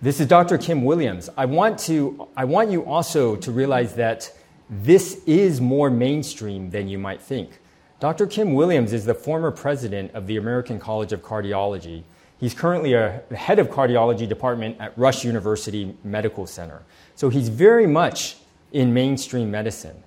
This 0.00 0.20
is 0.20 0.26
Dr. 0.26 0.58
Kim 0.58 0.84
Williams. 0.84 1.30
I 1.36 1.46
want, 1.46 1.78
to, 1.80 2.28
I 2.36 2.44
want 2.44 2.70
you 2.70 2.84
also 2.84 3.36
to 3.36 3.50
realize 3.50 3.94
that 3.94 4.30
this 4.68 5.22
is 5.26 5.60
more 5.60 5.90
mainstream 5.90 6.70
than 6.70 6.88
you 6.88 6.98
might 6.98 7.20
think. 7.20 7.58
Dr. 8.04 8.26
Kim 8.26 8.52
Williams 8.52 8.92
is 8.92 9.06
the 9.06 9.14
former 9.14 9.50
president 9.50 10.12
of 10.12 10.26
the 10.26 10.36
American 10.36 10.78
College 10.78 11.14
of 11.14 11.22
Cardiology. 11.22 12.02
He's 12.38 12.52
currently 12.52 12.92
a 12.92 13.22
head 13.34 13.58
of 13.58 13.70
cardiology 13.70 14.28
department 14.28 14.76
at 14.78 14.92
Rush 14.98 15.24
University 15.24 15.96
Medical 16.04 16.46
Center. 16.46 16.82
So 17.14 17.30
he's 17.30 17.48
very 17.48 17.86
much 17.86 18.36
in 18.72 18.92
mainstream 18.92 19.50
medicine. 19.50 20.02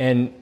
And 0.00 0.34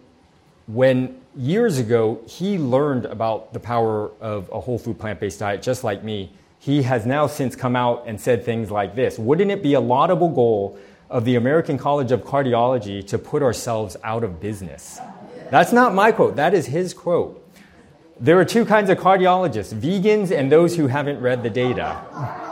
when 0.67 1.21
years 1.37 1.77
ago 1.77 2.23
he 2.27 2.57
learned 2.57 3.05
about 3.05 3.53
the 3.53 3.61
power 3.61 4.11
of 4.19 4.49
a 4.51 4.61
whole 4.61 4.79
food 4.79 4.99
plant 4.99 5.21
based 5.21 5.41
diet, 5.41 5.61
just 5.61 5.85
like 5.85 6.03
me, 6.03 6.33
he 6.59 6.85
has 6.85 7.05
now 7.05 7.27
since 7.27 7.55
come 7.55 7.77
out 7.77 8.05
and 8.07 8.19
said 8.19 8.47
things 8.47 8.71
like 8.71 8.95
this 8.95 9.19
Wouldn't 9.19 9.51
it 9.51 9.63
be 9.63 9.75
a 9.75 9.81
laudable 9.81 10.31
goal 10.31 10.79
of 11.11 11.27
the 11.27 11.37
American 11.37 11.77
College 11.77 12.13
of 12.13 12.25
Cardiology 12.25 13.07
to 13.09 13.19
put 13.19 13.43
ourselves 13.43 13.99
out 14.03 14.25
of 14.25 14.41
business? 14.41 15.01
That's 15.51 15.73
not 15.73 15.95
my 15.95 16.13
quote, 16.13 16.37
that 16.37 16.55
is 16.55 16.67
his 16.67 16.95
quote. 16.95 17.37
There 18.21 18.39
are 18.39 18.45
two 18.45 18.65
kinds 18.65 18.91
of 18.91 18.99
cardiologists 18.99 19.75
vegans 19.75 20.31
and 20.31 20.53
those 20.53 20.77
who 20.77 20.87
haven't 20.87 21.21
read 21.21 21.43
the 21.43 21.51
data. 21.51 22.49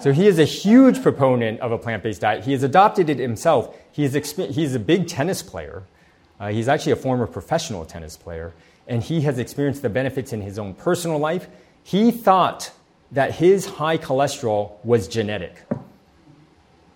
So 0.00 0.12
he 0.12 0.26
is 0.26 0.38
a 0.38 0.44
huge 0.44 1.02
proponent 1.02 1.60
of 1.60 1.72
a 1.72 1.78
plant 1.78 2.02
based 2.02 2.22
diet. 2.22 2.44
He 2.44 2.52
has 2.52 2.62
adopted 2.62 3.10
it 3.10 3.18
himself. 3.18 3.76
He 3.92 4.04
is 4.04 4.14
exp- 4.14 4.50
he's 4.50 4.74
a 4.74 4.78
big 4.78 5.08
tennis 5.08 5.42
player. 5.42 5.82
Uh, 6.38 6.48
he's 6.48 6.68
actually 6.68 6.92
a 6.92 6.96
former 6.96 7.26
professional 7.26 7.84
tennis 7.84 8.16
player, 8.16 8.54
and 8.88 9.02
he 9.02 9.20
has 9.22 9.38
experienced 9.38 9.82
the 9.82 9.90
benefits 9.90 10.32
in 10.32 10.40
his 10.40 10.58
own 10.58 10.72
personal 10.72 11.18
life. 11.18 11.48
He 11.82 12.10
thought 12.10 12.72
that 13.12 13.34
his 13.34 13.66
high 13.66 13.98
cholesterol 13.98 14.82
was 14.84 15.06
genetic 15.06 15.54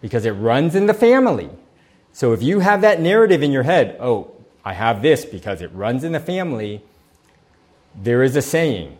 because 0.00 0.24
it 0.24 0.32
runs 0.32 0.74
in 0.74 0.86
the 0.86 0.94
family. 0.94 1.50
So 2.12 2.32
if 2.32 2.42
you 2.42 2.60
have 2.60 2.80
that 2.82 3.00
narrative 3.00 3.42
in 3.42 3.52
your 3.52 3.64
head, 3.64 3.98
oh, 4.00 4.33
I 4.64 4.72
have 4.72 5.02
this 5.02 5.24
because 5.24 5.60
it 5.60 5.70
runs 5.74 6.04
in 6.04 6.12
the 6.12 6.20
family, 6.20 6.82
there 7.94 8.22
is 8.22 8.34
a 8.34 8.42
saying, 8.42 8.96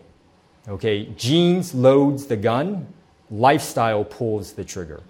okay, 0.69 1.07
genes 1.17 1.75
loads 1.75 2.27
the 2.27 2.37
gun, 2.37 2.87
lifestyle 3.31 4.05
pulls 4.05 4.53
the 4.53 4.65
trigger. 4.65 5.03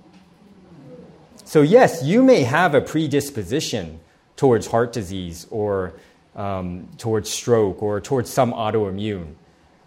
So, 1.44 1.62
yes, 1.62 2.02
you 2.02 2.22
may 2.22 2.42
have 2.42 2.74
a 2.74 2.80
predisposition 2.80 4.00
towards 4.36 4.66
heart 4.66 4.92
disease 4.92 5.46
or 5.50 5.92
um, 6.34 6.88
towards 6.98 7.30
stroke 7.30 7.82
or 7.82 8.00
towards 8.00 8.30
some 8.30 8.52
autoimmune, 8.52 9.34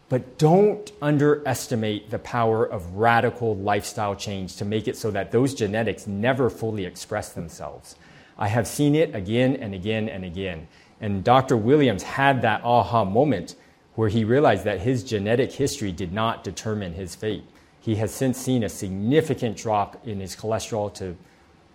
but 0.10 0.38
don't 0.38 0.92
underestimate 1.02 2.10
the 2.10 2.20
power 2.20 2.66
of 2.66 2.94
radical 2.94 3.56
lifestyle 3.56 4.16
change 4.16 4.56
to 4.58 4.66
make 4.66 4.88
it 4.88 4.96
so 4.96 5.12
that 5.12 5.32
those 5.32 5.54
genetics 5.54 6.08
never 6.08 6.50
fully 6.50 6.86
express 6.86 7.30
themselves. 7.30 7.96
I 8.38 8.48
have 8.48 8.68
seen 8.68 8.96
it 8.96 9.16
again 9.16 9.56
and 9.56 9.74
again 9.74 10.10
and 10.10 10.24
again. 10.24 10.68
And 11.02 11.24
Dr. 11.24 11.58
Williams 11.58 12.04
had 12.04 12.42
that 12.42 12.62
aha 12.64 13.04
moment 13.04 13.56
where 13.96 14.10
he 14.10 14.24
realized 14.24 14.64
that 14.66 14.80
his 14.80 15.04
genetic 15.04 15.52
history 15.52 15.92
did 15.92 16.14
not 16.14 16.44
determine 16.44 16.94
his 16.94 17.16
fate. 17.16 17.44
He 17.80 17.96
has 17.96 18.14
since 18.14 18.38
seen 18.38 18.64
a 18.64 18.70
significant 18.70 19.58
drop 19.58 20.06
in 20.06 20.20
his 20.20 20.36
cholesterol 20.36 20.94
to 20.96 21.16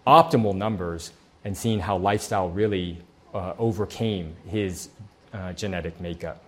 optimal 0.07 0.55
numbers 0.55 1.13
and 1.45 1.57
seen 1.57 1.81
how 1.81 1.97
lifestyle 1.97 2.49
really 2.49 2.99
uh, 3.35 3.55
overcame 3.59 4.37
his 4.47 4.89
uh, 5.33 5.53
genetic 5.53 6.01
makeup. 6.01 6.45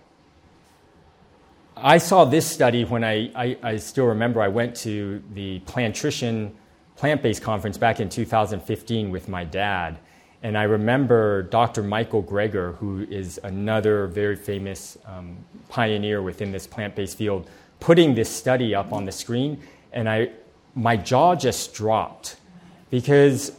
I 1.75 1.97
saw 1.97 2.23
this 2.23 2.45
study 2.49 2.85
when 2.85 3.03
I, 3.03 3.31
I, 3.35 3.57
I, 3.61 3.75
still 3.77 4.05
remember 4.05 4.41
I 4.41 4.47
went 4.47 4.75
to 4.77 5.21
the 5.33 5.59
Plantrition 5.61 6.55
plant 6.95 7.21
based 7.21 7.41
conference 7.41 7.77
back 7.77 7.99
in 7.99 8.07
2015 8.07 9.11
with 9.11 9.27
my 9.27 9.43
dad. 9.43 9.97
And 10.45 10.55
I 10.55 10.63
remember 10.65 11.41
Dr. 11.41 11.81
Michael 11.81 12.21
Greger, 12.21 12.75
who 12.75 13.01
is 13.09 13.39
another 13.43 14.05
very 14.05 14.35
famous 14.35 14.95
um, 15.07 15.37
pioneer 15.69 16.21
within 16.21 16.51
this 16.51 16.67
plant 16.67 16.93
based 16.93 17.17
field, 17.17 17.49
putting 17.79 18.13
this 18.13 18.29
study 18.29 18.75
up 18.75 18.93
on 18.93 19.05
the 19.05 19.11
screen, 19.11 19.59
and 19.91 20.07
I, 20.07 20.29
my 20.75 20.97
jaw 20.97 21.33
just 21.33 21.73
dropped 21.73 22.35
because 22.91 23.53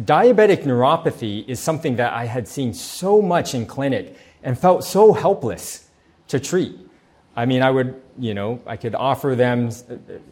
diabetic 0.00 0.64
neuropathy 0.64 1.46
is 1.46 1.60
something 1.60 1.94
that 1.94 2.12
I 2.12 2.24
had 2.24 2.48
seen 2.48 2.74
so 2.74 3.22
much 3.22 3.54
in 3.54 3.64
clinic 3.64 4.16
and 4.42 4.58
felt 4.58 4.82
so 4.82 5.12
helpless 5.12 5.88
to 6.26 6.40
treat. 6.40 6.76
I 7.36 7.46
mean, 7.46 7.62
I 7.62 7.70
would, 7.70 8.02
you 8.18 8.34
know, 8.34 8.60
I 8.66 8.76
could 8.76 8.96
offer 8.96 9.36
them, 9.36 9.70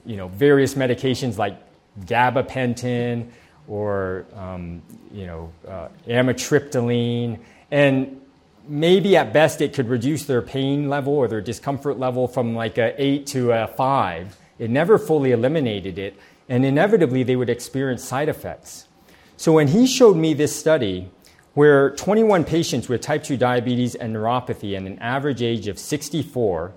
you 0.04 0.16
know, 0.16 0.26
various 0.26 0.74
medications 0.74 1.38
like 1.38 1.56
gabapentin 2.00 3.30
or, 3.70 4.26
um, 4.34 4.82
you 5.12 5.26
know, 5.26 5.52
uh, 5.66 5.88
amitriptyline, 6.08 7.38
and 7.70 8.20
maybe 8.68 9.16
at 9.16 9.32
best 9.32 9.60
it 9.60 9.72
could 9.72 9.88
reduce 9.88 10.24
their 10.24 10.42
pain 10.42 10.88
level 10.88 11.14
or 11.14 11.28
their 11.28 11.40
discomfort 11.40 11.98
level 11.98 12.26
from 12.26 12.54
like 12.54 12.78
a 12.78 13.00
8 13.00 13.26
to 13.26 13.52
a 13.52 13.68
5. 13.68 14.36
It 14.58 14.70
never 14.70 14.98
fully 14.98 15.30
eliminated 15.30 15.98
it, 15.98 16.18
and 16.48 16.64
inevitably 16.64 17.22
they 17.22 17.36
would 17.36 17.48
experience 17.48 18.02
side 18.02 18.28
effects. 18.28 18.88
So 19.36 19.52
when 19.52 19.68
he 19.68 19.86
showed 19.86 20.16
me 20.16 20.34
this 20.34 20.54
study, 20.54 21.08
where 21.54 21.90
21 21.90 22.44
patients 22.44 22.88
with 22.88 23.00
type 23.00 23.22
2 23.22 23.36
diabetes 23.36 23.94
and 23.94 24.14
neuropathy 24.14 24.76
and 24.76 24.86
an 24.86 24.98
average 24.98 25.42
age 25.42 25.68
of 25.68 25.78
64 25.78 26.72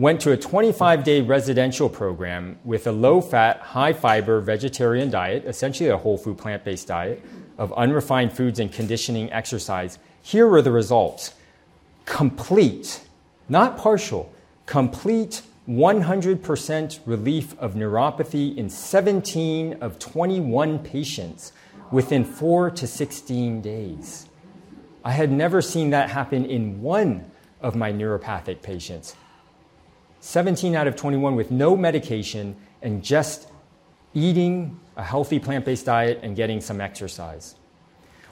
went 0.00 0.18
to 0.18 0.32
a 0.32 0.36
25 0.36 1.04
day 1.04 1.20
residential 1.20 1.86
program 1.86 2.58
with 2.64 2.86
a 2.86 2.92
low 2.92 3.20
fat, 3.20 3.60
high 3.60 3.92
fiber 3.92 4.40
vegetarian 4.40 5.10
diet, 5.10 5.44
essentially 5.44 5.90
a 5.90 5.96
whole 5.98 6.16
food 6.16 6.38
plant 6.38 6.64
based 6.64 6.88
diet, 6.88 7.22
of 7.58 7.70
unrefined 7.74 8.32
foods 8.32 8.58
and 8.58 8.72
conditioning 8.72 9.30
exercise 9.30 9.98
here 10.22 10.48
were 10.48 10.62
the 10.62 10.72
results 10.72 11.34
complete, 12.06 13.00
not 13.48 13.76
partial, 13.76 14.32
complete 14.64 15.42
100% 15.68 17.00
relief 17.04 17.56
of 17.58 17.74
neuropathy 17.74 18.56
in 18.56 18.70
17 18.70 19.74
of 19.82 19.98
21 19.98 20.78
patients 20.78 21.52
within 21.92 22.24
4 22.24 22.70
to 22.70 22.86
16 22.86 23.60
days. 23.60 24.26
I 25.04 25.12
had 25.12 25.30
never 25.30 25.60
seen 25.60 25.90
that 25.90 26.08
happen 26.08 26.46
in 26.46 26.80
one 26.80 27.30
of 27.60 27.76
my 27.76 27.92
neuropathic 27.92 28.62
patients. 28.62 29.14
17 30.20 30.74
out 30.76 30.86
of 30.86 30.96
21 30.96 31.34
with 31.34 31.50
no 31.50 31.76
medication 31.76 32.56
and 32.82 33.02
just 33.02 33.48
eating 34.14 34.78
a 34.96 35.02
healthy 35.02 35.38
plant 35.38 35.64
based 35.64 35.86
diet 35.86 36.20
and 36.22 36.36
getting 36.36 36.60
some 36.60 36.80
exercise. 36.80 37.56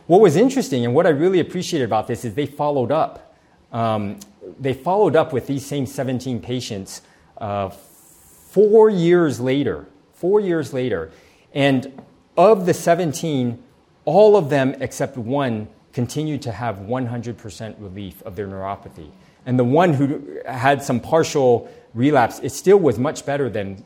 What 0.06 0.20
was 0.20 0.36
interesting 0.36 0.84
and 0.84 0.94
what 0.94 1.06
I 1.06 1.10
really 1.10 1.40
appreciated 1.40 1.84
about 1.84 2.06
this 2.06 2.24
is 2.24 2.34
they 2.34 2.46
followed 2.46 2.92
up. 2.92 3.34
Um, 3.72 4.20
they 4.58 4.72
followed 4.72 5.16
up 5.16 5.32
with 5.32 5.46
these 5.46 5.64
same 5.64 5.86
17 5.86 6.40
patients 6.40 7.02
uh, 7.38 7.68
four 7.68 8.88
years 8.90 9.40
later. 9.40 9.86
Four 10.14 10.40
years 10.40 10.72
later. 10.72 11.10
And 11.54 12.02
of 12.36 12.66
the 12.66 12.74
17, 12.74 13.62
all 14.04 14.36
of 14.36 14.48
them 14.48 14.74
except 14.80 15.16
one 15.16 15.68
continued 15.92 16.42
to 16.42 16.52
have 16.52 16.76
100% 16.76 17.74
relief 17.78 18.22
of 18.22 18.36
their 18.36 18.46
neuropathy. 18.46 19.10
And 19.48 19.58
the 19.58 19.64
one 19.64 19.94
who 19.94 20.40
had 20.44 20.82
some 20.82 21.00
partial 21.00 21.70
relapse, 21.94 22.38
it 22.42 22.52
still 22.52 22.76
was 22.76 22.98
much 22.98 23.24
better 23.24 23.48
than, 23.48 23.82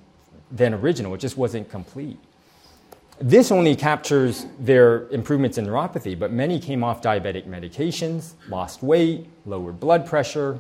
than 0.50 0.74
original. 0.74 1.14
It 1.14 1.18
just 1.18 1.36
wasn't 1.36 1.70
complete. 1.70 2.18
This 3.20 3.52
only 3.52 3.76
captures 3.76 4.44
their 4.58 5.08
improvements 5.10 5.58
in 5.58 5.66
neuropathy, 5.66 6.18
but 6.18 6.32
many 6.32 6.58
came 6.58 6.82
off 6.82 7.00
diabetic 7.00 7.46
medications, 7.46 8.32
lost 8.48 8.82
weight, 8.82 9.28
lowered 9.46 9.78
blood 9.78 10.04
pressure, 10.04 10.58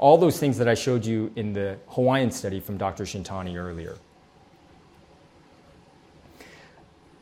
all 0.00 0.18
those 0.18 0.40
things 0.40 0.58
that 0.58 0.66
I 0.66 0.74
showed 0.74 1.06
you 1.06 1.30
in 1.36 1.52
the 1.52 1.78
Hawaiian 1.90 2.32
study 2.32 2.58
from 2.58 2.76
Dr. 2.76 3.04
Shintani 3.04 3.54
earlier. 3.56 3.98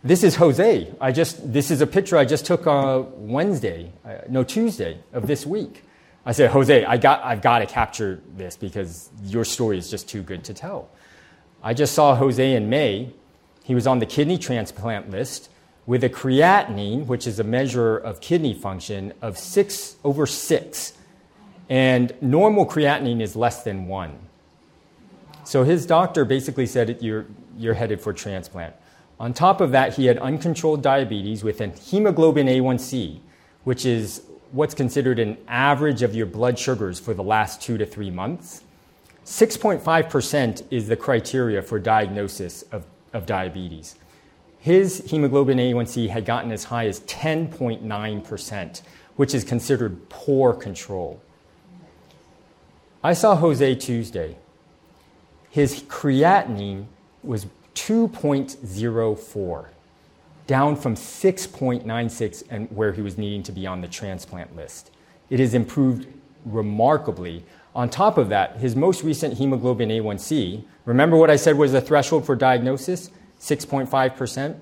this 0.02 0.24
is 0.24 0.36
Jose. 0.36 0.90
I 0.98 1.12
just, 1.12 1.52
this 1.52 1.70
is 1.70 1.82
a 1.82 1.86
picture 1.86 2.16
I 2.16 2.24
just 2.24 2.46
took 2.46 2.66
on 2.66 3.28
Wednesday, 3.28 3.92
uh, 4.02 4.18
no, 4.30 4.44
Tuesday 4.44 5.00
of 5.12 5.26
this 5.26 5.44
week. 5.44 5.84
I 6.26 6.32
said, 6.32 6.50
Jose, 6.50 6.84
I 6.84 6.96
got, 6.96 7.24
I've 7.24 7.40
got 7.40 7.60
to 7.60 7.66
capture 7.66 8.20
this 8.36 8.56
because 8.56 9.10
your 9.24 9.44
story 9.44 9.78
is 9.78 9.90
just 9.90 10.08
too 10.08 10.22
good 10.22 10.44
to 10.44 10.54
tell. 10.54 10.90
I 11.62 11.74
just 11.74 11.94
saw 11.94 12.14
Jose 12.14 12.54
in 12.54 12.68
May. 12.68 13.12
He 13.64 13.74
was 13.74 13.86
on 13.86 13.98
the 13.98 14.06
kidney 14.06 14.38
transplant 14.38 15.10
list 15.10 15.50
with 15.86 16.04
a 16.04 16.08
creatinine, 16.10 17.06
which 17.06 17.26
is 17.26 17.40
a 17.40 17.44
measure 17.44 17.96
of 17.96 18.20
kidney 18.20 18.54
function, 18.54 19.12
of 19.22 19.38
six 19.38 19.96
over 20.04 20.26
six. 20.26 20.92
And 21.70 22.14
normal 22.20 22.66
creatinine 22.66 23.20
is 23.20 23.34
less 23.34 23.62
than 23.62 23.86
one. 23.86 24.18
So 25.44 25.64
his 25.64 25.86
doctor 25.86 26.26
basically 26.26 26.66
said, 26.66 26.98
you're, 27.00 27.26
you're 27.56 27.74
headed 27.74 28.00
for 28.02 28.12
transplant. 28.12 28.74
On 29.18 29.32
top 29.32 29.60
of 29.60 29.72
that, 29.72 29.94
he 29.94 30.06
had 30.06 30.18
uncontrolled 30.18 30.82
diabetes 30.82 31.42
with 31.42 31.60
a 31.60 31.68
hemoglobin 31.68 32.46
A1C, 32.46 33.20
which 33.64 33.84
is 33.84 34.22
what's 34.52 34.74
considered 34.74 35.18
an 35.18 35.36
average 35.46 36.02
of 36.02 36.14
your 36.14 36.26
blood 36.26 36.58
sugars 36.58 36.98
for 36.98 37.14
the 37.14 37.22
last 37.22 37.60
two 37.60 37.78
to 37.78 37.86
three 37.86 38.10
months. 38.10 38.62
6.5% 39.24 40.64
is 40.70 40.88
the 40.88 40.96
criteria 40.96 41.60
for 41.60 41.78
diagnosis 41.78 42.62
of, 42.72 42.86
of 43.12 43.26
diabetes. 43.26 43.96
His 44.58 45.10
hemoglobin 45.10 45.58
A1C 45.58 46.08
had 46.08 46.24
gotten 46.24 46.50
as 46.50 46.64
high 46.64 46.86
as 46.86 47.00
10.9%, 47.00 48.82
which 49.16 49.34
is 49.34 49.44
considered 49.44 50.08
poor 50.08 50.52
control. 50.54 51.20
I 53.04 53.12
saw 53.12 53.36
Jose 53.36 53.74
Tuesday. 53.76 54.36
His 55.50 55.82
creatinine 55.82 56.86
was 57.22 57.46
2.04, 57.74 59.66
down 60.48 60.74
from 60.74 60.94
6.96 60.96 62.42
and 62.50 62.72
where 62.72 62.92
he 62.92 63.02
was 63.02 63.18
needing 63.18 63.42
to 63.44 63.52
be 63.52 63.66
on 63.66 63.82
the 63.82 63.86
transplant 63.86 64.56
list. 64.56 64.90
It 65.28 65.38
has 65.38 65.52
improved 65.52 66.08
remarkably. 66.46 67.44
On 67.76 67.88
top 67.90 68.16
of 68.16 68.30
that, 68.30 68.56
his 68.56 68.74
most 68.74 69.04
recent 69.04 69.34
hemoglobin 69.34 69.90
A1C, 69.90 70.64
remember 70.86 71.18
what 71.18 71.30
I 71.30 71.36
said 71.36 71.58
was 71.58 71.72
the 71.72 71.82
threshold 71.82 72.24
for 72.24 72.34
diagnosis? 72.34 73.10
6.5%. 73.38 74.58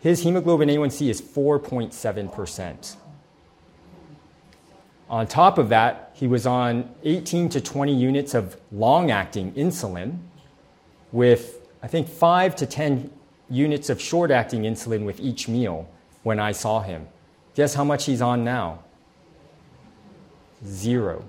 His 0.00 0.22
hemoglobin 0.22 0.70
A1C 0.70 1.10
is 1.10 1.20
4.7%. 1.20 2.96
On 5.10 5.26
top 5.26 5.58
of 5.58 5.68
that, 5.68 6.12
he 6.14 6.26
was 6.26 6.46
on 6.46 6.94
18 7.04 7.50
to 7.50 7.60
20 7.60 7.94
units 7.94 8.32
of 8.32 8.56
long 8.72 9.10
acting 9.10 9.52
insulin 9.52 10.18
with 11.12 11.58
I 11.82 11.88
think 11.88 12.08
five 12.08 12.56
to 12.56 12.66
10 12.66 13.10
units 13.50 13.90
of 13.90 14.00
short 14.00 14.30
acting 14.30 14.62
insulin 14.62 15.04
with 15.04 15.20
each 15.20 15.48
meal 15.48 15.88
when 16.22 16.38
I 16.38 16.52
saw 16.52 16.80
him. 16.80 17.08
Guess 17.54 17.74
how 17.74 17.84
much 17.84 18.06
he's 18.06 18.22
on 18.22 18.44
now? 18.44 18.78
Zero. 20.64 21.24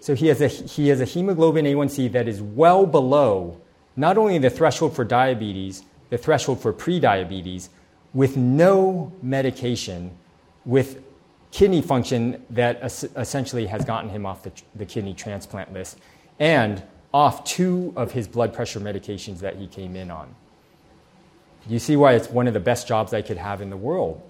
So 0.00 0.14
he 0.14 0.28
has, 0.28 0.40
a, 0.40 0.48
he 0.48 0.88
has 0.88 1.00
a 1.00 1.04
hemoglobin 1.04 1.64
A1C 1.64 2.12
that 2.12 2.28
is 2.28 2.40
well 2.40 2.86
below 2.86 3.60
not 3.96 4.16
only 4.16 4.38
the 4.38 4.48
threshold 4.48 4.94
for 4.94 5.04
diabetes, 5.04 5.82
the 6.10 6.16
threshold 6.16 6.60
for 6.60 6.72
prediabetes, 6.72 7.68
with 8.14 8.36
no 8.36 9.12
medication, 9.22 10.16
with 10.64 11.02
kidney 11.50 11.82
function 11.82 12.42
that 12.50 12.80
essentially 13.16 13.66
has 13.66 13.84
gotten 13.84 14.08
him 14.08 14.24
off 14.24 14.42
the, 14.42 14.52
the 14.76 14.86
kidney 14.86 15.14
transplant 15.14 15.72
list, 15.72 15.98
and 16.38 16.82
off 17.12 17.42
two 17.44 17.92
of 17.96 18.12
his 18.12 18.28
blood 18.28 18.54
pressure 18.54 18.78
medications 18.80 19.40
that 19.40 19.56
he 19.56 19.66
came 19.66 19.96
in 19.96 20.10
on. 20.10 20.32
You 21.68 21.78
see 21.78 21.96
why 21.96 22.14
it's 22.14 22.30
one 22.30 22.46
of 22.46 22.54
the 22.54 22.60
best 22.60 22.88
jobs 22.88 23.12
I 23.12 23.20
could 23.20 23.36
have 23.36 23.60
in 23.60 23.68
the 23.68 23.76
world. 23.76 24.22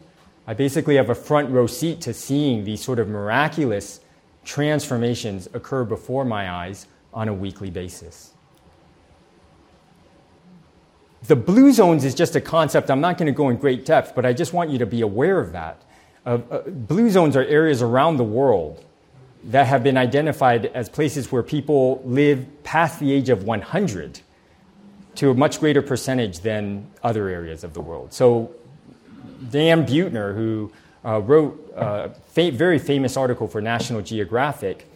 I 0.47 0.55
basically 0.55 0.97
have 0.97 1.09
a 1.09 1.15
front 1.15 1.51
row 1.51 1.67
seat 1.67 2.01
to 2.03 2.15
seeing 2.15 2.65
these 2.65 2.83
sort 2.83 2.99
of 2.99 3.09
miraculous 3.09 4.01
transformations 4.45 5.49
occur 5.53 5.85
before 5.85 6.25
my 6.25 6.51
eyes 6.51 6.87
on 7.15 7.29
a 7.29 7.35
weekly 7.35 7.71
basis. 7.71 8.33
The 11.27 11.37
blue 11.37 11.73
zones 11.73 12.05
is 12.05 12.15
just 12.15 12.35
a 12.35 12.41
concept. 12.41 12.91
I'm 12.91 13.01
not 13.01 13.19
going 13.19 13.27
to 13.27 13.33
go 13.33 13.51
in 13.51 13.57
great 13.57 13.85
depth, 13.85 14.15
but 14.15 14.25
I 14.25 14.33
just 14.33 14.53
want 14.53 14.71
you 14.71 14.79
to 14.79 14.87
be 14.87 15.03
aware 15.03 15.39
of 15.39 15.53
that. 15.53 15.83
Uh, 16.25 16.39
uh, 16.51 16.61
blue 16.63 17.11
zones 17.11 17.37
are 17.37 17.45
areas 17.45 17.83
around 17.83 18.17
the 18.17 18.25
world 18.25 18.85
that 19.45 19.67
have 19.67 19.83
been 19.83 19.97
identified 19.97 20.67
as 20.67 20.89
places 20.89 21.31
where 21.31 21.43
people 21.43 22.03
live 22.05 22.47
past 22.65 23.01
the 23.01 23.13
age 23.13 23.29
of 23.29 23.45
100 23.45 24.21
to 25.19 25.31
a 25.31 25.35
much 25.35 25.59
greater 25.59 25.83
percentage 25.83 26.39
than 26.41 26.87
other 27.03 27.29
areas 27.29 27.65
of 27.65 27.75
the 27.75 27.81
world. 27.81 28.13
So, 28.13 28.55
Dan 29.51 29.85
Buettner, 29.85 30.33
who 30.33 30.71
uh, 31.05 31.21
wrote 31.21 31.73
a 31.75 32.11
fa- 32.11 32.53
very 32.53 32.79
famous 32.79 33.17
article 33.17 33.49
for 33.49 33.61
National 33.61 34.01
Geographic, 34.01 34.87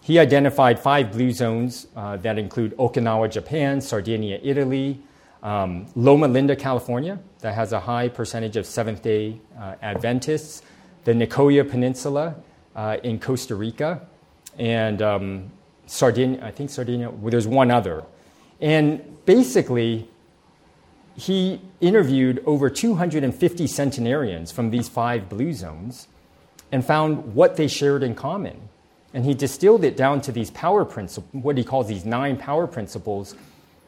he 0.00 0.20
identified 0.20 0.78
five 0.78 1.10
blue 1.10 1.32
zones 1.32 1.88
uh, 1.96 2.16
that 2.18 2.38
include 2.38 2.76
Okinawa, 2.76 3.28
Japan, 3.28 3.80
Sardinia, 3.80 4.38
Italy, 4.44 5.00
um, 5.42 5.86
Loma 5.96 6.28
Linda, 6.28 6.54
California, 6.54 7.18
that 7.40 7.54
has 7.54 7.72
a 7.72 7.80
high 7.80 8.08
percentage 8.08 8.56
of 8.56 8.66
Seventh 8.66 9.02
day 9.02 9.40
uh, 9.58 9.74
Adventists, 9.82 10.62
the 11.02 11.12
Nicoya 11.12 11.68
Peninsula, 11.68 12.36
uh, 12.76 12.98
in 13.02 13.18
Costa 13.18 13.56
Rica, 13.56 14.06
and 14.56 15.02
um, 15.02 15.50
Sardinia, 15.86 16.44
I 16.44 16.52
think 16.52 16.70
Sardinia, 16.70 17.10
well, 17.10 17.32
there's 17.32 17.48
one 17.48 17.72
other. 17.72 18.04
And 18.60 19.13
basically, 19.24 20.08
he 21.16 21.60
interviewed 21.80 22.42
over 22.44 22.68
250 22.68 23.66
centenarians 23.66 24.50
from 24.50 24.70
these 24.70 24.88
five 24.88 25.28
blue 25.28 25.52
zones 25.52 26.08
and 26.72 26.84
found 26.84 27.34
what 27.34 27.56
they 27.56 27.68
shared 27.68 28.02
in 28.02 28.14
common. 28.14 28.68
And 29.12 29.24
he 29.24 29.34
distilled 29.34 29.84
it 29.84 29.96
down 29.96 30.20
to 30.22 30.32
these 30.32 30.50
power 30.50 30.84
principles, 30.84 31.42
what 31.44 31.56
he 31.56 31.62
calls 31.62 31.86
these 31.86 32.04
nine 32.04 32.36
power 32.36 32.66
principles. 32.66 33.36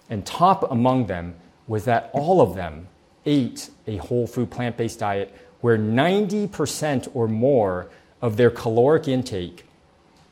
And 0.09 0.25
top 0.25 0.71
among 0.71 1.07
them 1.07 1.35
was 1.67 1.85
that 1.87 2.11
all 2.13 2.41
of 2.41 2.55
them 2.55 2.87
ate 3.25 3.71
a 3.89 3.97
whole 3.97 4.27
food 4.29 4.51
plant 4.51 4.77
based 4.77 5.01
diet 5.01 5.35
where 5.61 5.77
90% 5.77 7.11
or 7.13 7.27
more 7.27 7.89
of 8.23 8.37
their 8.37 8.51
caloric 8.51 9.09
intake 9.09 9.65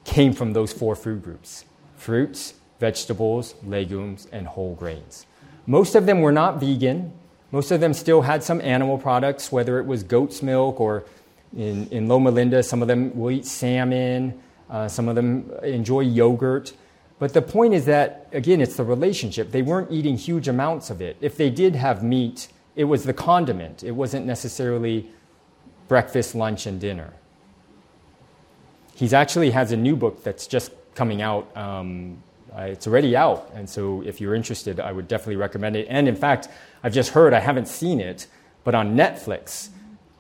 came 0.04 0.32
from 0.32 0.52
those 0.52 0.72
four 0.72 0.94
food 0.94 1.22
groups 1.22 1.64
fruits, 1.96 2.54
vegetables, 2.88 3.54
legumes, 3.64 4.28
and 4.30 4.46
whole 4.46 4.74
grains. 4.74 5.26
Most 5.66 5.94
of 5.94 6.04
them 6.04 6.20
were 6.20 6.32
not 6.32 6.60
vegan. 6.60 7.12
Most 7.50 7.70
of 7.70 7.80
them 7.80 7.94
still 7.94 8.22
had 8.22 8.42
some 8.42 8.60
animal 8.60 8.98
products, 8.98 9.50
whether 9.50 9.78
it 9.78 9.86
was 9.86 10.02
goat's 10.02 10.42
milk 10.42 10.80
or 10.80 11.04
in, 11.56 11.88
in 11.88 12.08
Loma 12.08 12.30
Linda, 12.30 12.62
some 12.62 12.82
of 12.82 12.88
them 12.88 13.16
will 13.16 13.30
eat 13.30 13.46
salmon, 13.46 14.38
uh, 14.68 14.88
some 14.88 15.08
of 15.08 15.14
them 15.14 15.50
enjoy 15.62 16.00
yogurt. 16.00 16.74
But 17.18 17.32
the 17.32 17.42
point 17.42 17.72
is 17.74 17.84
that, 17.86 18.28
again, 18.32 18.60
it's 18.60 18.76
the 18.76 18.84
relationship. 18.84 19.50
They 19.50 19.62
weren't 19.62 19.90
eating 19.90 20.16
huge 20.18 20.48
amounts 20.48 20.90
of 20.90 21.00
it. 21.00 21.16
If 21.20 21.36
they 21.36 21.48
did 21.48 21.76
have 21.76 22.02
meat, 22.02 22.48
it 22.76 22.84
was 22.84 23.04
the 23.04 23.14
condiment, 23.14 23.84
it 23.84 23.92
wasn't 23.92 24.26
necessarily 24.26 25.08
breakfast, 25.88 26.34
lunch, 26.34 26.66
and 26.66 26.80
dinner. 26.80 27.12
He's 28.96 29.14
actually 29.14 29.50
has 29.52 29.72
a 29.72 29.76
new 29.76 29.96
book 29.96 30.24
that's 30.24 30.46
just 30.46 30.72
coming 30.94 31.22
out. 31.22 31.44
Um, 31.56 32.22
uh, 32.56 32.62
it's 32.62 32.86
already 32.86 33.16
out, 33.16 33.50
and 33.54 33.68
so 33.68 34.02
if 34.02 34.20
you're 34.20 34.34
interested, 34.34 34.78
I 34.80 34.92
would 34.92 35.08
definitely 35.08 35.36
recommend 35.36 35.76
it. 35.76 35.86
And 35.88 36.06
in 36.06 36.16
fact, 36.16 36.48
I've 36.82 36.92
just 36.92 37.10
heard, 37.10 37.34
I 37.34 37.40
haven't 37.40 37.68
seen 37.68 38.00
it, 38.00 38.26
but 38.62 38.74
on 38.74 38.96
Netflix 38.96 39.70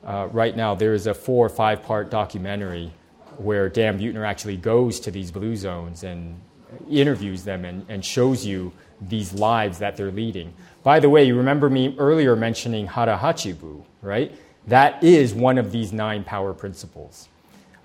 uh, 0.04 0.28
right 0.32 0.56
now, 0.56 0.74
there 0.74 0.94
is 0.94 1.06
a 1.06 1.14
four 1.14 1.46
or 1.46 1.48
five 1.48 1.82
part 1.82 2.10
documentary 2.10 2.92
where 3.38 3.68
Dan 3.68 3.98
Buettner 3.98 4.26
actually 4.26 4.56
goes 4.56 5.00
to 5.00 5.10
these 5.10 5.30
blue 5.30 5.56
zones 5.56 6.04
and 6.04 6.40
interviews 6.90 7.44
them 7.44 7.64
and, 7.64 7.86
and 7.88 8.04
shows 8.04 8.44
you 8.44 8.72
these 9.00 9.32
lives 9.32 9.78
that 9.78 9.96
they're 9.96 10.10
leading. 10.10 10.52
By 10.82 11.00
the 11.00 11.08
way, 11.08 11.24
you 11.24 11.36
remember 11.36 11.70
me 11.70 11.94
earlier 11.98 12.36
mentioning 12.36 12.86
Hara 12.86 13.16
Hachi 13.16 13.58
Bu, 13.58 13.82
right? 14.02 14.32
That 14.66 15.02
is 15.02 15.34
one 15.34 15.58
of 15.58 15.72
these 15.72 15.92
nine 15.92 16.24
power 16.24 16.54
principles. 16.54 17.28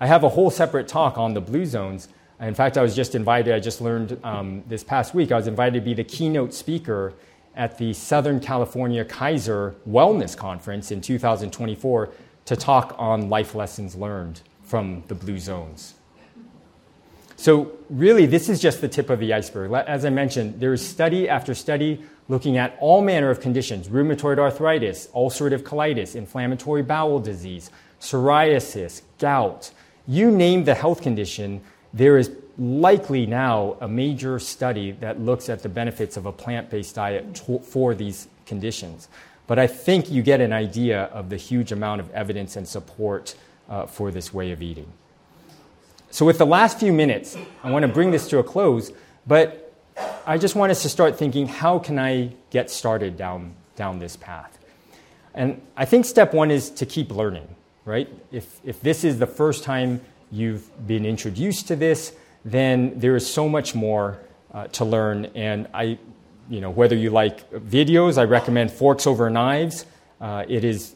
I 0.00 0.06
have 0.06 0.24
a 0.24 0.30
whole 0.30 0.50
separate 0.50 0.88
talk 0.88 1.18
on 1.18 1.34
the 1.34 1.40
blue 1.40 1.66
zones. 1.66 2.08
In 2.40 2.54
fact, 2.54 2.78
I 2.78 2.82
was 2.82 2.96
just 2.96 3.14
invited, 3.14 3.54
I 3.54 3.60
just 3.60 3.82
learned 3.82 4.18
um, 4.24 4.62
this 4.66 4.82
past 4.82 5.14
week, 5.14 5.30
I 5.30 5.36
was 5.36 5.46
invited 5.46 5.74
to 5.74 5.84
be 5.84 5.92
the 5.92 6.04
keynote 6.04 6.54
speaker 6.54 7.12
at 7.54 7.76
the 7.76 7.92
Southern 7.92 8.40
California 8.40 9.04
Kaiser 9.04 9.74
Wellness 9.86 10.34
Conference 10.34 10.90
in 10.90 11.02
2024 11.02 12.08
to 12.46 12.56
talk 12.56 12.94
on 12.98 13.28
life 13.28 13.54
lessons 13.54 13.94
learned 13.94 14.40
from 14.62 15.04
the 15.08 15.14
blue 15.14 15.38
zones. 15.38 15.94
So, 17.36 17.72
really, 17.88 18.26
this 18.26 18.48
is 18.48 18.60
just 18.60 18.80
the 18.80 18.88
tip 18.88 19.10
of 19.10 19.18
the 19.18 19.32
iceberg. 19.32 19.72
As 19.72 20.04
I 20.04 20.10
mentioned, 20.10 20.60
there 20.60 20.72
is 20.72 20.86
study 20.86 21.28
after 21.28 21.54
study 21.54 22.02
looking 22.28 22.56
at 22.56 22.76
all 22.80 23.02
manner 23.02 23.30
of 23.30 23.40
conditions 23.40 23.88
rheumatoid 23.88 24.38
arthritis, 24.38 25.08
ulcerative 25.14 25.62
colitis, 25.62 26.14
inflammatory 26.14 26.82
bowel 26.82 27.18
disease, 27.18 27.70
psoriasis, 28.00 29.02
gout, 29.18 29.72
you 30.06 30.30
name 30.30 30.64
the 30.64 30.74
health 30.74 31.02
condition, 31.02 31.60
there 31.92 32.18
is 32.18 32.30
likely 32.58 33.26
now 33.26 33.76
a 33.80 33.88
major 33.88 34.38
study 34.38 34.92
that 34.92 35.20
looks 35.20 35.48
at 35.48 35.62
the 35.62 35.68
benefits 35.68 36.16
of 36.16 36.26
a 36.26 36.32
plant 36.32 36.70
based 36.70 36.94
diet 36.94 37.38
for 37.64 37.94
these 37.94 38.28
conditions. 38.46 39.08
but 39.46 39.58
I 39.58 39.66
think 39.66 40.10
you 40.10 40.22
get 40.22 40.40
an 40.40 40.52
idea 40.52 41.04
of 41.06 41.28
the 41.28 41.36
huge 41.36 41.72
amount 41.72 42.00
of 42.00 42.08
evidence 42.12 42.54
and 42.54 42.68
support 42.68 43.34
uh, 43.68 43.86
for 43.86 44.12
this 44.12 44.32
way 44.32 44.52
of 44.52 44.62
eating. 44.62 44.86
So, 46.10 46.26
with 46.26 46.38
the 46.38 46.46
last 46.46 46.78
few 46.78 46.92
minutes, 46.92 47.36
I 47.62 47.70
want 47.70 47.84
to 47.84 47.88
bring 47.88 48.10
this 48.10 48.28
to 48.28 48.38
a 48.38 48.44
close, 48.44 48.92
but 49.26 49.72
I 50.26 50.38
just 50.38 50.54
want 50.54 50.70
us 50.70 50.82
to 50.82 50.88
start 50.88 51.16
thinking 51.16 51.46
how 51.46 51.78
can 51.78 51.98
I 51.98 52.32
get 52.50 52.70
started 52.70 53.16
down, 53.16 53.54
down 53.76 53.98
this 53.98 54.16
path? 54.16 54.58
And 55.34 55.60
I 55.76 55.84
think 55.84 56.04
step 56.04 56.34
one 56.34 56.50
is 56.50 56.70
to 56.70 56.86
keep 56.86 57.10
learning, 57.10 57.48
right? 57.84 58.08
If, 58.32 58.60
if 58.64 58.80
this 58.80 59.04
is 59.04 59.18
the 59.18 59.26
first 59.26 59.62
time 59.62 60.00
you've 60.30 60.86
been 60.86 61.04
introduced 61.04 61.68
to 61.68 61.76
this, 61.76 62.12
then 62.44 62.98
there 62.98 63.16
is 63.16 63.26
so 63.26 63.48
much 63.48 63.74
more 63.74 64.18
uh, 64.52 64.66
to 64.68 64.84
learn. 64.84 65.26
And 65.34 65.68
I, 65.74 65.98
you 66.48 66.60
know, 66.60 66.70
whether 66.70 66.96
you 66.96 67.10
like 67.10 67.50
videos, 67.50 68.18
I 68.18 68.24
recommend 68.24 68.70
Forks 68.70 69.06
Over 69.06 69.30
Knives. 69.30 69.86
Uh, 70.20 70.44
it 70.48 70.64
is 70.64 70.94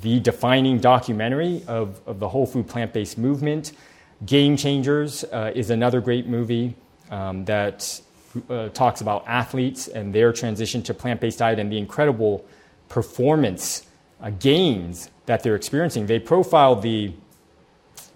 the 0.00 0.20
defining 0.20 0.78
documentary 0.78 1.62
of, 1.66 2.00
of 2.06 2.18
the 2.20 2.28
whole 2.28 2.46
food 2.46 2.68
plant 2.68 2.92
based 2.92 3.18
movement. 3.18 3.72
Game 4.24 4.56
Changers 4.56 5.24
uh, 5.24 5.52
is 5.54 5.70
another 5.70 6.00
great 6.00 6.26
movie 6.26 6.74
um, 7.10 7.44
that 7.44 8.00
uh, 8.48 8.68
talks 8.70 9.00
about 9.00 9.24
athletes 9.26 9.88
and 9.88 10.14
their 10.14 10.32
transition 10.32 10.82
to 10.84 10.94
plant 10.94 11.20
based 11.20 11.40
diet 11.40 11.58
and 11.58 11.70
the 11.70 11.78
incredible 11.78 12.44
performance 12.88 13.86
uh, 14.22 14.30
gains 14.30 15.10
that 15.26 15.42
they're 15.42 15.56
experiencing. 15.56 16.06
They 16.06 16.18
profile 16.18 16.76
the 16.76 17.12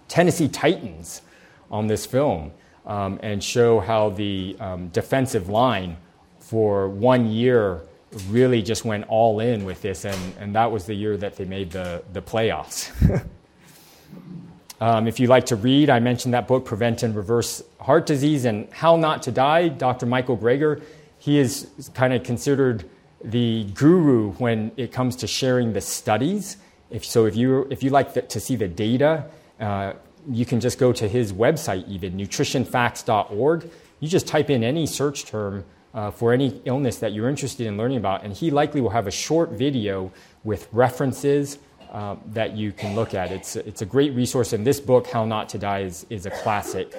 Tennessee 0.08 0.48
Titans 0.48 1.22
on 1.70 1.86
this 1.86 2.06
film 2.06 2.52
um, 2.86 3.18
and 3.22 3.42
show 3.42 3.80
how 3.80 4.10
the 4.10 4.56
um, 4.60 4.88
defensive 4.88 5.48
line 5.48 5.96
for 6.38 6.88
one 6.88 7.26
year 7.30 7.82
really 8.28 8.62
just 8.62 8.84
went 8.84 9.04
all 9.08 9.40
in 9.40 9.64
with 9.64 9.82
this, 9.82 10.04
and, 10.04 10.34
and 10.38 10.54
that 10.54 10.70
was 10.70 10.86
the 10.86 10.94
year 10.94 11.16
that 11.16 11.36
they 11.36 11.44
made 11.44 11.70
the, 11.70 12.02
the 12.12 12.22
playoffs. 12.22 12.90
um, 14.80 15.06
if 15.06 15.18
you 15.18 15.26
like 15.26 15.46
to 15.46 15.56
read, 15.56 15.90
I 15.90 15.98
mentioned 15.98 16.32
that 16.34 16.46
book, 16.46 16.64
Prevent 16.64 17.02
and 17.02 17.14
Reverse 17.14 17.62
Heart 17.80 18.06
Disease 18.06 18.44
and 18.44 18.72
How 18.72 18.96
Not 18.96 19.22
to 19.24 19.32
Die, 19.32 19.68
Dr. 19.68 20.06
Michael 20.06 20.38
Greger. 20.38 20.82
He 21.18 21.38
is 21.38 21.90
kind 21.94 22.12
of 22.12 22.22
considered 22.22 22.88
the 23.22 23.64
guru 23.74 24.32
when 24.32 24.70
it 24.76 24.92
comes 24.92 25.16
to 25.16 25.26
sharing 25.26 25.72
the 25.72 25.80
studies. 25.80 26.58
If, 26.90 27.04
so 27.04 27.26
if 27.26 27.34
you, 27.34 27.66
if 27.70 27.82
you 27.82 27.90
like 27.90 28.14
the, 28.14 28.22
to 28.22 28.38
see 28.38 28.54
the 28.54 28.68
data, 28.68 29.26
uh, 29.60 29.94
you 30.28 30.44
can 30.44 30.60
just 30.60 30.78
go 30.78 30.92
to 30.92 31.08
his 31.08 31.32
website, 31.32 31.86
even 31.88 32.16
nutritionfacts.org. 32.16 33.70
You 34.00 34.08
just 34.08 34.26
type 34.26 34.50
in 34.50 34.64
any 34.64 34.86
search 34.86 35.24
term 35.24 35.64
uh, 35.94 36.10
for 36.10 36.32
any 36.32 36.60
illness 36.64 36.98
that 36.98 37.12
you're 37.12 37.28
interested 37.28 37.66
in 37.66 37.76
learning 37.76 37.98
about, 37.98 38.24
and 38.24 38.32
he 38.32 38.50
likely 38.50 38.80
will 38.80 38.90
have 38.90 39.06
a 39.06 39.10
short 39.10 39.50
video 39.50 40.12
with 40.44 40.68
references 40.72 41.58
uh, 41.90 42.16
that 42.26 42.56
you 42.56 42.72
can 42.72 42.94
look 42.94 43.14
at. 43.14 43.32
It's, 43.32 43.56
it's 43.56 43.82
a 43.82 43.86
great 43.86 44.12
resource, 44.14 44.52
and 44.52 44.66
this 44.66 44.80
book, 44.80 45.06
How 45.06 45.24
Not 45.24 45.48
to 45.50 45.58
Die, 45.58 45.80
is, 45.80 46.04
is 46.10 46.26
a 46.26 46.30
classic. 46.30 46.94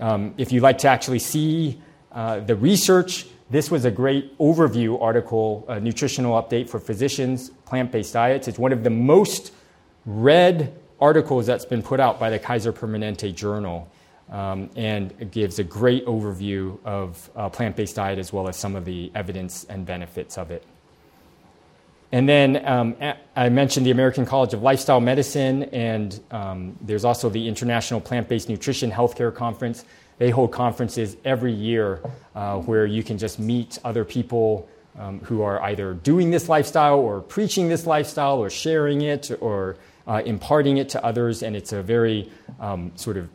Um, 0.00 0.34
if 0.36 0.50
you'd 0.50 0.62
like 0.62 0.78
to 0.78 0.88
actually 0.88 1.20
see 1.20 1.80
uh, 2.10 2.40
the 2.40 2.56
research, 2.56 3.26
this 3.50 3.70
was 3.70 3.84
a 3.84 3.90
great 3.90 4.36
overview 4.38 5.00
article, 5.00 5.64
a 5.68 5.78
nutritional 5.78 6.42
update 6.42 6.68
for 6.68 6.80
physicians, 6.80 7.50
plant 7.64 7.92
based 7.92 8.14
diets. 8.14 8.48
It's 8.48 8.58
one 8.58 8.72
of 8.72 8.82
the 8.82 8.90
most 8.90 9.52
read 10.04 10.76
articles 11.00 11.46
that's 11.46 11.64
been 11.64 11.82
put 11.82 12.00
out 12.00 12.18
by 12.18 12.30
the 12.30 12.38
Kaiser 12.38 12.72
Permanente 12.72 13.34
Journal. 13.34 13.88
Um, 14.30 14.70
and 14.74 15.14
it 15.20 15.30
gives 15.30 15.58
a 15.60 15.64
great 15.64 16.04
overview 16.06 16.78
of 16.84 17.30
uh, 17.36 17.48
plant 17.48 17.76
based 17.76 17.96
diet 17.96 18.18
as 18.18 18.32
well 18.32 18.48
as 18.48 18.56
some 18.56 18.74
of 18.74 18.84
the 18.84 19.12
evidence 19.14 19.64
and 19.68 19.86
benefits 19.86 20.36
of 20.36 20.50
it. 20.50 20.64
And 22.12 22.28
then 22.28 22.64
um, 22.66 22.96
I 23.34 23.48
mentioned 23.48 23.84
the 23.84 23.90
American 23.90 24.24
College 24.24 24.54
of 24.54 24.62
Lifestyle 24.62 25.00
Medicine, 25.00 25.64
and 25.64 26.18
um, 26.30 26.76
there's 26.80 27.04
also 27.04 27.28
the 27.28 27.46
International 27.48 28.00
Plant 28.00 28.28
Based 28.28 28.48
Nutrition 28.48 28.90
Healthcare 28.90 29.34
Conference. 29.34 29.84
They 30.18 30.30
hold 30.30 30.52
conferences 30.52 31.16
every 31.24 31.52
year 31.52 32.00
uh, 32.34 32.58
where 32.60 32.86
you 32.86 33.02
can 33.02 33.18
just 33.18 33.38
meet 33.38 33.78
other 33.84 34.04
people 34.04 34.68
um, 34.98 35.20
who 35.20 35.42
are 35.42 35.60
either 35.62 35.94
doing 35.94 36.30
this 36.30 36.48
lifestyle 36.48 36.98
or 36.98 37.20
preaching 37.20 37.68
this 37.68 37.86
lifestyle 37.86 38.38
or 38.38 38.50
sharing 38.50 39.02
it 39.02 39.30
or 39.40 39.76
uh, 40.06 40.22
imparting 40.24 40.76
it 40.78 40.88
to 40.90 41.04
others, 41.04 41.42
and 41.42 41.56
it's 41.56 41.72
a 41.72 41.82
very 41.82 42.30
um, 42.60 42.92
sort 42.96 43.16
of 43.16 43.28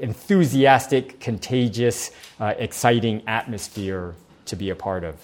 enthusiastic, 0.00 1.18
contagious, 1.20 2.10
uh, 2.38 2.54
exciting 2.58 3.22
atmosphere 3.26 4.14
to 4.44 4.56
be 4.56 4.70
a 4.70 4.76
part 4.76 5.04
of. 5.04 5.16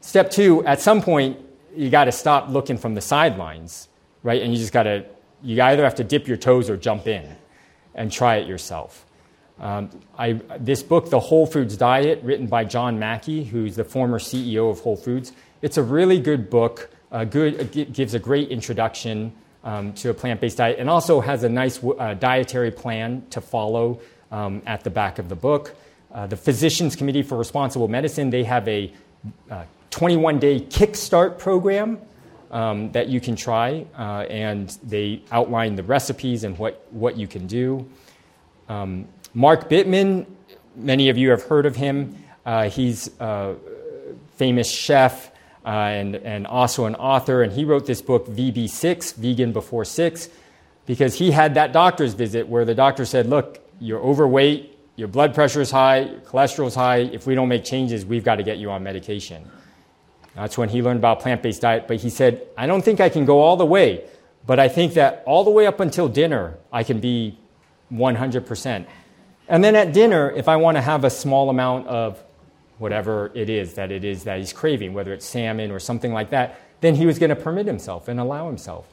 Step 0.00 0.30
two, 0.30 0.64
at 0.64 0.80
some 0.80 1.00
point, 1.02 1.38
you 1.76 1.90
got 1.90 2.04
to 2.04 2.12
stop 2.12 2.48
looking 2.48 2.76
from 2.76 2.94
the 2.94 3.00
sidelines, 3.00 3.88
right? 4.22 4.42
And 4.42 4.52
you 4.52 4.58
just 4.58 4.72
got 4.72 4.84
to, 4.84 5.04
you 5.42 5.60
either 5.62 5.84
have 5.84 5.94
to 5.96 6.04
dip 6.04 6.26
your 6.26 6.36
toes 6.36 6.68
or 6.68 6.76
jump 6.76 7.06
in 7.06 7.36
and 7.94 8.10
try 8.10 8.36
it 8.36 8.48
yourself. 8.48 9.06
Um, 9.60 9.90
I, 10.18 10.32
this 10.58 10.82
book, 10.82 11.10
The 11.10 11.20
Whole 11.20 11.46
Foods 11.46 11.76
Diet, 11.76 12.22
written 12.22 12.46
by 12.46 12.64
John 12.64 12.98
Mackey, 12.98 13.44
who's 13.44 13.76
the 13.76 13.84
former 13.84 14.18
CEO 14.18 14.70
of 14.70 14.80
Whole 14.80 14.96
Foods, 14.96 15.32
it's 15.60 15.76
a 15.76 15.82
really 15.82 16.18
good 16.18 16.48
book 16.48 16.90
uh, 17.12 17.24
good, 17.24 17.92
gives 17.92 18.14
a 18.14 18.18
great 18.18 18.48
introduction 18.48 19.32
um, 19.64 19.92
to 19.94 20.10
a 20.10 20.14
plant 20.14 20.40
based 20.40 20.56
diet 20.56 20.78
and 20.78 20.88
also 20.88 21.20
has 21.20 21.44
a 21.44 21.48
nice 21.48 21.82
uh, 21.82 22.14
dietary 22.14 22.70
plan 22.70 23.22
to 23.30 23.40
follow 23.40 24.00
um, 24.30 24.62
at 24.66 24.84
the 24.84 24.90
back 24.90 25.18
of 25.18 25.28
the 25.28 25.36
book. 25.36 25.74
Uh, 26.12 26.26
the 26.26 26.36
Physicians 26.36 26.96
Committee 26.96 27.22
for 27.22 27.36
Responsible 27.36 27.88
Medicine, 27.88 28.30
they 28.30 28.44
have 28.44 28.66
a 28.66 28.92
21 29.90 30.38
day 30.38 30.60
kickstart 30.60 31.38
program 31.38 31.98
um, 32.50 32.90
that 32.92 33.08
you 33.08 33.20
can 33.20 33.36
try, 33.36 33.86
uh, 33.96 34.22
and 34.28 34.76
they 34.82 35.22
outline 35.30 35.76
the 35.76 35.82
recipes 35.82 36.44
and 36.44 36.58
what, 36.58 36.86
what 36.90 37.16
you 37.16 37.26
can 37.26 37.46
do. 37.46 37.88
Um, 38.68 39.06
Mark 39.34 39.68
Bittman, 39.68 40.26
many 40.74 41.08
of 41.08 41.18
you 41.18 41.30
have 41.30 41.42
heard 41.42 41.66
of 41.66 41.76
him. 41.76 42.16
Uh, 42.44 42.68
he's 42.68 43.10
a 43.20 43.54
famous 44.36 44.70
chef 44.70 45.29
uh, 45.64 45.68
and, 45.68 46.16
and 46.16 46.46
also 46.46 46.86
an 46.86 46.94
author. 46.94 47.42
And 47.42 47.52
he 47.52 47.64
wrote 47.64 47.86
this 47.86 48.02
book, 48.02 48.26
VB6, 48.26 49.16
Vegan 49.16 49.52
Before 49.52 49.84
Six, 49.84 50.28
because 50.86 51.18
he 51.18 51.30
had 51.30 51.54
that 51.54 51.72
doctor's 51.72 52.14
visit 52.14 52.48
where 52.48 52.64
the 52.64 52.74
doctor 52.74 53.04
said, 53.04 53.26
Look, 53.26 53.60
you're 53.80 54.00
overweight, 54.00 54.78
your 54.96 55.08
blood 55.08 55.34
pressure 55.34 55.60
is 55.60 55.70
high, 55.70 56.00
your 56.00 56.20
cholesterol 56.20 56.66
is 56.66 56.74
high. 56.74 56.98
If 56.98 57.26
we 57.26 57.34
don't 57.34 57.48
make 57.48 57.64
changes, 57.64 58.04
we've 58.04 58.24
got 58.24 58.36
to 58.36 58.42
get 58.42 58.58
you 58.58 58.70
on 58.70 58.82
medication. 58.82 59.50
That's 60.34 60.56
when 60.56 60.68
he 60.68 60.82
learned 60.82 60.98
about 60.98 61.20
plant 61.20 61.42
based 61.42 61.62
diet. 61.62 61.88
But 61.88 61.98
he 61.98 62.10
said, 62.10 62.46
I 62.56 62.66
don't 62.66 62.82
think 62.82 63.00
I 63.00 63.08
can 63.08 63.24
go 63.24 63.40
all 63.40 63.56
the 63.56 63.66
way, 63.66 64.04
but 64.46 64.58
I 64.58 64.68
think 64.68 64.94
that 64.94 65.22
all 65.26 65.44
the 65.44 65.50
way 65.50 65.66
up 65.66 65.80
until 65.80 66.08
dinner, 66.08 66.58
I 66.72 66.84
can 66.84 67.00
be 67.00 67.38
100%. 67.92 68.86
And 69.48 69.64
then 69.64 69.74
at 69.74 69.92
dinner, 69.92 70.30
if 70.30 70.48
I 70.48 70.56
want 70.56 70.76
to 70.76 70.80
have 70.80 71.04
a 71.04 71.10
small 71.10 71.50
amount 71.50 71.88
of 71.88 72.22
whatever 72.80 73.30
it 73.34 73.50
is 73.50 73.74
that 73.74 73.92
it 73.92 74.04
is 74.04 74.24
that 74.24 74.38
he's 74.38 74.52
craving, 74.52 74.94
whether 74.94 75.12
it's 75.12 75.26
salmon 75.26 75.70
or 75.70 75.78
something 75.78 76.12
like 76.12 76.30
that, 76.30 76.58
then 76.80 76.94
he 76.94 77.04
was 77.04 77.18
going 77.18 77.30
to 77.30 77.36
permit 77.36 77.66
himself 77.66 78.08
and 78.08 78.18
allow 78.18 78.46
himself. 78.46 78.86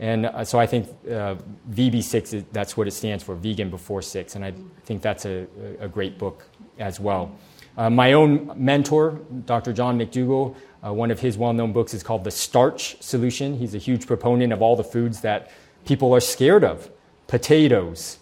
And 0.00 0.26
uh, 0.26 0.44
so 0.44 0.58
I 0.58 0.66
think 0.66 0.88
uh, 1.06 1.36
VB6, 1.70 2.34
is, 2.34 2.44
that's 2.52 2.76
what 2.76 2.88
it 2.88 2.90
stands 2.90 3.22
for, 3.22 3.34
Vegan 3.36 3.70
Before 3.70 4.02
Six. 4.02 4.34
And 4.34 4.44
I 4.44 4.52
think 4.84 5.02
that's 5.02 5.24
a, 5.24 5.46
a 5.80 5.88
great 5.88 6.18
book 6.18 6.44
as 6.78 7.00
well. 7.00 7.30
Uh, 7.76 7.88
my 7.88 8.12
own 8.12 8.52
mentor, 8.56 9.20
Dr. 9.46 9.72
John 9.72 9.98
McDougall, 9.98 10.56
uh, 10.84 10.92
one 10.92 11.12
of 11.12 11.20
his 11.20 11.38
well 11.38 11.52
known 11.52 11.72
books 11.72 11.94
is 11.94 12.02
called 12.02 12.24
The 12.24 12.30
Starch 12.32 13.00
Solution. 13.00 13.56
He's 13.56 13.74
a 13.74 13.78
huge 13.78 14.06
proponent 14.06 14.52
of 14.52 14.62
all 14.62 14.74
the 14.74 14.84
foods 14.84 15.20
that 15.20 15.50
people 15.84 16.12
are 16.12 16.20
scared 16.20 16.64
of 16.64 16.90
potatoes, 17.28 18.18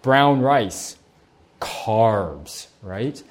brown 0.00 0.40
rice, 0.40 0.96
carbs, 1.60 2.68
right? 2.82 3.22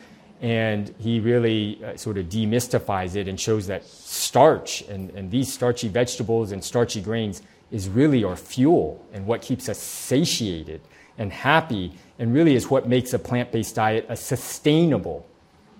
And 0.41 0.93
he 0.99 1.19
really 1.19 1.83
uh, 1.83 1.97
sort 1.97 2.17
of 2.17 2.27
demystifies 2.27 3.15
it 3.15 3.27
and 3.27 3.39
shows 3.39 3.67
that 3.67 3.85
starch 3.85 4.81
and, 4.83 5.09
and 5.11 5.31
these 5.31 5.51
starchy 5.51 5.87
vegetables 5.87 6.51
and 6.51 6.63
starchy 6.63 7.01
grains 7.01 7.41
is 7.71 7.89
really 7.89 8.23
our 8.23 8.35
fuel 8.35 9.03
and 9.13 9.25
what 9.25 9.41
keeps 9.41 9.67
us 9.67 9.79
satiated 9.79 10.81
and 11.17 11.31
happy 11.31 11.93
and 12.19 12.33
really 12.33 12.55
is 12.55 12.69
what 12.69 12.87
makes 12.87 13.13
a 13.13 13.19
plant 13.19 13.51
based 13.51 13.75
diet 13.75 14.05
a 14.09 14.15
sustainable 14.15 15.25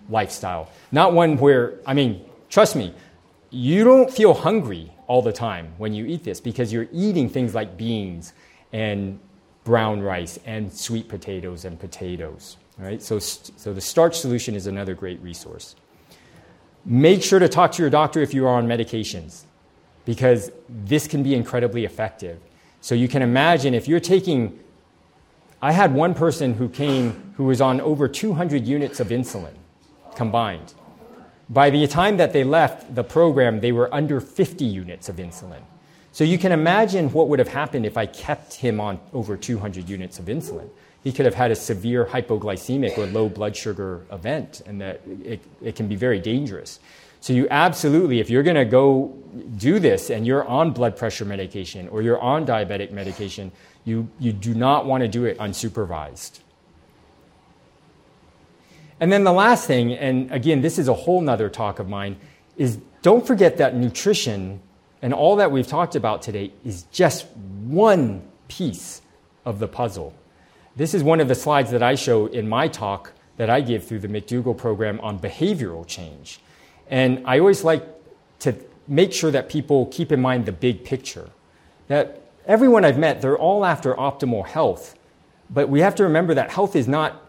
lifestyle. 0.10 0.70
Not 0.92 1.14
one 1.14 1.38
where, 1.38 1.80
I 1.86 1.94
mean, 1.94 2.26
trust 2.50 2.76
me, 2.76 2.94
you 3.50 3.84
don't 3.84 4.12
feel 4.12 4.34
hungry 4.34 4.92
all 5.08 5.22
the 5.22 5.32
time 5.32 5.74
when 5.78 5.94
you 5.94 6.06
eat 6.06 6.24
this 6.24 6.42
because 6.42 6.74
you're 6.74 6.88
eating 6.92 7.30
things 7.30 7.56
like 7.56 7.78
beans 7.78 8.34
and 8.74 9.20
brown 9.64 10.02
rice 10.02 10.40
and 10.46 10.72
sweet 10.72 11.08
potatoes 11.08 11.66
and 11.66 11.80
potatoes. 11.80 12.58
Right? 12.78 13.02
So, 13.02 13.20
so 13.20 13.74
the 13.74 13.82
starch 13.82 14.20
solution 14.20 14.56
is 14.56 14.68
another 14.68 14.94
great 14.94 15.20
resource. 15.22 15.76
Make 16.86 17.24
sure 17.24 17.40
to 17.40 17.50
talk 17.50 17.72
to 17.74 17.82
your 17.82 17.90
doctor 17.90 18.22
if 18.22 18.34
you 18.34 18.46
are 18.46 18.54
on 18.54 18.68
medications, 18.68 19.44
because 20.06 20.52
this 20.70 21.08
can 21.08 21.24
be 21.24 21.34
incredibly 21.34 21.86
effective. 21.86 22.40
So 22.82 22.96
you 22.96 23.08
can 23.08 23.22
imagine 23.22 23.74
if 23.74 23.88
you're 23.88 24.00
taking, 24.00 24.60
I 25.62 25.72
had 25.72 25.94
one 25.94 26.14
person 26.14 26.54
who 26.54 26.70
came 26.70 27.34
who 27.36 27.46
was 27.46 27.62
on 27.62 27.82
over 27.82 28.08
200 28.08 28.66
units 28.66 29.00
of 29.00 29.10
insulin 29.10 29.54
combined. 30.16 30.74
By 31.50 31.70
the 31.70 31.86
time 31.88 32.18
that 32.18 32.34
they 32.34 32.44
left 32.44 32.96
the 32.96 33.04
program, 33.04 33.60
they 33.62 33.72
were 33.72 33.94
under 33.94 34.20
50 34.20 34.66
units 34.66 35.08
of 35.08 35.18
insulin. 35.18 35.62
So 36.12 36.24
you 36.24 36.38
can 36.38 36.52
imagine 36.52 37.12
what 37.12 37.30
would 37.30 37.40
have 37.40 37.48
happened 37.48 37.86
if 37.86 37.96
I 37.96 38.06
kept 38.06 38.56
him 38.56 38.80
on 38.80 39.00
over 39.14 39.38
200 39.38 39.88
units 39.88 40.20
of 40.20 40.26
insulin. 40.26 40.70
He 41.08 41.14
could 41.14 41.24
have 41.24 41.36
had 41.36 41.52
a 41.52 41.56
severe 41.56 42.04
hypoglycemic 42.04 42.98
or 42.98 43.06
low 43.06 43.30
blood 43.30 43.56
sugar 43.56 44.06
event, 44.12 44.62
and 44.66 44.82
that 44.82 45.00
it, 45.24 45.40
it 45.62 45.78
can 45.78 45.88
be 45.88 45.96
very 45.96 46.20
dangerous. 46.20 46.82
So 47.22 47.32
you 47.32 47.48
absolutely, 47.50 48.20
if 48.20 48.30
you're 48.30 48.44
going 48.44 48.58
to 48.58 48.66
go 48.66 49.18
do 49.56 49.80
this 49.80 50.10
and 50.10 50.28
you're 50.28 50.44
on 50.44 50.72
blood 50.72 50.98
pressure 50.98 51.24
medication 51.24 51.88
or 51.88 52.02
you're 52.02 52.20
on 52.20 52.46
diabetic 52.46 52.92
medication, 52.92 53.54
you, 53.86 54.10
you 54.20 54.34
do 54.34 54.54
not 54.54 54.86
want 54.86 55.00
to 55.00 55.08
do 55.08 55.24
it 55.24 55.38
unsupervised. 55.38 56.42
And 59.00 59.10
then 59.10 59.24
the 59.24 59.32
last 59.32 59.66
thing, 59.66 59.94
and 59.94 60.30
again, 60.30 60.60
this 60.60 60.78
is 60.78 60.90
a 60.90 60.94
whole 60.94 61.22
nother 61.22 61.48
talk 61.48 61.80
of 61.80 61.88
mine, 61.88 62.18
is 62.58 62.80
don't 63.02 63.26
forget 63.26 63.56
that 63.60 63.78
nutrition 63.78 64.60
and 65.02 65.14
all 65.14 65.38
that 65.38 65.54
we've 65.54 65.68
talked 65.68 65.96
about 65.96 66.22
today 66.22 66.52
is 66.66 66.84
just 66.92 67.28
one 67.64 68.28
piece 68.50 69.02
of 69.46 69.60
the 69.60 69.70
puzzle. 69.70 70.14
This 70.78 70.94
is 70.94 71.04
one 71.04 71.20
of 71.20 71.28
the 71.28 71.34
slides 71.34 71.72
that 71.72 71.82
I 71.82 71.96
show 71.96 72.28
in 72.28 72.48
my 72.48 72.68
talk 72.68 73.12
that 73.38 73.50
I 73.50 73.62
give 73.62 73.86
through 73.86 73.98
the 73.98 74.08
McDougall 74.08 74.56
program 74.56 75.00
on 75.00 75.18
behavioral 75.18 75.88
change. 75.88 76.40
And 76.88 77.24
I 77.26 77.40
always 77.40 77.64
like 77.64 77.84
to 78.42 78.56
make 78.88 79.12
sure 79.12 79.32
that 79.32 79.50
people 79.50 79.88
keep 79.88 80.12
in 80.12 80.22
mind 80.22 80.46
the 80.46 80.52
big 80.52 80.86
picture. 80.86 81.32
That 81.88 82.22
everyone 82.46 82.86
I've 82.86 83.00
met, 83.00 83.24
they're 83.24 83.36
all 83.36 83.66
after 83.66 83.96
optimal 83.96 84.46
health. 84.46 84.96
But 85.50 85.68
we 85.68 85.80
have 85.80 85.96
to 85.96 86.04
remember 86.04 86.36
that 86.36 86.52
health 86.52 86.76
is 86.76 86.88
not 86.88 87.26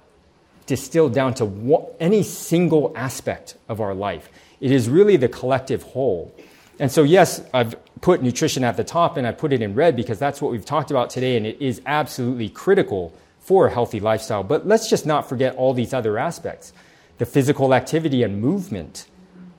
distilled 0.66 1.14
down 1.14 1.32
to 1.34 1.86
any 1.98 2.22
single 2.24 2.92
aspect 2.94 3.56
of 3.66 3.80
our 3.80 3.94
life. 3.94 4.28
It 4.60 4.72
is 4.72 4.90
really 4.90 5.16
the 5.16 5.28
collective 5.28 5.82
whole. 5.84 6.34
And 6.78 6.92
so, 6.92 7.02
yes, 7.02 7.42
I've 7.54 7.76
put 8.02 8.22
nutrition 8.22 8.62
at 8.62 8.76
the 8.76 8.84
top 8.84 9.16
and 9.16 9.26
I 9.26 9.32
put 9.32 9.54
it 9.54 9.62
in 9.62 9.74
red 9.74 9.96
because 9.96 10.18
that's 10.18 10.42
what 10.42 10.52
we've 10.52 10.66
talked 10.66 10.90
about 10.90 11.08
today, 11.08 11.38
and 11.38 11.46
it 11.46 11.62
is 11.62 11.80
absolutely 11.86 12.50
critical 12.50 13.14
for 13.48 13.66
a 13.66 13.72
healthy 13.72 13.98
lifestyle. 13.98 14.42
But 14.42 14.66
let's 14.66 14.90
just 14.90 15.06
not 15.06 15.26
forget 15.26 15.56
all 15.56 15.72
these 15.72 15.94
other 15.94 16.18
aspects 16.18 16.74
the 17.16 17.24
physical 17.24 17.72
activity 17.74 18.22
and 18.22 18.40
movement. 18.40 19.06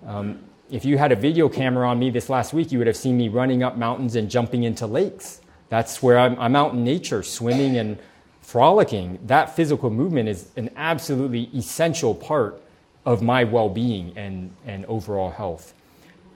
Um, 0.06 0.40
if 0.70 0.86
you 0.86 0.98
had 0.98 1.12
a 1.12 1.16
video 1.16 1.50
camera 1.50 1.90
on 1.90 1.98
me 1.98 2.12
this 2.12 2.30
last 2.30 2.54
week, 2.54 2.72
you 2.72 2.78
would 2.78 2.88
have 2.88 2.96
seen 2.96 3.18
me 3.18 3.28
running 3.28 3.64
up 3.64 3.78
mountains 3.78 4.16
and 4.16 4.30
jumping 4.30 4.64
into 4.64 4.86
lakes. 4.86 5.42
That's 5.70 6.04
where 6.04 6.20
I'm, 6.20 6.40
I'm 6.40 6.56
out 6.56 6.74
in 6.74 6.84
nature, 6.84 7.24
swimming 7.24 7.78
and 7.78 7.98
frolicking, 8.50 9.20
that 9.26 9.56
physical 9.56 9.90
movement 9.90 10.30
is 10.30 10.50
an 10.56 10.70
absolutely 10.76 11.50
essential 11.56 12.14
part 12.14 12.62
of 13.06 13.22
my 13.22 13.44
well 13.44 13.70
being 13.70 14.14
and, 14.16 14.52
and 14.66 14.86
overall 14.86 15.32
health. 15.32 15.74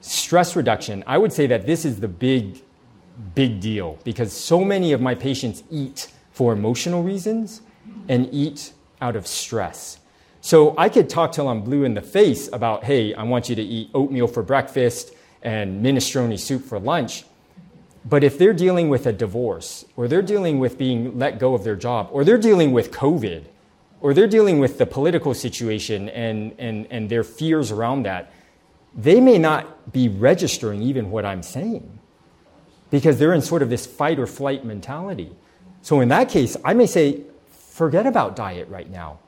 Stress 0.01 0.55
reduction, 0.55 1.03
I 1.05 1.17
would 1.19 1.31
say 1.31 1.47
that 1.47 1.67
this 1.67 1.85
is 1.85 1.99
the 1.99 2.07
big, 2.07 2.61
big 3.35 3.59
deal 3.59 3.99
because 4.03 4.33
so 4.33 4.65
many 4.65 4.91
of 4.91 5.01
my 5.01 5.15
patients 5.15 5.63
eat 5.71 6.12
for 6.33 6.51
emotional 6.51 7.03
reasons 7.03 7.61
and 8.09 8.27
eat 8.31 8.73
out 9.01 9.15
of 9.15 9.25
stress. 9.25 9.99
So 10.41 10.75
I 10.77 10.89
could 10.89 11.09
talk 11.09 11.31
till 11.31 11.47
I'm 11.47 11.61
blue 11.61 11.85
in 11.85 11.93
the 11.93 12.01
face 12.01 12.49
about, 12.51 12.83
hey, 12.83 13.13
I 13.13 13.23
want 13.23 13.47
you 13.47 13.55
to 13.55 13.61
eat 13.61 13.89
oatmeal 13.93 14.27
for 14.27 14.43
breakfast 14.43 15.13
and 15.41 15.85
minestrone 15.85 16.37
soup 16.37 16.63
for 16.63 16.79
lunch. 16.79 17.23
But 18.05 18.25
if 18.25 18.37
they're 18.37 18.53
dealing 18.53 18.89
with 18.89 19.05
a 19.07 19.13
divorce, 19.13 19.85
or 19.95 20.09
they're 20.09 20.21
dealing 20.21 20.59
with 20.59 20.77
being 20.77 21.17
let 21.17 21.39
go 21.39 21.53
of 21.53 21.63
their 21.63 21.77
job, 21.77 22.09
or 22.11 22.25
they're 22.25 22.37
dealing 22.37 22.73
with 22.73 22.91
COVID, 22.91 23.45
or 24.01 24.13
they're 24.13 24.27
dealing 24.27 24.59
with 24.59 24.77
the 24.77 24.85
political 24.85 25.33
situation 25.33 26.09
and, 26.09 26.53
and, 26.59 26.87
and 26.89 27.09
their 27.09 27.23
fears 27.23 27.71
around 27.71 28.03
that, 28.03 28.33
they 28.95 29.21
may 29.21 29.37
not 29.37 29.93
be 29.93 30.09
registering 30.09 30.81
even 30.81 31.09
what 31.09 31.25
I'm 31.25 31.41
saying 31.41 31.99
because 32.91 33.17
they're 33.17 33.33
in 33.33 33.41
sort 33.41 33.61
of 33.61 33.69
this 33.69 33.85
fight 33.87 34.19
or 34.19 34.27
flight 34.27 34.65
mentality. 34.65 35.31
So 35.83 35.99
in 35.99 36.07
that 36.09 36.29
case, 36.29 36.57
I 36.63 36.73
may 36.73 36.87
say, 36.87 37.21
forget 37.49 38.07
about 38.07 38.35
diet 38.35 38.69
right 38.69 38.89
now. 38.89 39.19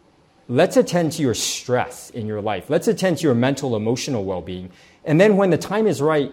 Let's 0.47 0.78
attend 0.78 1.12
to 1.14 1.22
your 1.22 1.34
stress 1.34 2.10
in 2.12 2.28
your 2.28 2.41
life. 2.41 2.70
Let's 2.70 2.88
attend 2.88 3.18
to 3.18 3.24
your 3.24 3.36
mental, 3.36 3.76
emotional 3.76 4.24
well 4.24 4.41
being. 4.41 4.72
And 5.03 5.20
then 5.20 5.38
when 5.38 5.49
the 5.49 5.58
time 5.58 5.86
is 5.86 6.01
right, 6.01 6.32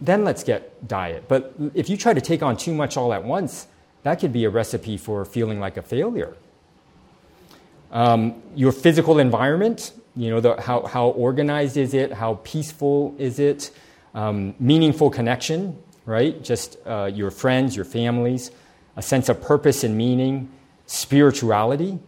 then 0.00 0.24
let's 0.24 0.44
get 0.44 0.86
diet. 0.86 1.24
But 1.26 1.54
if 1.72 1.88
you 1.88 1.96
try 1.96 2.12
to 2.12 2.20
take 2.20 2.42
on 2.42 2.56
too 2.56 2.74
much 2.74 2.96
all 2.96 3.14
at 3.14 3.24
once, 3.24 3.66
that 4.02 4.20
could 4.20 4.32
be 4.32 4.44
a 4.44 4.50
recipe 4.50 4.98
for 4.98 5.24
feeling 5.24 5.58
like 5.58 5.76
a 5.78 5.82
failure. 5.82 6.36
Um, 7.90 8.42
your 8.54 8.72
physical 8.72 9.18
environment, 9.18 9.92
you 10.16 10.28
know, 10.28 10.40
the, 10.40 10.60
how, 10.60 10.84
how 10.84 11.08
organized 11.08 11.78
is 11.78 11.94
it? 11.94 12.12
How 12.12 12.34
peaceful 12.44 13.14
is 13.16 13.38
it? 13.38 13.70
Um, 14.14 14.54
meaningful 14.58 15.08
connection, 15.08 15.78
right? 16.04 16.42
Just 16.42 16.76
uh, 16.84 17.10
your 17.12 17.30
friends, 17.30 17.74
your 17.74 17.84
families, 17.84 18.50
a 18.96 19.02
sense 19.02 19.28
of 19.28 19.40
purpose 19.42 19.84
and 19.84 19.96
meaning, 19.96 20.50
spirituality, 20.86 21.98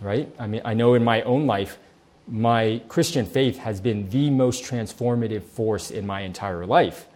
right? 0.00 0.32
I 0.38 0.46
mean, 0.46 0.62
I 0.64 0.74
know 0.74 0.94
in 0.94 1.04
my 1.04 1.22
own 1.22 1.46
life, 1.46 1.78
my 2.26 2.80
Christian 2.88 3.26
faith 3.26 3.58
has 3.58 3.80
been 3.80 4.08
the 4.10 4.30
most 4.30 4.64
transformative 4.64 5.42
force 5.42 5.90
in 5.90 6.06
my 6.06 6.20
entire 6.20 6.64
life. 6.64 7.06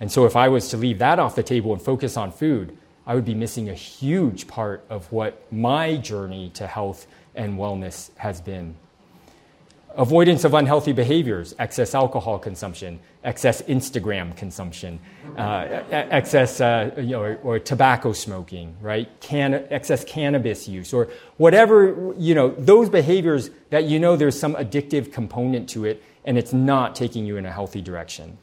And 0.00 0.10
so, 0.10 0.24
if 0.24 0.36
I 0.36 0.48
was 0.48 0.68
to 0.70 0.76
leave 0.76 0.98
that 0.98 1.18
off 1.18 1.34
the 1.34 1.42
table 1.42 1.72
and 1.72 1.80
focus 1.82 2.16
on 2.16 2.32
food, 2.32 2.76
I 3.06 3.14
would 3.14 3.24
be 3.24 3.34
missing 3.34 3.68
a 3.68 3.74
huge 3.74 4.46
part 4.46 4.84
of 4.88 5.10
what 5.12 5.52
my 5.52 5.96
journey 5.96 6.50
to 6.54 6.66
health 6.66 7.06
and 7.34 7.58
wellness 7.58 8.10
has 8.16 8.40
been. 8.40 8.76
Avoidance 9.96 10.42
of 10.44 10.54
unhealthy 10.54 10.92
behaviors, 10.92 11.54
excess 11.58 11.94
alcohol 11.94 12.38
consumption, 12.38 12.98
excess 13.22 13.62
Instagram 13.62 14.36
consumption, 14.36 14.98
uh, 15.36 15.82
excess 15.90 16.60
uh, 16.60 16.90
you 16.96 17.10
know, 17.10 17.22
or, 17.22 17.38
or, 17.44 17.58
tobacco 17.60 18.12
smoking, 18.12 18.76
right? 18.80 19.08
Can, 19.20 19.54
excess 19.70 20.04
cannabis 20.04 20.66
use, 20.66 20.92
or 20.92 21.08
whatever, 21.36 22.12
you 22.18 22.34
know, 22.34 22.48
those 22.58 22.88
behaviors 22.88 23.50
that 23.70 23.84
you 23.84 24.00
know 24.00 24.16
there's 24.16 24.38
some 24.38 24.54
addictive 24.56 25.12
component 25.12 25.68
to 25.70 25.84
it 25.84 26.02
and 26.24 26.38
it's 26.38 26.52
not 26.52 26.94
taking 26.94 27.26
you 27.26 27.36
in 27.36 27.46
a 27.46 27.52
healthy 27.52 27.80
direction. 27.80 28.38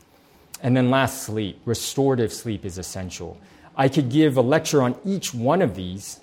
And 0.61 0.77
then 0.77 0.89
last, 0.89 1.23
sleep. 1.23 1.59
Restorative 1.65 2.31
sleep 2.31 2.65
is 2.65 2.77
essential. 2.77 3.37
I 3.75 3.89
could 3.89 4.09
give 4.09 4.37
a 4.37 4.41
lecture 4.41 4.81
on 4.81 4.95
each 5.03 5.33
one 5.33 5.61
of 5.61 5.75
these 5.75 6.19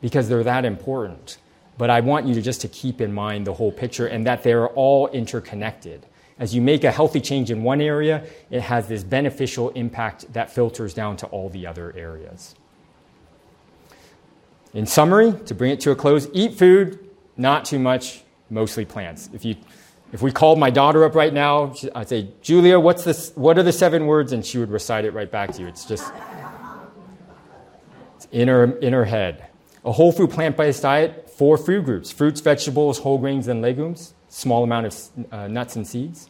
because 0.00 0.28
they're 0.28 0.44
that 0.44 0.64
important. 0.64 1.38
But 1.80 1.88
I 1.88 2.00
want 2.00 2.26
you 2.26 2.34
to 2.34 2.42
just 2.42 2.60
to 2.60 2.68
keep 2.68 3.00
in 3.00 3.10
mind 3.10 3.46
the 3.46 3.54
whole 3.54 3.72
picture 3.72 4.06
and 4.06 4.26
that 4.26 4.42
they're 4.42 4.68
all 4.68 5.08
interconnected. 5.08 6.04
As 6.38 6.54
you 6.54 6.60
make 6.60 6.84
a 6.84 6.92
healthy 6.92 7.22
change 7.22 7.50
in 7.50 7.62
one 7.62 7.80
area, 7.80 8.22
it 8.50 8.60
has 8.60 8.86
this 8.86 9.02
beneficial 9.02 9.70
impact 9.70 10.30
that 10.34 10.50
filters 10.50 10.92
down 10.92 11.16
to 11.16 11.26
all 11.28 11.48
the 11.48 11.66
other 11.66 11.94
areas. 11.96 12.54
In 14.74 14.84
summary, 14.84 15.32
to 15.46 15.54
bring 15.54 15.70
it 15.70 15.80
to 15.80 15.90
a 15.90 15.96
close, 15.96 16.28
eat 16.34 16.52
food, 16.52 16.98
not 17.38 17.64
too 17.64 17.78
much, 17.78 18.24
mostly 18.50 18.84
plants. 18.84 19.30
If, 19.32 19.46
you, 19.46 19.56
if 20.12 20.20
we 20.20 20.32
called 20.32 20.58
my 20.58 20.68
daughter 20.68 21.02
up 21.04 21.14
right 21.14 21.32
now, 21.32 21.74
I'd 21.94 22.10
say, 22.10 22.28
Julia, 22.42 22.78
what's 22.78 23.04
this, 23.04 23.32
what 23.36 23.56
are 23.56 23.62
the 23.62 23.72
seven 23.72 24.04
words? 24.04 24.32
And 24.32 24.44
she 24.44 24.58
would 24.58 24.70
recite 24.70 25.06
it 25.06 25.14
right 25.14 25.30
back 25.30 25.54
to 25.54 25.62
you. 25.62 25.68
It's 25.68 25.86
just 25.86 26.12
it's 28.16 28.28
in, 28.32 28.48
her, 28.48 28.76
in 28.80 28.92
her 28.92 29.06
head. 29.06 29.46
A 29.82 29.92
whole 29.92 30.12
food 30.12 30.30
plant 30.30 30.58
based 30.58 30.82
diet 30.82 31.29
four 31.40 31.56
food 31.56 31.86
groups 31.86 32.12
fruits, 32.12 32.42
vegetables, 32.42 32.98
whole 32.98 33.16
grains, 33.16 33.48
and 33.48 33.62
legumes, 33.62 34.12
small 34.28 34.62
amount 34.62 34.84
of 34.84 35.32
uh, 35.32 35.48
nuts 35.48 35.74
and 35.74 35.86
seeds. 35.86 36.28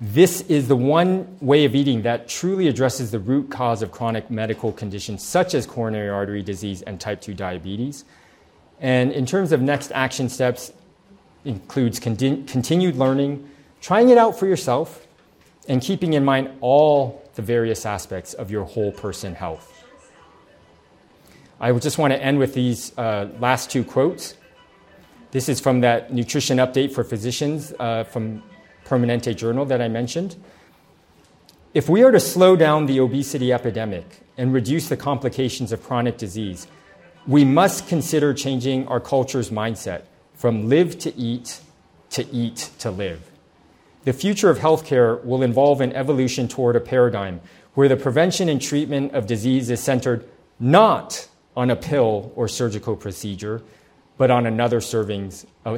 This 0.00 0.42
is 0.42 0.68
the 0.68 0.76
one 0.76 1.36
way 1.40 1.64
of 1.64 1.74
eating 1.74 2.02
that 2.02 2.28
truly 2.28 2.68
addresses 2.68 3.10
the 3.10 3.18
root 3.18 3.50
cause 3.50 3.82
of 3.82 3.90
chronic 3.90 4.30
medical 4.30 4.70
conditions 4.70 5.24
such 5.24 5.52
as 5.52 5.66
coronary 5.66 6.08
artery 6.08 6.44
disease 6.44 6.82
and 6.82 7.00
type 7.00 7.20
2 7.20 7.34
diabetes. 7.34 8.04
And 8.78 9.10
in 9.10 9.26
terms 9.26 9.50
of 9.50 9.60
next 9.60 9.90
action 9.90 10.28
steps, 10.28 10.72
includes 11.44 11.98
con- 11.98 12.46
continued 12.46 12.94
learning, 12.94 13.50
trying 13.80 14.10
it 14.10 14.16
out 14.16 14.38
for 14.38 14.46
yourself, 14.46 15.08
and 15.66 15.82
keeping 15.82 16.12
in 16.12 16.24
mind 16.24 16.50
all 16.60 17.28
the 17.34 17.42
various 17.42 17.84
aspects 17.84 18.32
of 18.32 18.48
your 18.48 18.62
whole 18.62 18.92
person 18.92 19.34
health. 19.34 19.71
I 21.62 21.70
just 21.78 21.96
want 21.96 22.12
to 22.12 22.20
end 22.20 22.40
with 22.40 22.54
these 22.54 22.92
uh, 22.98 23.28
last 23.38 23.70
two 23.70 23.84
quotes. 23.84 24.34
This 25.30 25.48
is 25.48 25.60
from 25.60 25.80
that 25.82 26.12
nutrition 26.12 26.58
update 26.58 26.92
for 26.92 27.04
physicians 27.04 27.72
uh, 27.78 28.02
from 28.02 28.42
Permanente 28.84 29.36
Journal 29.36 29.64
that 29.66 29.80
I 29.80 29.86
mentioned. 29.86 30.34
If 31.72 31.88
we 31.88 32.02
are 32.02 32.10
to 32.10 32.18
slow 32.18 32.56
down 32.56 32.86
the 32.86 32.98
obesity 32.98 33.52
epidemic 33.52 34.22
and 34.36 34.52
reduce 34.52 34.88
the 34.88 34.96
complications 34.96 35.70
of 35.70 35.84
chronic 35.84 36.18
disease, 36.18 36.66
we 37.28 37.44
must 37.44 37.86
consider 37.86 38.34
changing 38.34 38.88
our 38.88 38.98
culture's 38.98 39.50
mindset 39.50 40.02
from 40.34 40.68
live 40.68 40.98
to 40.98 41.16
eat 41.16 41.60
to 42.10 42.26
eat 42.34 42.70
to 42.80 42.90
live. 42.90 43.30
The 44.02 44.12
future 44.12 44.50
of 44.50 44.58
healthcare 44.58 45.24
will 45.24 45.44
involve 45.44 45.80
an 45.80 45.92
evolution 45.92 46.48
toward 46.48 46.74
a 46.74 46.80
paradigm 46.80 47.40
where 47.74 47.88
the 47.88 47.96
prevention 47.96 48.48
and 48.48 48.60
treatment 48.60 49.12
of 49.12 49.28
disease 49.28 49.70
is 49.70 49.80
centered 49.80 50.28
not 50.58 51.28
on 51.56 51.70
a 51.70 51.76
pill 51.76 52.32
or 52.34 52.48
surgical 52.48 52.96
procedure, 52.96 53.62
but 54.16 54.30
on 54.30 54.46
another, 54.46 54.80
servings, 54.80 55.46
uh, 55.66 55.76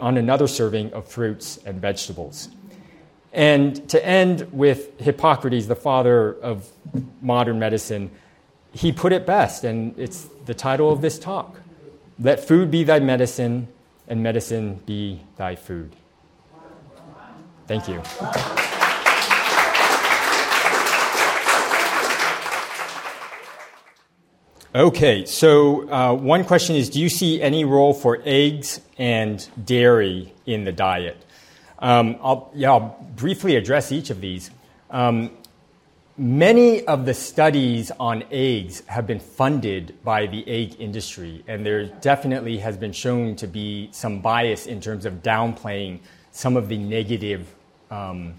on 0.00 0.16
another 0.16 0.46
serving 0.46 0.92
of 0.92 1.06
fruits 1.06 1.58
and 1.64 1.80
vegetables. 1.80 2.48
And 3.32 3.88
to 3.88 4.04
end 4.04 4.52
with 4.52 4.98
Hippocrates, 5.00 5.66
the 5.66 5.76
father 5.76 6.34
of 6.34 6.68
modern 7.22 7.58
medicine, 7.58 8.10
he 8.72 8.92
put 8.92 9.12
it 9.12 9.26
best, 9.26 9.64
and 9.64 9.98
it's 9.98 10.28
the 10.46 10.54
title 10.54 10.90
of 10.92 11.00
this 11.00 11.18
talk 11.18 11.60
Let 12.18 12.46
food 12.46 12.70
be 12.70 12.84
thy 12.84 13.00
medicine, 13.00 13.68
and 14.08 14.22
medicine 14.22 14.80
be 14.86 15.22
thy 15.36 15.56
food. 15.56 15.96
Thank 17.66 17.88
you. 17.88 18.02
Okay, 24.74 25.26
so 25.26 25.86
uh, 25.90 26.14
one 26.14 26.44
question 26.44 26.76
is 26.76 26.88
Do 26.88 26.98
you 26.98 27.10
see 27.10 27.42
any 27.42 27.66
role 27.66 27.92
for 27.92 28.22
eggs 28.24 28.80
and 28.96 29.46
dairy 29.62 30.32
in 30.46 30.64
the 30.64 30.72
diet? 30.72 31.22
Um, 31.78 32.16
I'll, 32.22 32.50
yeah, 32.54 32.70
I'll 32.70 33.06
briefly 33.14 33.56
address 33.56 33.92
each 33.92 34.08
of 34.08 34.22
these. 34.22 34.50
Um, 34.88 35.30
many 36.16 36.86
of 36.86 37.04
the 37.04 37.12
studies 37.12 37.90
on 38.00 38.24
eggs 38.30 38.82
have 38.86 39.06
been 39.06 39.20
funded 39.20 40.02
by 40.02 40.24
the 40.24 40.42
egg 40.48 40.76
industry, 40.78 41.44
and 41.46 41.66
there 41.66 41.84
definitely 41.84 42.56
has 42.56 42.78
been 42.78 42.92
shown 42.92 43.36
to 43.36 43.46
be 43.46 43.90
some 43.92 44.22
bias 44.22 44.64
in 44.64 44.80
terms 44.80 45.04
of 45.04 45.22
downplaying 45.22 45.98
some 46.30 46.56
of 46.56 46.70
the 46.70 46.78
negative 46.78 47.54
um, 47.90 48.32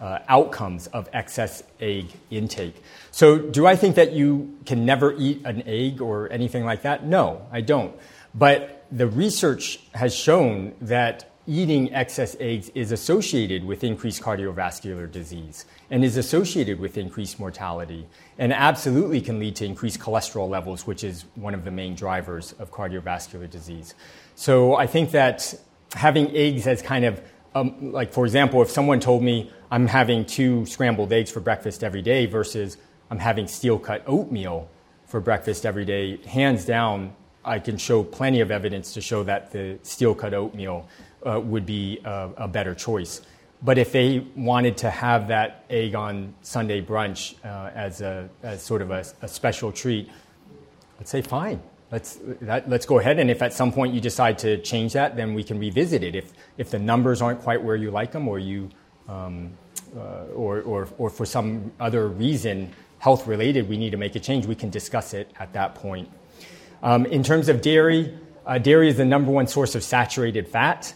uh, 0.00 0.20
outcomes 0.28 0.86
of 0.88 1.08
excess 1.12 1.62
egg 1.80 2.06
intake. 2.30 2.82
So, 3.10 3.38
do 3.38 3.66
I 3.66 3.76
think 3.76 3.96
that 3.96 4.12
you 4.12 4.58
can 4.66 4.84
never 4.84 5.14
eat 5.14 5.42
an 5.44 5.62
egg 5.66 6.00
or 6.00 6.30
anything 6.32 6.64
like 6.64 6.82
that? 6.82 7.04
No, 7.04 7.46
I 7.50 7.60
don't. 7.60 7.94
But 8.34 8.84
the 8.90 9.06
research 9.06 9.80
has 9.94 10.14
shown 10.14 10.74
that 10.80 11.30
eating 11.46 11.94
excess 11.94 12.36
eggs 12.40 12.70
is 12.74 12.90
associated 12.90 13.64
with 13.64 13.84
increased 13.84 14.20
cardiovascular 14.20 15.10
disease 15.10 15.64
and 15.90 16.04
is 16.04 16.16
associated 16.16 16.80
with 16.80 16.98
increased 16.98 17.38
mortality 17.38 18.06
and 18.38 18.52
absolutely 18.52 19.20
can 19.20 19.38
lead 19.38 19.54
to 19.56 19.64
increased 19.64 20.00
cholesterol 20.00 20.48
levels, 20.48 20.86
which 20.86 21.04
is 21.04 21.24
one 21.36 21.54
of 21.54 21.64
the 21.64 21.70
main 21.70 21.94
drivers 21.94 22.52
of 22.58 22.72
cardiovascular 22.72 23.48
disease. 23.48 23.94
So 24.34 24.74
I 24.74 24.86
think 24.86 25.12
that 25.12 25.54
having 25.94 26.34
eggs 26.36 26.66
as 26.66 26.82
kind 26.82 27.04
of 27.04 27.20
um, 27.56 27.92
like, 27.92 28.12
for 28.12 28.26
example, 28.26 28.60
if 28.60 28.70
someone 28.70 29.00
told 29.00 29.22
me 29.22 29.50
I'm 29.70 29.86
having 29.86 30.26
two 30.26 30.66
scrambled 30.66 31.12
eggs 31.12 31.30
for 31.30 31.40
breakfast 31.40 31.82
every 31.82 32.02
day 32.02 32.26
versus 32.26 32.76
I'm 33.10 33.18
having 33.18 33.48
steel 33.48 33.78
cut 33.78 34.02
oatmeal 34.06 34.68
for 35.06 35.20
breakfast 35.20 35.64
every 35.64 35.86
day, 35.86 36.18
hands 36.26 36.66
down, 36.66 37.14
I 37.44 37.58
can 37.58 37.78
show 37.78 38.02
plenty 38.02 38.40
of 38.40 38.50
evidence 38.50 38.92
to 38.94 39.00
show 39.00 39.22
that 39.24 39.52
the 39.52 39.78
steel 39.84 40.14
cut 40.14 40.34
oatmeal 40.34 40.86
uh, 41.24 41.40
would 41.40 41.64
be 41.64 41.98
a, 42.04 42.30
a, 42.36 42.48
better 42.48 42.74
choice. 42.74 43.22
But 43.62 43.78
if 43.78 43.90
they 43.90 44.26
wanted 44.36 44.76
to 44.78 44.90
have 44.90 45.28
that 45.28 45.64
egg 45.70 45.94
on 45.94 46.34
Sunday 46.42 46.82
brunch 46.82 47.36
uh, 47.44 47.70
as, 47.74 48.02
a, 48.02 48.28
as 48.42 48.62
sort 48.62 48.82
of 48.82 48.90
a, 48.90 49.04
a 49.22 49.28
special 49.28 49.72
treat, 49.72 50.10
I'd 51.00 51.08
say 51.08 51.22
fine 51.22 51.62
let's, 51.90 52.18
that, 52.42 52.68
let's 52.68 52.86
go 52.86 52.98
ahead. 52.98 53.18
And 53.18 53.30
if 53.30 53.42
at 53.42 53.52
some 53.52 53.72
point 53.72 53.94
you 53.94 54.00
decide 54.00 54.38
to 54.38 54.58
change 54.58 54.92
that, 54.94 55.16
then 55.16 55.34
we 55.34 55.44
can 55.44 55.58
revisit 55.58 56.02
it. 56.02 56.14
If, 56.14 56.32
if 56.58 56.70
the 56.70 56.78
numbers 56.78 57.22
aren't 57.22 57.40
quite 57.40 57.62
where 57.62 57.76
you 57.76 57.90
like 57.90 58.12
them, 58.12 58.28
or, 58.28 58.38
you, 58.38 58.70
um, 59.08 59.52
uh, 59.96 60.24
or, 60.34 60.62
or, 60.62 60.88
or 60.98 61.10
for 61.10 61.26
some 61.26 61.72
other 61.80 62.08
reason, 62.08 62.72
health 62.98 63.26
related, 63.26 63.68
we 63.68 63.76
need 63.76 63.90
to 63.90 63.96
make 63.96 64.16
a 64.16 64.20
change, 64.20 64.46
we 64.46 64.54
can 64.54 64.70
discuss 64.70 65.14
it 65.14 65.30
at 65.38 65.52
that 65.52 65.74
point. 65.74 66.08
Um, 66.82 67.06
in 67.06 67.22
terms 67.22 67.48
of 67.48 67.62
dairy, 67.62 68.16
uh, 68.44 68.58
dairy 68.58 68.88
is 68.88 68.96
the 68.96 69.04
number 69.04 69.30
one 69.30 69.46
source 69.46 69.74
of 69.74 69.82
saturated 69.82 70.48
fat 70.48 70.94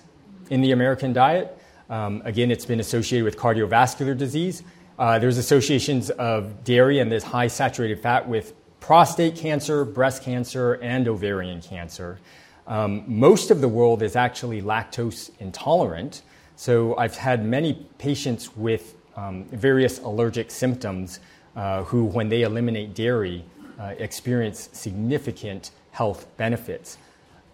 in 0.51 0.61
the 0.61 0.73
American 0.73 1.13
diet. 1.13 1.57
Um, 1.89 2.23
again, 2.25 2.51
it's 2.51 2.65
been 2.65 2.81
associated 2.81 3.25
with 3.25 3.37
cardiovascular 3.37 4.17
disease. 4.17 4.63
Uh, 4.99 5.19
there's 5.19 5.39
associations 5.39 6.11
of 6.11 6.63
dairy 6.63 6.99
and 6.99 7.11
this 7.11 7.25
high 7.25 7.47
saturated 7.47 8.01
fat 8.01 8.29
with 8.29 8.53
prostate 8.81 9.37
cancer, 9.37 9.85
breast 9.85 10.23
cancer, 10.23 10.75
and 10.75 11.07
ovarian 11.07 11.61
cancer. 11.61 12.19
Um, 12.67 13.05
most 13.07 13.51
of 13.51 13.61
the 13.61 13.69
world 13.69 14.03
is 14.03 14.17
actually 14.17 14.63
lactose 14.63 15.31
intolerant. 15.39 16.23
So 16.57 16.97
I've 16.97 17.17
had 17.17 17.45
many 17.45 17.87
patients 17.99 18.57
with 18.57 18.95
um, 19.17 19.45
various 19.47 19.99
allergic 20.01 20.51
symptoms 20.51 21.21
uh, 21.57 21.85
who, 21.85 22.05
when 22.05 22.29
they 22.29 22.43
eliminate 22.43 22.95
dairy, 22.95 23.45
uh, 23.79 23.95
experience 23.99 24.69
significant 24.73 25.71
health 25.91 26.27
benefits. 26.37 26.97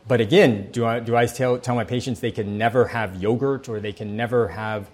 But 0.08 0.20
again, 0.20 0.70
do 0.70 0.86
I, 0.86 1.00
do 1.00 1.16
I 1.16 1.26
tell, 1.26 1.58
tell 1.58 1.74
my 1.74 1.84
patients 1.84 2.20
they 2.20 2.30
can 2.30 2.58
never 2.58 2.86
have 2.86 3.20
yogurt 3.20 3.68
or 3.68 3.80
they 3.80 3.92
can 3.92 4.16
never 4.16 4.48
have 4.48 4.88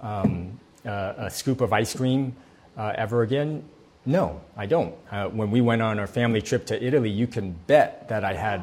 um, 0.00 0.60
uh, 0.84 1.14
a 1.16 1.30
scoop 1.30 1.60
of 1.60 1.72
ice 1.72 1.94
cream 1.94 2.34
uh, 2.76 2.92
ever 2.96 3.22
again? 3.22 3.64
No, 4.08 4.40
I 4.56 4.64
don't. 4.64 4.94
Uh, 5.10 5.28
when 5.28 5.50
we 5.50 5.60
went 5.60 5.82
on 5.82 5.98
our 5.98 6.06
family 6.06 6.40
trip 6.40 6.64
to 6.68 6.82
Italy, 6.82 7.10
you 7.10 7.26
can 7.26 7.52
bet 7.66 8.08
that 8.08 8.24
I 8.24 8.32
had 8.32 8.60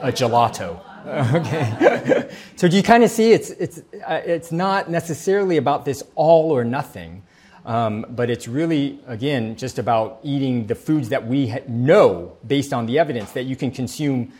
a 0.00 0.12
gelato. 0.12 0.78
okay. 1.34 2.30
so 2.56 2.68
do 2.68 2.76
you 2.76 2.82
kind 2.84 3.02
of 3.02 3.10
see 3.10 3.32
it's, 3.32 3.50
it's, 3.50 3.78
uh, 4.06 4.22
it's 4.24 4.52
not 4.52 4.88
necessarily 4.88 5.56
about 5.56 5.84
this 5.84 6.04
all 6.14 6.52
or 6.52 6.62
nothing, 6.62 7.24
um, 7.66 8.06
but 8.10 8.30
it's 8.30 8.46
really, 8.46 9.00
again, 9.08 9.56
just 9.56 9.80
about 9.80 10.20
eating 10.22 10.68
the 10.68 10.76
foods 10.76 11.08
that 11.08 11.26
we 11.26 11.48
ha- 11.48 11.58
know 11.66 12.36
based 12.46 12.72
on 12.72 12.86
the 12.86 13.00
evidence 13.00 13.32
that 13.32 13.46
you 13.46 13.56
can 13.56 13.72
consume 13.72 14.32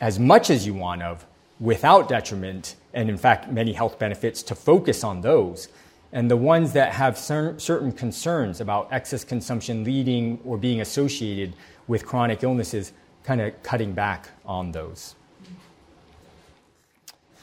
as 0.00 0.18
much 0.18 0.48
as 0.48 0.66
you 0.66 0.72
want 0.72 1.02
of 1.02 1.26
without 1.60 2.08
detriment, 2.08 2.76
and 2.94 3.10
in 3.10 3.18
fact, 3.18 3.52
many 3.52 3.74
health 3.74 3.98
benefits 3.98 4.42
to 4.44 4.54
focus 4.54 5.04
on 5.04 5.20
those 5.20 5.68
and 6.12 6.30
the 6.30 6.36
ones 6.36 6.72
that 6.72 6.92
have 6.92 7.18
cer- 7.18 7.58
certain 7.58 7.92
concerns 7.92 8.60
about 8.60 8.88
excess 8.90 9.24
consumption 9.24 9.84
leading 9.84 10.40
or 10.44 10.56
being 10.56 10.80
associated 10.80 11.54
with 11.86 12.06
chronic 12.06 12.42
illnesses, 12.42 12.92
kind 13.24 13.40
of 13.40 13.62
cutting 13.62 13.92
back 13.92 14.28
on 14.44 14.72
those. 14.72 15.14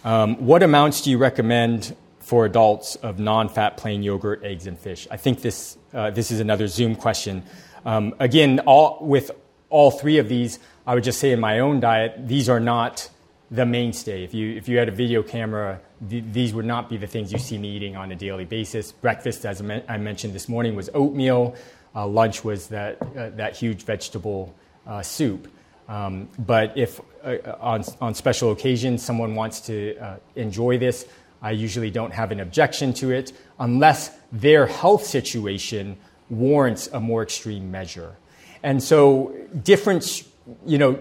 Um, 0.03 0.36
what 0.45 0.63
amounts 0.63 1.01
do 1.01 1.09
you 1.09 1.18
recommend 1.18 1.95
for 2.20 2.45
adults 2.45 2.95
of 2.97 3.20
non 3.20 3.49
fat 3.49 3.78
plain 3.78 4.03
yogurt, 4.03 4.43
eggs, 4.43 4.68
and 4.68 4.78
fish? 4.78 5.07
I 5.09 5.18
think 5.18 5.41
this, 5.41 5.78
uh, 5.93 6.11
this 6.11 6.32
is 6.32 6.39
another 6.39 6.68
Zoom 6.68 6.95
question. 6.95 7.43
Um, 7.86 8.16
again, 8.20 8.59
all, 8.61 8.99
with 9.01 9.32
all 9.70 9.91
three 9.91 10.18
of 10.18 10.30
these, 10.30 10.59
I 10.88 10.93
would 10.95 11.03
just 11.03 11.20
say 11.20 11.32
in 11.32 11.39
my 11.39 11.59
own 11.59 11.80
diet, 11.80 12.28
these 12.28 12.49
are 12.49 12.59
not 12.59 13.09
the 13.52 13.66
mainstay. 13.66 14.24
If 14.24 14.34
you, 14.34 14.56
if 14.56 14.68
you 14.68 14.78
had 14.78 14.89
a 14.89 14.91
video 14.91 15.22
camera, 15.22 15.80
th- 16.10 16.24
these 16.32 16.54
would 16.54 16.66
not 16.66 16.89
be 16.89 16.98
the 16.98 17.08
things 17.08 17.32
you 17.32 17.39
see 17.39 17.58
me 17.58 17.70
eating 17.76 17.96
on 17.96 18.12
a 18.12 18.16
daily 18.16 18.46
basis. 18.46 18.91
Breakfast, 18.91 19.46
as 19.46 19.62
I 19.62 19.98
mentioned 19.98 20.34
this 20.34 20.50
morning, 20.50 20.76
was 20.76 20.89
oatmeal. 20.93 21.56
Uh, 21.96 22.08
lunch 22.08 22.43
was 22.43 22.68
that, 22.68 23.02
uh, 23.02 23.30
that 23.32 23.56
huge 23.56 23.84
vegetable 23.84 24.54
uh, 24.88 25.01
soup. 25.01 25.47
Um, 25.88 26.28
but 26.39 26.78
if 26.78 27.00
uh, 27.24 27.38
on, 27.59 27.84
on 28.01 28.16
special 28.16 28.51
occasions 28.51 29.04
someone 29.04 29.36
wants 29.36 29.62
to 29.62 29.96
uh, 29.97 30.17
enjoy 30.36 30.78
this, 30.78 31.05
I 31.42 31.51
usually 31.51 31.92
don't 31.92 32.12
have 32.12 32.32
an 32.32 32.39
objection 32.39 32.93
to 32.93 33.12
it 33.12 33.32
unless 33.59 34.09
their 34.32 34.66
health 34.66 35.05
situation 35.05 35.97
warrants 36.30 36.88
a 36.88 37.00
more 37.00 37.22
extreme 37.22 37.70
measure. 37.70 38.16
And 38.63 38.82
so, 38.82 39.36
different, 39.63 40.24
you 40.66 40.80
know, 40.80 41.00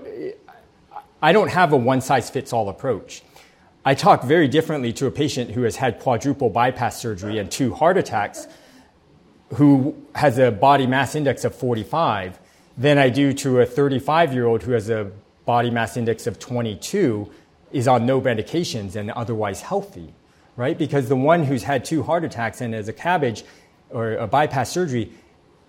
I 1.25 1.33
don't 1.33 1.49
have 1.49 1.73
a 1.73 1.79
one 1.79 2.03
size 2.03 2.29
fits 2.29 2.53
all 2.53 2.69
approach. 2.69 3.23
I 3.83 3.95
talk 3.95 4.25
very 4.25 4.47
differently 4.47 4.93
to 4.93 5.07
a 5.07 5.11
patient 5.11 5.53
who 5.53 5.63
has 5.63 5.77
had 5.77 5.99
quadruple 5.99 6.51
bypass 6.51 7.01
surgery 7.01 7.39
and 7.39 7.51
two 7.51 7.73
heart 7.73 7.97
attacks, 7.97 8.47
who 9.55 9.97
has 10.15 10.37
a 10.37 10.51
body 10.51 10.87
mass 10.87 11.15
index 11.15 11.47
of 11.47 11.55
45, 11.55 12.39
than 12.77 12.99
I 12.99 13.09
do 13.09 13.33
to 13.33 13.61
a 13.61 13.65
35 13.65 14.35
year 14.35 14.45
old 14.45 14.65
who 14.65 14.73
has 14.73 14.91
a 14.91 15.13
body 15.47 15.71
mass 15.71 15.97
index 15.97 16.27
of 16.27 16.39
22, 16.39 17.31
is 17.73 17.89
on 17.89 18.05
no 18.05 18.21
medications 18.21 18.95
and 18.95 19.11
otherwise 19.11 19.63
healthy, 19.63 20.13
right? 20.57 20.77
Because 20.77 21.09
the 21.09 21.17
one 21.17 21.45
who's 21.45 21.63
had 21.63 21.87
two 21.87 22.03
heart 22.03 22.25
attacks 22.25 22.61
and 22.61 22.75
has 22.75 22.89
a 22.89 22.93
cabbage 22.93 23.45
or 23.89 24.13
a 24.17 24.27
bypass 24.27 24.71
surgery, 24.71 25.11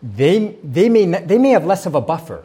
they, 0.03 0.57
they, 0.65 0.90
may, 0.90 1.06
they 1.06 1.38
may 1.38 1.52
have 1.52 1.64
less 1.64 1.86
of 1.86 1.95
a 1.95 2.02
buffer 2.02 2.44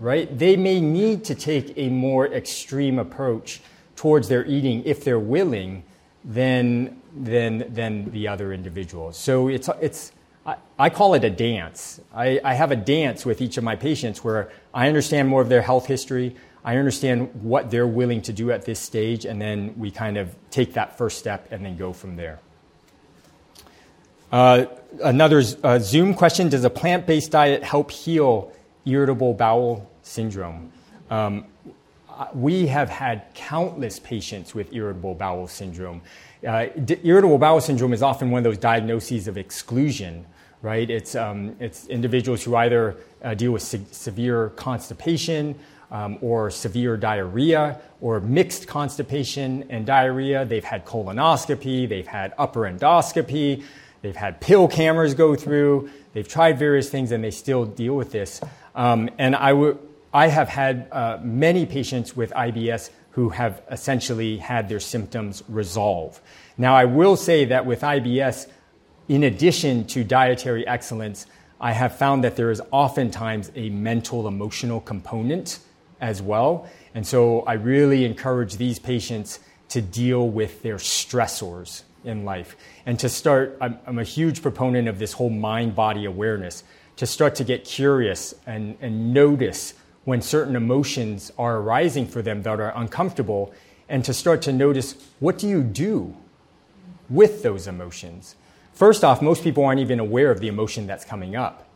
right? 0.00 0.36
They 0.36 0.56
may 0.56 0.80
need 0.80 1.24
to 1.24 1.34
take 1.34 1.74
a 1.76 1.90
more 1.90 2.26
extreme 2.26 2.98
approach 2.98 3.60
towards 3.94 4.28
their 4.28 4.44
eating 4.46 4.82
if 4.84 5.04
they're 5.04 5.20
willing 5.20 5.84
than, 6.24 7.00
than, 7.14 7.72
than 7.72 8.10
the 8.10 8.26
other 8.26 8.52
individuals. 8.52 9.18
So 9.18 9.48
it's, 9.48 9.68
it's, 9.80 10.12
I, 10.46 10.56
I 10.78 10.90
call 10.90 11.14
it 11.14 11.22
a 11.22 11.30
dance. 11.30 12.00
I, 12.14 12.40
I 12.42 12.54
have 12.54 12.72
a 12.72 12.76
dance 12.76 13.26
with 13.26 13.42
each 13.42 13.58
of 13.58 13.64
my 13.64 13.76
patients 13.76 14.24
where 14.24 14.50
I 14.72 14.88
understand 14.88 15.28
more 15.28 15.42
of 15.42 15.50
their 15.50 15.62
health 15.62 15.84
history. 15.84 16.34
I 16.64 16.78
understand 16.78 17.42
what 17.42 17.70
they're 17.70 17.86
willing 17.86 18.22
to 18.22 18.32
do 18.32 18.50
at 18.50 18.64
this 18.64 18.80
stage, 18.80 19.26
and 19.26 19.40
then 19.40 19.74
we 19.78 19.90
kind 19.90 20.16
of 20.16 20.34
take 20.50 20.74
that 20.74 20.96
first 20.96 21.18
step 21.18 21.48
and 21.50 21.64
then 21.64 21.76
go 21.76 21.92
from 21.92 22.16
there. 22.16 22.40
Uh, 24.32 24.66
another 25.02 25.42
uh, 25.62 25.78
Zoom 25.78 26.14
question 26.14 26.48
Does 26.48 26.64
a 26.64 26.70
plant 26.70 27.06
based 27.06 27.32
diet 27.32 27.62
help 27.62 27.90
heal 27.90 28.52
irritable 28.86 29.34
bowel 29.34 29.89
syndrome. 30.02 30.72
Um, 31.10 31.44
we 32.34 32.66
have 32.66 32.88
had 32.88 33.24
countless 33.34 33.98
patients 33.98 34.54
with 34.54 34.72
irritable 34.72 35.14
bowel 35.14 35.46
syndrome. 35.46 36.02
Uh, 36.46 36.66
irritable 37.02 37.38
bowel 37.38 37.60
syndrome 37.60 37.92
is 37.92 38.02
often 38.02 38.30
one 38.30 38.38
of 38.38 38.44
those 38.44 38.58
diagnoses 38.58 39.28
of 39.28 39.36
exclusion, 39.38 40.26
right? 40.62 40.88
It's, 40.90 41.14
um, 41.14 41.56
it's 41.60 41.86
individuals 41.86 42.42
who 42.42 42.56
either 42.56 42.96
uh, 43.22 43.34
deal 43.34 43.52
with 43.52 43.62
se- 43.62 43.86
severe 43.90 44.50
constipation 44.50 45.54
um, 45.90 46.18
or 46.20 46.50
severe 46.50 46.96
diarrhea 46.96 47.80
or 48.00 48.20
mixed 48.20 48.66
constipation 48.66 49.64
and 49.68 49.86
diarrhea. 49.86 50.44
They've 50.44 50.64
had 50.64 50.84
colonoscopy, 50.84 51.88
they've 51.88 52.06
had 52.06 52.32
upper 52.38 52.60
endoscopy, 52.60 53.64
they've 54.02 54.16
had 54.16 54.40
pill 54.40 54.68
cameras 54.68 55.14
go 55.14 55.34
through, 55.34 55.90
they've 56.12 56.28
tried 56.28 56.58
various 56.58 56.88
things 56.90 57.12
and 57.12 57.24
they 57.24 57.30
still 57.30 57.64
deal 57.64 57.96
with 57.96 58.12
this. 58.12 58.40
Um, 58.74 59.10
and 59.18 59.34
I, 59.34 59.50
w- 59.50 59.78
I 60.12 60.26
have 60.26 60.48
had 60.48 60.88
uh, 60.90 61.18
many 61.22 61.66
patients 61.66 62.16
with 62.16 62.32
IBS 62.32 62.90
who 63.12 63.28
have 63.30 63.62
essentially 63.70 64.38
had 64.38 64.68
their 64.68 64.80
symptoms 64.80 65.42
resolve. 65.48 66.20
Now, 66.58 66.74
I 66.74 66.84
will 66.84 67.16
say 67.16 67.44
that 67.46 67.66
with 67.66 67.82
IBS, 67.82 68.48
in 69.08 69.24
addition 69.24 69.86
to 69.86 70.04
dietary 70.04 70.66
excellence, 70.66 71.26
I 71.60 71.72
have 71.72 71.96
found 71.96 72.24
that 72.24 72.36
there 72.36 72.50
is 72.50 72.62
oftentimes 72.70 73.52
a 73.54 73.70
mental 73.70 74.26
emotional 74.26 74.80
component 74.80 75.58
as 76.00 76.22
well. 76.22 76.68
And 76.94 77.06
so 77.06 77.42
I 77.42 77.54
really 77.54 78.04
encourage 78.04 78.56
these 78.56 78.78
patients 78.78 79.40
to 79.68 79.80
deal 79.80 80.28
with 80.28 80.62
their 80.62 80.76
stressors 80.76 81.82
in 82.04 82.24
life 82.24 82.56
and 82.86 82.98
to 82.98 83.08
start. 83.08 83.58
I'm, 83.60 83.78
I'm 83.86 83.98
a 83.98 84.04
huge 84.04 84.42
proponent 84.42 84.88
of 84.88 84.98
this 84.98 85.12
whole 85.12 85.30
mind 85.30 85.76
body 85.76 86.04
awareness 86.04 86.64
to 86.96 87.06
start 87.06 87.34
to 87.36 87.44
get 87.44 87.64
curious 87.64 88.34
and, 88.46 88.76
and 88.80 89.12
notice 89.12 89.74
when 90.04 90.22
certain 90.22 90.56
emotions 90.56 91.30
are 91.38 91.58
arising 91.58 92.06
for 92.06 92.22
them 92.22 92.42
that 92.42 92.60
are 92.60 92.72
uncomfortable 92.76 93.52
and 93.88 94.04
to 94.04 94.14
start 94.14 94.42
to 94.42 94.52
notice 94.52 94.94
what 95.18 95.38
do 95.38 95.48
you 95.48 95.62
do 95.62 96.16
with 97.08 97.42
those 97.42 97.66
emotions. 97.66 98.36
First 98.72 99.04
off, 99.04 99.20
most 99.20 99.42
people 99.42 99.64
aren't 99.64 99.80
even 99.80 100.00
aware 100.00 100.30
of 100.30 100.40
the 100.40 100.48
emotion 100.48 100.86
that's 100.86 101.04
coming 101.04 101.36
up. 101.36 101.68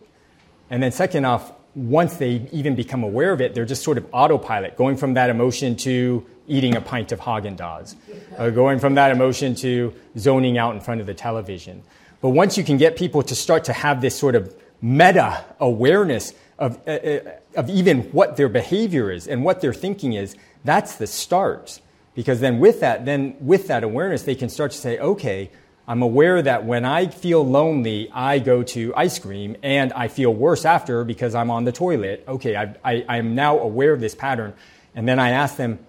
And 0.71 0.83
then, 0.83 0.93
second 0.93 1.27
off, 1.27 1.53
once 1.75 2.17
they 2.17 2.49
even 2.53 2.75
become 2.75 3.03
aware 3.03 3.33
of 3.33 3.41
it, 3.41 3.55
they're 3.55 3.65
just 3.65 3.83
sort 3.83 3.99
of 3.99 4.07
autopilot, 4.13 4.77
going 4.77 4.97
from 4.97 5.15
that 5.15 5.29
emotion 5.29 5.77
to 5.77 6.25
eating 6.47 6.77
a 6.77 6.81
pint 6.81 7.11
of 7.11 7.21
Haagen 7.21 7.57
Dazs, 7.57 7.97
uh, 8.39 8.51
going 8.51 8.79
from 8.79 8.95
that 8.95 9.11
emotion 9.11 9.55
to 9.57 9.93
zoning 10.17 10.57
out 10.57 10.75
in 10.75 10.81
front 10.81 11.01
of 11.01 11.07
the 11.07 11.15
television. 11.15 11.83
But 12.21 12.31
once 12.31 12.57
you 12.57 12.65
can 12.65 12.77
get 12.79 12.97
people 12.97 13.23
to 13.23 13.35
start 13.35 13.65
to 13.65 13.73
have 13.73 14.01
this 14.01 14.17
sort 14.17 14.35
of 14.35 14.55
meta 14.81 15.45
awareness 15.61 16.33
of, 16.59 16.81
uh, 16.87 16.91
uh, 16.91 17.21
of 17.57 17.69
even 17.69 18.03
what 18.13 18.37
their 18.37 18.49
behavior 18.49 19.11
is 19.11 19.27
and 19.27 19.45
what 19.45 19.61
their 19.61 19.75
thinking 19.75 20.13
is, 20.13 20.37
that's 20.65 20.97
the 20.97 21.07
start. 21.07 21.81
Because 22.15 22.41
then 22.41 22.59
with 22.61 22.81
that, 22.81 23.05
then 23.05 23.37
with 23.41 23.67
that 23.67 23.83
awareness, 23.83 24.23
they 24.23 24.35
can 24.35 24.49
start 24.49 24.71
to 24.71 24.79
say, 24.79 24.99
okay, 24.99 25.51
I'm 25.87 26.03
aware 26.03 26.41
that 26.41 26.65
when 26.65 26.85
I 26.85 27.09
feel 27.09 27.45
lonely, 27.47 28.11
I 28.11 28.39
go 28.39 28.63
to 28.63 28.95
ice 28.97 29.19
cream 29.19 29.57
and 29.63 29.93
I 29.93 30.09
feel 30.09 30.33
worse 30.33 30.65
after 30.65 31.05
because 31.05 31.35
I'm 31.35 31.51
on 31.51 31.65
the 31.65 31.73
toilet. 31.73 32.25
Okay, 32.27 32.57
I, 32.57 32.75
I, 32.83 33.05
I'm 33.09 33.35
now 33.35 33.59
aware 33.59 33.93
of 33.93 34.01
this 34.01 34.15
pattern. 34.15 34.55
And 34.95 35.07
then 35.07 35.19
I 35.19 35.31
ask 35.31 35.57
them, 35.57 35.81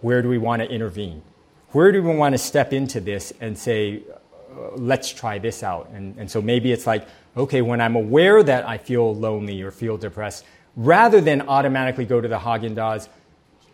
where 0.00 0.22
do 0.22 0.28
we 0.28 0.38
want 0.38 0.62
to 0.62 0.68
intervene? 0.70 1.22
Where 1.70 1.90
do 1.90 2.02
we 2.02 2.14
want 2.14 2.34
to 2.34 2.38
step 2.38 2.72
into 2.72 3.00
this 3.00 3.32
and 3.40 3.58
say, 3.58 4.02
let's 4.76 5.12
try 5.12 5.38
this 5.38 5.62
out? 5.62 5.90
And, 5.92 6.16
and 6.18 6.30
so 6.30 6.40
maybe 6.40 6.72
it's 6.72 6.86
like, 6.86 7.06
okay, 7.36 7.62
when 7.62 7.80
I'm 7.80 7.96
aware 7.96 8.42
that 8.42 8.68
I 8.68 8.78
feel 8.78 9.14
lonely 9.14 9.62
or 9.62 9.70
feel 9.70 9.96
depressed, 9.96 10.44
rather 10.76 11.20
than 11.20 11.48
automatically 11.48 12.04
go 12.04 12.20
to 12.20 12.28
the 12.28 12.38
Haagen 12.38 12.74
Dazs, 12.74 13.08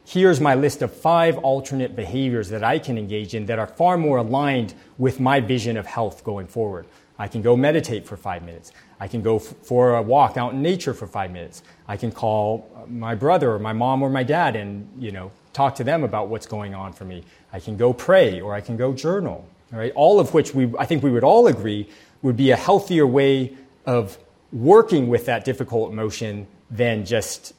here's 0.05 0.41
my 0.41 0.55
list 0.55 0.83
of 0.83 0.93
five 0.93 1.39
alternate 1.39 1.95
behaviors 1.95 2.49
that 2.49 2.65
I 2.65 2.79
can 2.79 2.99
engage 2.99 3.35
in 3.35 3.47
that 3.47 3.59
are 3.59 3.67
far 3.67 3.97
more 3.97 4.19
aligned 4.19 4.75
with 4.99 5.21
my 5.21 5.41
vision 5.41 5.77
of 5.77 5.87
health 5.87 6.25
going 6.25 6.47
forward. 6.47 6.87
I 7.19 7.29
can 7.29 7.43
go 7.43 7.57
meditate 7.57 8.07
for 8.07 8.17
five 8.17 8.43
minutes. 8.43 8.73
I 8.99 9.07
can 9.07 9.23
go 9.23 9.37
f- 9.37 9.55
for 9.63 9.95
a 9.95 10.03
walk 10.03 10.37
out 10.37 10.55
in 10.55 10.63
nature 10.63 10.95
for 10.95 11.07
five 11.07 11.31
minutes. 11.31 11.63
I 11.87 11.97
can 11.97 12.11
call 12.11 12.69
my 12.89 13.15
brother 13.15 13.53
or 13.53 13.59
my 13.59 13.73
mom 13.73 14.03
or 14.03 14.11
my 14.11 14.25
dad 14.25 14.57
and, 14.57 14.89
you 14.99 15.13
know, 15.13 15.31
talk 15.53 15.77
to 15.77 15.85
them 15.85 16.03
about 16.03 16.29
what's 16.29 16.47
going 16.47 16.75
on 16.75 16.93
for 16.93 17.05
me. 17.05 17.23
I 17.53 17.61
can 17.61 17.77
go 17.77 17.93
pray 17.93 18.41
or 18.41 18.55
I 18.55 18.61
can 18.61 18.77
go 18.77 18.93
journal, 18.93 19.47
right? 19.73 19.93
All 19.94 20.20
of 20.20 20.35
which 20.35 20.55
we, 20.55 20.73
I 20.78 20.86
think 20.86 21.03
we 21.03 21.11
would 21.11 21.24
all 21.24 21.47
agree 21.47 21.89
would 22.20 22.36
be 22.36 22.51
a 22.51 22.57
healthier 22.57 23.07
way 23.07 23.57
of 23.86 24.19
working 24.53 25.09
with 25.09 25.27
that 25.27 25.44
difficult 25.44 25.90
emotion 25.90 26.47
than 26.70 27.05
just 27.05 27.55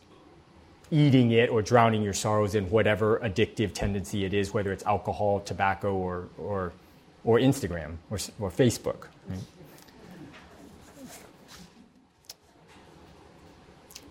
eating 0.91 1.31
it 1.31 1.49
or 1.49 1.61
drowning 1.61 2.03
your 2.03 2.13
sorrows 2.13 2.53
in 2.55 2.69
whatever 2.69 3.19
addictive 3.19 3.73
tendency 3.73 4.25
it 4.25 4.33
is, 4.33 4.53
whether 4.53 4.71
it's 4.71 4.85
alcohol, 4.85 5.39
tobacco, 5.39 5.93
or, 5.95 6.29
or, 6.37 6.71
or 7.23 7.39
Instagram 7.39 7.97
or, 8.11 8.19
or 8.39 8.51
Facebook. 8.51 9.07
Right? 9.27 9.39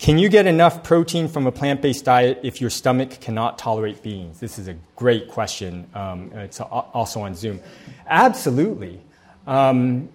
Can 0.02 0.18
you 0.18 0.28
get 0.28 0.48
enough 0.48 0.82
protein 0.82 1.28
from 1.28 1.46
a 1.46 1.52
plant 1.52 1.80
based 1.80 2.04
diet 2.04 2.40
if 2.42 2.60
your 2.60 2.70
stomach 2.70 3.20
cannot 3.20 3.56
tolerate 3.56 4.02
beans? 4.02 4.40
This 4.40 4.58
is 4.58 4.66
a 4.66 4.74
great 4.96 5.28
question. 5.28 5.88
Um, 5.94 6.32
it's 6.34 6.60
also 6.60 7.20
on 7.20 7.36
Zoom. 7.36 7.60
Absolutely. 8.08 9.00
Um, 9.46 10.08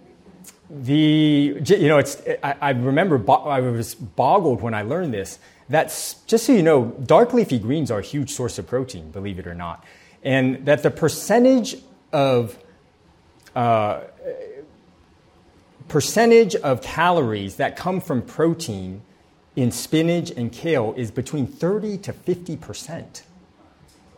the, 0.69 1.57
you 1.63 1.87
know, 1.87 1.99
it's, 1.99 2.21
I, 2.43 2.55
I 2.59 2.69
remember 2.71 3.17
bo- 3.17 3.45
I 3.45 3.61
was 3.61 3.95
boggled 3.95 4.61
when 4.61 4.73
I 4.73 4.81
learned 4.81 5.13
this 5.13 5.39
that's 5.69 6.15
just 6.25 6.45
so 6.45 6.51
you 6.51 6.63
know, 6.63 6.87
dark 7.05 7.33
leafy 7.33 7.57
greens 7.57 7.89
are 7.89 7.99
a 7.99 8.03
huge 8.03 8.31
source 8.31 8.59
of 8.59 8.67
protein, 8.67 9.09
believe 9.11 9.39
it 9.39 9.47
or 9.47 9.55
not. 9.55 9.85
And 10.21 10.65
that 10.65 10.83
the 10.83 10.91
percentage 10.91 11.77
of 12.11 12.59
uh, 13.55 14.01
percentage 15.87 16.55
of 16.55 16.81
calories 16.81 17.55
that 17.55 17.77
come 17.77 18.01
from 18.01 18.21
protein 18.21 19.03
in 19.57 19.71
spinach 19.71 20.31
and 20.37 20.51
kale 20.51 20.93
is 20.95 21.09
between 21.09 21.47
30 21.47 21.97
to 21.97 22.13
50 22.13 22.55
percent. 22.57 23.23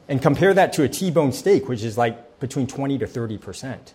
And 0.07 0.21
compare 0.21 0.53
that 0.53 0.73
to 0.73 0.83
a 0.83 0.89
T-bone 0.89 1.31
steak, 1.31 1.69
which 1.69 1.81
is 1.81 1.97
like 1.97 2.39
between 2.39 2.67
20 2.67 2.97
to 2.99 3.07
30 3.07 3.37
percent. 3.37 3.93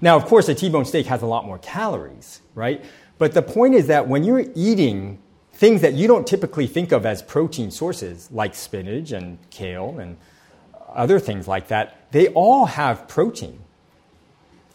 Now, 0.00 0.16
of 0.16 0.26
course, 0.26 0.48
a 0.48 0.54
T-bone 0.54 0.84
steak 0.84 1.06
has 1.06 1.22
a 1.22 1.26
lot 1.26 1.46
more 1.46 1.58
calories, 1.58 2.40
right? 2.54 2.84
But 3.18 3.32
the 3.32 3.42
point 3.42 3.74
is 3.74 3.86
that 3.86 4.06
when 4.06 4.22
you're 4.22 4.44
eating 4.54 5.18
things 5.54 5.80
that 5.80 5.94
you 5.94 6.08
don't 6.08 6.26
typically 6.26 6.66
think 6.66 6.92
of 6.92 7.06
as 7.06 7.22
protein 7.22 7.70
sources, 7.70 8.28
like 8.30 8.54
spinach 8.54 9.12
and 9.12 9.38
kale 9.50 9.98
and 9.98 10.16
other 10.88 11.18
things 11.18 11.48
like 11.48 11.68
that, 11.68 12.10
they 12.10 12.28
all 12.28 12.66
have 12.66 13.08
protein. 13.08 13.60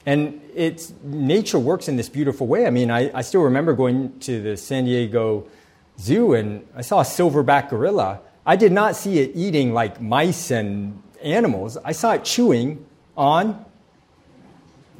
And 0.06 0.42
it's, 0.56 0.94
nature 1.04 1.60
works 1.60 1.90
in 1.90 1.98
this 1.98 2.08
beautiful 2.08 2.48
way. 2.48 2.66
I 2.66 2.70
mean, 2.70 2.90
I, 2.90 3.12
I 3.14 3.22
still 3.22 3.42
remember 3.42 3.74
going 3.74 4.18
to 4.22 4.42
the 4.42 4.56
San 4.56 4.86
Diego 4.86 5.48
Zoo 6.00 6.34
and 6.34 6.66
I 6.76 6.82
saw 6.82 7.02
a 7.02 7.04
silverback 7.04 7.70
gorilla. 7.70 8.22
I 8.46 8.56
did 8.56 8.72
not 8.72 8.96
see 8.96 9.20
it 9.20 9.32
eating 9.36 9.74
like 9.74 10.02
mice 10.02 10.52
and 10.52 11.02
animals. 11.22 11.78
I 11.84 11.92
saw 11.92 12.14
it 12.14 12.24
chewing 12.24 12.86
on 13.16 13.66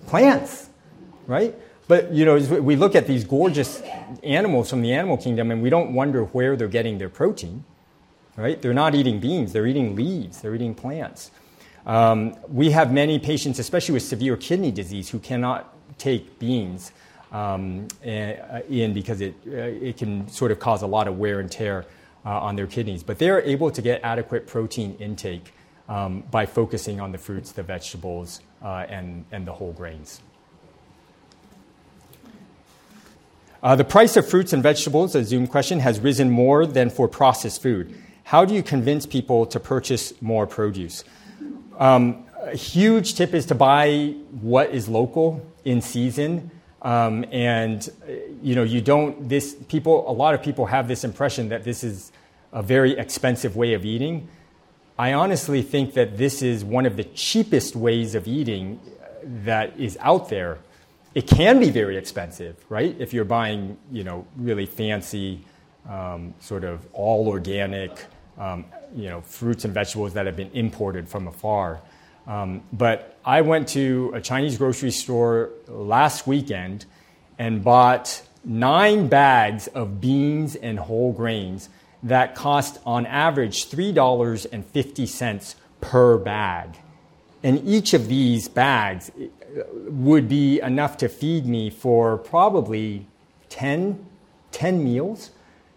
plants, 0.08 0.70
right? 1.28 1.56
But 1.88 2.12
you 2.12 2.26
know, 2.26 2.38
we 2.62 2.76
look 2.76 2.96
at 2.96 3.08
these 3.08 3.24
gorgeous 3.24 3.82
animals 4.24 4.70
from 4.70 4.82
the 4.82 4.94
animal 4.94 5.18
kingdom, 5.18 5.52
and 5.52 5.62
we 5.62 5.70
don't 5.70 5.94
wonder 5.94 6.26
where 6.26 6.56
they're 6.56 6.68
getting 6.68 6.98
their 6.98 7.10
protein. 7.10 7.64
Right? 8.36 8.62
They're 8.62 8.74
not 8.74 8.94
eating 8.94 9.20
beans; 9.20 9.54
they're 9.54 9.66
eating 9.66 9.96
leaves. 9.96 10.42
They're 10.42 10.54
eating 10.54 10.76
plants. 10.76 11.32
Um, 11.88 12.36
we 12.50 12.72
have 12.72 12.92
many 12.92 13.18
patients, 13.18 13.58
especially 13.58 13.94
with 13.94 14.04
severe 14.04 14.36
kidney 14.36 14.72
disease, 14.72 15.10
who 15.10 15.20
cannot 15.20 15.74
take 15.98 16.38
beans 16.38 16.92
um, 17.32 17.88
uh, 18.06 18.62
in 18.70 18.94
because 18.94 19.22
it 19.22 19.36
uh, 19.48 19.52
it 19.52 19.98
can 19.98 20.28
sort 20.30 20.52
of 20.52 20.60
cause 20.60 20.82
a 20.82 20.88
lot 20.88 21.08
of 21.08 21.18
wear 21.18 21.40
and 21.40 21.52
tear 21.52 21.86
uh, 22.26 22.40
on 22.40 22.56
their 22.56 22.68
kidneys. 22.68 23.04
But 23.04 23.20
they're 23.20 23.42
able 23.42 23.72
to 23.72 23.82
get 23.82 24.02
adequate 24.04 24.48
protein 24.48 24.96
intake 25.00 25.54
um, 25.90 26.24
by 26.32 26.46
focusing 26.46 27.00
on 27.00 27.12
the 27.12 27.18
fruits, 27.18 27.52
the 27.52 27.64
vegetables, 27.64 28.42
and 28.62 29.26
and 29.32 29.46
the 29.46 29.54
whole 29.54 29.74
grains. 29.74 30.22
Uh, 33.64 33.76
the 33.76 33.84
price 33.84 34.16
of 34.16 34.28
fruits 34.30 34.54
and 34.54 34.62
vegetables, 34.62 35.16
a 35.16 35.24
Zoom 35.24 35.48
question, 35.48 35.80
has 35.80 36.00
risen 36.00 36.30
more 36.30 36.66
than 36.66 36.90
for 36.90 37.08
processed 37.08 37.62
food. 37.62 37.94
How 38.24 38.46
do 38.46 38.54
you 38.54 38.62
convince 38.62 39.06
people 39.06 39.46
to 39.48 39.60
purchase 39.60 40.14
more 40.22 40.46
produce? 40.46 41.04
Um, 41.80 42.26
a 42.42 42.56
huge 42.56 43.16
tip 43.16 43.34
is 43.34 43.46
to 43.48 43.56
buy 43.56 44.16
what 44.42 44.70
is 44.70 44.88
local 44.88 45.46
in 45.66 45.82
season. 45.82 46.52
Um, 46.88 47.26
and 47.32 47.90
you 48.42 48.56
know, 48.56 48.64
you 48.64 48.80
don't. 48.80 49.28
This 49.28 49.56
people, 49.68 50.10
a 50.10 50.14
lot 50.14 50.34
of 50.34 50.42
people 50.42 50.66
have 50.68 50.88
this 50.88 51.04
impression 51.04 51.50
that 51.50 51.64
this 51.64 51.84
is 51.84 52.12
a 52.54 52.64
very 52.64 52.98
expensive 52.98 53.56
way 53.58 53.74
of 53.74 53.84
eating. 53.84 54.30
I 54.98 55.14
honestly 55.14 55.62
think 55.62 55.94
that 55.96 56.18
this 56.18 56.42
is 56.42 56.64
one 56.64 56.86
of 56.86 56.96
the 56.96 57.04
cheapest 57.04 57.76
ways 57.76 58.16
of 58.16 58.28
eating 58.28 58.80
that 59.24 59.78
is 59.78 59.98
out 60.02 60.30
there 60.30 60.60
it 61.18 61.26
can 61.26 61.60
be 61.60 61.72
very 61.72 61.98
expensive, 61.98 62.56
right? 62.70 62.96
If 63.00 63.12
you're 63.12 63.26
buying, 63.26 63.76
you 63.92 64.04
know, 64.04 64.28
really 64.38 64.68
fancy, 64.68 65.44
um, 65.90 66.36
sort 66.40 66.64
of 66.64 66.86
all 66.94 67.28
organic, 67.28 68.06
um, 68.38 68.66
you 68.96 69.10
know, 69.10 69.22
fruits 69.22 69.66
and 69.66 69.74
vegetables 69.74 70.14
that 70.14 70.28
have 70.28 70.36
been 70.36 70.52
imported 70.52 71.10
from 71.10 71.28
afar. 71.28 71.82
Um, 72.28 72.62
but 72.72 73.17
I 73.28 73.42
went 73.42 73.68
to 73.70 74.14
a 74.16 74.22
Chinese 74.22 74.58
grocery 74.58 74.92
store 74.92 75.50
last 75.68 76.26
weekend 76.28 76.86
and 77.38 77.62
bought 77.62 78.22
nine 78.46 79.10
bags 79.10 79.68
of 79.68 80.00
beans 80.00 80.56
and 80.56 80.80
whole 80.80 81.12
grains 81.12 81.68
that 82.04 82.36
cost 82.36 82.80
on 82.86 83.06
average 83.06 83.70
$3.50 83.70 85.56
per 85.82 86.18
bag. 86.18 86.78
And 87.44 87.68
each 87.68 87.94
of 87.94 88.08
these 88.08 88.48
bags 88.48 89.12
uh, 89.20 89.64
would 89.90 90.30
be 90.30 90.62
enough 90.62 90.96
to 91.00 91.10
feed 91.10 91.46
me 91.46 91.70
for 91.70 92.18
probably 92.18 93.08
10, 93.50 94.06
10 94.54 94.82
meals. 94.82 95.32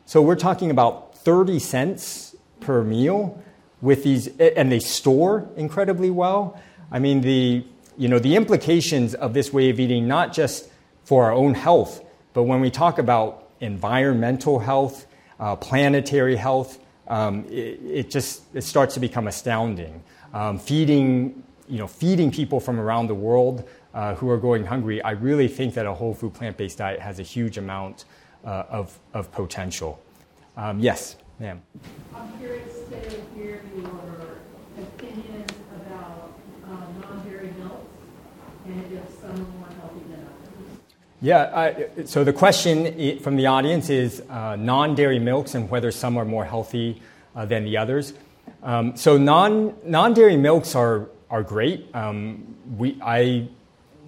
So 0.06 0.22
we're 0.22 0.36
talking 0.36 0.70
about 0.70 1.18
30 1.18 1.58
cents 1.58 2.36
per 2.60 2.84
meal 2.84 3.42
with 3.82 4.04
these, 4.04 4.28
and 4.38 4.70
they 4.70 4.78
store 4.78 5.48
incredibly 5.56 6.10
well. 6.10 6.56
I 6.90 6.98
mean, 6.98 7.20
the, 7.20 7.64
you 7.96 8.08
know, 8.08 8.18
the 8.18 8.36
implications 8.36 9.14
of 9.14 9.34
this 9.34 9.52
way 9.52 9.70
of 9.70 9.78
eating, 9.78 10.08
not 10.08 10.32
just 10.32 10.68
for 11.04 11.24
our 11.24 11.32
own 11.32 11.54
health, 11.54 12.04
but 12.32 12.44
when 12.44 12.60
we 12.60 12.70
talk 12.70 12.98
about 12.98 13.48
environmental 13.60 14.58
health, 14.58 15.06
uh, 15.38 15.56
planetary 15.56 16.36
health, 16.36 16.78
um, 17.08 17.44
it, 17.46 17.80
it, 17.82 18.10
just 18.10 18.42
it 18.54 18.62
starts 18.62 18.94
to 18.94 19.00
become 19.00 19.26
astounding. 19.26 20.02
Um, 20.32 20.58
feeding, 20.58 21.42
you 21.68 21.78
know, 21.78 21.86
feeding 21.86 22.30
people 22.30 22.60
from 22.60 22.78
around 22.78 23.08
the 23.08 23.14
world 23.14 23.68
uh, 23.94 24.14
who 24.14 24.30
are 24.30 24.38
going 24.38 24.64
hungry, 24.64 25.02
I 25.02 25.12
really 25.12 25.48
think 25.48 25.74
that 25.74 25.86
a 25.86 25.94
whole 25.94 26.14
food 26.14 26.34
plant 26.34 26.56
based 26.56 26.78
diet 26.78 27.00
has 27.00 27.18
a 27.18 27.24
huge 27.24 27.58
amount 27.58 28.04
uh, 28.44 28.64
of, 28.68 28.98
of 29.12 29.32
potential. 29.32 30.00
Um, 30.56 30.78
yes, 30.78 31.16
ma'am. 31.38 31.60
I'm 32.14 32.38
curious 32.38 32.74
to 32.90 32.96
hear 33.34 33.62
opinions 34.78 35.50
about 35.76 36.32
uh, 36.64 36.68
non 37.00 37.28
dairy 37.28 37.52
milks 37.58 37.86
and 38.66 38.92
if 38.92 39.20
some 39.20 39.30
are 39.30 39.58
more 39.58 39.68
healthy 39.80 40.00
than 40.08 40.20
others. 40.20 40.78
Yeah, 41.22 41.50
I, 41.54 42.04
so 42.06 42.24
the 42.24 42.32
question 42.32 43.18
from 43.18 43.36
the 43.36 43.46
audience 43.46 43.90
is 43.90 44.22
uh, 44.30 44.56
non 44.56 44.94
dairy 44.94 45.18
milks 45.18 45.54
and 45.54 45.68
whether 45.70 45.90
some 45.90 46.16
are 46.16 46.24
more 46.24 46.46
healthy 46.46 47.02
uh, 47.36 47.44
than 47.44 47.64
the 47.64 47.76
others. 47.76 48.14
Um, 48.62 48.96
so 48.96 49.18
non 49.18 50.14
dairy 50.14 50.38
milks 50.38 50.74
are 50.74 51.08
are 51.28 51.42
great. 51.42 51.94
Um, 51.94 52.56
we 52.78 52.98
I 53.02 53.48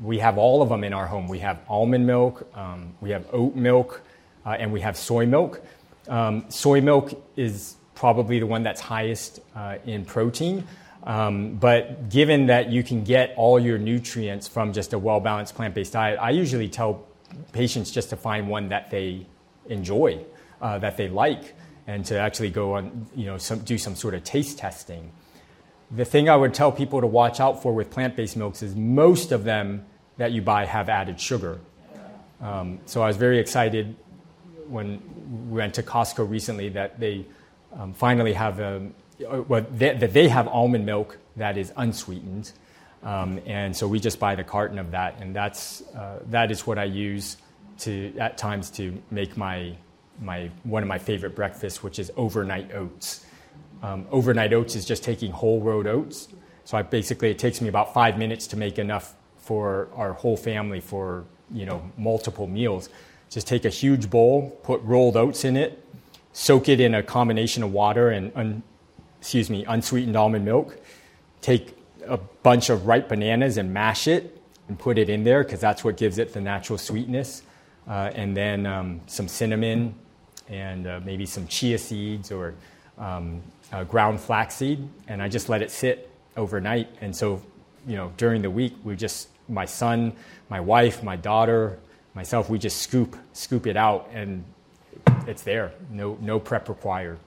we 0.02 0.18
have 0.18 0.38
all 0.38 0.62
of 0.62 0.70
them 0.70 0.84
in 0.84 0.92
our 0.94 1.06
home. 1.06 1.28
We 1.28 1.38
have 1.40 1.60
almond 1.68 2.06
milk, 2.06 2.48
um, 2.56 2.94
we 3.00 3.10
have 3.10 3.26
oat 3.32 3.54
milk, 3.54 4.02
uh, 4.46 4.56
and 4.58 4.72
we 4.72 4.80
have 4.80 4.96
soy 4.96 5.26
milk. 5.26 5.60
Um, 6.08 6.46
soy 6.48 6.80
milk 6.80 7.12
is 7.36 7.76
probably 7.94 8.40
the 8.40 8.46
one 8.46 8.62
that's 8.62 8.80
highest 8.80 9.40
uh, 9.54 9.76
in 9.84 10.04
protein. 10.04 10.66
Um, 11.04 11.56
but 11.56 12.08
given 12.10 12.46
that 12.46 12.70
you 12.70 12.82
can 12.82 13.02
get 13.02 13.34
all 13.36 13.58
your 13.58 13.78
nutrients 13.78 14.46
from 14.46 14.72
just 14.72 14.92
a 14.92 14.98
well 14.98 15.20
balanced 15.20 15.54
plant 15.54 15.74
based 15.74 15.92
diet, 15.92 16.18
I 16.20 16.30
usually 16.30 16.68
tell 16.68 17.04
patients 17.52 17.90
just 17.90 18.10
to 18.10 18.16
find 18.16 18.48
one 18.48 18.68
that 18.68 18.90
they 18.90 19.26
enjoy, 19.68 20.24
uh, 20.60 20.78
that 20.78 20.96
they 20.96 21.08
like, 21.08 21.54
and 21.86 22.04
to 22.06 22.18
actually 22.18 22.50
go 22.50 22.74
on, 22.74 23.06
you 23.16 23.26
know, 23.26 23.38
some, 23.38 23.60
do 23.60 23.78
some 23.78 23.96
sort 23.96 24.14
of 24.14 24.22
taste 24.22 24.58
testing. 24.58 25.10
The 25.90 26.04
thing 26.04 26.28
I 26.28 26.36
would 26.36 26.54
tell 26.54 26.70
people 26.72 27.00
to 27.00 27.06
watch 27.06 27.40
out 27.40 27.62
for 27.62 27.74
with 27.74 27.90
plant 27.90 28.16
based 28.16 28.36
milks 28.36 28.62
is 28.62 28.76
most 28.76 29.32
of 29.32 29.44
them 29.44 29.84
that 30.18 30.32
you 30.32 30.40
buy 30.40 30.66
have 30.66 30.88
added 30.88 31.20
sugar. 31.20 31.60
Um, 32.40 32.80
so 32.86 33.02
I 33.02 33.06
was 33.06 33.16
very 33.16 33.38
excited 33.38 33.96
when 34.68 35.02
we 35.50 35.58
went 35.58 35.74
to 35.74 35.82
Costco 35.82 36.28
recently 36.28 36.68
that 36.70 36.98
they 36.98 37.24
um, 37.78 37.92
finally 37.92 38.32
have 38.32 38.58
a, 38.60 38.88
well, 39.24 39.66
they, 39.70 39.94
that 39.94 40.12
they 40.12 40.28
have 40.28 40.48
almond 40.48 40.86
milk 40.86 41.18
that 41.36 41.56
is 41.56 41.72
unsweetened. 41.76 42.52
Um, 43.02 43.40
and 43.46 43.76
so 43.76 43.88
we 43.88 43.98
just 43.98 44.20
buy 44.20 44.34
the 44.36 44.44
carton 44.44 44.78
of 44.78 44.92
that, 44.92 45.20
and 45.20 45.34
that's, 45.34 45.82
uh, 45.94 46.20
that 46.26 46.52
is 46.52 46.66
what 46.66 46.78
I 46.78 46.84
use 46.84 47.36
to, 47.80 48.16
at 48.18 48.38
times 48.38 48.70
to 48.72 49.02
make 49.10 49.36
my, 49.36 49.74
my, 50.20 50.50
one 50.62 50.82
of 50.82 50.88
my 50.88 50.98
favorite 50.98 51.34
breakfasts, 51.34 51.82
which 51.82 51.98
is 51.98 52.12
overnight 52.16 52.72
oats. 52.72 53.26
Um, 53.82 54.06
overnight 54.12 54.52
oats 54.52 54.76
is 54.76 54.84
just 54.84 55.02
taking 55.02 55.32
whole 55.32 55.60
road 55.60 55.88
oats. 55.88 56.28
So 56.64 56.78
I 56.78 56.82
basically, 56.82 57.30
it 57.30 57.40
takes 57.40 57.60
me 57.60 57.68
about 57.68 57.92
five 57.92 58.16
minutes 58.18 58.46
to 58.48 58.56
make 58.56 58.78
enough 58.78 59.14
for 59.38 59.88
our 59.94 60.12
whole 60.12 60.36
family 60.36 60.80
for 60.80 61.24
you 61.52 61.66
know 61.66 61.82
multiple 61.98 62.46
meals. 62.46 62.88
Just 63.28 63.46
take 63.46 63.64
a 63.64 63.68
huge 63.68 64.08
bowl, 64.08 64.50
put 64.62 64.80
rolled 64.82 65.16
oats 65.16 65.44
in 65.44 65.56
it, 65.56 65.84
soak 66.32 66.68
it 66.68 66.80
in 66.80 66.94
a 66.94 67.02
combination 67.02 67.62
of 67.62 67.72
water 67.72 68.10
and 68.10 68.62
excuse 69.22 69.48
me 69.48 69.64
unsweetened 69.66 70.16
almond 70.16 70.44
milk. 70.44 70.76
Take 71.42 71.76
a 72.08 72.16
bunch 72.16 72.70
of 72.70 72.88
ripe 72.88 73.08
bananas 73.08 73.56
and 73.56 73.72
mash 73.72 74.08
it 74.08 74.36
and 74.66 74.76
put 74.76 74.98
it 74.98 75.08
in 75.08 75.22
there 75.22 75.44
because 75.44 75.60
that's 75.60 75.84
what 75.84 75.96
gives 75.96 76.18
it 76.18 76.32
the 76.32 76.40
natural 76.40 76.76
sweetness. 76.76 77.42
Uh, 77.86 78.10
and 78.16 78.36
then 78.36 78.66
um, 78.66 79.00
some 79.06 79.28
cinnamon 79.28 79.94
and 80.48 80.88
uh, 80.88 80.98
maybe 81.04 81.24
some 81.24 81.46
chia 81.46 81.78
seeds 81.78 82.32
or 82.32 82.54
um, 82.98 83.40
uh, 83.72 83.84
ground 83.84 84.18
flaxseed, 84.18 84.88
and 85.06 85.22
I 85.22 85.28
just 85.28 85.48
let 85.48 85.62
it 85.62 85.70
sit 85.70 86.10
overnight. 86.36 86.88
And 87.00 87.14
so, 87.14 87.40
you 87.86 87.94
know, 87.96 88.12
during 88.16 88.42
the 88.42 88.50
week, 88.50 88.74
we 88.82 88.96
just 88.96 89.28
my 89.48 89.66
son, 89.66 90.14
my 90.50 90.58
wife, 90.58 91.04
my 91.04 91.14
daughter, 91.14 91.78
myself, 92.14 92.50
we 92.50 92.58
just 92.58 92.82
scoop 92.82 93.16
scoop 93.34 93.68
it 93.68 93.76
out, 93.76 94.10
and 94.12 94.44
it's 95.28 95.42
there. 95.42 95.74
No 95.92 96.18
no 96.20 96.40
prep 96.40 96.68
required. 96.68 97.20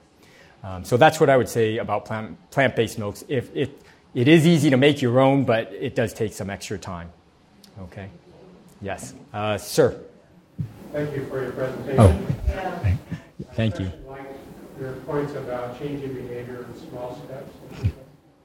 Um, 0.62 0.84
so 0.84 0.96
that's 0.96 1.20
what 1.20 1.30
I 1.30 1.36
would 1.36 1.48
say 1.48 1.78
about 1.78 2.04
plant 2.04 2.50
plant 2.50 2.74
based 2.76 2.98
milks. 2.98 3.24
If 3.28 3.54
it 3.54 3.80
it 4.14 4.28
is 4.28 4.46
easy 4.46 4.70
to 4.70 4.76
make 4.76 5.02
your 5.02 5.20
own, 5.20 5.44
but 5.44 5.72
it 5.72 5.94
does 5.94 6.12
take 6.12 6.32
some 6.32 6.50
extra 6.50 6.78
time. 6.78 7.10
Okay. 7.82 8.08
Yes, 8.80 9.14
uh, 9.32 9.58
sir. 9.58 10.00
Thank 10.92 11.14
you 11.14 11.26
for 11.26 11.42
your 11.42 11.52
presentation. 11.52 12.00
Oh. 12.00 12.18
Yeah. 12.48 12.96
Thank 13.52 13.78
you. 13.78 13.90
Like 14.08 14.26
your 14.80 14.92
points 14.92 15.34
about 15.34 15.78
changing 15.78 16.14
behavior 16.14 16.66
in 16.68 16.88
small 16.88 17.20
steps. 17.24 17.54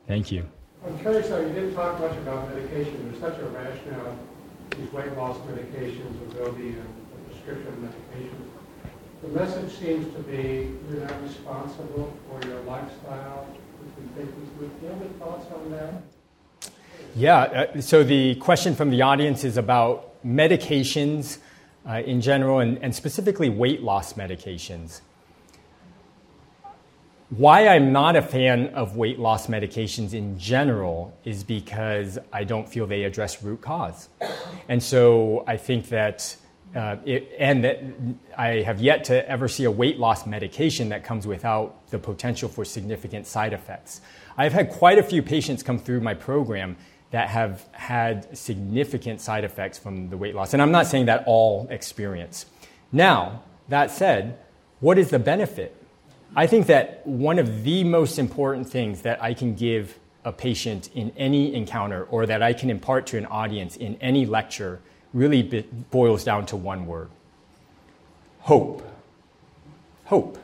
Thank 0.08 0.32
you. 0.32 0.46
I'm 0.86 0.98
curious 1.00 1.30
though, 1.30 1.42
you 1.42 1.54
didn't 1.54 1.76
talk 1.76 2.00
much 2.00 2.18
about 2.18 2.54
medication. 2.54 3.10
There's 3.10 3.22
such 3.22 3.40
a 3.40 3.46
rationale, 3.46 4.18
these 4.78 4.92
weight 4.92 5.16
loss 5.16 5.38
medications, 5.48 6.18
Wegovy 6.26 6.76
and 6.80 7.30
prescription 7.30 7.90
medications. 7.90 8.51
The 9.22 9.28
message 9.28 9.72
seems 9.74 10.14
to 10.16 10.22
be 10.24 10.72
you're 10.90 11.02
not 11.02 11.22
responsible 11.22 12.12
for 12.28 12.48
your 12.48 12.60
lifestyle. 12.62 13.48
Any 14.18 14.28
thoughts 15.20 15.46
on 15.54 15.72
that? 15.72 16.02
Yeah, 17.16 17.38
uh, 17.38 17.82
so 17.82 18.04
the 18.04 18.36
question 18.36 18.76
from 18.76 18.90
the 18.90 19.02
audience 19.04 19.44
is 19.44 19.58
about 19.58 20.24
medications 20.26 21.38
uh, 21.88 22.02
in 22.06 22.22
general 22.22 22.60
and, 22.60 22.78
and 22.80 22.96
specifically 22.96 23.50
weight 23.50 23.84
loss 23.84 24.14
medications. 24.14 25.02
Why 27.30 27.68
I'm 27.68 27.92
not 27.94 28.16
a 28.16 28.22
fan 28.22 28.68
of 28.74 28.98
weight 28.98 29.20
loss 29.20 29.48
medications 29.48 30.14
in 30.14 30.38
general 30.38 31.18
is 31.24 31.44
because 31.44 32.20
I 32.34 32.44
don't 32.44 32.68
feel 32.68 32.88
they 32.88 33.04
address 33.04 33.42
root 33.42 33.62
cause. 33.62 34.10
And 34.68 34.82
so 34.82 35.44
I 35.48 35.58
think 35.58 35.90
that, 35.90 36.36
uh, 36.76 36.98
it, 37.06 37.34
and 37.38 37.64
that 37.64 37.84
I 38.38 38.62
have 38.62 38.82
yet 38.82 39.06
to 39.06 39.30
ever 39.30 39.48
see 39.48 39.66
a 39.66 39.72
weight 39.72 40.00
loss 40.00 40.26
medication 40.26 40.90
that 40.90 41.04
comes 41.04 41.28
without 41.28 41.90
the 41.90 42.00
potential 42.00 42.48
for 42.48 42.64
significant 42.64 43.28
side 43.28 43.54
effects. 43.54 44.02
I've 44.38 44.54
had 44.54 44.70
quite 44.70 44.98
a 44.98 45.04
few 45.04 45.22
patients 45.22 45.64
come 45.64 45.80
through 45.80 46.02
my 46.02 46.14
program 46.14 46.78
that 47.12 47.28
have 47.30 47.66
had 47.74 48.38
significant 48.38 49.20
side 49.20 49.44
effects 49.44 49.78
from 49.78 50.10
the 50.10 50.18
weight 50.18 50.34
loss. 50.34 50.54
And 50.54 50.62
I'm 50.62 50.72
not 50.72 50.88
saying 50.88 51.08
that 51.08 51.26
all 51.28 51.68
experience. 51.70 52.46
Now, 52.92 53.44
that 53.68 53.92
said, 53.92 54.40
what 54.80 54.98
is 54.98 55.10
the 55.10 55.20
benefit? 55.20 55.76
I 56.36 56.48
think 56.48 56.68
that 56.68 57.06
one 57.06 57.38
of 57.38 57.64
the 57.64 57.84
most 57.84 58.18
important 58.18 58.70
things 58.70 59.02
that 59.02 59.22
I 59.22 59.34
can 59.34 59.56
give 59.56 60.00
a 60.24 60.32
patient 60.32 60.90
in 60.94 61.12
any 61.18 61.54
encounter 61.54 62.06
or 62.06 62.26
that 62.26 62.42
I 62.42 62.54
can 62.54 62.70
impart 62.70 63.08
to 63.08 63.18
an 63.18 63.26
audience 63.26 63.76
in 63.76 63.96
any 63.96 64.26
lecture 64.26 64.80
really 65.14 65.44
boils 65.92 66.24
down 66.24 66.46
to 66.48 66.56
one 66.56 66.86
word 66.86 67.10
hope. 68.42 68.88
Hope. 70.06 70.38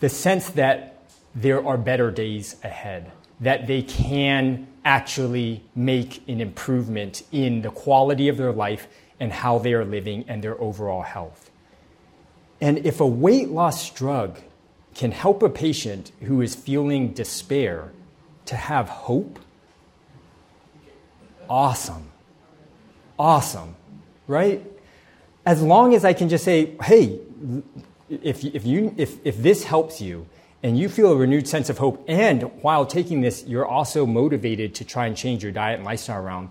The 0.00 0.08
sense 0.08 0.50
that 0.50 1.02
there 1.34 1.66
are 1.66 1.76
better 1.76 2.10
days 2.10 2.56
ahead, 2.62 3.10
that 3.40 3.66
they 3.66 3.82
can 3.82 4.66
actually 4.84 5.62
make 5.74 6.26
an 6.28 6.40
improvement 6.40 7.22
in 7.32 7.62
the 7.62 7.70
quality 7.70 8.28
of 8.28 8.36
their 8.36 8.52
life 8.52 8.86
and 9.20 9.32
how 9.32 9.58
they 9.58 9.72
are 9.74 9.84
living 9.84 10.24
and 10.28 10.42
their 10.42 10.60
overall 10.60 11.02
health. 11.02 11.50
And 12.60 12.78
if 12.78 13.00
a 13.00 13.06
weight 13.06 13.48
loss 13.48 13.90
drug 13.90 14.38
can 14.94 15.10
help 15.10 15.42
a 15.42 15.48
patient 15.48 16.12
who 16.22 16.40
is 16.40 16.54
feeling 16.54 17.12
despair 17.12 17.92
to 18.46 18.56
have 18.56 18.88
hope, 18.88 19.38
awesome. 21.48 22.11
Awesome, 23.22 23.76
right? 24.26 24.66
As 25.46 25.62
long 25.62 25.94
as 25.94 26.04
I 26.04 26.12
can 26.12 26.28
just 26.28 26.42
say, 26.42 26.74
hey, 26.82 27.20
if, 28.10 28.44
if, 28.44 28.66
you, 28.66 28.92
if, 28.96 29.24
if 29.24 29.40
this 29.40 29.62
helps 29.62 30.00
you 30.00 30.26
and 30.64 30.76
you 30.76 30.88
feel 30.88 31.12
a 31.12 31.16
renewed 31.16 31.46
sense 31.46 31.70
of 31.70 31.78
hope, 31.78 32.04
and 32.08 32.42
while 32.62 32.84
taking 32.84 33.20
this, 33.20 33.44
you're 33.46 33.64
also 33.64 34.06
motivated 34.06 34.74
to 34.74 34.84
try 34.84 35.06
and 35.06 35.16
change 35.16 35.44
your 35.44 35.52
diet 35.52 35.76
and 35.76 35.84
lifestyle 35.84 36.20
around, 36.20 36.48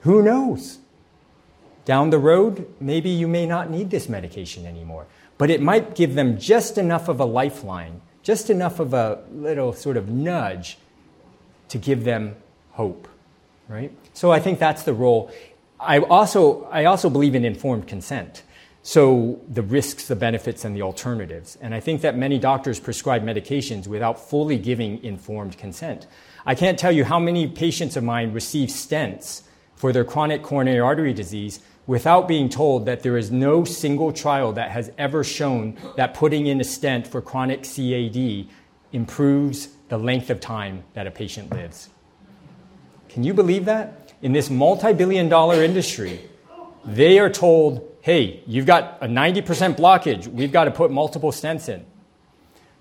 who 0.00 0.22
knows? 0.22 0.80
Down 1.86 2.10
the 2.10 2.18
road, 2.18 2.70
maybe 2.78 3.08
you 3.08 3.26
may 3.26 3.46
not 3.46 3.70
need 3.70 3.88
this 3.88 4.06
medication 4.06 4.66
anymore, 4.66 5.06
but 5.38 5.48
it 5.48 5.62
might 5.62 5.94
give 5.94 6.14
them 6.14 6.38
just 6.38 6.76
enough 6.76 7.08
of 7.08 7.20
a 7.20 7.24
lifeline, 7.24 8.02
just 8.22 8.50
enough 8.50 8.80
of 8.80 8.92
a 8.92 9.22
little 9.32 9.72
sort 9.72 9.96
of 9.96 10.10
nudge 10.10 10.76
to 11.68 11.78
give 11.78 12.04
them 12.04 12.36
hope, 12.72 13.08
right? 13.66 13.90
So 14.12 14.30
I 14.30 14.40
think 14.40 14.58
that's 14.58 14.82
the 14.82 14.92
role. 14.92 15.32
I 15.82 15.98
also, 15.98 16.64
I 16.64 16.84
also 16.84 17.10
believe 17.10 17.34
in 17.34 17.44
informed 17.44 17.86
consent. 17.86 18.42
So, 18.84 19.40
the 19.48 19.62
risks, 19.62 20.08
the 20.08 20.16
benefits, 20.16 20.64
and 20.64 20.74
the 20.74 20.82
alternatives. 20.82 21.56
And 21.60 21.72
I 21.72 21.78
think 21.78 22.00
that 22.00 22.16
many 22.16 22.38
doctors 22.38 22.80
prescribe 22.80 23.22
medications 23.22 23.86
without 23.86 24.18
fully 24.18 24.58
giving 24.58 25.02
informed 25.04 25.56
consent. 25.56 26.08
I 26.44 26.56
can't 26.56 26.76
tell 26.76 26.90
you 26.90 27.04
how 27.04 27.20
many 27.20 27.46
patients 27.46 27.96
of 27.96 28.02
mine 28.02 28.32
receive 28.32 28.70
stents 28.70 29.42
for 29.76 29.92
their 29.92 30.04
chronic 30.04 30.42
coronary 30.42 30.80
artery 30.80 31.12
disease 31.12 31.60
without 31.86 32.26
being 32.26 32.48
told 32.48 32.86
that 32.86 33.02
there 33.02 33.16
is 33.16 33.30
no 33.30 33.64
single 33.64 34.12
trial 34.12 34.52
that 34.52 34.70
has 34.70 34.90
ever 34.98 35.22
shown 35.22 35.76
that 35.96 36.14
putting 36.14 36.46
in 36.46 36.60
a 36.60 36.64
stent 36.64 37.06
for 37.06 37.20
chronic 37.20 37.62
CAD 37.62 38.48
improves 38.92 39.68
the 39.88 39.98
length 39.98 40.30
of 40.30 40.40
time 40.40 40.84
that 40.94 41.06
a 41.06 41.10
patient 41.10 41.50
lives. 41.50 41.88
Can 43.08 43.24
you 43.24 43.34
believe 43.34 43.64
that? 43.66 44.01
In 44.22 44.32
this 44.32 44.48
multi 44.48 44.92
billion 44.92 45.28
dollar 45.28 45.62
industry, 45.62 46.20
they 46.84 47.18
are 47.18 47.28
told 47.30 47.92
hey, 48.02 48.42
you've 48.46 48.66
got 48.66 48.98
a 49.00 49.06
90% 49.06 49.76
blockage. 49.76 50.26
We've 50.26 50.52
got 50.52 50.64
to 50.64 50.72
put 50.72 50.90
multiple 50.90 51.30
stents 51.30 51.68
in. 51.68 51.86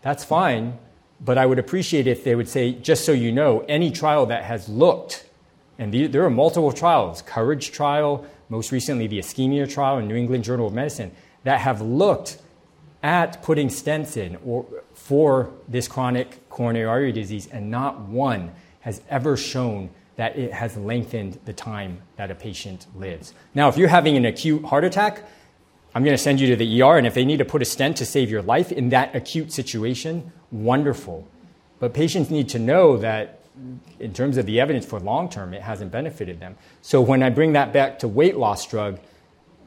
That's 0.02 0.24
fine, 0.24 0.80
but 1.20 1.38
I 1.38 1.46
would 1.46 1.60
appreciate 1.60 2.08
if 2.08 2.24
they 2.24 2.34
would 2.36 2.50
say, 2.50 2.74
just 2.74 3.06
so 3.06 3.12
you 3.12 3.32
know, 3.32 3.64
any 3.68 3.92
trial 3.92 4.26
that 4.26 4.44
has 4.44 4.68
looked, 4.68 5.30
and 5.78 5.94
the, 5.94 6.08
there 6.08 6.26
are 6.26 6.32
multiple 6.32 6.72
trials, 6.72 7.22
Courage 7.22 7.72
trial, 7.72 8.26
most 8.50 8.72
recently 8.72 9.06
the 9.06 9.20
ischemia 9.20 9.72
trial 9.72 10.00
in 10.00 10.08
New 10.08 10.16
England 10.16 10.44
Journal 10.44 10.68
of 10.68 10.74
Medicine, 10.74 11.12
that 11.44 11.60
have 11.60 11.82
looked 11.82 12.40
at 13.04 13.44
putting 13.44 13.68
stents 13.68 14.18
in 14.18 14.38
or 14.44 14.66
for 14.96 15.52
this 15.68 15.88
chronic 15.88 16.50
coronary 16.50 16.86
artery 16.86 17.12
disease, 17.12 17.48
and 17.52 17.70
not 17.70 18.00
one 18.00 18.52
has 18.80 19.02
ever 19.08 19.38
shown 19.38 19.92
that 20.16 20.38
it 20.38 20.54
has 20.54 20.78
lengthened 20.78 21.40
the 21.46 21.54
time 21.54 22.02
that 22.18 22.30
a 22.32 22.36
patient 22.36 22.86
lives. 22.96 23.34
Now, 23.56 23.70
if 23.70 23.78
you're 23.78 23.88
having 23.88 24.18
an 24.18 24.26
acute 24.26 24.66
heart 24.66 24.84
attack, 24.84 25.24
I'm 25.94 26.04
going 26.04 26.16
to 26.16 26.22
send 26.22 26.40
you 26.40 26.48
to 26.48 26.56
the 26.56 26.82
ER, 26.82 26.98
and 26.98 27.06
if 27.06 27.14
they 27.14 27.26
need 27.26 27.38
to 27.38 27.46
put 27.46 27.62
a 27.62 27.66
stent 27.66 27.98
to 27.98 28.06
save 28.06 28.30
your 28.30 28.42
life 28.42 28.72
in 28.72 28.90
that 28.90 29.16
acute 29.16 29.52
situation, 29.52 30.32
wonderful. 30.52 31.28
But 31.80 31.94
patients 31.94 32.30
need 32.30 32.50
to 32.50 32.60
know 32.60 32.98
that, 32.98 33.40
in 34.00 34.14
terms 34.14 34.38
of 34.38 34.46
the 34.46 34.62
evidence 34.62 34.86
for 34.86 35.00
long 35.00 35.30
term, 35.30 35.54
it 35.54 35.62
hasn't 35.62 35.92
benefited 35.92 36.40
them. 36.40 36.56
So 36.82 37.02
when 37.02 37.22
I 37.22 37.30
bring 37.30 37.54
that 37.54 37.74
back 37.74 38.00
to 38.00 38.08
weight 38.08 38.38
loss 38.38 38.66
drug, 38.66 39.00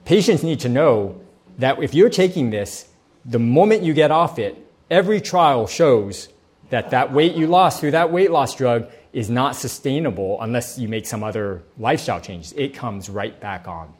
patients 0.04 0.42
need 0.42 0.60
to 0.60 0.68
know 0.68 1.20
that 1.58 1.82
if 1.82 1.94
you're 1.94 2.10
taking 2.10 2.50
this, 2.50 2.88
the 3.24 3.38
moment 3.38 3.82
you 3.82 3.92
get 3.92 4.10
off 4.10 4.38
it, 4.38 4.56
every 4.90 5.20
trial 5.20 5.66
shows 5.66 6.28
that 6.70 6.90
that 6.90 7.12
weight 7.12 7.34
you 7.34 7.46
lost 7.46 7.80
through 7.80 7.90
that 7.92 8.10
weight 8.10 8.30
loss 8.30 8.54
drug 8.54 8.90
is 9.14 9.30
not 9.30 9.54
sustainable 9.54 10.42
unless 10.42 10.76
you 10.76 10.88
make 10.88 11.06
some 11.06 11.22
other 11.22 11.62
lifestyle 11.78 12.20
changes. 12.20 12.52
It 12.54 12.74
comes 12.74 13.08
right 13.08 13.40
back 13.40 13.68
on. 13.68 13.94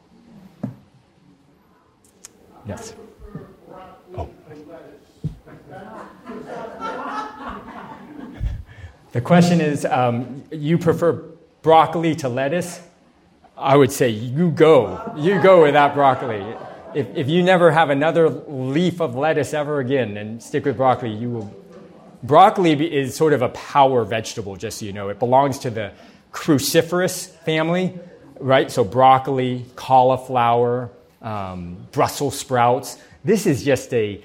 Yes. 2.66 2.95
Oh. 4.16 4.28
the 9.12 9.20
question 9.20 9.61
is 9.61 9.85
um, 9.85 10.43
you 10.51 10.78
prefer 10.78 11.12
broccoli 11.62 12.16
to 12.16 12.28
lettuce? 12.28 12.81
I 13.57 13.77
would 13.77 13.93
say 13.93 14.09
you 14.09 14.51
go. 14.51 15.15
You 15.16 15.41
go 15.41 15.62
without 15.62 15.95
broccoli. 15.95 16.45
If, 16.93 17.07
if 17.15 17.28
you 17.28 17.45
never 17.45 17.70
have 17.70 17.91
another 17.91 18.28
leaf 18.28 19.01
of 19.01 19.15
lettuce 19.15 19.55
ever 19.55 19.78
again 19.78 20.16
and 20.16 20.43
stick 20.43 20.65
with 20.65 20.77
broccoli, 20.77 21.12
you 21.12 21.31
will 21.31 21.64
Broccoli 22.25 22.73
is 22.73 23.15
sort 23.15 23.35
of 23.35 23.43
a 23.43 23.51
power 23.51 24.03
vegetable, 24.03 24.57
just 24.57 24.79
so 24.79 24.87
you 24.87 24.95
know. 24.95 25.11
It 25.11 25.19
belongs 25.19 25.59
to 25.61 25.71
the 25.71 25.93
cruciferous 26.33 27.29
family, 27.29 27.99
right? 28.41 28.71
So 28.71 28.83
broccoli, 28.83 29.67
cauliflower, 29.77 30.91
um, 31.21 31.87
Brussels 31.93 32.39
sprouts. 32.39 32.97
This 33.25 33.47
is 33.47 33.63
just 33.63 33.93
a 33.93 34.25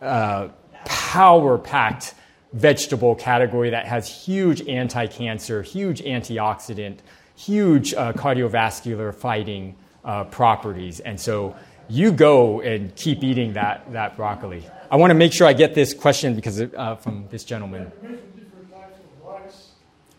uh, 0.00 0.48
power 0.86 1.58
packed 1.58 2.14
vegetable 2.54 3.14
category 3.14 3.70
that 3.70 3.86
has 3.86 4.08
huge 4.08 4.66
anti 4.66 5.06
cancer, 5.06 5.62
huge 5.62 6.00
antioxidant, 6.02 6.98
huge 7.36 7.92
uh, 7.92 8.14
cardiovascular 8.14 9.14
fighting 9.14 9.76
uh, 10.02 10.24
properties. 10.24 11.00
And 11.00 11.20
so 11.20 11.54
you 11.88 12.10
go 12.10 12.62
and 12.62 12.94
keep 12.96 13.22
eating 13.22 13.52
that, 13.52 13.92
that 13.92 14.16
broccoli. 14.16 14.64
I 14.90 14.96
want 14.96 15.10
to 15.10 15.14
make 15.14 15.32
sure 15.32 15.46
I 15.46 15.52
get 15.52 15.74
this 15.74 15.94
question 15.94 16.34
because 16.34 16.60
uh, 16.60 16.96
from 16.96 17.26
this 17.30 17.44
gentleman. 17.44 17.90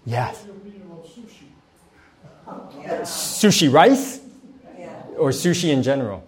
Yes. 0.06 0.46
Sushi 2.86 3.72
rice? 3.72 4.22
Or 5.18 5.30
sushi 5.30 5.70
in 5.72 5.82
general? 5.82 6.24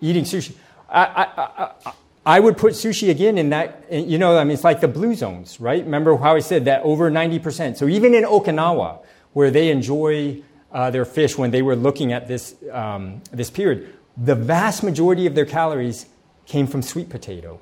Eating 0.00 0.24
sushi. 0.24 0.54
I, 0.88 1.04
I, 1.04 1.72
I, 1.86 1.92
I 2.26 2.40
would 2.40 2.58
put 2.58 2.74
sushi 2.74 3.08
again 3.08 3.38
in 3.38 3.50
that, 3.50 3.84
you 3.90 4.18
know, 4.18 4.36
I 4.36 4.44
mean, 4.44 4.52
it's 4.52 4.64
like 4.64 4.80
the 4.80 4.88
blue 4.88 5.14
zones, 5.14 5.58
right? 5.60 5.82
Remember 5.82 6.16
how 6.16 6.36
I 6.36 6.40
said 6.40 6.66
that 6.66 6.82
over 6.82 7.10
90%. 7.10 7.76
So 7.76 7.88
even 7.88 8.14
in 8.14 8.24
Okinawa, 8.24 9.04
where 9.32 9.50
they 9.50 9.70
enjoy 9.70 10.42
uh, 10.70 10.90
their 10.90 11.04
fish 11.04 11.38
when 11.38 11.50
they 11.50 11.62
were 11.62 11.76
looking 11.76 12.12
at 12.12 12.28
this, 12.28 12.54
um, 12.70 13.22
this 13.32 13.48
period, 13.48 13.94
the 14.16 14.34
vast 14.34 14.82
majority 14.82 15.26
of 15.26 15.34
their 15.34 15.46
calories 15.46 16.06
came 16.46 16.66
from 16.66 16.82
sweet 16.82 17.08
potato, 17.08 17.60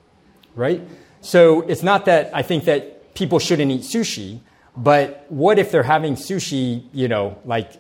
right? 0.55 0.81
So 1.21 1.63
it's 1.63 1.83
not 1.83 2.05
that 2.05 2.31
I 2.35 2.43
think 2.43 2.65
that 2.65 3.15
people 3.15 3.39
shouldn't 3.39 3.71
eat 3.71 3.81
sushi, 3.81 4.41
but 4.77 5.27
what 5.29 5.59
if 5.59 5.71
they're 5.71 5.83
having 5.83 6.15
sushi, 6.15 6.85
you 6.93 7.09
know, 7.09 7.39
like 7.45 7.73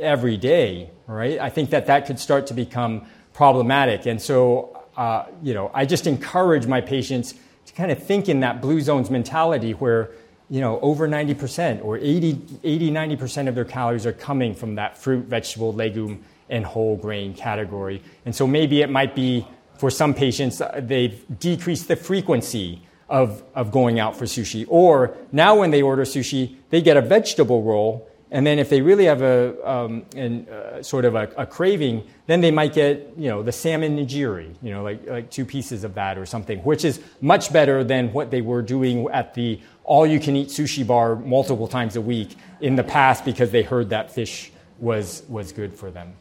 every 0.00 0.36
day, 0.36 0.90
right? 1.06 1.38
I 1.38 1.50
think 1.50 1.70
that 1.70 1.86
that 1.86 2.06
could 2.06 2.18
start 2.18 2.46
to 2.48 2.54
become 2.54 3.06
problematic. 3.32 4.06
And 4.06 4.20
so, 4.20 4.82
uh, 4.96 5.26
you 5.42 5.54
know, 5.54 5.70
I 5.74 5.84
just 5.84 6.06
encourage 6.06 6.66
my 6.66 6.80
patients 6.80 7.34
to 7.66 7.72
kind 7.74 7.90
of 7.90 8.02
think 8.02 8.28
in 8.28 8.40
that 8.40 8.62
blue 8.62 8.80
zones 8.80 9.10
mentality 9.10 9.72
where, 9.72 10.10
you 10.48 10.60
know, 10.60 10.80
over 10.80 11.08
90% 11.08 11.84
or 11.84 11.98
80, 11.98 12.40
80 12.62 12.90
90% 12.90 13.48
of 13.48 13.54
their 13.54 13.64
calories 13.64 14.06
are 14.06 14.12
coming 14.12 14.54
from 14.54 14.76
that 14.76 14.96
fruit, 14.96 15.26
vegetable, 15.26 15.72
legume, 15.72 16.24
and 16.48 16.64
whole 16.64 16.96
grain 16.96 17.34
category. 17.34 18.02
And 18.24 18.34
so 18.34 18.46
maybe 18.46 18.82
it 18.82 18.90
might 18.90 19.14
be 19.14 19.46
for 19.78 19.90
some 19.90 20.14
patients, 20.14 20.60
uh, 20.60 20.80
they've 20.82 21.24
decreased 21.38 21.88
the 21.88 21.96
frequency 21.96 22.82
of, 23.08 23.42
of 23.54 23.70
going 23.70 24.00
out 24.00 24.16
for 24.16 24.24
sushi. 24.24 24.66
Or 24.68 25.16
now 25.32 25.60
when 25.60 25.70
they 25.70 25.82
order 25.82 26.04
sushi, 26.04 26.56
they 26.70 26.82
get 26.82 26.96
a 26.96 27.02
vegetable 27.02 27.62
roll. 27.62 28.08
And 28.30 28.44
then 28.44 28.58
if 28.58 28.68
they 28.68 28.80
really 28.80 29.04
have 29.04 29.22
a 29.22 29.70
um, 29.70 30.04
an, 30.16 30.48
uh, 30.48 30.82
sort 30.82 31.04
of 31.04 31.14
a, 31.14 31.30
a, 31.38 31.46
craving, 31.46 32.02
then 32.26 32.40
they 32.40 32.50
might 32.50 32.74
get 32.74 33.12
you 33.16 33.28
know 33.28 33.44
the 33.44 33.52
salmon 33.52 33.96
nigiri, 33.96 34.52
you 34.60 34.72
know 34.72 34.82
like 34.82 35.06
like 35.06 35.30
two 35.30 35.44
pieces 35.44 35.84
of 35.84 35.94
that 35.94 36.18
or 36.18 36.26
something, 36.26 36.58
which 36.64 36.84
is 36.84 37.00
much 37.20 37.52
better 37.52 37.84
than 37.84 38.12
what 38.12 38.32
they 38.32 38.40
were 38.40 38.62
doing 38.62 39.06
at 39.12 39.34
the 39.34 39.60
all-you-can-eat 39.84 40.48
sushi 40.48 40.84
bar 40.84 41.14
multiple 41.14 41.68
times 41.68 41.94
a 41.94 42.00
week 42.00 42.36
in 42.60 42.74
the 42.74 42.82
past 42.82 43.24
because 43.24 43.52
they 43.52 43.62
heard 43.62 43.90
that 43.90 44.10
fish 44.10 44.50
was 44.80 45.22
was 45.28 45.52
good 45.52 45.72
for 45.72 45.92
them. 45.92 46.12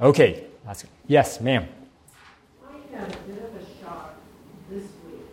Okay, 0.00 0.44
that's 0.66 0.82
good. 0.82 0.97
Yes, 1.08 1.40
ma'am. 1.40 1.66
I 2.68 2.94
had 2.94 3.08
a 3.08 3.16
bit 3.24 3.42
of 3.42 3.56
a 3.56 3.64
shock 3.80 4.16
this 4.68 4.84
week, 5.08 5.24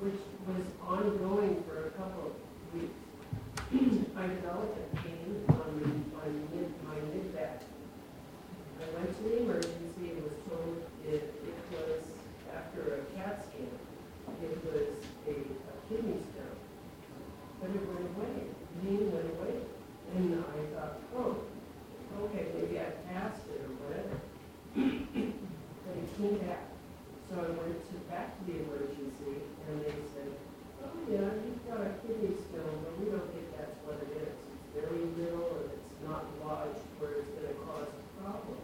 which 0.00 0.18
was 0.48 0.66
ongoing 0.82 1.62
for 1.62 1.86
a 1.86 1.90
couple 1.90 2.34
of 2.34 2.74
weeks. 2.74 2.98
I 4.18 4.26
developed 4.26 4.78
a 4.82 4.96
pain 4.96 5.44
on 5.46 6.10
my 6.10 6.26
mid, 6.26 6.74
my 6.82 6.98
mid 7.14 7.32
back. 7.36 7.62
I 8.82 8.98
went 8.98 9.16
to 9.16 9.22
the 9.22 9.42
emergency 9.44 10.10
and 10.10 10.24
was 10.24 10.34
told 10.50 10.82
it, 11.06 11.22
it 11.22 11.58
was, 11.70 12.02
after 12.52 12.82
a 12.82 13.14
CAT 13.14 13.46
scan, 13.46 13.70
it 14.42 14.58
was 14.66 14.90
a, 15.28 15.30
a 15.30 15.34
kidney 15.88 16.18
stone. 16.34 16.58
But 17.60 17.70
it 17.70 17.86
went 17.86 18.10
away. 18.16 18.50
The 18.74 18.90
pain 18.90 19.12
went 19.12 19.30
away. 19.38 19.54
And 20.16 20.34
I 20.34 20.74
thought, 20.74 20.98
oh, 21.14 21.36
okay, 22.24 22.46
maybe 22.58 22.80
I 22.80 22.90
passed 23.06 23.46
it 23.54 23.60
or 23.62 23.86
whatever 23.86 24.18
came 26.18 26.38
back. 26.44 26.68
So 27.30 27.40
I 27.40 27.48
went 27.56 27.80
to 27.88 27.96
back 28.12 28.36
to 28.36 28.40
the 28.44 28.60
emergency, 28.60 29.48
and 29.68 29.80
they 29.80 29.96
said, 30.12 30.30
oh 30.84 30.92
yeah, 31.08 31.32
you've 31.40 31.64
got 31.64 31.80
a 31.80 31.96
kidney 32.04 32.36
stone, 32.36 32.76
but 32.84 32.92
we 33.00 33.08
don't 33.08 33.28
think 33.32 33.48
that's 33.56 33.78
what 33.88 33.96
it 34.04 34.12
is. 34.20 34.36
It's 34.36 34.68
very 34.76 35.04
little, 35.16 35.64
and 35.64 35.72
it's 35.72 35.92
not 36.04 36.28
large 36.44 36.76
where 37.00 37.24
it's 37.24 37.32
going 37.32 37.48
to 37.48 37.56
cause 37.64 37.88
a 37.88 38.02
problem. 38.20 38.60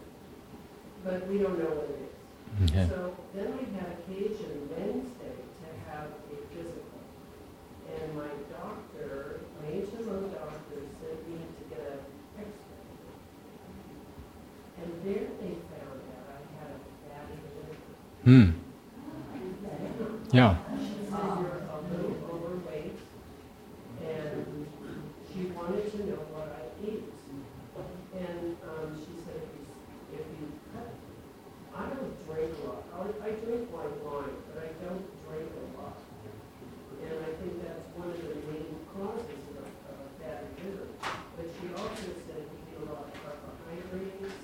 But 1.04 1.28
we 1.28 1.38
don't 1.38 1.58
know 1.58 1.72
what 1.80 1.88
it 1.88 2.00
is. 2.04 2.14
Okay. 2.68 2.88
So 2.90 3.16
then 3.34 3.56
we 3.56 3.64
had 3.78 3.96
occasion 4.02 4.68
Wednesday 4.68 5.38
to 5.40 5.68
have 5.88 6.10
a 6.10 6.36
physical. 6.52 7.00
And 7.88 8.18
my 8.18 8.28
doctor, 8.52 9.40
my 9.62 9.68
HMO 9.80 10.28
doctor, 10.34 10.78
sent 11.00 11.18
me 11.24 11.40
to 11.40 11.62
get 11.72 11.80
an 11.88 12.00
x-ray. 12.36 12.98
And 14.82 14.90
there 15.04 15.28
they 15.40 15.54
overweight, 22.28 22.98
and 24.04 24.66
she 25.32 25.40
wanted 25.56 25.90
to 25.90 25.98
know 26.04 26.20
what 26.36 26.52
I 26.52 26.68
eat. 26.84 27.04
And 28.18 28.56
she 29.00 29.14
said, 29.24 29.40
I 31.74 31.88
drink 32.26 32.52
a 32.52 32.68
lot. 32.68 32.84
I, 33.22 33.30
drink 33.30 33.72
wine, 33.72 33.96
but 34.52 34.60
I 34.60 34.68
don't 34.84 35.06
drink 35.24 35.48
a 35.48 35.80
lot. 35.80 35.96
And 37.00 37.16
I 37.16 37.30
think 37.40 37.62
that's 37.62 37.86
one 37.96 38.10
of 38.10 38.20
the 38.20 38.36
main 38.52 38.76
causes 38.92 39.40
of 39.56 39.72
liver. 40.60 40.90
But 41.36 41.46
she 41.56 41.66
also 41.72 42.12
said 42.26 42.44
you 42.44 42.60
eat 42.68 42.76
a 42.76 42.92
lot 42.92 43.06
of 43.06 43.14
carbohydrates 43.24 44.36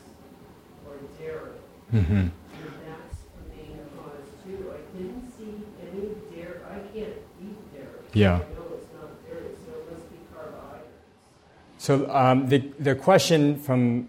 or 0.86 0.96
dairy. 1.18 1.58
Mm-hmm. 1.92 2.30
And 2.30 2.74
that's 2.86 3.18
the 3.34 3.42
main 3.50 3.82
cause 3.98 4.30
too. 4.46 4.70
I 4.70 4.78
didn't 4.96 5.26
see 5.34 5.58
any 5.82 6.14
dairy, 6.30 6.62
I 6.70 6.78
can't 6.94 7.18
eat 7.42 7.58
dairy. 7.74 8.03
Yeah. 8.14 8.40
So 11.78 12.08
um, 12.10 12.48
the 12.48 12.58
the 12.78 12.94
question 12.94 13.58
from 13.58 14.08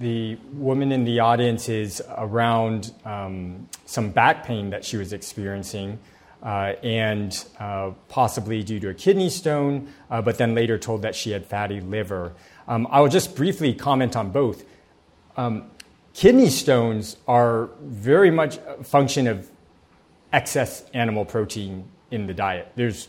the 0.00 0.36
woman 0.52 0.92
in 0.92 1.04
the 1.04 1.20
audience 1.20 1.68
is 1.68 2.02
around 2.16 2.92
um, 3.04 3.68
some 3.86 4.10
back 4.10 4.44
pain 4.44 4.70
that 4.70 4.84
she 4.84 4.96
was 4.96 5.12
experiencing, 5.12 5.98
uh, 6.42 6.72
and 6.82 7.44
uh, 7.58 7.92
possibly 8.08 8.62
due 8.62 8.80
to 8.80 8.88
a 8.88 8.94
kidney 8.94 9.30
stone, 9.30 9.92
uh, 10.10 10.20
but 10.22 10.38
then 10.38 10.54
later 10.54 10.78
told 10.78 11.02
that 11.02 11.14
she 11.14 11.30
had 11.30 11.46
fatty 11.46 11.80
liver. 11.80 12.32
Um, 12.66 12.86
I 12.90 13.00
will 13.00 13.08
just 13.08 13.36
briefly 13.36 13.74
comment 13.74 14.16
on 14.16 14.30
both. 14.30 14.64
Um, 15.36 15.70
kidney 16.14 16.50
stones 16.50 17.16
are 17.26 17.70
very 17.80 18.30
much 18.30 18.58
a 18.66 18.82
function 18.84 19.26
of 19.26 19.48
excess 20.32 20.84
animal 20.92 21.24
protein 21.24 21.84
in 22.10 22.26
the 22.26 22.34
diet. 22.34 22.72
There's, 22.74 23.08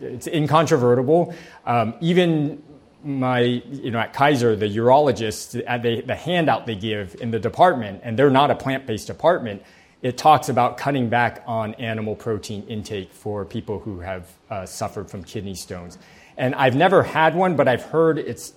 it's 0.00 0.26
incontrovertible. 0.26 1.34
Um, 1.64 1.94
even 2.00 2.62
my, 3.02 3.40
you 3.40 3.90
know, 3.90 3.98
at 3.98 4.12
Kaiser, 4.12 4.56
the 4.56 4.66
urologists, 4.66 5.62
uh, 5.66 5.78
they, 5.78 6.00
the 6.00 6.14
handout 6.14 6.66
they 6.66 6.74
give 6.74 7.16
in 7.20 7.30
the 7.30 7.38
department, 7.38 8.00
and 8.04 8.18
they're 8.18 8.30
not 8.30 8.50
a 8.50 8.54
plant-based 8.54 9.06
department, 9.06 9.62
it 10.02 10.16
talks 10.16 10.48
about 10.48 10.76
cutting 10.76 11.08
back 11.08 11.42
on 11.46 11.74
animal 11.74 12.14
protein 12.14 12.62
intake 12.68 13.12
for 13.12 13.44
people 13.44 13.78
who 13.78 14.00
have 14.00 14.28
uh, 14.48 14.66
suffered 14.66 15.10
from 15.10 15.22
kidney 15.22 15.54
stones. 15.54 15.98
And 16.36 16.54
I've 16.54 16.74
never 16.74 17.02
had 17.02 17.34
one, 17.34 17.56
but 17.56 17.68
I've 17.68 17.82
heard 17.82 18.18
it's 18.18 18.54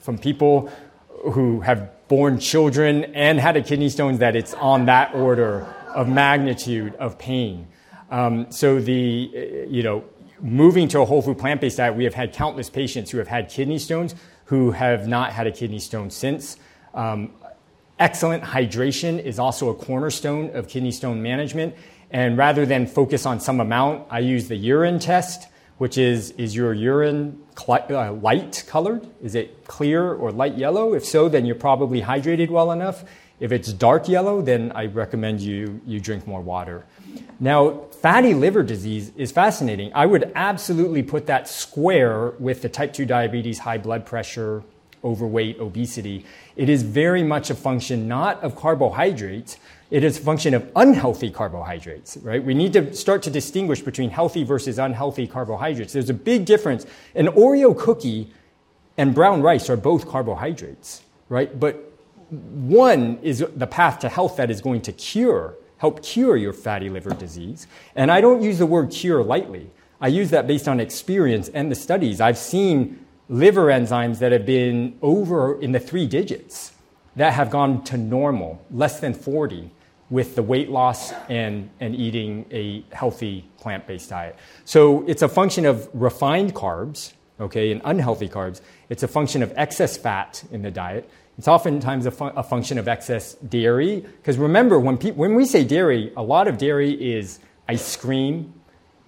from 0.00 0.18
people 0.18 0.70
who 1.32 1.60
have 1.60 1.90
born 2.08 2.38
children 2.38 3.04
and 3.14 3.38
had 3.38 3.56
a 3.56 3.62
kidney 3.62 3.88
stone 3.88 4.18
that 4.18 4.34
it's 4.34 4.54
on 4.54 4.86
that 4.86 5.14
order 5.14 5.62
of 5.94 6.08
magnitude 6.08 6.94
of 6.96 7.18
pain. 7.18 7.68
Um, 8.12 8.52
so 8.52 8.78
the 8.78 9.66
you 9.68 9.82
know 9.82 10.04
moving 10.40 10.86
to 10.88 11.00
a 11.00 11.04
whole 11.04 11.22
food 11.22 11.38
plant 11.38 11.60
based 11.60 11.78
diet, 11.78 11.96
we 11.96 12.04
have 12.04 12.14
had 12.14 12.32
countless 12.32 12.70
patients 12.70 13.10
who 13.10 13.18
have 13.18 13.28
had 13.28 13.48
kidney 13.48 13.78
stones 13.78 14.14
who 14.44 14.72
have 14.72 15.08
not 15.08 15.32
had 15.32 15.46
a 15.46 15.50
kidney 15.50 15.78
stone 15.78 16.10
since. 16.10 16.58
Um, 16.92 17.32
excellent 17.98 18.42
hydration 18.42 19.18
is 19.22 19.38
also 19.38 19.70
a 19.70 19.74
cornerstone 19.74 20.54
of 20.54 20.68
kidney 20.68 20.90
stone 20.90 21.22
management. 21.22 21.74
And 22.10 22.36
rather 22.36 22.66
than 22.66 22.86
focus 22.86 23.24
on 23.24 23.40
some 23.40 23.60
amount, 23.60 24.08
I 24.10 24.18
use 24.18 24.48
the 24.48 24.56
urine 24.56 24.98
test, 24.98 25.48
which 25.78 25.96
is 25.96 26.32
is 26.32 26.54
your 26.54 26.74
urine 26.74 27.42
cl- 27.56 27.86
uh, 27.88 28.12
light 28.12 28.64
colored? 28.66 29.06
Is 29.22 29.34
it 29.34 29.66
clear 29.66 30.12
or 30.12 30.30
light 30.30 30.58
yellow? 30.58 30.92
If 30.92 31.06
so, 31.06 31.30
then 31.30 31.46
you're 31.46 31.54
probably 31.54 32.02
hydrated 32.02 32.50
well 32.50 32.72
enough. 32.72 33.04
If 33.42 33.50
it's 33.50 33.72
dark 33.72 34.08
yellow, 34.08 34.40
then 34.40 34.70
I 34.72 34.86
recommend 34.86 35.40
you, 35.40 35.80
you 35.84 35.98
drink 35.98 36.28
more 36.28 36.40
water. 36.40 36.86
Now, 37.40 37.86
fatty 38.00 38.34
liver 38.34 38.62
disease 38.62 39.10
is 39.16 39.32
fascinating. 39.32 39.90
I 39.96 40.06
would 40.06 40.30
absolutely 40.36 41.02
put 41.02 41.26
that 41.26 41.48
square 41.48 42.34
with 42.38 42.62
the 42.62 42.68
type 42.68 42.92
2 42.92 43.04
diabetes, 43.04 43.58
high 43.58 43.78
blood 43.78 44.06
pressure, 44.06 44.62
overweight, 45.02 45.58
obesity. 45.58 46.24
It 46.54 46.68
is 46.68 46.84
very 46.84 47.24
much 47.24 47.50
a 47.50 47.56
function 47.56 48.06
not 48.06 48.40
of 48.44 48.54
carbohydrates, 48.54 49.56
it 49.90 50.04
is 50.04 50.18
a 50.18 50.22
function 50.22 50.54
of 50.54 50.70
unhealthy 50.76 51.32
carbohydrates, 51.32 52.18
right? 52.18 52.42
We 52.44 52.54
need 52.54 52.72
to 52.74 52.94
start 52.94 53.24
to 53.24 53.30
distinguish 53.30 53.80
between 53.80 54.10
healthy 54.10 54.44
versus 54.44 54.78
unhealthy 54.78 55.26
carbohydrates. 55.26 55.92
There's 55.92 56.10
a 56.10 56.14
big 56.14 56.44
difference. 56.44 56.86
An 57.16 57.26
Oreo 57.26 57.76
cookie 57.76 58.32
and 58.96 59.12
brown 59.12 59.42
rice 59.42 59.68
are 59.68 59.76
both 59.76 60.06
carbohydrates, 60.06 61.02
right? 61.28 61.58
But 61.58 61.91
one 62.32 63.18
is 63.22 63.44
the 63.54 63.66
path 63.66 63.98
to 64.00 64.08
health 64.08 64.36
that 64.36 64.50
is 64.50 64.60
going 64.60 64.80
to 64.82 64.92
cure, 64.92 65.54
help 65.76 66.02
cure 66.02 66.36
your 66.36 66.54
fatty 66.54 66.88
liver 66.88 67.10
disease. 67.10 67.66
And 67.94 68.10
I 68.10 68.20
don't 68.20 68.42
use 68.42 68.58
the 68.58 68.66
word 68.66 68.90
cure 68.90 69.22
lightly. 69.22 69.70
I 70.00 70.08
use 70.08 70.30
that 70.30 70.46
based 70.46 70.66
on 70.66 70.80
experience 70.80 71.48
and 71.50 71.70
the 71.70 71.74
studies. 71.74 72.20
I've 72.20 72.38
seen 72.38 73.04
liver 73.28 73.66
enzymes 73.66 74.18
that 74.18 74.32
have 74.32 74.46
been 74.46 74.98
over 75.02 75.60
in 75.60 75.72
the 75.72 75.80
three 75.80 76.06
digits 76.06 76.72
that 77.16 77.34
have 77.34 77.50
gone 77.50 77.84
to 77.84 77.98
normal, 77.98 78.64
less 78.70 79.00
than 79.00 79.12
40, 79.12 79.70
with 80.08 80.34
the 80.34 80.42
weight 80.42 80.70
loss 80.70 81.12
and, 81.28 81.70
and 81.80 81.94
eating 81.94 82.46
a 82.50 82.84
healthy 82.92 83.48
plant 83.58 83.86
based 83.86 84.10
diet. 84.10 84.36
So 84.64 85.04
it's 85.06 85.22
a 85.22 85.28
function 85.28 85.66
of 85.66 85.88
refined 85.92 86.54
carbs, 86.54 87.12
okay, 87.40 87.72
and 87.72 87.80
unhealthy 87.84 88.28
carbs. 88.28 88.60
It's 88.88 89.02
a 89.02 89.08
function 89.08 89.42
of 89.42 89.52
excess 89.56 89.96
fat 89.96 90.42
in 90.50 90.62
the 90.62 90.70
diet. 90.70 91.08
It's 91.38 91.48
oftentimes 91.48 92.06
a, 92.06 92.10
a 92.10 92.42
function 92.42 92.78
of 92.78 92.88
excess 92.88 93.34
dairy. 93.34 94.00
Because 94.00 94.38
remember, 94.38 94.78
when, 94.78 94.98
pe- 94.98 95.12
when 95.12 95.34
we 95.34 95.44
say 95.44 95.64
dairy, 95.64 96.12
a 96.16 96.22
lot 96.22 96.46
of 96.46 96.58
dairy 96.58 96.92
is 96.92 97.40
ice 97.68 97.96
cream, 97.96 98.52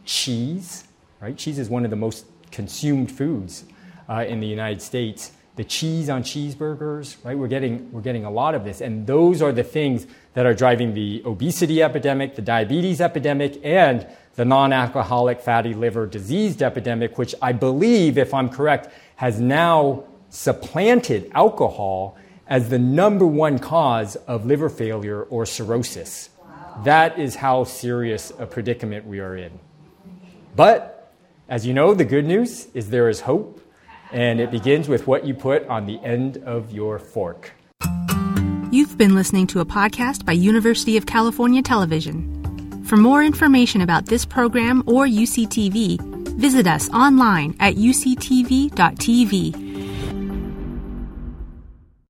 cheese, 0.04 0.84
right? 1.20 1.36
Cheese 1.36 1.58
is 1.58 1.68
one 1.68 1.84
of 1.84 1.90
the 1.90 1.96
most 1.96 2.26
consumed 2.50 3.10
foods 3.10 3.64
uh, 4.08 4.24
in 4.26 4.40
the 4.40 4.46
United 4.46 4.80
States. 4.80 5.32
The 5.56 5.64
cheese 5.64 6.08
on 6.08 6.22
cheeseburgers, 6.22 7.16
right? 7.24 7.36
We're 7.38 7.48
getting, 7.48 7.92
we're 7.92 8.00
getting 8.00 8.24
a 8.24 8.30
lot 8.30 8.54
of 8.54 8.64
this. 8.64 8.80
And 8.80 9.06
those 9.06 9.40
are 9.40 9.52
the 9.52 9.62
things 9.62 10.06
that 10.32 10.46
are 10.46 10.54
driving 10.54 10.94
the 10.94 11.22
obesity 11.24 11.82
epidemic, 11.82 12.34
the 12.34 12.42
diabetes 12.42 13.00
epidemic, 13.00 13.60
and 13.62 14.06
the 14.34 14.44
non 14.44 14.72
alcoholic 14.72 15.40
fatty 15.40 15.74
liver 15.74 16.06
disease 16.06 16.60
epidemic, 16.60 17.18
which 17.18 17.34
I 17.40 17.52
believe, 17.52 18.18
if 18.18 18.34
I'm 18.34 18.48
correct, 18.48 18.92
has 19.16 19.40
now 19.40 20.04
supplanted 20.34 21.30
alcohol 21.32 22.18
as 22.46 22.68
the 22.68 22.78
number 22.78 23.24
one 23.24 23.58
cause 23.58 24.16
of 24.26 24.44
liver 24.44 24.68
failure 24.68 25.22
or 25.22 25.46
cirrhosis. 25.46 26.28
That 26.82 27.18
is 27.18 27.36
how 27.36 27.64
serious 27.64 28.32
a 28.38 28.46
predicament 28.46 29.06
we 29.06 29.20
are 29.20 29.36
in. 29.36 29.58
But, 30.56 31.12
as 31.48 31.64
you 31.64 31.72
know, 31.72 31.94
the 31.94 32.04
good 32.04 32.26
news 32.26 32.66
is 32.74 32.90
there 32.90 33.08
is 33.08 33.20
hope, 33.20 33.60
and 34.12 34.40
it 34.40 34.50
begins 34.50 34.88
with 34.88 35.06
what 35.06 35.24
you 35.24 35.34
put 35.34 35.66
on 35.68 35.86
the 35.86 36.00
end 36.00 36.38
of 36.38 36.72
your 36.72 36.98
fork. 36.98 37.52
You've 38.72 38.98
been 38.98 39.14
listening 39.14 39.46
to 39.48 39.60
a 39.60 39.64
podcast 39.64 40.24
by 40.24 40.32
University 40.32 40.96
of 40.96 41.06
California 41.06 41.62
Television. 41.62 42.82
For 42.84 42.96
more 42.96 43.22
information 43.22 43.80
about 43.82 44.06
this 44.06 44.24
program 44.24 44.82
or 44.86 45.06
UCTV, 45.06 46.00
visit 46.36 46.66
us 46.66 46.90
online 46.90 47.56
at 47.60 47.76
uctv.tv 47.76 49.63